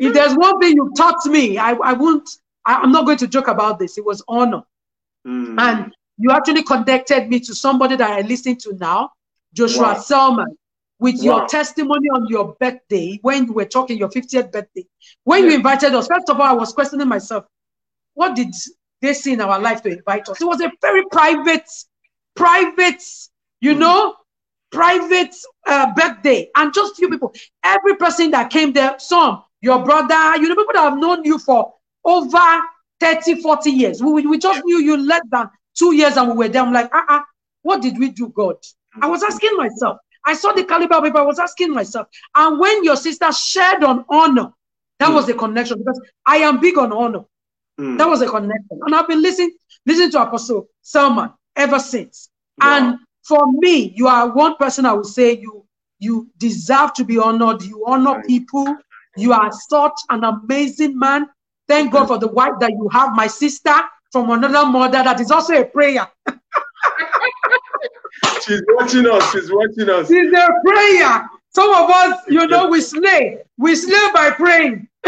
If 0.00 0.14
there's 0.14 0.34
one 0.34 0.58
thing 0.60 0.74
you 0.76 0.92
taught 0.96 1.24
me, 1.26 1.58
I, 1.58 1.72
I 1.72 1.92
won't, 1.92 2.28
I, 2.64 2.82
am 2.82 2.92
not 2.92 3.04
going 3.04 3.18
to 3.18 3.26
joke 3.26 3.48
about 3.48 3.78
this. 3.78 3.98
It 3.98 4.04
was 4.04 4.22
honor. 4.28 4.62
Mm. 5.26 5.60
And 5.60 5.94
you 6.18 6.30
actually 6.30 6.62
connected 6.62 7.28
me 7.28 7.40
to 7.40 7.54
somebody 7.54 7.96
that 7.96 8.10
I 8.10 8.20
listen 8.22 8.56
to 8.56 8.74
now, 8.74 9.10
Joshua 9.52 9.82
wow. 9.82 10.00
Selman 10.00 10.56
with 10.98 11.16
wow. 11.16 11.22
your 11.22 11.48
testimony 11.48 12.08
on 12.08 12.26
your 12.28 12.54
birthday 12.60 13.18
when 13.22 13.46
you 13.46 13.52
were 13.52 13.64
talking 13.64 13.98
your 13.98 14.08
50th 14.08 14.52
birthday. 14.52 14.86
When 15.24 15.44
yeah. 15.44 15.50
you 15.50 15.56
invited 15.56 15.94
us, 15.94 16.06
first 16.06 16.28
of 16.28 16.40
all, 16.40 16.46
I 16.46 16.52
was 16.52 16.72
questioning 16.72 17.08
myself, 17.08 17.44
what 18.14 18.36
did 18.36 18.54
they 19.02 19.14
see 19.14 19.32
in 19.32 19.40
our 19.40 19.58
life 19.60 19.82
to 19.82 19.90
invite 19.90 20.28
us? 20.28 20.40
It 20.40 20.44
was 20.44 20.60
a 20.60 20.70
very 20.80 21.04
private, 21.10 21.68
private, 22.36 23.02
you 23.60 23.74
mm. 23.74 23.78
know, 23.78 24.14
private 24.70 25.34
uh, 25.66 25.92
birthday, 25.94 26.50
and 26.56 26.72
just 26.74 26.96
few 26.96 27.08
people. 27.08 27.34
Every 27.62 27.96
person 27.96 28.30
that 28.32 28.50
came 28.50 28.72
there, 28.72 28.96
some, 28.98 29.42
your 29.64 29.82
brother, 29.82 30.36
you 30.36 30.46
know, 30.48 30.54
people 30.54 30.74
that 30.74 30.90
have 30.90 30.98
known 30.98 31.24
you 31.24 31.38
for 31.38 31.72
over 32.04 32.60
30, 33.00 33.40
40 33.40 33.70
years. 33.70 34.02
We, 34.02 34.26
we 34.26 34.38
just 34.38 34.62
knew 34.64 34.78
you 34.78 34.98
less 34.98 35.22
than 35.30 35.48
two 35.74 35.94
years 35.94 36.18
and 36.18 36.28
we 36.28 36.36
were 36.36 36.48
there. 36.48 36.62
I'm 36.62 36.72
like, 36.72 36.94
uh-uh, 36.94 37.20
what 37.62 37.80
did 37.80 37.98
we 37.98 38.10
do, 38.10 38.28
God? 38.28 38.56
I 39.00 39.06
was 39.08 39.22
asking 39.22 39.56
myself, 39.56 39.96
I 40.26 40.34
saw 40.34 40.52
the 40.52 40.64
caliber 40.64 40.96
of 40.96 41.04
people. 41.04 41.20
I 41.20 41.24
was 41.24 41.38
asking 41.38 41.72
myself, 41.72 42.08
and 42.34 42.58
when 42.60 42.84
your 42.84 42.96
sister 42.96 43.32
shared 43.32 43.82
on 43.82 44.04
honor, 44.10 44.52
that 44.98 45.08
mm. 45.08 45.14
was 45.14 45.28
a 45.30 45.34
connection 45.34 45.78
because 45.78 46.00
I 46.26 46.36
am 46.36 46.60
big 46.60 46.78
on 46.78 46.92
honor. 46.92 47.24
Mm. 47.80 47.98
That 47.98 48.08
was 48.08 48.20
a 48.20 48.26
connection. 48.28 48.80
And 48.84 48.94
I've 48.94 49.08
been 49.08 49.22
listening, 49.22 49.52
listening 49.86 50.10
to 50.12 50.22
Apostle 50.22 50.68
Selman 50.82 51.30
ever 51.56 51.78
since. 51.78 52.28
Wow. 52.60 52.76
And 52.76 52.98
for 53.26 53.50
me, 53.52 53.94
you 53.96 54.08
are 54.08 54.30
one 54.32 54.56
person 54.56 54.86
I 54.86 54.92
would 54.92 55.06
say 55.06 55.38
you 55.38 55.66
you 55.98 56.30
deserve 56.38 56.92
to 56.94 57.04
be 57.04 57.18
honored. 57.18 57.62
You 57.62 57.84
honor 57.86 58.22
people. 58.26 58.76
You 59.16 59.32
are 59.32 59.50
such 59.52 59.98
an 60.10 60.24
amazing 60.24 60.98
man. 60.98 61.26
Thank 61.68 61.92
God 61.92 62.06
for 62.06 62.18
the 62.18 62.28
wife 62.28 62.54
that 62.60 62.70
you 62.70 62.88
have, 62.92 63.14
my 63.14 63.26
sister 63.26 63.74
from 64.12 64.30
another 64.30 64.66
mother 64.66 65.02
that 65.02 65.20
is 65.20 65.30
also 65.30 65.54
a 65.54 65.64
prayer. 65.64 66.06
She's 68.44 68.62
watching 68.68 69.06
us. 69.06 69.32
She's 69.32 69.50
watching 69.50 69.88
us. 69.88 70.08
She's 70.08 70.32
a 70.32 70.48
prayer. 70.64 71.28
Some 71.54 71.72
of 71.74 71.90
us, 71.90 72.20
you 72.28 72.46
know, 72.46 72.68
we 72.68 72.80
slay. 72.80 73.38
We 73.56 73.76
slay 73.76 74.10
by 74.12 74.30
praying. 74.30 74.88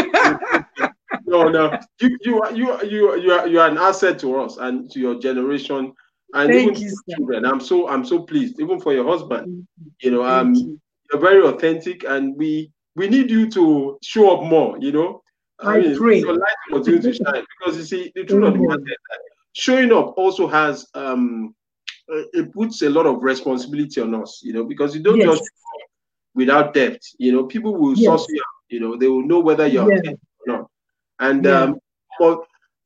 no, 1.25 1.49
no. 1.49 1.77
You, 1.99 2.17
you, 2.21 2.41
you, 2.53 2.83
you, 2.83 3.15
you 3.17 3.31
are, 3.31 3.47
you 3.47 3.59
are 3.59 3.69
an 3.69 3.77
asset 3.77 4.19
to 4.19 4.39
us 4.39 4.57
and 4.57 4.89
to 4.91 4.99
your 4.99 5.19
generation, 5.19 5.93
and 6.33 6.51
Thank 6.51 6.79
even 6.79 6.81
you, 6.81 6.97
children. 7.09 7.45
I'm 7.45 7.59
so, 7.59 7.87
I'm 7.87 8.05
so 8.05 8.19
pleased. 8.19 8.59
Even 8.59 8.79
for 8.79 8.93
your 8.93 9.05
husband, 9.05 9.67
you 10.01 10.11
know, 10.11 10.25
um, 10.25 10.53
you. 10.53 10.79
you're 11.11 11.21
very 11.21 11.45
authentic, 11.45 12.03
and 12.05 12.35
we, 12.35 12.71
we 12.97 13.07
need 13.07 13.29
you 13.29 13.49
to 13.51 13.97
show 14.01 14.35
up 14.35 14.43
more. 14.43 14.77
You 14.79 14.91
know, 14.91 15.21
I, 15.59 15.75
I 15.75 15.81
mean, 15.81 15.97
pray. 15.97 16.19
Your 16.19 16.33
light 16.33 16.55
continue 16.69 17.01
to 17.01 17.13
shine 17.13 17.45
because 17.59 17.77
you 17.77 17.83
see, 17.83 18.11
the 18.15 18.25
truth 18.25 18.43
of 18.43 18.53
the 18.53 18.59
matter 18.59 18.83
showing 19.57 19.91
up 19.91 20.13
also 20.17 20.47
has 20.47 20.85
um 20.93 21.55
uh, 22.13 22.21
it 22.33 22.53
puts 22.53 22.81
a 22.83 22.89
lot 22.89 23.05
of 23.05 23.23
responsibility 23.23 23.99
on 23.99 24.13
us, 24.15 24.41
you 24.43 24.53
know, 24.53 24.63
because 24.63 24.95
you 24.95 25.01
don't 25.01 25.17
yes. 25.17 25.39
just 25.39 25.51
without 26.35 26.73
debt, 26.73 27.01
you 27.17 27.31
know, 27.31 27.43
people 27.45 27.75
will 27.75 27.97
yes. 27.97 28.05
source 28.05 28.27
you 28.29 28.37
out, 28.37 28.63
you 28.69 28.79
know, 28.79 28.95
they 28.95 29.07
will 29.07 29.25
know 29.25 29.39
whether 29.39 29.67
you're 29.67 29.91
yes. 29.91 30.13
or 30.13 30.47
not. 30.47 30.69
And 31.19 31.43
yes. 31.43 31.53
um, 31.53 31.79
but 32.19 32.39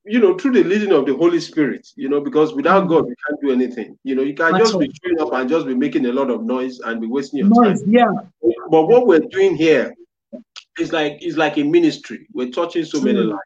you 0.05 0.19
know, 0.19 0.35
through 0.35 0.53
the 0.53 0.63
leading 0.63 0.93
of 0.93 1.05
the 1.05 1.13
Holy 1.13 1.39
Spirit, 1.39 1.87
you 1.95 2.09
know, 2.09 2.21
because 2.21 2.53
without 2.53 2.87
God, 2.87 3.05
we 3.05 3.15
can't 3.27 3.41
do 3.41 3.51
anything. 3.51 3.99
You 4.03 4.15
know, 4.15 4.23
you 4.23 4.33
can 4.33 4.53
That's 4.53 4.71
just 4.71 4.79
be 4.79 4.91
showing 5.03 5.21
up 5.21 5.33
and 5.33 5.47
just 5.47 5.67
be 5.67 5.75
making 5.75 6.07
a 6.07 6.11
lot 6.11 6.31
of 6.31 6.43
noise 6.43 6.79
and 6.79 6.99
be 6.99 7.05
wasting 7.05 7.39
your 7.39 7.49
noise, 7.49 7.83
time. 7.83 7.93
Yeah. 7.93 8.11
But 8.71 8.87
what 8.87 9.05
we're 9.05 9.19
doing 9.19 9.55
here 9.55 9.93
is 10.79 10.93
like 10.93 11.17
it's 11.21 11.37
like 11.37 11.57
a 11.57 11.63
ministry. 11.63 12.27
We're 12.33 12.51
touching 12.51 12.85
so 12.85 13.01
many 13.01 13.19
lives. 13.19 13.41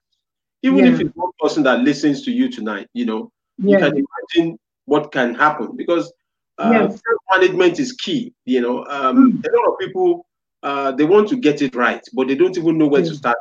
Even 0.64 0.86
yeah. 0.86 0.94
if 0.94 1.00
it's 1.00 1.16
one 1.16 1.32
person 1.40 1.64
that 1.64 1.82
listens 1.82 2.24
to 2.24 2.32
you 2.32 2.50
tonight, 2.50 2.88
you 2.94 3.06
know, 3.06 3.32
yeah. 3.58 3.78
you 3.78 3.84
can 3.84 4.06
imagine 4.38 4.60
what 4.86 5.12
can 5.12 5.36
happen 5.36 5.76
because 5.76 6.12
uh, 6.58 6.70
yes. 6.72 7.02
management 7.32 7.80
is 7.80 7.94
key. 7.94 8.34
You 8.46 8.62
know, 8.62 8.86
um, 8.86 9.34
mm. 9.34 9.48
a 9.48 9.58
lot 9.58 9.74
of 9.74 9.80
people 9.80 10.26
uh, 10.64 10.92
they 10.92 11.04
want 11.04 11.30
to 11.30 11.38
get 11.38 11.62
it 11.62 11.76
right, 11.76 12.02
but 12.14 12.28
they 12.28 12.36
don't 12.36 12.58
even 12.58 12.78
know 12.78 12.88
where 12.88 13.04
to 13.04 13.16
start. 13.16 13.38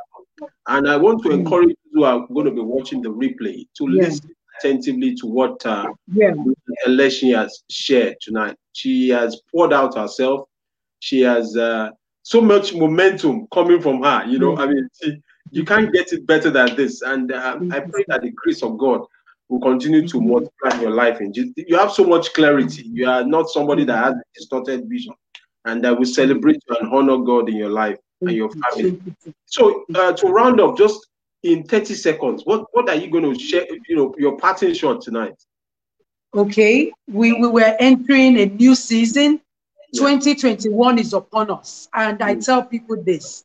And 0.67 0.89
I 0.89 0.97
want 0.97 1.23
to 1.23 1.31
mm. 1.31 1.35
encourage 1.35 1.71
you 1.71 2.01
who 2.01 2.05
are 2.05 2.27
going 2.29 2.47
to 2.47 2.53
be 2.53 2.61
watching 2.61 3.01
the 3.01 3.11
replay 3.11 3.67
to 3.77 3.87
listen 3.87 4.31
attentively 4.59 5.15
to 5.17 5.27
what 5.27 5.65
uh, 5.65 5.93
yeah. 6.13 6.35
has 6.87 7.63
shared 7.71 8.17
tonight. 8.21 8.57
She 8.73 9.09
has 9.09 9.41
poured 9.51 9.73
out 9.73 9.97
herself. 9.97 10.49
She 11.01 11.21
has 11.21 11.57
uh, 11.57 11.91
so 12.25 12.41
much 12.41 12.75
momentum 12.75 13.47
coming 13.53 13.81
from 13.81 14.03
her. 14.03 14.25
You 14.27 14.39
know, 14.39 14.57
mm. 14.57 14.59
I 14.59 14.67
mean, 14.67 14.89
she, 15.01 15.23
you 15.51 15.65
can't 15.65 15.93
get 15.93 16.13
it 16.13 16.27
better 16.27 16.51
than 16.51 16.75
this. 16.75 17.03
And 17.03 17.31
uh, 17.31 17.59
I 17.71 17.81
pray 17.81 18.05
that 18.09 18.23
the 18.23 18.31
grace 18.31 18.63
of 18.63 18.77
God 18.79 19.03
will 19.49 19.61
continue 19.61 20.09
to 20.09 20.17
mm-hmm. 20.17 20.31
multiply 20.31 20.81
your 20.81 20.91
life. 20.91 21.21
And 21.21 21.37
you 21.37 21.77
have 21.77 21.93
so 21.93 22.03
much 22.03 22.33
clarity. 22.33 22.89
You 22.91 23.09
are 23.09 23.25
not 23.25 23.51
somebody 23.51 23.85
that 23.85 23.97
has 23.97 24.15
a 24.15 24.23
distorted 24.35 24.89
vision, 24.89 25.13
and 25.67 25.85
that 25.85 25.97
will 25.97 26.07
celebrate 26.07 26.63
you 26.69 26.77
and 26.81 26.93
honor 26.93 27.19
God 27.19 27.51
in 27.51 27.57
your 27.57 27.71
life 27.71 27.99
and 28.23 28.33
your 28.33 28.51
family. 28.51 29.01
So, 29.45 29.85
uh, 29.95 30.15
to 30.15 30.27
round 30.29 30.61
up, 30.61 30.79
just 30.79 31.07
in 31.43 31.63
30 31.65 31.95
seconds, 31.95 32.43
what, 32.47 32.67
what 32.73 32.89
are 32.89 32.95
you 32.95 33.11
going 33.11 33.33
to 33.33 33.39
share, 33.39 33.67
you 33.87 33.97
know, 33.97 34.15
your 34.17 34.39
parting 34.39 34.73
shot 34.73 35.03
tonight? 35.03 35.35
Okay, 36.35 36.91
we, 37.07 37.35
we 37.35 37.47
were 37.47 37.77
entering 37.79 38.39
a 38.41 38.47
new 38.47 38.75
season. 38.75 39.41
Yeah. 39.95 40.09
2021 40.09 40.99
is 40.99 41.13
upon 41.13 41.51
us. 41.51 41.89
And 41.95 42.23
I 42.23 42.35
mm. 42.35 42.45
tell 42.45 42.65
people 42.65 43.03
this 43.03 43.45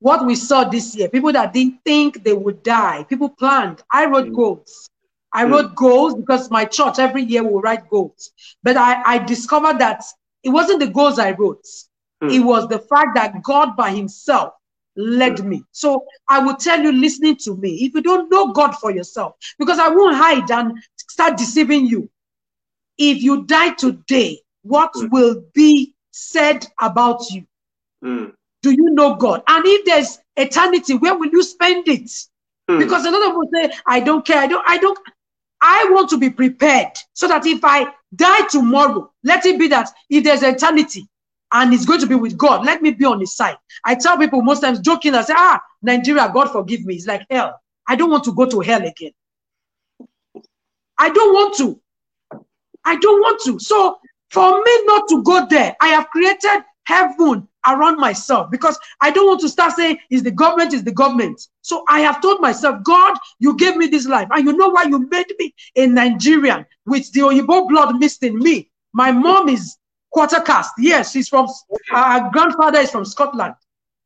what 0.00 0.24
we 0.24 0.34
saw 0.34 0.64
this 0.64 0.96
year, 0.96 1.08
people 1.08 1.32
that 1.32 1.52
didn't 1.52 1.80
think 1.84 2.24
they 2.24 2.32
would 2.32 2.62
die, 2.62 3.04
people 3.08 3.28
planned. 3.28 3.82
I 3.92 4.06
wrote 4.06 4.28
mm. 4.28 4.34
goals. 4.34 4.88
I 5.32 5.44
mm. 5.44 5.52
wrote 5.52 5.74
goals 5.74 6.14
because 6.14 6.50
my 6.50 6.64
church 6.64 6.98
every 6.98 7.22
year 7.22 7.42
will 7.42 7.60
write 7.60 7.88
goals. 7.88 8.32
But 8.62 8.76
I, 8.76 9.02
I 9.04 9.18
discovered 9.18 9.78
that 9.78 10.02
it 10.42 10.50
wasn't 10.50 10.80
the 10.80 10.88
goals 10.88 11.18
I 11.18 11.32
wrote. 11.32 11.66
It 12.22 12.40
was 12.40 12.68
the 12.68 12.80
fact 12.80 13.14
that 13.14 13.42
God 13.42 13.76
by 13.76 13.90
himself 13.92 14.52
led 14.96 15.44
me. 15.44 15.64
So 15.72 16.04
I 16.28 16.40
will 16.40 16.56
tell 16.56 16.80
you, 16.80 16.92
listening 16.92 17.36
to 17.44 17.56
me, 17.56 17.84
if 17.84 17.94
you 17.94 18.02
don't 18.02 18.30
know 18.30 18.52
God 18.52 18.74
for 18.76 18.90
yourself, 18.90 19.36
because 19.58 19.78
I 19.78 19.88
won't 19.88 20.16
hide 20.16 20.50
and 20.50 20.78
start 20.96 21.38
deceiving 21.38 21.86
you. 21.86 22.10
If 22.98 23.22
you 23.22 23.46
die 23.46 23.70
today, 23.70 24.40
what 24.70 24.94
mm. 24.94 25.10
will 25.10 25.44
be 25.52 25.94
said 26.12 26.66
about 26.80 27.30
you? 27.30 27.44
Mm. 28.02 28.32
Do 28.62 28.70
you 28.70 28.90
know 28.90 29.16
God? 29.16 29.42
And 29.46 29.64
if 29.66 29.84
there's 29.84 30.18
eternity, 30.36 30.94
where 30.94 31.16
will 31.16 31.28
you 31.30 31.42
spend 31.42 31.88
it? 31.88 32.10
Mm. 32.70 32.78
Because 32.78 33.04
a 33.04 33.10
lot 33.10 33.22
of 33.22 33.28
people 33.28 33.48
say, 33.52 33.72
I 33.86 34.00
don't 34.00 34.24
care. 34.24 34.38
I 34.38 34.46
don't, 34.46 34.64
I 34.66 34.78
don't, 34.78 34.98
I 35.60 35.88
want 35.90 36.08
to 36.10 36.18
be 36.18 36.30
prepared 36.30 36.92
so 37.12 37.28
that 37.28 37.44
if 37.44 37.60
I 37.62 37.92
die 38.14 38.46
tomorrow, 38.48 39.12
let 39.24 39.44
it 39.44 39.58
be 39.58 39.68
that 39.68 39.90
if 40.08 40.24
there's 40.24 40.42
eternity, 40.42 41.06
and 41.52 41.74
it's 41.74 41.84
going 41.84 42.00
to 42.00 42.06
be 42.06 42.14
with 42.14 42.36
God. 42.36 42.64
Let 42.64 42.80
me 42.80 42.92
be 42.92 43.04
on 43.04 43.20
his 43.20 43.34
side. 43.34 43.56
I 43.84 43.96
tell 43.96 44.16
people 44.16 44.40
most 44.42 44.60
times 44.60 44.78
joking, 44.78 45.14
I 45.14 45.22
say, 45.22 45.34
ah, 45.36 45.60
Nigeria, 45.82 46.30
God 46.32 46.50
forgive 46.52 46.84
me. 46.84 46.94
It's 46.94 47.06
like 47.06 47.26
hell. 47.28 47.60
I 47.88 47.96
don't 47.96 48.10
want 48.10 48.24
to 48.24 48.34
go 48.34 48.46
to 48.46 48.60
hell 48.60 48.86
again. 48.86 49.10
I 50.96 51.10
don't 51.10 51.32
want 51.32 51.56
to. 51.56 51.80
I 52.84 52.96
don't 52.96 53.20
want 53.20 53.40
to. 53.46 53.58
So 53.58 53.98
for 54.30 54.62
me 54.62 54.84
not 54.84 55.08
to 55.08 55.22
go 55.22 55.46
there, 55.48 55.76
I 55.80 55.88
have 55.88 56.08
created 56.10 56.64
heaven 56.84 57.46
around 57.66 57.98
myself 57.98 58.50
because 58.50 58.78
I 59.00 59.10
don't 59.10 59.26
want 59.26 59.40
to 59.40 59.48
start 59.48 59.74
saying 59.74 59.98
is 60.10 60.22
the 60.22 60.30
government 60.30 60.72
is 60.72 60.82
the 60.82 60.92
government. 60.92 61.40
So 61.62 61.84
I 61.88 62.00
have 62.00 62.22
told 62.22 62.40
myself, 62.40 62.82
God, 62.84 63.16
you 63.38 63.56
gave 63.56 63.76
me 63.76 63.86
this 63.86 64.06
life, 64.06 64.28
and 64.30 64.44
you 64.46 64.56
know 64.56 64.68
why 64.70 64.84
you 64.84 64.98
made 65.08 65.32
me 65.38 65.54
a 65.76 65.86
Nigerian 65.86 66.64
with 66.86 67.10
the 67.12 67.20
Oyibo 67.20 67.68
blood 67.68 67.96
mixed 67.98 68.22
in 68.22 68.38
me. 68.38 68.70
My 68.92 69.12
mom 69.12 69.48
is 69.48 69.76
quarter 70.10 70.40
caste. 70.40 70.72
Yes, 70.78 71.12
she's 71.12 71.28
from, 71.28 71.46
her 71.90 72.30
grandfather 72.32 72.80
is 72.80 72.90
from 72.90 73.04
Scotland. 73.04 73.54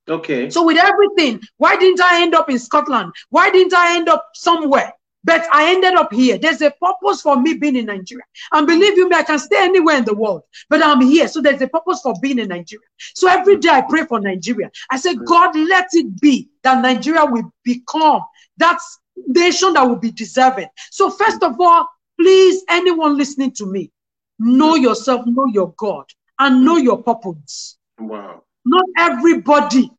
Okay. 0.09 0.51
So 0.51 0.65
with 0.65 0.77
everything, 0.77 1.41
why 1.57 1.77
didn't 1.77 2.01
I 2.03 2.23
end 2.23 2.35
up 2.35 2.51
in 2.51 2.59
Scotland? 2.59 3.13
Why 3.31 3.51
didn't 3.51 3.73
I 3.73 3.97
end 3.97 4.09
up 4.09 4.27
somewhere? 4.35 4.93
But 5.25 5.47
I 5.53 5.73
ended 5.75 5.95
up 5.95 6.13
here. 6.13 6.39
There's 6.39 6.63
a 6.63 6.71
purpose 6.71 7.23
for 7.23 7.41
me 7.41 7.55
being 7.55 7.77
in 7.77 7.87
Nigeria. 7.87 8.25
And 8.53 8.67
believe 8.67 8.97
you 8.97 9.09
me, 9.09 9.17
I 9.17 9.23
can 9.23 9.39
stay 9.39 9.57
anywhere 9.59 9.97
in 9.97 10.05
the 10.05 10.15
world, 10.15 10.43
but 10.69 10.83
I'm 10.85 11.01
here. 11.01 11.27
So 11.29 11.41
there's 11.41 11.63
a 11.63 11.69
purpose 11.69 12.01
for 12.03 12.15
being 12.21 12.39
in 12.39 12.49
Nigeria. 12.49 12.87
So 13.15 13.29
every 13.29 13.57
day 13.57 13.71
I 13.71 13.83
pray 13.83 14.05
for 14.05 14.21
Nigeria. 14.21 14.71
I 14.91 14.99
say, 14.99 15.15
God, 15.15 15.57
let 15.57 15.89
it 15.93 16.21
be 16.21 16.51
that 16.63 16.83
Nigeria 16.83 17.25
will 17.25 17.53
become 17.65 18.23
that 18.59 18.79
nation 19.27 19.73
that 19.73 19.83
will 19.83 19.97
be 19.97 20.11
deserving. 20.13 20.69
So 20.91 21.11
first 21.11 21.43
of 21.43 21.61
all, 21.61 21.89
please, 22.21 22.63
anyone 22.69 23.17
listening 23.17 23.53
to 23.53 23.67
me, 23.67 23.91
Know 24.39 24.75
yourself, 24.75 25.27
know 25.27 25.47
your 25.47 25.73
God, 25.77 26.07
and 26.39 26.65
know 26.65 26.77
your 26.77 27.03
purpose. 27.03 27.79
Wow. 27.99 28.43
Not 28.65 28.85
everybody 28.99 29.91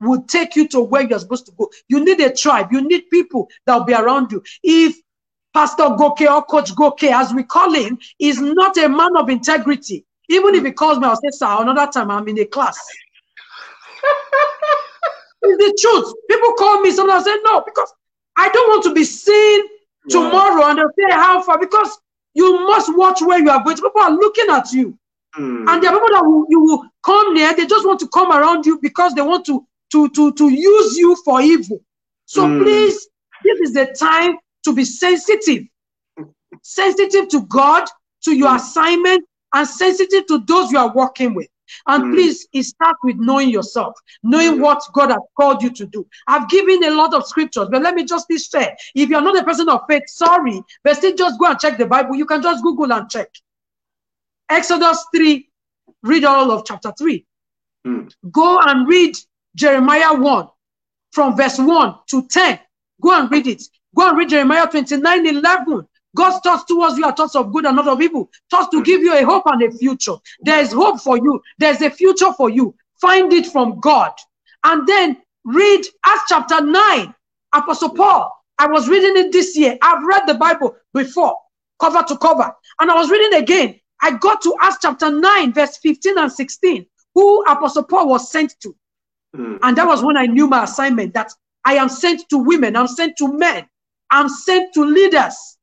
will 0.00 0.22
take 0.22 0.56
you 0.56 0.66
to 0.68 0.80
where 0.80 1.02
you're 1.02 1.18
supposed 1.18 1.46
to 1.46 1.52
go. 1.52 1.70
You 1.88 2.04
need 2.04 2.20
a 2.20 2.34
tribe, 2.34 2.72
you 2.72 2.80
need 2.80 3.10
people 3.10 3.48
that 3.66 3.76
will 3.76 3.84
be 3.84 3.94
around 3.94 4.32
you. 4.32 4.42
If 4.62 4.96
Pastor 5.52 5.90
Goke 5.96 6.22
or 6.22 6.42
Coach 6.44 6.74
Goke, 6.74 7.04
as 7.04 7.34
we 7.34 7.42
call 7.42 7.72
him, 7.72 7.98
is 8.18 8.40
not 8.40 8.76
a 8.76 8.88
man 8.88 9.16
of 9.16 9.28
integrity, 9.28 10.04
even 10.28 10.54
if 10.54 10.64
he 10.64 10.72
calls 10.72 10.98
me, 10.98 11.06
I'll 11.06 11.16
say, 11.16 11.30
Sir, 11.30 11.60
another 11.60 11.90
time 11.90 12.10
I'm 12.10 12.28
in 12.28 12.38
a 12.38 12.46
class. 12.46 12.78
it's 15.42 15.58
the 15.58 15.78
truth. 15.80 16.14
People 16.28 16.52
call 16.54 16.80
me, 16.80 16.92
sometimes 16.92 17.26
I 17.26 17.32
say, 17.32 17.38
No, 17.44 17.62
because 17.62 17.92
I 18.36 18.48
don't 18.48 18.70
want 18.70 18.84
to 18.84 18.94
be 18.94 19.04
seen 19.04 19.64
tomorrow 20.08 20.66
and 20.66 20.78
they'll 20.78 20.90
say, 20.96 21.14
How 21.14 21.42
far? 21.42 21.58
Because 21.58 21.98
you 22.34 22.66
must 22.66 22.96
watch 22.96 23.20
where 23.20 23.40
you 23.40 23.50
are 23.50 23.62
going. 23.62 23.76
People 23.76 24.00
are 24.00 24.12
looking 24.12 24.46
at 24.50 24.72
you. 24.72 24.96
Mm. 25.36 25.68
And 25.68 25.82
there 25.82 25.90
are 25.90 25.94
people 25.94 26.08
that 26.12 26.24
will, 26.24 26.46
you 26.48 26.60
will 26.60 26.84
come 27.02 27.34
near, 27.34 27.54
they 27.54 27.66
just 27.66 27.86
want 27.86 28.00
to 28.00 28.08
come 28.08 28.32
around 28.32 28.66
you 28.66 28.78
because 28.80 29.14
they 29.14 29.22
want 29.22 29.46
to, 29.46 29.66
to, 29.92 30.08
to, 30.10 30.32
to 30.32 30.48
use 30.48 30.96
you 30.96 31.16
for 31.24 31.40
evil. 31.40 31.80
So 32.26 32.46
mm. 32.46 32.62
please, 32.62 33.08
this 33.42 33.60
is 33.60 33.74
the 33.74 33.86
time 33.98 34.36
to 34.64 34.72
be 34.72 34.84
sensitive. 34.84 35.64
sensitive 36.62 37.28
to 37.28 37.42
God, 37.46 37.84
to 38.24 38.36
your 38.36 38.50
mm. 38.50 38.56
assignment, 38.56 39.24
and 39.52 39.66
sensitive 39.66 40.26
to 40.26 40.38
those 40.46 40.70
you 40.70 40.78
are 40.78 40.92
working 40.94 41.34
with. 41.34 41.48
And 41.86 42.04
mm. 42.04 42.14
please, 42.14 42.46
it 42.52 42.64
starts 42.64 42.98
with 43.02 43.16
knowing 43.16 43.50
yourself, 43.50 43.94
knowing 44.22 44.58
mm. 44.58 44.60
what 44.60 44.82
God 44.92 45.10
has 45.10 45.20
called 45.36 45.62
you 45.62 45.70
to 45.70 45.86
do. 45.86 46.06
I've 46.26 46.48
given 46.48 46.84
a 46.84 46.90
lot 46.90 47.14
of 47.14 47.26
scriptures, 47.26 47.68
but 47.70 47.82
let 47.82 47.94
me 47.94 48.04
just 48.04 48.28
be 48.28 48.38
fair. 48.38 48.76
If 48.94 49.08
you're 49.08 49.20
not 49.20 49.38
a 49.38 49.44
person 49.44 49.68
of 49.68 49.82
faith, 49.88 50.04
sorry, 50.06 50.62
but 50.84 50.96
still 50.96 51.14
just 51.14 51.38
go 51.38 51.46
and 51.46 51.58
check 51.58 51.78
the 51.78 51.86
Bible. 51.86 52.16
You 52.16 52.26
can 52.26 52.42
just 52.42 52.62
Google 52.62 52.92
and 52.92 53.08
check. 53.08 53.28
Exodus 54.48 55.04
3, 55.14 55.48
read 56.02 56.24
all 56.24 56.50
of 56.50 56.64
chapter 56.64 56.92
3. 56.98 57.24
Mm. 57.86 58.12
Go 58.30 58.58
and 58.60 58.86
read 58.88 59.14
Jeremiah 59.54 60.14
1 60.14 60.48
from 61.12 61.36
verse 61.36 61.58
1 61.58 61.94
to 62.10 62.26
10. 62.28 62.58
Go 63.00 63.18
and 63.18 63.30
read 63.30 63.46
it. 63.46 63.62
Go 63.96 64.08
and 64.08 64.18
read 64.18 64.28
Jeremiah 64.28 64.66
29 64.66 65.26
11. 65.26 65.86
God's 66.16 66.40
thoughts 66.40 66.64
towards 66.64 66.98
you 66.98 67.04
are 67.04 67.14
thoughts 67.14 67.36
of 67.36 67.52
good 67.52 67.66
and 67.66 67.76
not 67.76 67.86
of 67.86 68.02
evil, 68.02 68.28
thoughts 68.50 68.68
to 68.70 68.82
give 68.82 69.00
you 69.00 69.16
a 69.16 69.24
hope 69.24 69.44
and 69.46 69.62
a 69.62 69.70
future. 69.70 70.16
There 70.40 70.60
is 70.60 70.72
hope 70.72 71.00
for 71.00 71.16
you, 71.16 71.40
there's 71.58 71.80
a 71.82 71.90
future 71.90 72.32
for 72.32 72.50
you. 72.50 72.74
Find 73.00 73.32
it 73.32 73.46
from 73.46 73.78
God. 73.80 74.12
And 74.64 74.86
then 74.86 75.16
read 75.44 75.84
Acts 76.04 76.24
chapter 76.28 76.60
9. 76.60 77.14
Apostle 77.52 77.90
Paul, 77.90 78.32
I 78.58 78.66
was 78.66 78.88
reading 78.88 79.16
it 79.24 79.32
this 79.32 79.56
year. 79.56 79.78
I've 79.82 80.04
read 80.04 80.26
the 80.26 80.34
Bible 80.34 80.76
before, 80.92 81.36
cover 81.80 82.02
to 82.06 82.16
cover. 82.18 82.52
And 82.80 82.90
I 82.90 82.94
was 82.94 83.10
reading 83.10 83.40
again. 83.40 83.80
I 84.02 84.12
got 84.18 84.42
to 84.42 84.54
Acts 84.60 84.78
chapter 84.82 85.10
9, 85.10 85.52
verse 85.52 85.78
15 85.78 86.18
and 86.18 86.32
16, 86.32 86.86
who 87.14 87.42
Apostle 87.44 87.84
Paul 87.84 88.08
was 88.08 88.30
sent 88.30 88.54
to. 88.62 88.74
Mm. 89.36 89.58
And 89.62 89.76
that 89.76 89.86
was 89.86 90.02
when 90.02 90.16
I 90.16 90.26
knew 90.26 90.48
my 90.48 90.64
assignment 90.64 91.14
that 91.14 91.32
I 91.64 91.74
am 91.74 91.88
sent 91.88 92.28
to 92.30 92.38
women, 92.38 92.76
I'm 92.76 92.88
sent 92.88 93.16
to 93.18 93.32
men, 93.32 93.66
I'm 94.10 94.28
sent 94.28 94.74
to 94.74 94.84
leaders. 94.84 95.58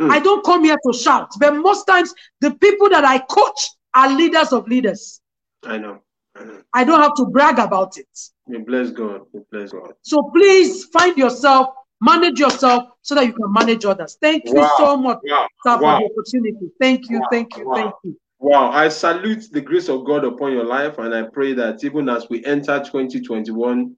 Mm. 0.00 0.10
I 0.10 0.18
don't 0.18 0.44
come 0.44 0.64
here 0.64 0.78
to 0.86 0.92
shout, 0.92 1.30
but 1.38 1.54
most 1.54 1.84
times 1.84 2.12
the 2.40 2.52
people 2.54 2.88
that 2.90 3.04
I 3.04 3.18
coach 3.18 3.70
are 3.94 4.08
leaders 4.08 4.52
of 4.52 4.66
leaders. 4.66 5.20
I 5.64 5.78
know. 5.78 6.00
I, 6.34 6.44
know. 6.44 6.62
I 6.72 6.84
don't 6.84 7.00
have 7.00 7.14
to 7.16 7.26
brag 7.26 7.58
about 7.58 7.98
it. 7.98 8.08
We 8.46 8.58
bless 8.58 8.90
God. 8.90 9.22
We 9.32 9.40
bless 9.50 9.72
God. 9.72 9.92
So 10.02 10.22
please 10.34 10.86
find 10.86 11.16
yourself, 11.16 11.68
manage 12.00 12.40
yourself 12.40 12.88
so 13.02 13.14
that 13.14 13.26
you 13.26 13.34
can 13.34 13.52
manage 13.52 13.84
others. 13.84 14.16
Thank 14.20 14.46
you 14.46 14.54
wow. 14.54 14.74
so 14.78 14.96
much 14.96 15.18
wow. 15.24 15.46
Sir, 15.64 15.78
wow. 15.78 15.98
for 15.98 16.00
the 16.00 16.10
opportunity. 16.12 16.72
Thank 16.80 17.10
you, 17.10 17.22
thank 17.30 17.56
you, 17.56 17.72
thank 17.74 17.94
you. 18.02 18.16
Wow, 18.42 18.70
I 18.72 18.88
salute 18.88 19.44
the 19.52 19.60
grace 19.60 19.88
of 19.88 20.04
God 20.04 20.24
upon 20.24 20.52
your 20.52 20.64
life, 20.64 20.98
and 20.98 21.14
I 21.14 21.22
pray 21.22 21.52
that 21.54 21.84
even 21.84 22.08
as 22.08 22.28
we 22.28 22.44
enter 22.44 22.80
2021, 22.80 23.96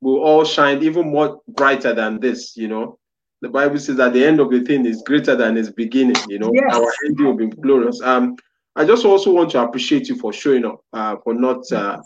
we'll 0.00 0.18
all 0.18 0.44
shine 0.44 0.82
even 0.82 1.12
more 1.12 1.40
brighter 1.48 1.94
than 1.94 2.20
this, 2.20 2.56
you 2.56 2.68
know, 2.68 2.98
the 3.44 3.50
Bible 3.50 3.78
says 3.78 3.96
that 3.96 4.14
the 4.14 4.24
end 4.24 4.40
of 4.40 4.50
the 4.50 4.60
thing 4.60 4.86
is 4.86 5.02
greater 5.02 5.36
than 5.36 5.58
its 5.58 5.70
beginning. 5.70 6.16
You 6.28 6.38
know, 6.38 6.50
yes. 6.54 6.74
our 6.74 6.90
ending 7.04 7.26
will 7.26 7.36
be 7.36 7.48
glorious. 7.48 8.00
Um, 8.00 8.36
I 8.74 8.86
just 8.86 9.04
also 9.04 9.32
want 9.32 9.50
to 9.50 9.62
appreciate 9.62 10.08
you 10.08 10.16
for 10.16 10.32
showing 10.32 10.64
up, 10.64 10.80
uh, 10.94 11.16
for 11.22 11.34
not 11.34 11.70
uh, 11.70 12.00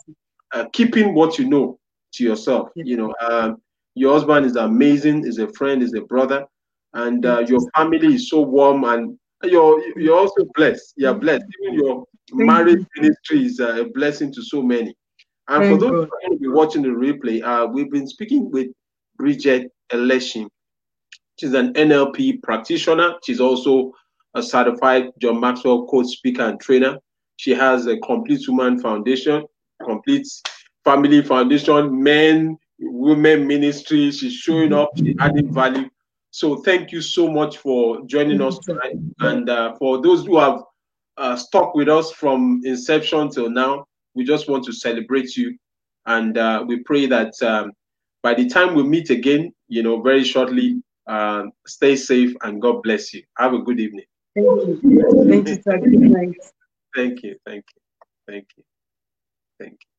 uh, 0.52 0.64
keeping 0.72 1.14
what 1.14 1.38
you 1.38 1.48
know 1.48 1.78
to 2.14 2.24
yourself. 2.24 2.70
You 2.74 2.96
know, 2.96 3.14
um, 3.20 3.62
your 3.94 4.14
husband 4.14 4.46
is 4.46 4.56
amazing, 4.56 5.24
is 5.24 5.38
a 5.38 5.46
friend, 5.52 5.80
is 5.80 5.94
a 5.94 6.00
brother, 6.00 6.44
and 6.94 7.24
uh, 7.24 7.44
your 7.46 7.60
family 7.76 8.16
is 8.16 8.28
so 8.28 8.40
warm, 8.40 8.82
and 8.82 9.16
you're 9.42 9.98
you're 9.98 10.18
also 10.18 10.44
blessed. 10.54 10.94
You're 10.96 11.14
blessed. 11.14 11.44
Even 11.62 11.78
your 11.78 12.04
marriage 12.32 12.84
ministry 12.96 13.46
is 13.46 13.60
a 13.60 13.86
blessing 13.94 14.32
to 14.34 14.42
so 14.42 14.62
many. 14.62 14.94
And 15.48 15.66
for 15.66 15.78
those 15.78 15.90
who 15.90 16.30
will 16.30 16.38
be 16.38 16.48
watching 16.48 16.82
the 16.82 16.88
replay, 16.88 17.42
uh, 17.42 17.66
we've 17.66 17.90
been 17.90 18.06
speaking 18.06 18.50
with 18.50 18.68
Bridget 19.16 19.72
Eleshim. 19.90 20.48
She's 21.40 21.54
an 21.54 21.72
NLP 21.74 22.42
practitioner. 22.42 23.14
She's 23.24 23.40
also 23.40 23.92
a 24.34 24.42
certified 24.42 25.10
John 25.20 25.40
Maxwell 25.40 25.86
coach, 25.86 26.08
speaker, 26.08 26.42
and 26.42 26.60
trainer. 26.60 26.98
She 27.36 27.52
has 27.52 27.86
a 27.86 27.96
Complete 27.98 28.46
Woman 28.48 28.80
Foundation, 28.80 29.44
Complete 29.82 30.26
Family 30.84 31.22
Foundation, 31.22 32.02
men, 32.02 32.58
women 32.80 33.46
ministry. 33.46 34.10
She's 34.10 34.34
showing 34.34 34.72
up, 34.72 34.90
she's 34.96 35.16
adding 35.20 35.52
value. 35.52 35.88
So 36.30 36.56
thank 36.56 36.92
you 36.92 37.00
so 37.00 37.28
much 37.28 37.58
for 37.58 38.04
joining 38.06 38.40
us 38.42 38.58
tonight. 38.58 38.96
And 39.20 39.48
uh, 39.48 39.74
for 39.76 40.02
those 40.02 40.26
who 40.26 40.38
have 40.38 40.62
uh, 41.16 41.36
stuck 41.36 41.74
with 41.74 41.88
us 41.88 42.12
from 42.12 42.60
inception 42.64 43.30
till 43.30 43.50
now, 43.50 43.86
we 44.14 44.24
just 44.24 44.48
want 44.48 44.64
to 44.64 44.72
celebrate 44.72 45.36
you. 45.36 45.56
And 46.06 46.36
uh, 46.38 46.64
we 46.66 46.82
pray 46.82 47.06
that 47.06 47.32
um, 47.42 47.72
by 48.22 48.34
the 48.34 48.48
time 48.48 48.74
we 48.74 48.82
meet 48.82 49.10
again, 49.10 49.52
you 49.68 49.82
know, 49.82 50.00
very 50.00 50.24
shortly, 50.24 50.82
uh, 51.06 51.44
stay 51.66 51.96
safe 51.96 52.34
and 52.42 52.60
God 52.60 52.82
bless 52.82 53.14
you. 53.14 53.22
Have 53.38 53.54
a 53.54 53.58
good 53.58 53.80
evening. 53.80 54.04
Thank 54.34 54.46
you. 54.46 54.80
Thank 55.28 55.48
you, 55.48 55.62
sir. 55.62 55.78
Good 55.78 55.92
night. 55.92 56.36
Thank 56.94 57.22
you. 57.22 57.36
Thank 57.46 57.64
you. 57.74 57.82
Thank 58.26 58.46
you. 58.56 58.64
Thank 59.58 59.72
you. 59.72 59.97